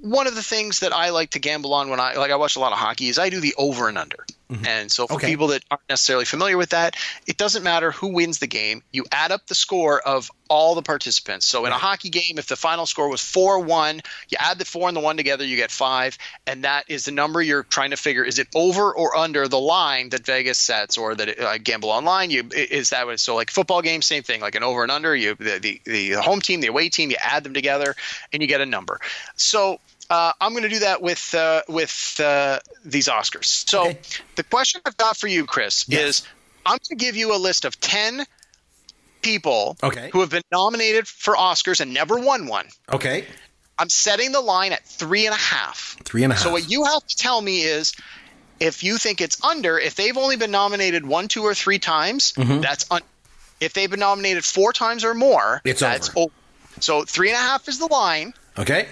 one 0.00 0.26
of 0.26 0.34
the 0.34 0.42
things 0.42 0.80
that 0.80 0.92
I 0.92 1.10
like 1.10 1.30
to 1.30 1.38
gamble 1.38 1.74
on 1.74 1.88
when 1.90 2.00
I 2.00 2.14
like 2.14 2.30
I 2.30 2.36
watch 2.36 2.56
a 2.56 2.60
lot 2.60 2.72
of 2.72 2.78
hockey 2.78 3.08
is 3.08 3.18
I 3.18 3.30
do 3.30 3.40
the 3.40 3.54
over 3.58 3.88
and 3.88 3.98
under. 3.98 4.26
And 4.64 4.92
so, 4.92 5.06
for 5.06 5.14
Mm-hmm. 5.16 5.16
Okay. 5.16 5.26
people 5.26 5.46
that 5.48 5.64
aren't 5.70 5.88
necessarily 5.88 6.24
familiar 6.24 6.56
with 6.56 6.70
that, 6.70 6.94
it 7.26 7.36
doesn't 7.36 7.62
matter 7.62 7.90
who 7.90 8.08
wins 8.08 8.38
the 8.38 8.46
game. 8.46 8.82
You 8.92 9.04
add 9.10 9.32
up 9.32 9.46
the 9.46 9.54
score 9.54 10.00
of 10.00 10.30
all 10.48 10.74
the 10.76 10.82
participants. 10.82 11.46
So, 11.46 11.66
in 11.66 11.72
a 11.72 11.78
hockey 11.78 12.10
game, 12.10 12.38
if 12.38 12.46
the 12.46 12.54
final 12.56 12.86
score 12.86 13.08
was 13.08 13.20
4 13.20 13.60
1, 13.60 14.00
you 14.28 14.36
add 14.38 14.58
the 14.58 14.64
4 14.64 14.88
and 14.88 14.96
the 14.96 15.00
1 15.00 15.16
together, 15.16 15.44
you 15.44 15.56
get 15.56 15.70
5. 15.72 16.18
And 16.46 16.64
that 16.64 16.84
is 16.88 17.06
the 17.06 17.10
number 17.10 17.42
you're 17.42 17.64
trying 17.64 17.90
to 17.90 17.96
figure. 17.96 18.22
Is 18.24 18.38
it 18.38 18.46
over 18.54 18.94
or 18.94 19.16
under 19.16 19.48
the 19.48 19.58
line 19.58 20.10
that 20.10 20.24
Vegas 20.24 20.58
sets 20.58 20.96
or 20.96 21.14
that 21.16 21.38
uh, 21.40 21.58
Gamble 21.58 21.90
Online? 21.90 22.30
You 22.30 22.48
Is 22.54 22.90
that 22.90 23.06
what? 23.06 23.18
So, 23.18 23.34
like 23.34 23.50
football 23.50 23.82
game, 23.82 24.02
same 24.02 24.22
thing, 24.22 24.40
like 24.40 24.54
an 24.54 24.62
over 24.62 24.82
and 24.82 24.92
under. 24.92 25.16
You 25.16 25.34
the, 25.34 25.58
the, 25.58 25.80
the 25.84 26.10
home 26.22 26.40
team, 26.40 26.60
the 26.60 26.68
away 26.68 26.88
team, 26.88 27.10
you 27.10 27.16
add 27.20 27.42
them 27.42 27.54
together 27.54 27.94
and 28.32 28.42
you 28.42 28.46
get 28.48 28.60
a 28.60 28.66
number. 28.66 29.00
So, 29.34 29.80
uh, 30.10 30.32
I'm 30.40 30.52
going 30.52 30.62
to 30.64 30.68
do 30.68 30.78
that 30.80 31.02
with 31.02 31.34
uh, 31.34 31.62
with 31.68 32.20
uh, 32.22 32.58
these 32.84 33.08
Oscars. 33.08 33.46
So, 33.68 33.88
Okay. 33.88 33.98
the 34.36 34.44
question 34.44 34.80
I've 34.84 34.96
got 34.96 35.16
for 35.16 35.26
you, 35.28 35.44
Chris, 35.46 35.84
Yes. 35.88 36.02
is 36.20 36.22
I'm 36.64 36.72
going 36.88 36.98
to 36.98 37.04
give 37.04 37.16
you 37.16 37.34
a 37.34 37.38
list 37.38 37.64
of 37.64 37.78
10 37.80 38.24
people 39.22 39.76
Okay. 39.82 40.10
who 40.12 40.20
have 40.20 40.30
been 40.30 40.42
nominated 40.52 41.06
for 41.08 41.34
Oscars 41.34 41.80
and 41.80 41.92
never 41.92 42.18
won 42.18 42.46
one. 42.46 42.66
Okay. 42.92 43.24
I'm 43.78 43.88
setting 43.88 44.32
the 44.32 44.40
line 44.40 44.72
at 44.72 44.84
three 44.84 45.26
and 45.26 45.34
a 45.34 45.38
half. 45.38 45.96
Three 46.04 46.22
and 46.24 46.32
a 46.32 46.36
half. 46.36 46.44
So 46.44 46.50
what 46.52 46.70
you 46.70 46.84
have 46.84 47.06
to 47.06 47.16
tell 47.16 47.40
me 47.40 47.60
is 47.62 47.92
if 48.60 48.82
you 48.82 48.96
think 48.98 49.20
it's 49.20 49.42
under, 49.44 49.78
if 49.78 49.96
they've 49.96 50.16
only 50.16 50.36
been 50.36 50.50
nominated 50.50 51.04
one, 51.06 51.28
two, 51.28 51.42
or 51.42 51.54
three 51.54 51.78
times, 51.78 52.32
Mm-hmm. 52.32 52.60
that's 52.60 52.86
un- 52.90 53.02
if 53.60 53.72
they've 53.74 53.90
been 53.90 54.00
nominated 54.00 54.44
four 54.44 54.72
times 54.72 55.04
or 55.04 55.14
more, 55.14 55.60
It's 55.64 55.80
that's 55.80 56.10
over. 56.16 56.32
So 56.80 57.04
three 57.04 57.28
and 57.30 57.36
a 57.36 57.40
half 57.40 57.68
is 57.68 57.78
the 57.78 57.86
line. 57.86 58.32
Okay. 58.58 58.86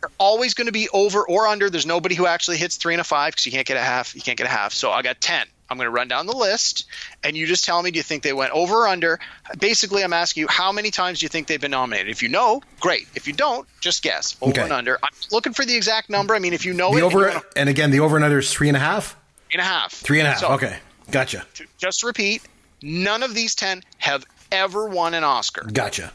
They're 0.00 0.10
always 0.18 0.54
going 0.54 0.66
to 0.66 0.72
be 0.72 0.88
over 0.92 1.26
or 1.26 1.46
under. 1.48 1.70
There's 1.70 1.86
nobody 1.86 2.14
who 2.14 2.26
actually 2.26 2.56
hits 2.58 2.76
three 2.76 2.94
and 2.94 3.00
a 3.00 3.04
five 3.04 3.32
because 3.32 3.46
you 3.46 3.52
can't 3.52 3.66
get 3.66 3.76
a 3.76 3.82
half. 3.82 4.14
You 4.14 4.22
can't 4.22 4.38
get 4.38 4.46
a 4.46 4.50
half. 4.50 4.72
So 4.72 4.90
I 4.92 5.02
got 5.02 5.20
ten. 5.20 5.46
I'm 5.70 5.76
going 5.76 5.86
to 5.86 5.90
run 5.90 6.08
down 6.08 6.26
the 6.26 6.36
list, 6.36 6.86
and 7.22 7.36
you 7.36 7.46
just 7.46 7.64
tell 7.64 7.82
me: 7.82 7.90
Do 7.90 7.98
you 7.98 8.02
think 8.02 8.22
they 8.22 8.32
went 8.32 8.52
over 8.52 8.76
or 8.84 8.88
under? 8.88 9.18
Basically, 9.58 10.02
I'm 10.04 10.12
asking 10.12 10.42
you 10.42 10.48
how 10.48 10.70
many 10.72 10.90
times 10.90 11.18
do 11.18 11.24
you 11.24 11.28
think 11.28 11.46
they've 11.46 11.60
been 11.60 11.72
nominated. 11.72 12.10
If 12.10 12.22
you 12.22 12.28
know, 12.30 12.62
great. 12.80 13.06
If 13.14 13.26
you 13.26 13.32
don't, 13.34 13.66
just 13.80 14.02
guess 14.02 14.36
over 14.40 14.52
Okay. 14.52 14.62
and 14.62 14.72
under. 14.72 14.98
I'm 15.02 15.10
looking 15.32 15.52
for 15.52 15.64
the 15.66 15.74
exact 15.76 16.08
number. 16.10 16.34
I 16.34 16.38
mean, 16.38 16.52
if 16.54 16.64
you 16.64 16.72
know 16.74 16.90
The 16.92 16.98
it, 16.98 17.04
and 17.04 17.04
over 17.14 17.26
wanna- 17.28 17.42
and 17.56 17.68
again 17.68 17.90
the 17.90 18.00
over 18.00 18.16
and 18.16 18.24
under 18.24 18.38
is 18.38 18.50
three 18.52 18.68
and 18.68 18.76
a 18.76 18.80
half. 18.80 19.14
three 19.50 19.54
and 19.54 19.60
a 19.60 19.64
half. 19.64 19.92
Three 19.92 20.20
and 20.20 20.28
a 20.28 20.30
half. 20.30 20.40
So, 20.40 20.48
okay. 20.52 20.78
Gotcha. 21.10 21.44
to- 21.54 21.66
just 21.76 22.02
repeat, 22.02 22.42
none 22.82 23.22
of 23.22 23.34
these 23.34 23.54
ten 23.54 23.82
have 23.98 24.24
ever 24.52 24.86
won 24.86 25.12
an 25.14 25.24
Oscar. 25.24 25.62
Gotcha. 25.70 26.12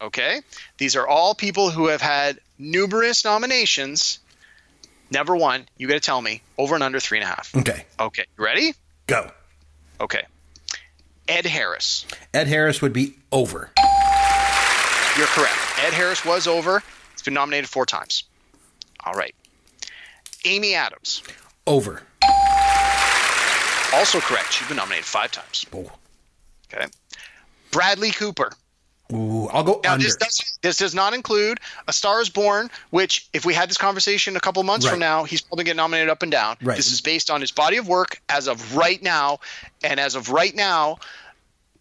Okay, 0.00 0.40
these 0.78 0.96
are 0.96 1.06
all 1.06 1.34
people 1.34 1.70
who 1.70 1.86
have 1.86 2.00
had 2.02 2.38
numerous 2.58 3.24
nominations, 3.24 4.18
never 5.10 5.36
won. 5.36 5.66
You 5.76 5.88
got 5.88 5.94
to 5.94 6.00
tell 6.00 6.20
me 6.20 6.42
over 6.58 6.74
and 6.74 6.84
under 6.84 7.00
three 7.00 7.18
and 7.18 7.24
a 7.24 7.28
half. 7.28 7.54
Okay. 7.54 7.84
Okay, 7.98 8.24
you 8.36 8.44
ready? 8.44 8.74
Go. 9.06 9.30
Okay. 10.00 10.22
Ed 11.28 11.46
Harris. 11.46 12.06
Ed 12.32 12.46
Harris 12.48 12.82
would 12.82 12.92
be 12.92 13.14
over. 13.32 13.70
You're 15.16 15.26
correct. 15.28 15.54
Ed 15.78 15.92
Harris 15.92 16.24
was 16.24 16.46
over. 16.46 16.82
He's 17.12 17.22
been 17.22 17.34
nominated 17.34 17.68
four 17.70 17.86
times. 17.86 18.24
All 19.06 19.14
right. 19.14 19.34
Amy 20.44 20.74
Adams. 20.74 21.22
Over. 21.66 22.02
Also 23.94 24.18
correct. 24.20 24.52
She's 24.52 24.66
been 24.66 24.76
nominated 24.76 25.04
five 25.04 25.30
times. 25.30 25.64
Oh. 25.72 25.90
Okay. 26.72 26.86
Bradley 27.70 28.10
Cooper. 28.10 28.52
Ooh, 29.14 29.48
I'll 29.48 29.62
go 29.62 29.80
Now, 29.84 29.92
under. 29.94 30.04
this 30.04 30.16
does, 30.16 30.58
this 30.62 30.76
does 30.76 30.94
not 30.94 31.14
include 31.14 31.60
A 31.88 31.92
Star 31.92 32.20
is 32.20 32.28
Born, 32.28 32.70
which, 32.90 33.28
if 33.32 33.44
we 33.44 33.54
had 33.54 33.70
this 33.70 33.76
conversation 33.78 34.36
a 34.36 34.40
couple 34.40 34.62
months 34.64 34.86
from 34.86 34.98
now, 34.98 35.24
he's 35.24 35.40
probably 35.40 35.64
getting 35.64 35.76
nominated 35.76 36.10
up 36.10 36.22
and 36.22 36.32
down. 36.32 36.56
Right. 36.62 36.76
This 36.76 36.90
is 36.90 37.00
based 37.00 37.30
on 37.30 37.40
his 37.40 37.52
body 37.52 37.76
of 37.76 37.86
work 37.88 38.20
as 38.28 38.48
of 38.48 38.76
right 38.76 39.02
now. 39.02 39.38
And 39.82 40.00
as 40.00 40.14
of 40.16 40.30
right 40.30 40.54
now, 40.54 40.98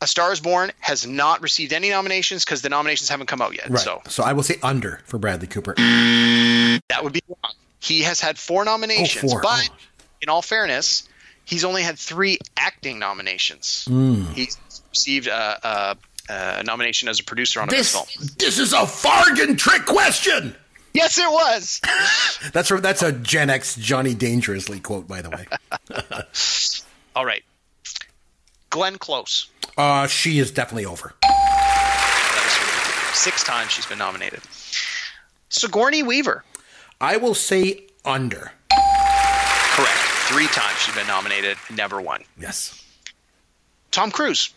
A 0.02 0.08
Star 0.08 0.32
is 0.32 0.40
Born 0.42 0.72
has 0.80 1.08
not 1.08 1.42
received 1.42 1.74
any 1.74 1.90
nominations 1.90 2.44
because 2.46 2.62
the 2.62 2.70
nominations 2.70 3.10
haven't 3.10 3.28
come 3.28 3.42
out 3.42 3.56
yet. 3.56 3.70
right. 3.70 3.80
So 3.80 4.02
So 4.08 4.24
I 4.24 4.34
will 4.34 4.44
say 4.44 4.60
under 4.62 5.02
for 5.06 5.18
Bradley 5.18 5.48
Cooper. 5.48 5.74
that 5.76 7.04
would 7.04 7.14
be 7.14 7.22
wrong. 7.28 7.54
He 7.80 8.02
has 8.04 8.20
had 8.20 8.38
four 8.38 8.64
nominations, 8.64 9.32
four. 9.32 9.42
but 9.42 9.70
Oh. 9.72 9.76
in 10.22 10.30
all 10.30 10.42
fairness, 10.42 11.08
he's 11.46 11.66
only 11.66 11.82
had 11.84 11.98
three 12.00 12.38
acting 12.58 13.00
nominations. 13.00 13.86
Hmm. 13.88 14.32
He's 14.34 14.58
received 14.92 15.28
a, 15.28 15.60
a, 15.68 15.98
uh, 16.30 16.58
a 16.60 16.64
nomination 16.64 17.10
as 17.10 17.20
a 17.20 17.24
producer 17.24 17.62
on 17.62 17.68
a 17.68 17.72
This 17.72 17.92
film. 17.94 18.06
this 18.38 18.60
is 18.60 18.74
a 18.74 18.78
fargin 18.78 19.58
trick 19.58 19.86
question. 19.86 20.56
Yes, 20.94 21.18
it 21.18 21.30
was. 21.30 21.82
That's 22.54 22.70
a, 22.70 22.78
that's 22.78 23.02
a 23.02 23.12
Gen 23.12 23.50
X 23.50 23.76
Johnny 23.78 24.14
Dangerously 24.14 24.80
quote, 24.80 25.08
by 25.08 25.24
the 25.24 25.32
way. 25.32 25.48
All 27.16 27.26
right. 27.26 27.44
Glenn 28.70 28.98
Close. 29.00 29.50
Uh, 29.76 30.06
she 30.06 30.38
is 30.38 30.52
definitely 30.52 30.86
over. 30.86 31.14
That 31.22 33.08
was 33.10 33.18
six 33.20 33.44
times 33.44 33.72
she's 33.72 33.86
been 33.88 33.98
nominated. 33.98 34.42
Sigourney 35.50 36.04
Weaver. 36.04 36.44
I 37.02 37.18
will 37.18 37.34
say 37.36 37.86
under. 38.06 38.52
Correct. 38.72 39.98
Three 40.30 40.48
times 40.48 40.78
she's 40.80 40.94
been 40.96 41.08
nominated, 41.08 41.58
never 41.76 42.00
won. 42.02 42.24
Yes. 42.40 42.84
Tom 43.92 44.12
Cruise. 44.12 44.54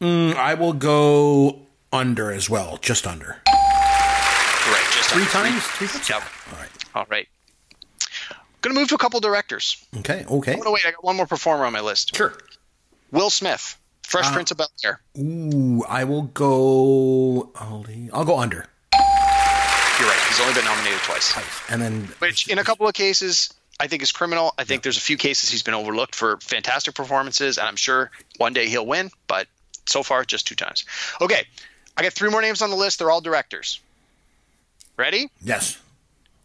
Mm, 0.00 0.34
I 0.34 0.54
will 0.54 0.72
go 0.72 1.60
under 1.92 2.30
as 2.32 2.48
well, 2.48 2.78
just 2.80 3.06
under. 3.06 3.36
Correct. 3.46 4.92
Just 4.92 5.10
Three 5.10 5.22
under 5.22 5.32
times? 5.32 5.62
Three 5.64 5.88
times? 5.88 6.08
Yep. 6.08 6.22
All 6.52 6.58
right. 6.58 6.70
All 6.94 7.06
right. 7.10 7.28
Going 8.62 8.74
to 8.74 8.80
move 8.80 8.88
to 8.90 8.94
a 8.94 8.98
couple 8.98 9.20
directors. 9.20 9.84
Okay. 9.98 10.24
Okay. 10.30 10.56
Oh, 10.58 10.62
no, 10.62 10.72
wait. 10.72 10.84
I 10.86 10.90
got 10.92 11.04
one 11.04 11.16
more 11.16 11.26
performer 11.26 11.64
on 11.64 11.72
my 11.72 11.80
list. 11.80 12.14
Sure. 12.16 12.32
Will 13.10 13.30
Smith. 13.30 13.76
Fresh 14.06 14.26
Uh-huh. 14.26 14.34
Prince 14.34 14.50
of 14.50 14.56
Bel 14.56 14.68
Air. 14.84 15.00
Ooh, 15.18 15.84
I 15.88 16.04
will 16.04 16.22
go. 16.22 17.50
I'll, 17.56 17.84
I'll 18.12 18.24
go 18.24 18.38
under. 18.38 18.66
You're 18.92 20.08
right. 20.08 20.20
He's 20.28 20.40
only 20.40 20.54
been 20.54 20.64
nominated 20.64 20.98
twice. 21.00 21.32
And 21.70 21.80
then 21.80 22.02
Which, 22.18 22.48
in 22.48 22.58
a 22.58 22.64
couple 22.64 22.88
of 22.88 22.94
cases, 22.94 23.52
I 23.78 23.86
think 23.86 24.02
is 24.02 24.12
criminal. 24.12 24.52
I 24.58 24.64
think 24.64 24.82
there's 24.82 24.96
a 24.96 25.00
few 25.02 25.16
cases 25.16 25.50
he's 25.50 25.62
been 25.62 25.74
overlooked 25.74 26.14
for 26.14 26.38
fantastic 26.38 26.94
performances, 26.94 27.56
and 27.58 27.68
I'm 27.68 27.76
sure 27.76 28.10
one 28.38 28.52
day 28.52 28.68
he'll 28.68 28.86
win, 28.86 29.10
but 29.26 29.46
so 29.90 30.02
far, 30.02 30.24
just 30.24 30.46
two 30.46 30.54
times. 30.54 30.84
Okay. 31.20 31.44
I 31.96 32.02
got 32.02 32.12
three 32.12 32.30
more 32.30 32.40
names 32.40 32.62
on 32.62 32.70
the 32.70 32.76
list. 32.76 32.98
They're 32.98 33.10
all 33.10 33.20
directors. 33.20 33.80
Ready? 34.96 35.30
yes. 35.42 35.78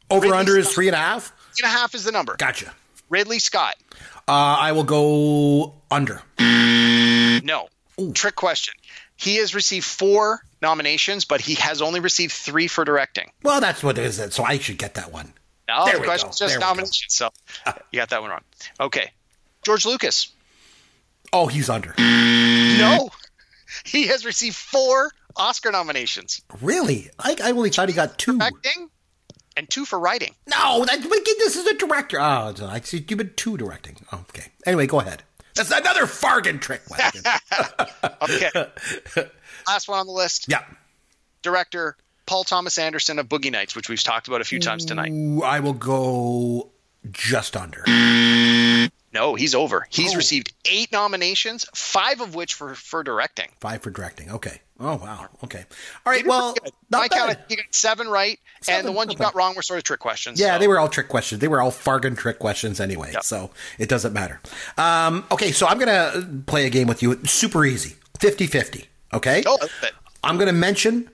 Over 0.09 0.25
Ridley 0.27 0.37
under 0.37 0.57
is 0.57 0.71
three 0.71 0.87
and 0.87 0.95
a 0.95 0.99
half. 0.99 1.33
Three 1.55 1.67
and 1.67 1.73
a 1.75 1.77
half 1.77 1.95
is 1.95 2.03
the 2.03 2.11
number. 2.11 2.35
Gotcha. 2.37 2.73
Ridley 3.09 3.39
Scott. 3.39 3.75
Uh, 4.27 4.31
I 4.31 4.71
will 4.73 4.83
go 4.83 5.73
under. 5.89 6.21
No. 6.39 7.69
Trick 8.13 8.35
question. 8.35 8.73
He 9.17 9.37
has 9.37 9.55
received 9.55 9.85
four 9.85 10.41
nominations, 10.61 11.25
but 11.25 11.41
he 11.41 11.55
has 11.55 11.81
only 11.81 11.99
received 12.01 12.33
three 12.33 12.67
for 12.67 12.83
directing. 12.85 13.31
Well, 13.43 13.61
that's 13.61 13.81
what 13.83 13.97
it 13.97 14.05
is. 14.05 14.21
So 14.33 14.43
I 14.43 14.57
should 14.59 14.77
get 14.77 14.95
that 14.95 15.11
one. 15.11 15.33
No, 15.67 15.85
There 15.85 15.97
the 15.97 16.03
question's 16.03 16.37
just 16.37 16.49
There 16.51 16.59
we 16.59 16.61
go. 16.61 16.67
nominations. 16.67 17.05
So 17.15 17.29
you 17.91 17.99
got 17.99 18.09
that 18.09 18.21
one 18.21 18.29
wrong. 18.31 18.41
Okay. 18.79 19.11
George 19.63 19.85
Lucas. 19.85 20.29
Oh, 21.33 21.47
he's 21.47 21.69
under. 21.69 21.95
No. 21.97 23.09
He 23.83 24.07
has 24.07 24.25
received 24.25 24.55
four 24.55 25.11
Oscar 25.35 25.71
nominations. 25.71 26.41
Really? 26.61 27.09
I, 27.19 27.35
I 27.43 27.51
only 27.51 27.69
thought 27.69 27.89
he 27.89 27.95
got 27.95 28.17
two. 28.17 28.37
Directing 28.37 28.89
and 29.57 29.69
two 29.69 29.85
for 29.85 29.99
writing. 29.99 30.33
No, 30.47 30.85
that, 30.85 31.01
but 31.01 31.25
this 31.25 31.55
is 31.55 31.65
a 31.67 31.73
director. 31.75 32.19
Oh, 32.19 32.53
I 32.67 32.79
see. 32.81 32.97
You've 33.07 33.17
been 33.17 33.33
two 33.35 33.57
directing. 33.57 33.97
Oh, 34.11 34.25
okay. 34.29 34.47
Anyway, 34.65 34.87
go 34.87 34.99
ahead. 34.99 35.23
That's 35.55 35.71
another 35.71 36.05
Fargin 36.05 36.59
trick. 36.59 36.81
Okay. 38.21 38.49
Last 39.67 39.87
one 39.87 39.99
on 39.99 40.07
the 40.07 40.13
list. 40.13 40.45
yeah. 40.47 40.63
Director 41.41 41.95
Paul 42.25 42.43
Thomas 42.43 42.77
Anderson 42.77 43.19
of 43.19 43.27
Boogie 43.29 43.51
Nights, 43.51 43.75
which 43.75 43.87
we've 43.87 44.01
talked 44.01 44.27
about 44.27 44.41
a 44.41 44.43
few 44.43 44.59
times 44.59 44.85
tonight. 44.85 45.11
Ooh, 45.11 45.43
I 45.43 45.59
will 45.59 45.73
go 45.73 46.71
just 47.11 47.55
under. 47.55 47.83
No, 49.15 49.33
he's 49.33 49.55
over. 49.55 49.87
He's 49.89 50.13
Oh. 50.13 50.17
received 50.17 50.53
eight 50.65 50.91
nominations, 50.91 51.65
five 51.73 52.19
of 52.21 52.35
which 52.35 52.53
for, 52.53 52.75
for 52.75 53.01
directing. 53.01 53.47
Five 53.61 53.81
for 53.81 53.89
directing. 53.89 54.29
Okay. 54.29 54.61
Oh 54.77 54.97
wow. 54.97 55.27
Okay. 55.43 55.63
All 56.05 56.11
right. 56.11 56.27
Well, 56.27 56.53
not 56.89 57.09
My 57.09 57.35
you 57.47 57.55
got 57.55 57.65
seven 57.71 58.09
right, 58.09 58.37
Seven, 58.61 58.79
and 58.79 58.87
the 58.87 58.91
ones 58.91 59.07
not 59.07 59.13
you 59.13 59.19
got 59.19 59.33
wrong 59.33 59.55
were 59.55 59.61
sort 59.61 59.77
of 59.77 59.85
trick 59.85 60.01
questions. 60.01 60.37
Yeah, 60.37 60.55
so- 60.55 60.59
they 60.59 60.67
were 60.67 60.77
all 60.79 60.89
trick 60.89 61.07
questions. 61.07 61.39
They 61.39 61.47
were 61.47 61.61
all 61.61 61.71
Fargin 61.71 62.17
trick 62.17 62.39
questions 62.39 62.81
anyway, 62.81 63.11
Yep. 63.13 63.23
so 63.23 63.51
it 63.79 63.87
doesn't 63.87 64.11
matter. 64.11 64.41
Um, 64.77 65.25
okay, 65.31 65.53
so 65.53 65.65
I'm 65.65 65.79
going 65.79 65.87
to 65.87 66.43
play 66.45 66.65
a 66.65 66.69
game 66.69 66.87
with 66.87 67.01
you. 67.01 67.17
Super 67.25 67.63
easy 67.65 67.95
50 68.19 68.47
50. 68.47 68.89
Okay? 69.13 69.43
Oh. 69.45 69.57
I'm 70.25 70.35
going 70.37 70.47
to 70.47 70.53
mention 70.53 71.09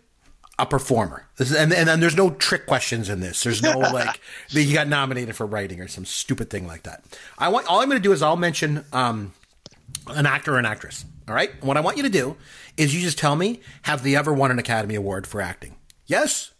a 0.62 0.66
performer. 0.66 1.28
This 1.38 1.51
is, 1.51 1.57
and, 1.57 1.74
and 1.74 1.88
then 1.88 1.99
there's 1.99 2.16
no 2.16 2.30
trick 2.30 2.68
questions 2.68 3.09
in 3.09 3.20
this. 3.20 3.43
There's 3.43 3.62
no 3.64 3.78
like 3.80 4.22
that 4.53 4.62
you 4.62 4.74
got 4.74 4.88
nominated 4.88 5.36
for 5.36 5.45
writing 5.45 5.82
or 5.82 5.88
some 5.88 6.05
stupid 6.05 6.49
thing 6.49 6.68
like 6.68 6.84
that. 6.84 7.03
I 7.38 7.49
want 7.49 7.68
all 7.68 7.80
I'm 7.82 7.89
going 7.89 8.01
to 8.01 8.03
do 8.07 8.12
is 8.14 8.22
I'll 8.22 8.38
mention 8.38 8.86
um, 8.93 9.34
an 10.07 10.26
actor 10.26 10.55
or 10.55 10.59
an 10.59 10.66
actress. 10.66 11.05
All 11.28 11.36
right. 11.36 11.51
And 11.51 11.64
what 11.64 11.78
I 11.78 11.82
want 11.82 11.97
you 11.97 12.03
to 12.03 12.09
do 12.09 12.38
is 12.78 12.93
you 12.93 13.01
just 13.01 13.18
tell 13.18 13.36
me 13.36 13.62
have 13.84 14.03
they 14.03 14.16
ever 14.16 14.34
won 14.34 14.51
an 14.51 14.59
Academy 14.59 14.95
Award 14.95 15.26
for 15.28 15.41
acting? 15.41 15.76
Yes 16.05 16.51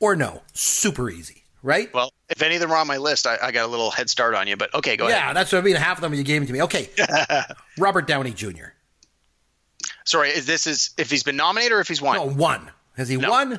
or 0.00 0.16
no? 0.16 0.42
Super 0.52 1.10
easy. 1.10 1.44
Right? 1.62 1.92
Well, 1.92 2.12
if 2.28 2.42
any 2.42 2.54
of 2.54 2.60
them 2.60 2.70
are 2.70 2.76
on 2.76 2.86
my 2.86 2.98
list, 2.98 3.26
I, 3.26 3.38
I 3.42 3.50
got 3.50 3.64
a 3.64 3.66
little 3.66 3.90
head 3.90 4.08
start 4.08 4.34
on 4.34 4.46
you. 4.46 4.56
But 4.56 4.72
okay, 4.74 4.96
go 4.96 5.08
Yeah, 5.08 5.16
ahead. 5.16 5.28
Yeah, 5.28 5.32
that's 5.32 5.52
what 5.52 5.58
I 5.58 5.62
mean. 5.62 5.74
Half 5.76 5.98
of 5.98 6.02
them 6.02 6.14
you 6.14 6.22
gave 6.22 6.42
it 6.42 6.46
to 6.46 6.52
me. 6.52 6.62
Okay. 6.62 6.88
Robert 7.78 8.06
Downey 8.06 8.32
Jr. 8.32 8.66
Sorry, 10.04 10.30
is 10.30 10.46
this 10.46 10.68
is 10.68 10.90
if 10.96 11.10
he's 11.10 11.24
been 11.24 11.36
nominated 11.36 11.72
or 11.72 11.80
if 11.80 11.88
he's 11.88 12.00
won? 12.00 12.16
No, 12.16 12.28
one. 12.28 12.70
Has 12.96 13.08
he 13.08 13.16
No. 13.16 13.30
won? 13.30 13.50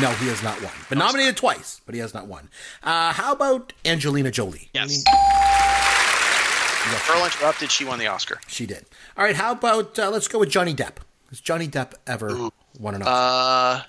No, 0.00 0.10
he 0.20 0.28
has 0.28 0.42
not 0.42 0.60
won. 0.62 0.72
Been 0.90 0.98
nominated 0.98 1.38
twice, 1.38 1.80
but 1.86 1.94
he 1.94 2.00
has 2.02 2.12
not 2.12 2.26
won. 2.26 2.50
Uh, 2.82 3.14
how 3.14 3.32
about 3.32 3.72
Angelina 3.86 4.30
Jolie? 4.30 4.68
Yes. 4.74 5.02
Yes, 5.08 7.08
Girl 7.08 7.24
interrupted. 7.24 7.70
She 7.70 7.84
won 7.86 7.98
the 7.98 8.06
Oscar. 8.06 8.38
she 8.46 8.66
did. 8.66 8.84
All 9.16 9.24
right, 9.24 9.34
how 9.34 9.52
about 9.52 9.98
uh, 9.98 10.10
let's 10.10 10.28
go 10.28 10.38
with 10.38 10.50
Johnny 10.50 10.74
Depp. 10.74 10.96
Has 11.30 11.40
Johnny 11.40 11.66
Depp 11.66 11.94
ever 12.06 12.50
won 12.78 12.94
an 12.94 13.02
Oscar? 13.02 13.10
Uh, 13.10 13.82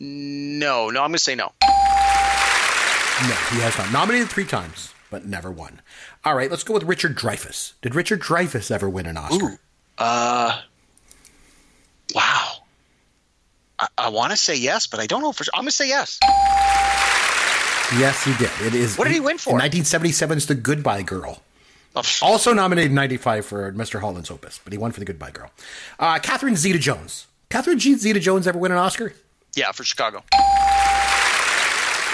no, 0.00 0.90
no, 0.90 1.02
I'm 1.02 1.10
going 1.10 1.12
to 1.12 1.18
say 1.18 1.34
no. 1.34 1.52
no, 1.62 3.34
he 3.50 3.60
has 3.60 3.76
not. 3.76 3.92
Nominated 3.92 4.28
three 4.30 4.44
times, 4.46 4.94
but 5.10 5.26
never 5.26 5.50
won. 5.50 5.80
All 6.24 6.34
right, 6.34 6.50
let's 6.50 6.62
go 6.64 6.74
with 6.74 6.84
Richard 6.84 7.16
Dreyfuss. 7.16 7.72
Did 7.82 7.94
Richard 7.94 8.20
Dreyfuss 8.20 8.70
ever 8.70 8.88
win 8.88 9.06
an 9.06 9.16
Oscar? 9.16 9.58
Uh, 9.98 10.60
wow. 12.14 12.52
I, 13.78 13.88
I 13.96 14.08
want 14.10 14.30
to 14.32 14.36
say 14.36 14.56
yes, 14.56 14.86
but 14.86 15.00
I 15.00 15.06
don't 15.06 15.22
know 15.22 15.32
for 15.32 15.44
sure. 15.44 15.52
I'm 15.54 15.60
going 15.62 15.68
to 15.70 15.72
say 15.76 15.88
yes. 15.88 16.18
Yes, 17.98 18.22
he 18.24 18.34
did. 18.36 18.50
It 18.66 18.74
is. 18.74 18.98
What 18.98 19.04
did 19.04 19.14
he 19.14 19.20
win 19.20 19.38
for? 19.38 19.50
In 19.50 19.70
1977's 19.70 20.46
The 20.46 20.54
Goodbye 20.54 21.02
Girl. 21.02 21.42
Oh, 21.96 22.02
Also 22.22 22.52
nominated 22.52 22.90
in 22.90 22.94
95 22.96 23.46
for 23.46 23.72
Mr. 23.72 24.00
Holland's 24.00 24.30
Opus, 24.30 24.60
but 24.62 24.72
he 24.72 24.78
won 24.78 24.92
for 24.92 25.00
The 25.00 25.06
Goodbye 25.06 25.30
Girl. 25.30 25.50
Uh, 25.98 26.18
Catherine 26.18 26.54
Zeta 26.56 26.78
Jones. 26.78 27.26
Catherine 27.50 27.78
G- 27.78 27.94
Zeta 27.94 28.20
Jones 28.20 28.46
ever 28.46 28.58
win 28.58 28.72
an 28.72 28.78
Oscar? 28.78 29.14
yeah, 29.56 29.72
for 29.72 29.82
Chicago. 29.84 30.22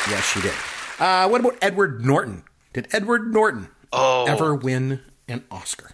Yes, 0.09 0.31
she 0.33 0.41
did. 0.43 0.53
Uh, 0.99 1.29
what 1.29 1.41
about 1.41 1.57
Edward 1.63 2.05
Norton? 2.05 2.45
Did 2.73 2.89
Edward 2.93 3.33
Norton 3.33 3.69
Oh. 3.93 4.27
ever 4.29 4.55
win 4.55 5.01
an 5.29 5.45
Oscar? 5.51 5.91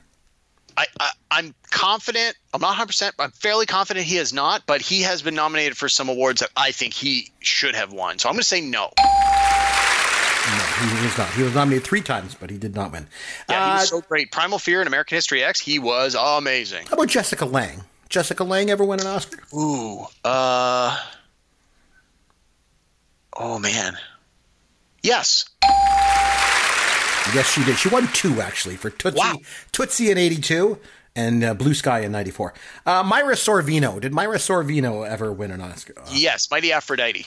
I, 0.77 0.87
I, 0.99 1.11
I'm 1.31 1.55
confident. 1.71 2.37
I'm 2.55 2.61
not 2.61 2.68
100. 2.68 2.87
percent 2.87 3.14
I'm 3.18 3.31
fairly 3.31 3.66
confident 3.66 4.07
he 4.07 4.16
has 4.16 4.33
not, 4.33 4.62
but 4.66 4.81
he 4.81 5.03
has 5.03 5.23
been 5.23 5.35
nominated 5.35 5.77
for 5.77 5.89
some 5.89 6.09
awards 6.09 6.41
that 6.41 6.51
I 6.57 6.73
think 6.73 6.95
he 6.95 7.31
should 7.41 7.75
have 7.75 7.93
won. 7.93 8.18
So 8.18 8.29
I'm 8.29 8.35
going 8.35 8.41
to 8.43 8.47
say 8.49 8.61
no. 8.61 8.91
No, 8.97 10.64
he 10.99 11.05
was 11.05 11.18
not. 11.18 11.31
He 11.35 11.43
was 11.43 11.55
nominated 11.55 11.85
three 11.87 12.01
times, 12.01 12.35
but 12.35 12.51
he 12.51 12.57
did 12.59 12.75
not 12.75 12.93
win. 12.93 13.07
Yeah, 13.49 13.64
he 13.66 13.71
Uh, 13.73 13.75
was 13.81 13.89
so 13.91 14.01
great. 14.01 14.33
Primal 14.33 14.59
Fear 14.59 14.81
and 14.81 14.89
American 14.89 15.16
History 15.16 15.45
X. 15.45 15.61
He 15.61 15.79
was 15.79 16.16
amazing. 16.18 16.87
how 16.87 16.95
about 16.95 17.09
Jessica 17.09 17.45
Lange? 17.45 17.83
Jessica 18.09 18.43
Lange 18.43 18.71
ever 18.71 18.85
win 18.85 18.99
an 19.01 19.07
Oscar? 19.07 19.39
Ooh. 19.57 20.07
Uh. 20.25 20.99
Oh 23.37 23.59
man. 23.59 23.97
Yes. 25.03 25.45
Yes, 27.35 27.53
she 27.53 27.64
did. 27.64 27.77
She 27.77 27.89
won 27.89 28.09
two 28.12 28.41
actually 28.41 28.77
for 28.77 28.91
Tootsie, 28.91 29.18
Wow. 29.18 29.37
Tootsie 29.73 30.11
in 30.11 30.18
'82 30.18 30.79
and 31.14 31.45
uh, 31.45 31.55
Blue 31.55 31.75
Sky 31.75 32.01
in 32.01 32.12
'94. 32.12 32.55
Uh, 32.87 33.03
Mira 33.03 33.35
Sorvino. 33.35 34.01
Did 34.01 34.14
Mira 34.14 34.37
Sorvino 34.39 35.07
ever 35.09 35.33
win 35.33 35.51
an 35.51 35.61
Oscar? 35.61 35.95
Uh, 35.99 36.09
Yes. 36.11 36.51
Mighty 36.51 36.73
Aphrodite. 36.73 37.27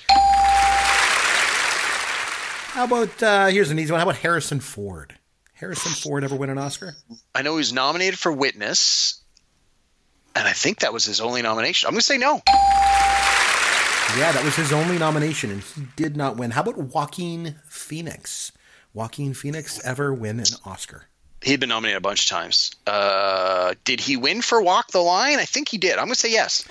How 2.74 2.86
about 2.86 3.22
uh, 3.22 3.48
here's 3.48 3.70
an 3.70 3.78
easy 3.78 3.92
one. 3.92 4.00
How 4.00 4.06
about 4.10 4.18
Harrison 4.22 4.60
Ford? 4.60 5.14
Harrison 5.54 5.92
Ford 5.92 6.24
ever 6.24 6.36
win 6.36 6.50
an 6.50 6.58
Oscar? 6.58 6.96
I 7.36 7.44
know 7.44 7.52
he 7.52 7.58
was 7.58 7.72
nominated 7.72 8.18
for 8.18 8.32
Witness, 8.32 9.22
and 10.36 10.48
I 10.48 10.54
think 10.54 10.80
that 10.80 10.92
was 10.92 11.06
his 11.06 11.22
only 11.22 11.44
nomination. 11.44 11.88
I'm 11.88 11.94
going 11.94 12.00
to 12.02 12.06
say 12.06 12.18
no. 12.18 12.42
Yeah, 14.18 14.32
that 14.32 14.42
was 14.44 14.56
his 14.56 14.74
only 14.74 14.98
nomination, 14.98 15.52
and 15.52 15.62
he 15.62 15.84
did 15.96 16.18
not 16.18 16.36
win. 16.36 16.52
How 16.52 16.62
about 16.62 16.78
Joaquin 16.78 17.56
Phoenix? 17.70 18.52
Joaquin 18.94 19.34
Phoenix 19.34 19.84
ever 19.84 20.14
win 20.14 20.40
an 20.40 20.46
Oscar? 20.66 21.06
He'd 21.42 21.60
been 21.60 21.70
nominated 21.70 21.98
a 21.98 22.02
bunch 22.02 22.24
of 22.24 22.30
times. 22.30 22.72
Uh, 22.88 23.74
did 23.84 24.00
he 24.00 24.16
win 24.16 24.42
for 24.42 24.62
Walk 24.62 24.92
the 24.92 25.02
Line? 25.02 25.40
I 25.40 25.46
think 25.46 25.68
he 25.68 25.78
did. 25.78 25.94
I'm 25.94 26.06
going 26.06 26.14
to 26.14 26.20
say 26.20 26.32
yes. 26.32 26.64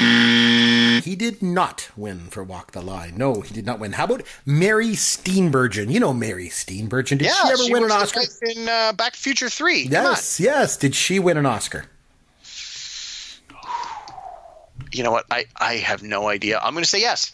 He 1.04 1.14
did 1.16 1.42
not 1.42 1.90
win 1.96 2.28
for 2.30 2.42
Walk 2.42 2.72
the 2.72 2.80
Line. 2.80 3.14
No, 3.16 3.40
he 3.40 3.52
did 3.52 3.66
not 3.66 3.80
win. 3.80 3.92
How 3.92 4.04
about 4.04 4.22
Mary 4.46 4.90
Steenburgen? 4.90 5.90
You 5.90 6.00
know 6.00 6.14
Mary 6.14 6.48
Steenburgen. 6.48 7.18
Did 7.18 7.22
yeah, 7.22 7.34
she 7.44 7.52
ever 7.52 7.72
win 7.72 7.84
an 7.84 7.90
Oscar? 7.90 8.20
in 8.42 8.68
uh, 8.68 8.92
Back 8.92 9.12
to 9.12 9.18
Future 9.18 9.50
Three. 9.50 9.82
Yes, 9.82 10.40
yes. 10.40 10.76
Did 10.76 10.94
she 10.94 11.18
win 11.18 11.36
an 11.36 11.44
Oscar? 11.44 11.86
you 14.92 15.02
know 15.02 15.10
what? 15.10 15.24
I, 15.30 15.46
I 15.56 15.74
have 15.74 16.02
no 16.02 16.28
idea. 16.28 16.60
I'm 16.60 16.74
going 16.74 16.84
to 16.84 16.88
say 16.88 17.00
yes. 17.00 17.32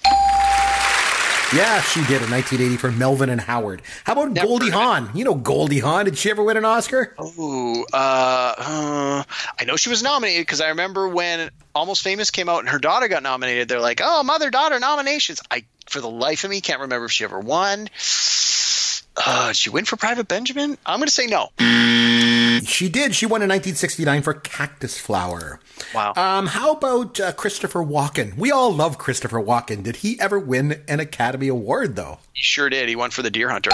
Yeah, 1.54 1.80
she 1.80 2.00
did 2.02 2.20
in 2.22 2.30
1980 2.30 2.76
for 2.76 2.92
Melvin 2.92 3.30
and 3.30 3.40
Howard. 3.40 3.80
How 4.04 4.12
about 4.12 4.32
Never 4.32 4.46
Goldie 4.46 4.66
heard 4.66 4.74
of 4.74 4.80
it. 4.80 4.84
Hawn? 4.84 5.10
You 5.14 5.24
know 5.24 5.34
Goldie 5.34 5.78
Hawn. 5.78 6.04
Did 6.04 6.18
she 6.18 6.30
ever 6.30 6.42
win 6.44 6.58
an 6.58 6.66
Oscar? 6.66 7.14
Oh, 7.18 7.86
uh, 7.90 7.96
uh, 7.96 9.22
I 9.58 9.64
know 9.64 9.76
she 9.76 9.88
was 9.88 10.02
nominated 10.02 10.42
because 10.42 10.60
I 10.60 10.68
remember 10.68 11.08
when 11.08 11.50
Almost 11.74 12.02
Famous 12.02 12.30
came 12.30 12.50
out 12.50 12.60
and 12.60 12.68
her 12.68 12.78
daughter 12.78 13.08
got 13.08 13.22
nominated. 13.22 13.66
They're 13.68 13.80
like, 13.80 14.00
"Oh, 14.04 14.22
mother 14.24 14.50
daughter 14.50 14.78
nominations." 14.78 15.40
I, 15.50 15.64
for 15.86 16.02
the 16.02 16.10
life 16.10 16.44
of 16.44 16.50
me, 16.50 16.60
can't 16.60 16.80
remember 16.80 17.06
if 17.06 17.12
she 17.12 17.24
ever 17.24 17.40
won. 17.40 17.88
Uh, 19.16 19.48
did 19.48 19.56
she 19.56 19.70
win 19.70 19.86
for 19.86 19.96
Private 19.96 20.28
Benjamin? 20.28 20.76
I'm 20.84 20.98
going 20.98 21.08
to 21.08 21.12
say 21.12 21.26
no. 21.28 21.48
She 22.66 22.88
did. 22.88 23.14
She 23.14 23.26
won 23.26 23.42
in 23.42 23.48
1969 23.48 24.22
for 24.22 24.34
Cactus 24.34 24.98
Flower. 24.98 25.60
Wow. 25.94 26.12
Um, 26.16 26.46
how 26.46 26.72
about 26.72 27.20
uh, 27.20 27.32
Christopher 27.32 27.80
Walken? 27.84 28.36
We 28.36 28.50
all 28.50 28.72
love 28.74 28.98
Christopher 28.98 29.40
Walken. 29.40 29.82
Did 29.82 29.96
he 29.96 30.18
ever 30.20 30.38
win 30.38 30.82
an 30.88 31.00
Academy 31.00 31.48
Award, 31.48 31.96
though? 31.96 32.18
He 32.32 32.42
sure 32.42 32.68
did. 32.70 32.88
He 32.88 32.96
won 32.96 33.10
for 33.10 33.22
The 33.22 33.30
Deer 33.30 33.48
Hunter. 33.50 33.70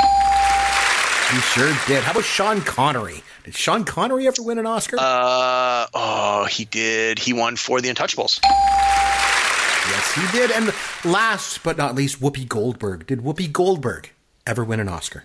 He 1.33 1.41
sure 1.41 1.73
did. 1.87 2.05
How 2.05 2.13
about 2.13 2.25
Sean 2.25 2.61
Connery? 2.61 3.23
Did 3.45 3.55
Sean 3.55 3.85
Connery 3.85 4.27
ever 4.27 4.43
win 4.43 4.59
an 4.59 4.67
Oscar? 4.67 4.97
Uh, 5.01 5.87
oh, 5.95 6.47
he 6.51 6.65
did. 6.67 7.19
He 7.19 7.33
won 7.33 7.57
for 7.57 7.81
The 7.81 7.89
Untouchables. 7.89 8.41
yes, 8.43 10.15
he 10.15 10.39
did. 10.39 10.51
And 10.51 10.73
last 11.05 11.63
but 11.63 11.77
not 11.77 11.95
least, 11.95 12.21
Whoopi 12.21 12.47
Goldberg. 12.47 13.07
Did 13.07 13.21
Whoopi 13.21 13.51
Goldberg 13.51 14.11
ever 14.47 14.63
win 14.65 14.81
an 14.81 14.89
Oscar? 14.89 15.25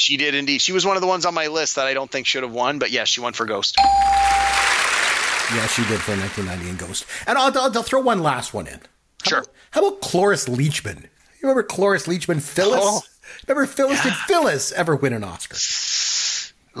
She 0.00 0.16
did 0.16 0.34
indeed. 0.34 0.62
She 0.62 0.72
was 0.72 0.86
one 0.86 0.96
of 0.96 1.02
the 1.02 1.06
ones 1.06 1.26
on 1.26 1.34
my 1.34 1.48
list 1.48 1.76
that 1.76 1.86
I 1.86 1.92
don't 1.92 2.10
think 2.10 2.26
should 2.26 2.42
have 2.42 2.52
won, 2.52 2.78
but 2.78 2.90
yes, 2.90 3.08
she 3.08 3.20
won 3.20 3.34
for 3.34 3.44
Ghost. 3.44 3.76
Yeah, 3.78 5.66
she 5.66 5.82
did 5.82 6.00
for 6.00 6.16
1990 6.16 6.70
in 6.70 6.76
Ghost. 6.76 7.04
And 7.26 7.36
I'll, 7.36 7.46
I'll, 7.58 7.76
I'll 7.76 7.82
throw 7.82 8.00
one 8.00 8.22
last 8.22 8.54
one 8.54 8.66
in. 8.66 8.80
How 9.24 9.28
Sure. 9.28 9.38
About, 9.40 9.50
how 9.72 9.86
about 9.86 10.00
Cloris 10.00 10.48
Leachman? 10.48 11.02
You 11.02 11.08
remember 11.42 11.62
Cloris 11.64 12.06
Leachman? 12.06 12.40
Phyllis? 12.40 12.80
Oh. 12.82 13.02
Remember 13.46 13.66
Phyllis? 13.70 14.02
Did 14.02 14.14
Phyllis 14.14 14.72
ever 14.72 14.96
win 14.96 15.12
an 15.12 15.22
Oscar? 15.22 15.58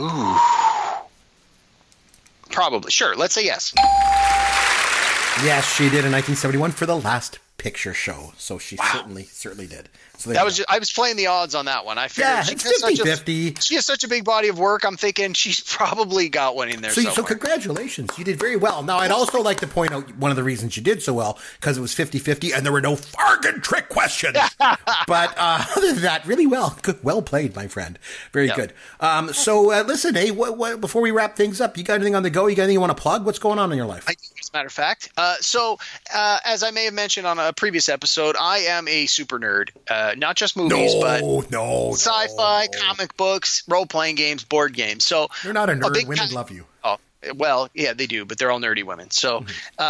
Ooh. 0.00 0.36
Probably. 2.50 2.90
Sure. 2.90 3.14
Let's 3.14 3.34
say 3.34 3.44
yes. 3.44 3.74
Yes, 5.44 5.74
she 5.74 5.84
did 5.84 6.04
in 6.06 6.12
1971 6.12 6.70
for 6.72 6.86
the 6.86 6.96
Last 6.96 7.38
Picture 7.60 7.92
Show. 7.92 8.32
So 8.38 8.58
she 8.58 8.76
certainly, 8.78 9.24
certainly 9.24 9.66
did. 9.66 9.90
So 10.16 10.30
That 10.30 10.44
was 10.46 10.56
just, 10.56 10.70
I 10.70 10.78
was 10.78 10.90
playing 10.90 11.16
the 11.16 11.26
odds 11.26 11.54
on 11.54 11.66
that 11.66 11.84
one. 11.84 11.98
I 11.98 12.08
figured 12.08 12.26
Yeah, 12.28 12.42
she, 12.42 12.52
has 12.52 12.80
such 12.80 12.98
a- 12.98 13.02
50-50. 13.02 13.62
she 13.62 13.74
has 13.74 13.84
such 13.86 14.02
a 14.02 14.08
big 14.08 14.24
body 14.24 14.48
of 14.48 14.58
work. 14.58 14.84
I'm 14.84 14.96
thinking 14.96 15.34
she's 15.34 15.60
probably 15.66 16.28
got 16.30 16.56
one 16.56 16.70
in 16.70 16.80
there 16.80 16.90
So, 16.90 17.02
so 17.02 17.22
congratulations. 17.22 18.10
You 18.18 18.24
did 18.24 18.38
very 18.38 18.56
well. 18.56 18.82
Now, 18.82 18.96
I'd 18.98 19.10
also 19.10 19.42
like 19.42 19.60
to 19.60 19.66
point 19.66 19.92
out 19.92 20.14
one 20.16 20.30
of 20.30 20.36
the 20.38 20.42
reasons 20.42 20.76
you 20.76 20.82
did 20.82 21.02
so 21.02 21.12
well, 21.12 21.38
because 21.60 21.76
it 21.76 21.80
was 21.82 21.94
50-50 21.94 22.54
and 22.56 22.64
there 22.64 22.72
were 22.72 22.80
no 22.80 22.96
Fargin 22.96 23.62
trick 23.62 23.88
questions. 23.90 24.36
but 24.58 25.34
uh, 25.36 25.64
other 25.76 25.92
than 25.92 26.02
that, 26.02 26.26
really 26.26 26.46
well. 26.46 26.78
Good, 26.82 27.02
well 27.04 27.20
played, 27.20 27.54
my 27.54 27.68
friend. 27.68 27.98
Very 28.32 28.48
Yeah. 28.48 28.56
good. 28.56 28.72
Um, 29.00 29.32
so 29.34 29.70
uh, 29.72 29.82
listen, 29.86 30.14
hey, 30.14 30.30
what, 30.30 30.56
what, 30.56 30.80
before 30.80 31.02
we 31.02 31.10
wrap 31.10 31.36
things 31.36 31.60
up, 31.60 31.76
you 31.76 31.84
got 31.84 31.94
anything 31.94 32.14
on 32.14 32.22
the 32.22 32.30
go? 32.30 32.46
You 32.46 32.56
got 32.56 32.62
anything 32.64 32.74
you 32.74 32.80
want 32.80 32.96
to 32.96 33.00
plug? 33.02 33.24
What's 33.26 33.38
going 33.38 33.58
on 33.58 33.70
in 33.70 33.76
your 33.78 33.86
life? 33.86 34.04
I 34.08 34.14
as 34.50 34.54
a 34.54 34.58
matter 34.58 34.66
of 34.66 34.72
fact. 34.72 35.10
Uh, 35.16 35.36
so, 35.40 35.78
uh, 36.14 36.38
as 36.44 36.62
I 36.62 36.70
may 36.70 36.84
have 36.86 36.94
mentioned 36.94 37.26
on 37.26 37.38
a 37.38 37.52
previous 37.52 37.88
episode, 37.88 38.36
I 38.38 38.58
am 38.58 38.88
a 38.88 39.06
super 39.06 39.38
nerd. 39.38 39.70
Uh, 39.88 40.14
not 40.16 40.36
just 40.36 40.56
movies, 40.56 40.94
but 41.00 41.20
no, 41.20 41.44
no. 41.50 41.92
sci-fi, 41.92 42.66
no. 42.72 42.78
comic 42.80 43.16
books, 43.16 43.62
role-playing 43.68 44.16
games, 44.16 44.44
board 44.44 44.74
games. 44.74 45.04
So 45.06 45.28
You're 45.44 45.52
not 45.52 45.70
a 45.70 45.74
nerd. 45.74 45.94
big 45.94 46.08
Women 46.08 46.28
guy- 46.28 46.34
love 46.34 46.50
you. 46.50 46.64
Oh, 46.82 46.96
well, 47.36 47.68
yeah, 47.74 47.92
they 47.92 48.06
do, 48.06 48.24
but 48.24 48.38
they're 48.38 48.50
all 48.50 48.60
nerdy 48.60 48.84
women. 48.84 49.10
So, 49.10 49.40
Mm-hmm. 49.40 49.82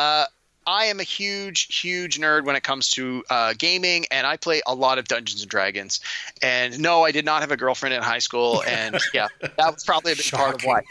I 0.71 0.85
am 0.85 1.01
a 1.01 1.03
huge, 1.03 1.75
huge 1.77 2.21
nerd 2.21 2.45
when 2.45 2.55
it 2.55 2.62
comes 2.62 2.91
to 2.91 3.25
uh, 3.29 3.55
gaming, 3.59 4.07
and 4.12 4.25
I 4.25 4.37
play 4.37 4.62
a 4.68 4.75
lot 4.75 4.99
of 4.99 5.09
Dungeons 5.09 5.43
and 5.43 5.51
Dragons. 5.51 5.99
And 6.43 6.79
no, 6.79 7.03
I 7.03 7.11
did 7.11 7.25
not 7.25 7.41
have 7.41 7.51
a 7.51 7.57
girlfriend 7.57 7.93
in 7.93 8.03
high 8.03 8.21
school, 8.21 8.62
and 8.62 8.97
yeah, 9.12 9.27
that 9.41 9.59
was 9.75 9.83
probably 9.85 10.12
a 10.12 10.16
big 10.16 10.31
part 10.31 10.55
of 10.55 10.62
why. 10.62 10.83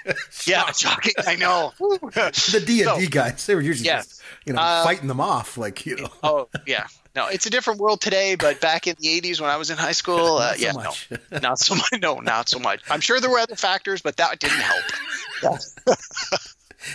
Yeah, 0.46 0.70
shocking. 0.74 1.14
I 1.26 1.38
know. 1.38 1.72
The 1.80 2.62
D 2.66 2.84
and 2.84 3.00
D 3.00 3.08
guys, 3.08 3.46
they 3.46 3.56
were 3.56 3.62
usually 3.62 3.86
Yes. 3.86 4.08
just, 4.08 4.22
you 4.46 4.52
know, 4.54 4.60
Uh, 4.62 4.84
fighting 4.84 5.08
them 5.08 5.22
off, 5.22 5.58
like 5.58 5.86
you 5.86 5.96
know. 5.96 6.10
Oh 6.24 6.50
yeah, 6.68 6.88
no, 7.16 7.28
it's 7.28 7.46
a 7.46 7.50
different 7.50 7.80
world 7.80 8.02
today. 8.02 8.36
But 8.36 8.60
back 8.60 8.86
in 8.86 8.96
the 9.00 9.08
'80s, 9.08 9.40
when 9.40 9.50
I 9.50 9.56
was 9.56 9.70
in 9.70 9.78
high 9.78 9.94
school, 9.94 10.38
uh, 10.40 10.56
so 10.56 10.62
yeah, 10.66 10.72
much. 10.74 11.10
no, 11.32 11.40
not 11.42 11.60
so 11.60 11.76
much. 11.76 11.94
No, 12.02 12.20
not 12.20 12.50
so 12.50 12.60
much. 12.60 12.82
I'm 12.90 13.00
sure 13.00 13.20
there 13.22 13.30
were 13.30 13.40
other 13.40 13.56
factors, 13.56 14.02
but 14.02 14.18
that 14.18 14.40
didn't 14.40 14.60
help. 14.60 14.84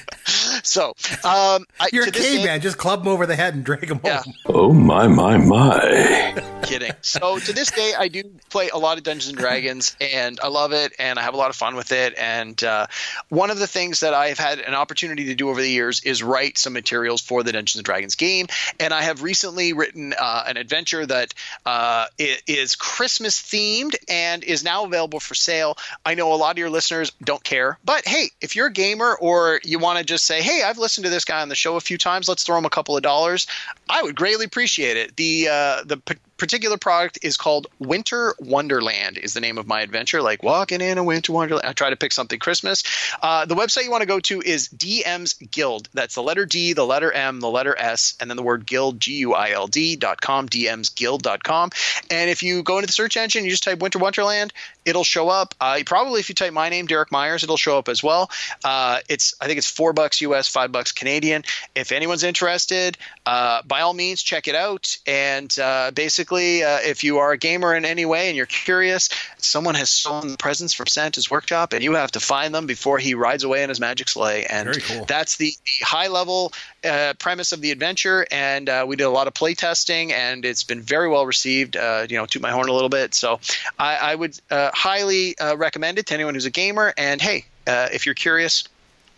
so, 0.63 0.89
um, 1.25 1.67
I, 1.81 1.89
You're 1.93 2.05
to 2.05 2.11
a 2.11 2.13
caveman. 2.13 2.61
Just 2.61 2.79
club 2.79 3.01
them 3.05 3.09
over 3.13 3.27
the 3.27 3.37
head 3.37 3.55
and 3.55 3.65
drag 3.65 3.89
them 3.89 4.01
Yeah. 4.05 4.23
home. 4.23 4.35
Oh 4.47 4.73
my 4.73 5.07
my 5.09 5.37
my. 5.37 6.43
kidding. 6.65 6.93
So 7.03 7.39
to 7.39 7.53
this 7.53 7.71
day, 7.71 7.93
I 7.99 8.09
do 8.09 8.23
play 8.49 8.71
a 8.71 8.79
lot 8.79 8.97
of 8.97 9.05
Dungeons 9.05 9.29
and 9.29 9.37
Dragons, 9.39 9.95
and 10.01 10.41
I 10.41 10.49
love 10.49 10.73
it, 10.73 10.95
and 10.99 11.19
I 11.19 11.23
have 11.23 11.35
a 11.35 11.37
lot 11.37 11.51
of 11.51 11.57
fun 11.57 11.77
with 11.77 11.93
it. 11.93 12.15
And 12.19 12.63
uh, 12.65 12.87
one 13.29 13.51
of 13.51 13.59
the 13.59 13.67
things 13.67 14.01
that 14.01 14.15
I've 14.15 14.39
had 14.39 14.61
an 14.61 14.75
opportunity 14.75 15.27
to 15.27 15.35
do 15.35 15.51
over 15.51 15.61
the 15.61 15.69
years 15.69 16.01
is 16.01 16.23
write 16.23 16.57
some 16.57 16.73
materials 16.73 17.21
for 17.21 17.43
the 17.43 17.53
Dungeons 17.53 17.77
and 17.77 17.85
Dragons 17.85 18.15
game. 18.15 18.47
And 18.81 18.95
I 18.95 19.03
have 19.03 19.23
recently 19.23 19.75
written 19.75 20.15
uh, 20.19 20.45
an 20.47 20.57
adventure 20.57 21.05
that 21.05 21.35
uh, 21.67 22.07
is 22.19 22.77
Christmas 22.77 23.41
themed 23.43 23.95
and 24.09 24.43
is 24.43 24.65
now 24.65 24.85
available 24.87 25.21
for 25.21 25.35
sale. 25.35 25.77
I 26.07 26.15
know 26.15 26.33
a 26.33 26.37
lot 26.37 26.53
of 26.53 26.59
your 26.59 26.71
listeners 26.71 27.13
don't 27.23 27.45
care, 27.45 27.79
but 27.85 28.07
hey, 28.07 28.31
if 28.41 28.57
you're 28.57 28.69
a 28.69 28.73
gamer 28.73 29.15
or 29.15 29.61
you 29.65 29.79
want 29.85 29.99
to 29.99 30.05
just 30.05 30.27
say, 30.27 30.43
"Hey, 30.43 30.63
I've 30.63 30.79
listened 30.79 31.05
to 31.05 31.11
this 31.11 31.25
guy 31.25 31.41
on 31.41 31.49
the 31.49 31.55
show 31.55 31.77
a 31.77 31.81
few 31.81 31.99
times. 31.99 32.29
Let's 32.29 32.43
throw 32.43 32.59
him 32.59 32.65
a 32.65 32.71
couple 32.71 32.97
of 32.97 33.03
dollars," 33.03 33.47
I 33.89 34.03
would 34.03 34.17
greatly 34.17 34.47
appreciate 34.47 34.97
it. 34.97 35.17
The 35.17 35.49
uh, 35.49 35.85
the 35.85 35.99
particular 36.37 36.77
product 36.77 37.19
is 37.23 37.37
called 37.37 37.67
Winter 37.79 38.35
Wonderland. 38.39 39.19
Is 39.19 39.35
the 39.35 39.41
name 39.41 39.59
of 39.59 39.67
my 39.67 39.83
adventure, 39.83 40.23
like 40.23 40.43
walking 40.43 40.81
in 40.81 40.99
a 40.99 41.05
winter 41.05 41.33
wonderland. 41.33 41.67
I 41.67 41.73
try 41.73 41.91
to 41.91 41.97
pick 41.97 42.13
something 42.13 42.39
Christmas. 42.39 42.83
Uh, 43.23 43.45
the 43.45 43.55
website 43.55 43.85
you 43.85 43.91
want 43.91 44.03
to 44.03 44.07
go 44.07 44.21
to 44.21 44.41
is 44.41 44.69
DM's 44.69 45.35
Guild. 45.35 45.89
That's 45.95 46.15
the 46.15 46.23
letter 46.23 46.45
D, 46.47 46.73
the 46.73 46.87
letter 46.87 47.11
M, 47.13 47.41
the 47.41 47.51
letter 47.51 47.75
S, 47.77 48.15
and 48.21 48.31
then 48.31 48.37
the 48.37 48.43
word 48.43 48.67
guild, 48.67 49.01
G 49.01 49.19
U 49.19 49.35
I 49.35 49.51
L 49.51 49.67
D 49.67 49.97
dot 49.97 50.21
com, 50.21 50.49
DM's 50.49 50.91
Guild 50.91 51.23
dot 51.23 51.43
com. 51.43 51.71
And 52.11 52.31
if 52.31 52.43
you 52.43 52.63
go 52.63 52.79
into 52.79 52.87
the 52.87 52.93
search 52.93 53.17
engine, 53.17 53.45
you 53.45 53.51
just 53.51 53.65
type 53.65 53.81
Winter 53.81 53.99
Wonderland, 53.99 54.53
it'll 54.85 55.05
show 55.05 55.29
up. 55.29 55.55
Uh, 55.61 55.81
probably 55.87 56.21
if 56.21 56.29
you 56.29 56.35
type 56.35 56.53
my 56.53 56.69
name, 56.69 56.87
Derek 56.87 57.13
Myers, 57.13 57.43
it'll 57.43 57.57
show 57.57 57.79
up 57.79 57.89
as 57.89 58.03
well. 58.03 58.31
Uh, 58.63 59.01
it's 59.09 59.35
I 59.41 59.47
think 59.47 59.59
it's 59.59 59.71
four 59.71 59.93
bucks 59.93 60.21
US, 60.21 60.49
five 60.49 60.73
bucks 60.73 60.93
Canadian. 60.93 61.45
If 61.75 61.93
anyone's 61.93 62.25
interested, 62.25 62.99
uh, 63.27 63.63
by 63.63 63.81
all 63.83 63.95
means, 63.95 64.23
check 64.23 64.49
it 64.49 64.55
out. 64.55 64.97
And 65.07 65.57
uh, 65.59 65.91
basically, 66.25 66.63
uh, 66.65 66.79
if 66.83 67.05
you 67.05 67.19
are 67.19 67.33
a 67.33 67.37
gamer 67.37 67.75
in 67.75 67.85
any 67.85 68.07
way 68.07 68.29
and 68.29 68.37
you're 68.37 68.47
curious, 68.47 69.11
someone 69.37 69.75
has 69.75 69.91
stolen 69.91 70.29
the 70.29 70.39
presents 70.39 70.73
from 70.73 70.87
Santa's 70.87 71.31
workshop, 71.31 71.75
and 71.75 71.85
you 71.85 71.95
have 71.95 72.13
to 72.13 72.21
find 72.21 72.55
them 72.55 72.67
before 72.67 72.99
he 72.99 73.15
rides 73.15 73.45
away 73.45 73.63
in 73.63 73.69
his 73.69 73.79
magic 73.79 74.09
sleigh. 74.09 74.45
And 74.45 74.67
Very 74.67 74.81
cool. 74.81 75.05
that's 75.05 75.37
the, 75.37 75.53
the 75.65 75.85
high 75.85 76.09
level 76.09 76.53
uh, 76.83 77.13
premise 77.19 77.53
of 77.53 77.61
the 77.61 77.71
adventure. 77.71 78.27
And 78.31 78.69
uh, 78.69 78.87
we 78.89 78.97
did 78.97 79.05
a 79.05 79.11
lot 79.11 79.27
of 79.27 79.35
play 79.35 79.55
testing, 79.55 80.13
and 80.13 80.45
it's 80.47 80.65
been 80.65 80.81
very 80.81 81.09
well 81.09 81.27
received. 81.27 81.77
Uh, 81.77 82.07
you 82.09 82.17
know, 82.17 82.25
toot 82.25 82.41
my 82.41 82.51
horn 82.51 82.69
a 82.69 82.73
little 82.73 82.89
bit. 82.89 83.15
So 83.15 83.41
I, 83.79 83.97
I 83.97 84.15
would 84.15 84.39
uh, 84.51 84.71
highly 84.73 85.37
uh, 85.39 85.57
recommend 85.57 85.99
it 85.99 86.07
to 86.07 86.15
anyone 86.15 86.35
who's 86.35 86.47
a 86.47 86.51
gamer. 86.51 86.95
And 86.97 87.21
hey, 87.21 87.45
uh, 87.67 87.89
if 87.93 88.07
you're 88.07 88.15
curious, 88.15 88.65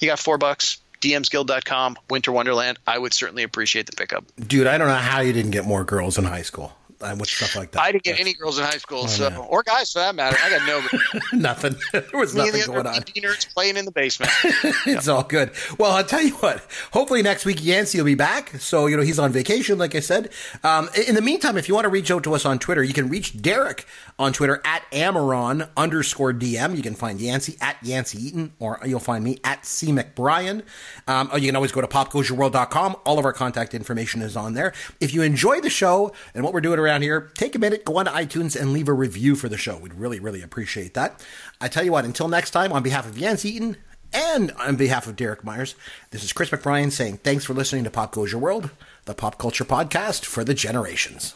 you 0.01 0.09
got 0.09 0.19
four 0.19 0.39
bucks. 0.39 0.79
DMsGuild.com, 1.03 1.99
Winter 2.09 2.33
Wonderland. 2.33 2.79
I 2.87 2.99
would 2.99 3.13
certainly 3.13 3.43
appreciate 3.43 3.85
the 3.85 3.93
pickup. 3.93 4.25
Dude, 4.45 4.67
I 4.67 4.79
don't 4.79 4.89
know 4.89 4.95
how 4.95 5.21
you 5.21 5.35
didn't 5.35 5.51
get 5.51 5.67
more 5.67 5.85
girls 5.85 6.17
in 6.17 6.25
high 6.25 6.43
school 6.43 6.73
uh, 7.01 7.17
with 7.19 7.29
stuff 7.29 7.57
like 7.57 7.73
that. 7.73 7.83
I 7.83 7.93
didn't 7.93 8.05
get 8.05 8.21
any 8.21 8.33
girls 8.33 8.59
in 8.59 8.65
high 8.65 8.79
school, 8.79 9.07
so 9.09 9.47
or 9.49 9.63
guys 9.63 9.93
for 9.93 9.99
that 9.99 10.15
matter. 10.15 10.37
I 10.43 10.51
got 10.51 10.67
no. 10.67 11.39
nothing. 11.39 11.75
there 11.93 12.03
was 12.15 12.35
Me 12.35 12.43
and 12.43 12.53
nothing 12.53 12.61
the 12.63 12.83
going 12.83 12.87
on. 12.87 13.03
Nerds 13.03 13.53
playing 13.53 13.77
in 13.77 13.85
the 13.85 13.91
basement. 13.91 14.33
It's 14.87 15.09
all 15.09 15.23
good. 15.23 15.51
Well, 15.79 15.93
I'll 15.93 16.05
tell 16.05 16.23
you 16.23 16.35
what. 16.37 16.65
Hopefully 16.93 17.23
next 17.23 17.45
week 17.45 17.63
Yancey 17.63 17.99
will 17.99 18.05
be 18.05 18.15
back. 18.15 18.51
So 18.61 18.87
you 18.87 18.97
know 18.97 19.03
he's 19.03 19.19
on 19.19 19.33
vacation, 19.33 19.79
like 19.79 19.95
I 19.95 20.01
said. 20.01 20.31
Um, 20.63 20.89
in 21.07 21.15
the 21.15 21.23
meantime, 21.23 21.57
if 21.57 21.69
you 21.69 21.75
want 21.75 21.85
to 21.85 21.89
reach 21.89 22.11
out 22.11 22.23
to 22.25 22.35
us 22.35 22.45
on 22.45 22.59
Twitter, 22.59 22.83
you 22.83 22.93
can 22.93 23.09
reach 23.09 23.41
Derek 23.41 23.87
on 24.19 24.33
Twitter 24.33 24.61
at 24.65 24.83
Amaron 24.93 25.69
underscore 25.77 26.33
DM. 26.33 26.77
You 26.77 26.83
can 26.83 26.95
find 26.95 27.21
Yancey 27.21 27.57
at 27.61 27.77
Yancey 27.83 28.19
Eaton, 28.19 28.53
or 28.59 28.81
you'll 28.85 29.01
find 29.01 29.25
me 29.25 29.39
at 29.45 29.67
C 29.67 29.89
McBrien. 29.89 30.63
Um, 31.07 31.29
or 31.33 31.39
you 31.39 31.47
can 31.49 31.57
always 31.57 31.73
go 31.73 31.81
to 31.81 31.89
popgoesyourworld.com. 31.89 32.97
All 33.05 33.19
of 33.19 33.25
our 33.25 33.33
contact 33.33 33.75
information 33.75 34.23
is 34.23 34.37
on 34.37 34.55
there. 34.55 34.73
If 35.01 35.13
you 35.15 35.23
enjoy 35.23 35.61
the 35.61 35.71
show 35.71 36.13
and 36.35 36.45
what 36.45 36.53
we're 36.53 36.61
doing 36.61 36.79
around 36.87 37.03
here, 37.03 37.31
take 37.35 37.55
a 37.55 37.59
minute, 37.59 37.85
go 37.85 37.99
on 37.99 38.07
to 38.07 38.11
iTunes 38.13 38.59
and 38.59 38.73
leave 38.73 38.89
a 38.89 38.93
review 38.93 39.35
for 39.37 39.49
the 39.49 39.59
show. 39.59 39.77
We'd 39.77 39.95
really, 39.95 40.21
really 40.21 40.41
appreciate 40.43 40.95
that. 40.95 41.23
I 41.61 41.69
tell 41.69 41.85
you 41.85 41.93
what. 41.93 42.05
Until 42.05 42.29
next 42.29 42.53
time, 42.53 42.73
on 42.73 42.83
behalf 42.83 43.07
of 43.07 43.19
Yancey 43.19 43.51
Eaton. 43.51 43.77
And 44.13 44.53
on 44.53 44.77
behalf 44.77 45.09
of 45.09 45.17
Derek 45.17 45.43
Myers, 45.43 45.75
this 46.13 46.23
is 46.23 46.33
Chris 46.33 46.51
McBrien 46.51 46.93
saying 46.93 47.19
thanks 47.19 47.45
for 47.45 47.55
listening 47.55 47.83
to 47.85 47.91
Pop 47.91 48.13
Goes 48.13 48.31
Your 48.31 48.41
World, 48.41 48.71
the 49.05 49.15
pop 49.15 49.37
culture 49.37 49.65
podcast 49.65 50.25
for 50.25 50.45
the 50.45 50.55
generations. 50.55 51.35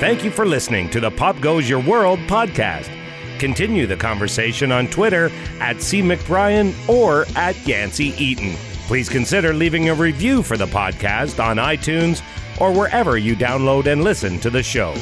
Thank 0.00 0.24
you 0.24 0.32
for 0.32 0.44
listening 0.44 0.90
to 0.90 0.98
the 0.98 1.12
Pop 1.12 1.40
Goes 1.40 1.70
Your 1.70 1.80
World 1.80 2.18
podcast. 2.20 2.90
continue 3.38 3.86
the 3.86 3.96
conversation 3.96 4.70
on 4.70 4.88
Twitter 4.88 5.30
at 5.60 5.80
C. 5.80 6.02
McBrien 6.02 6.74
or 6.88 7.24
at 7.36 7.56
Yancey 7.66 8.14
Eaton. 8.22 8.56
Please 8.86 9.08
consider 9.08 9.54
leaving 9.54 9.88
a 9.88 9.94
review 9.94 10.42
for 10.42 10.56
the 10.56 10.66
podcast 10.66 11.42
on 11.42 11.56
iTunes 11.56 12.22
or 12.60 12.72
wherever 12.72 13.16
you 13.16 13.34
download 13.34 13.86
and 13.86 14.04
listen 14.04 14.38
to 14.40 14.50
the 14.50 14.62
show. 14.62 14.94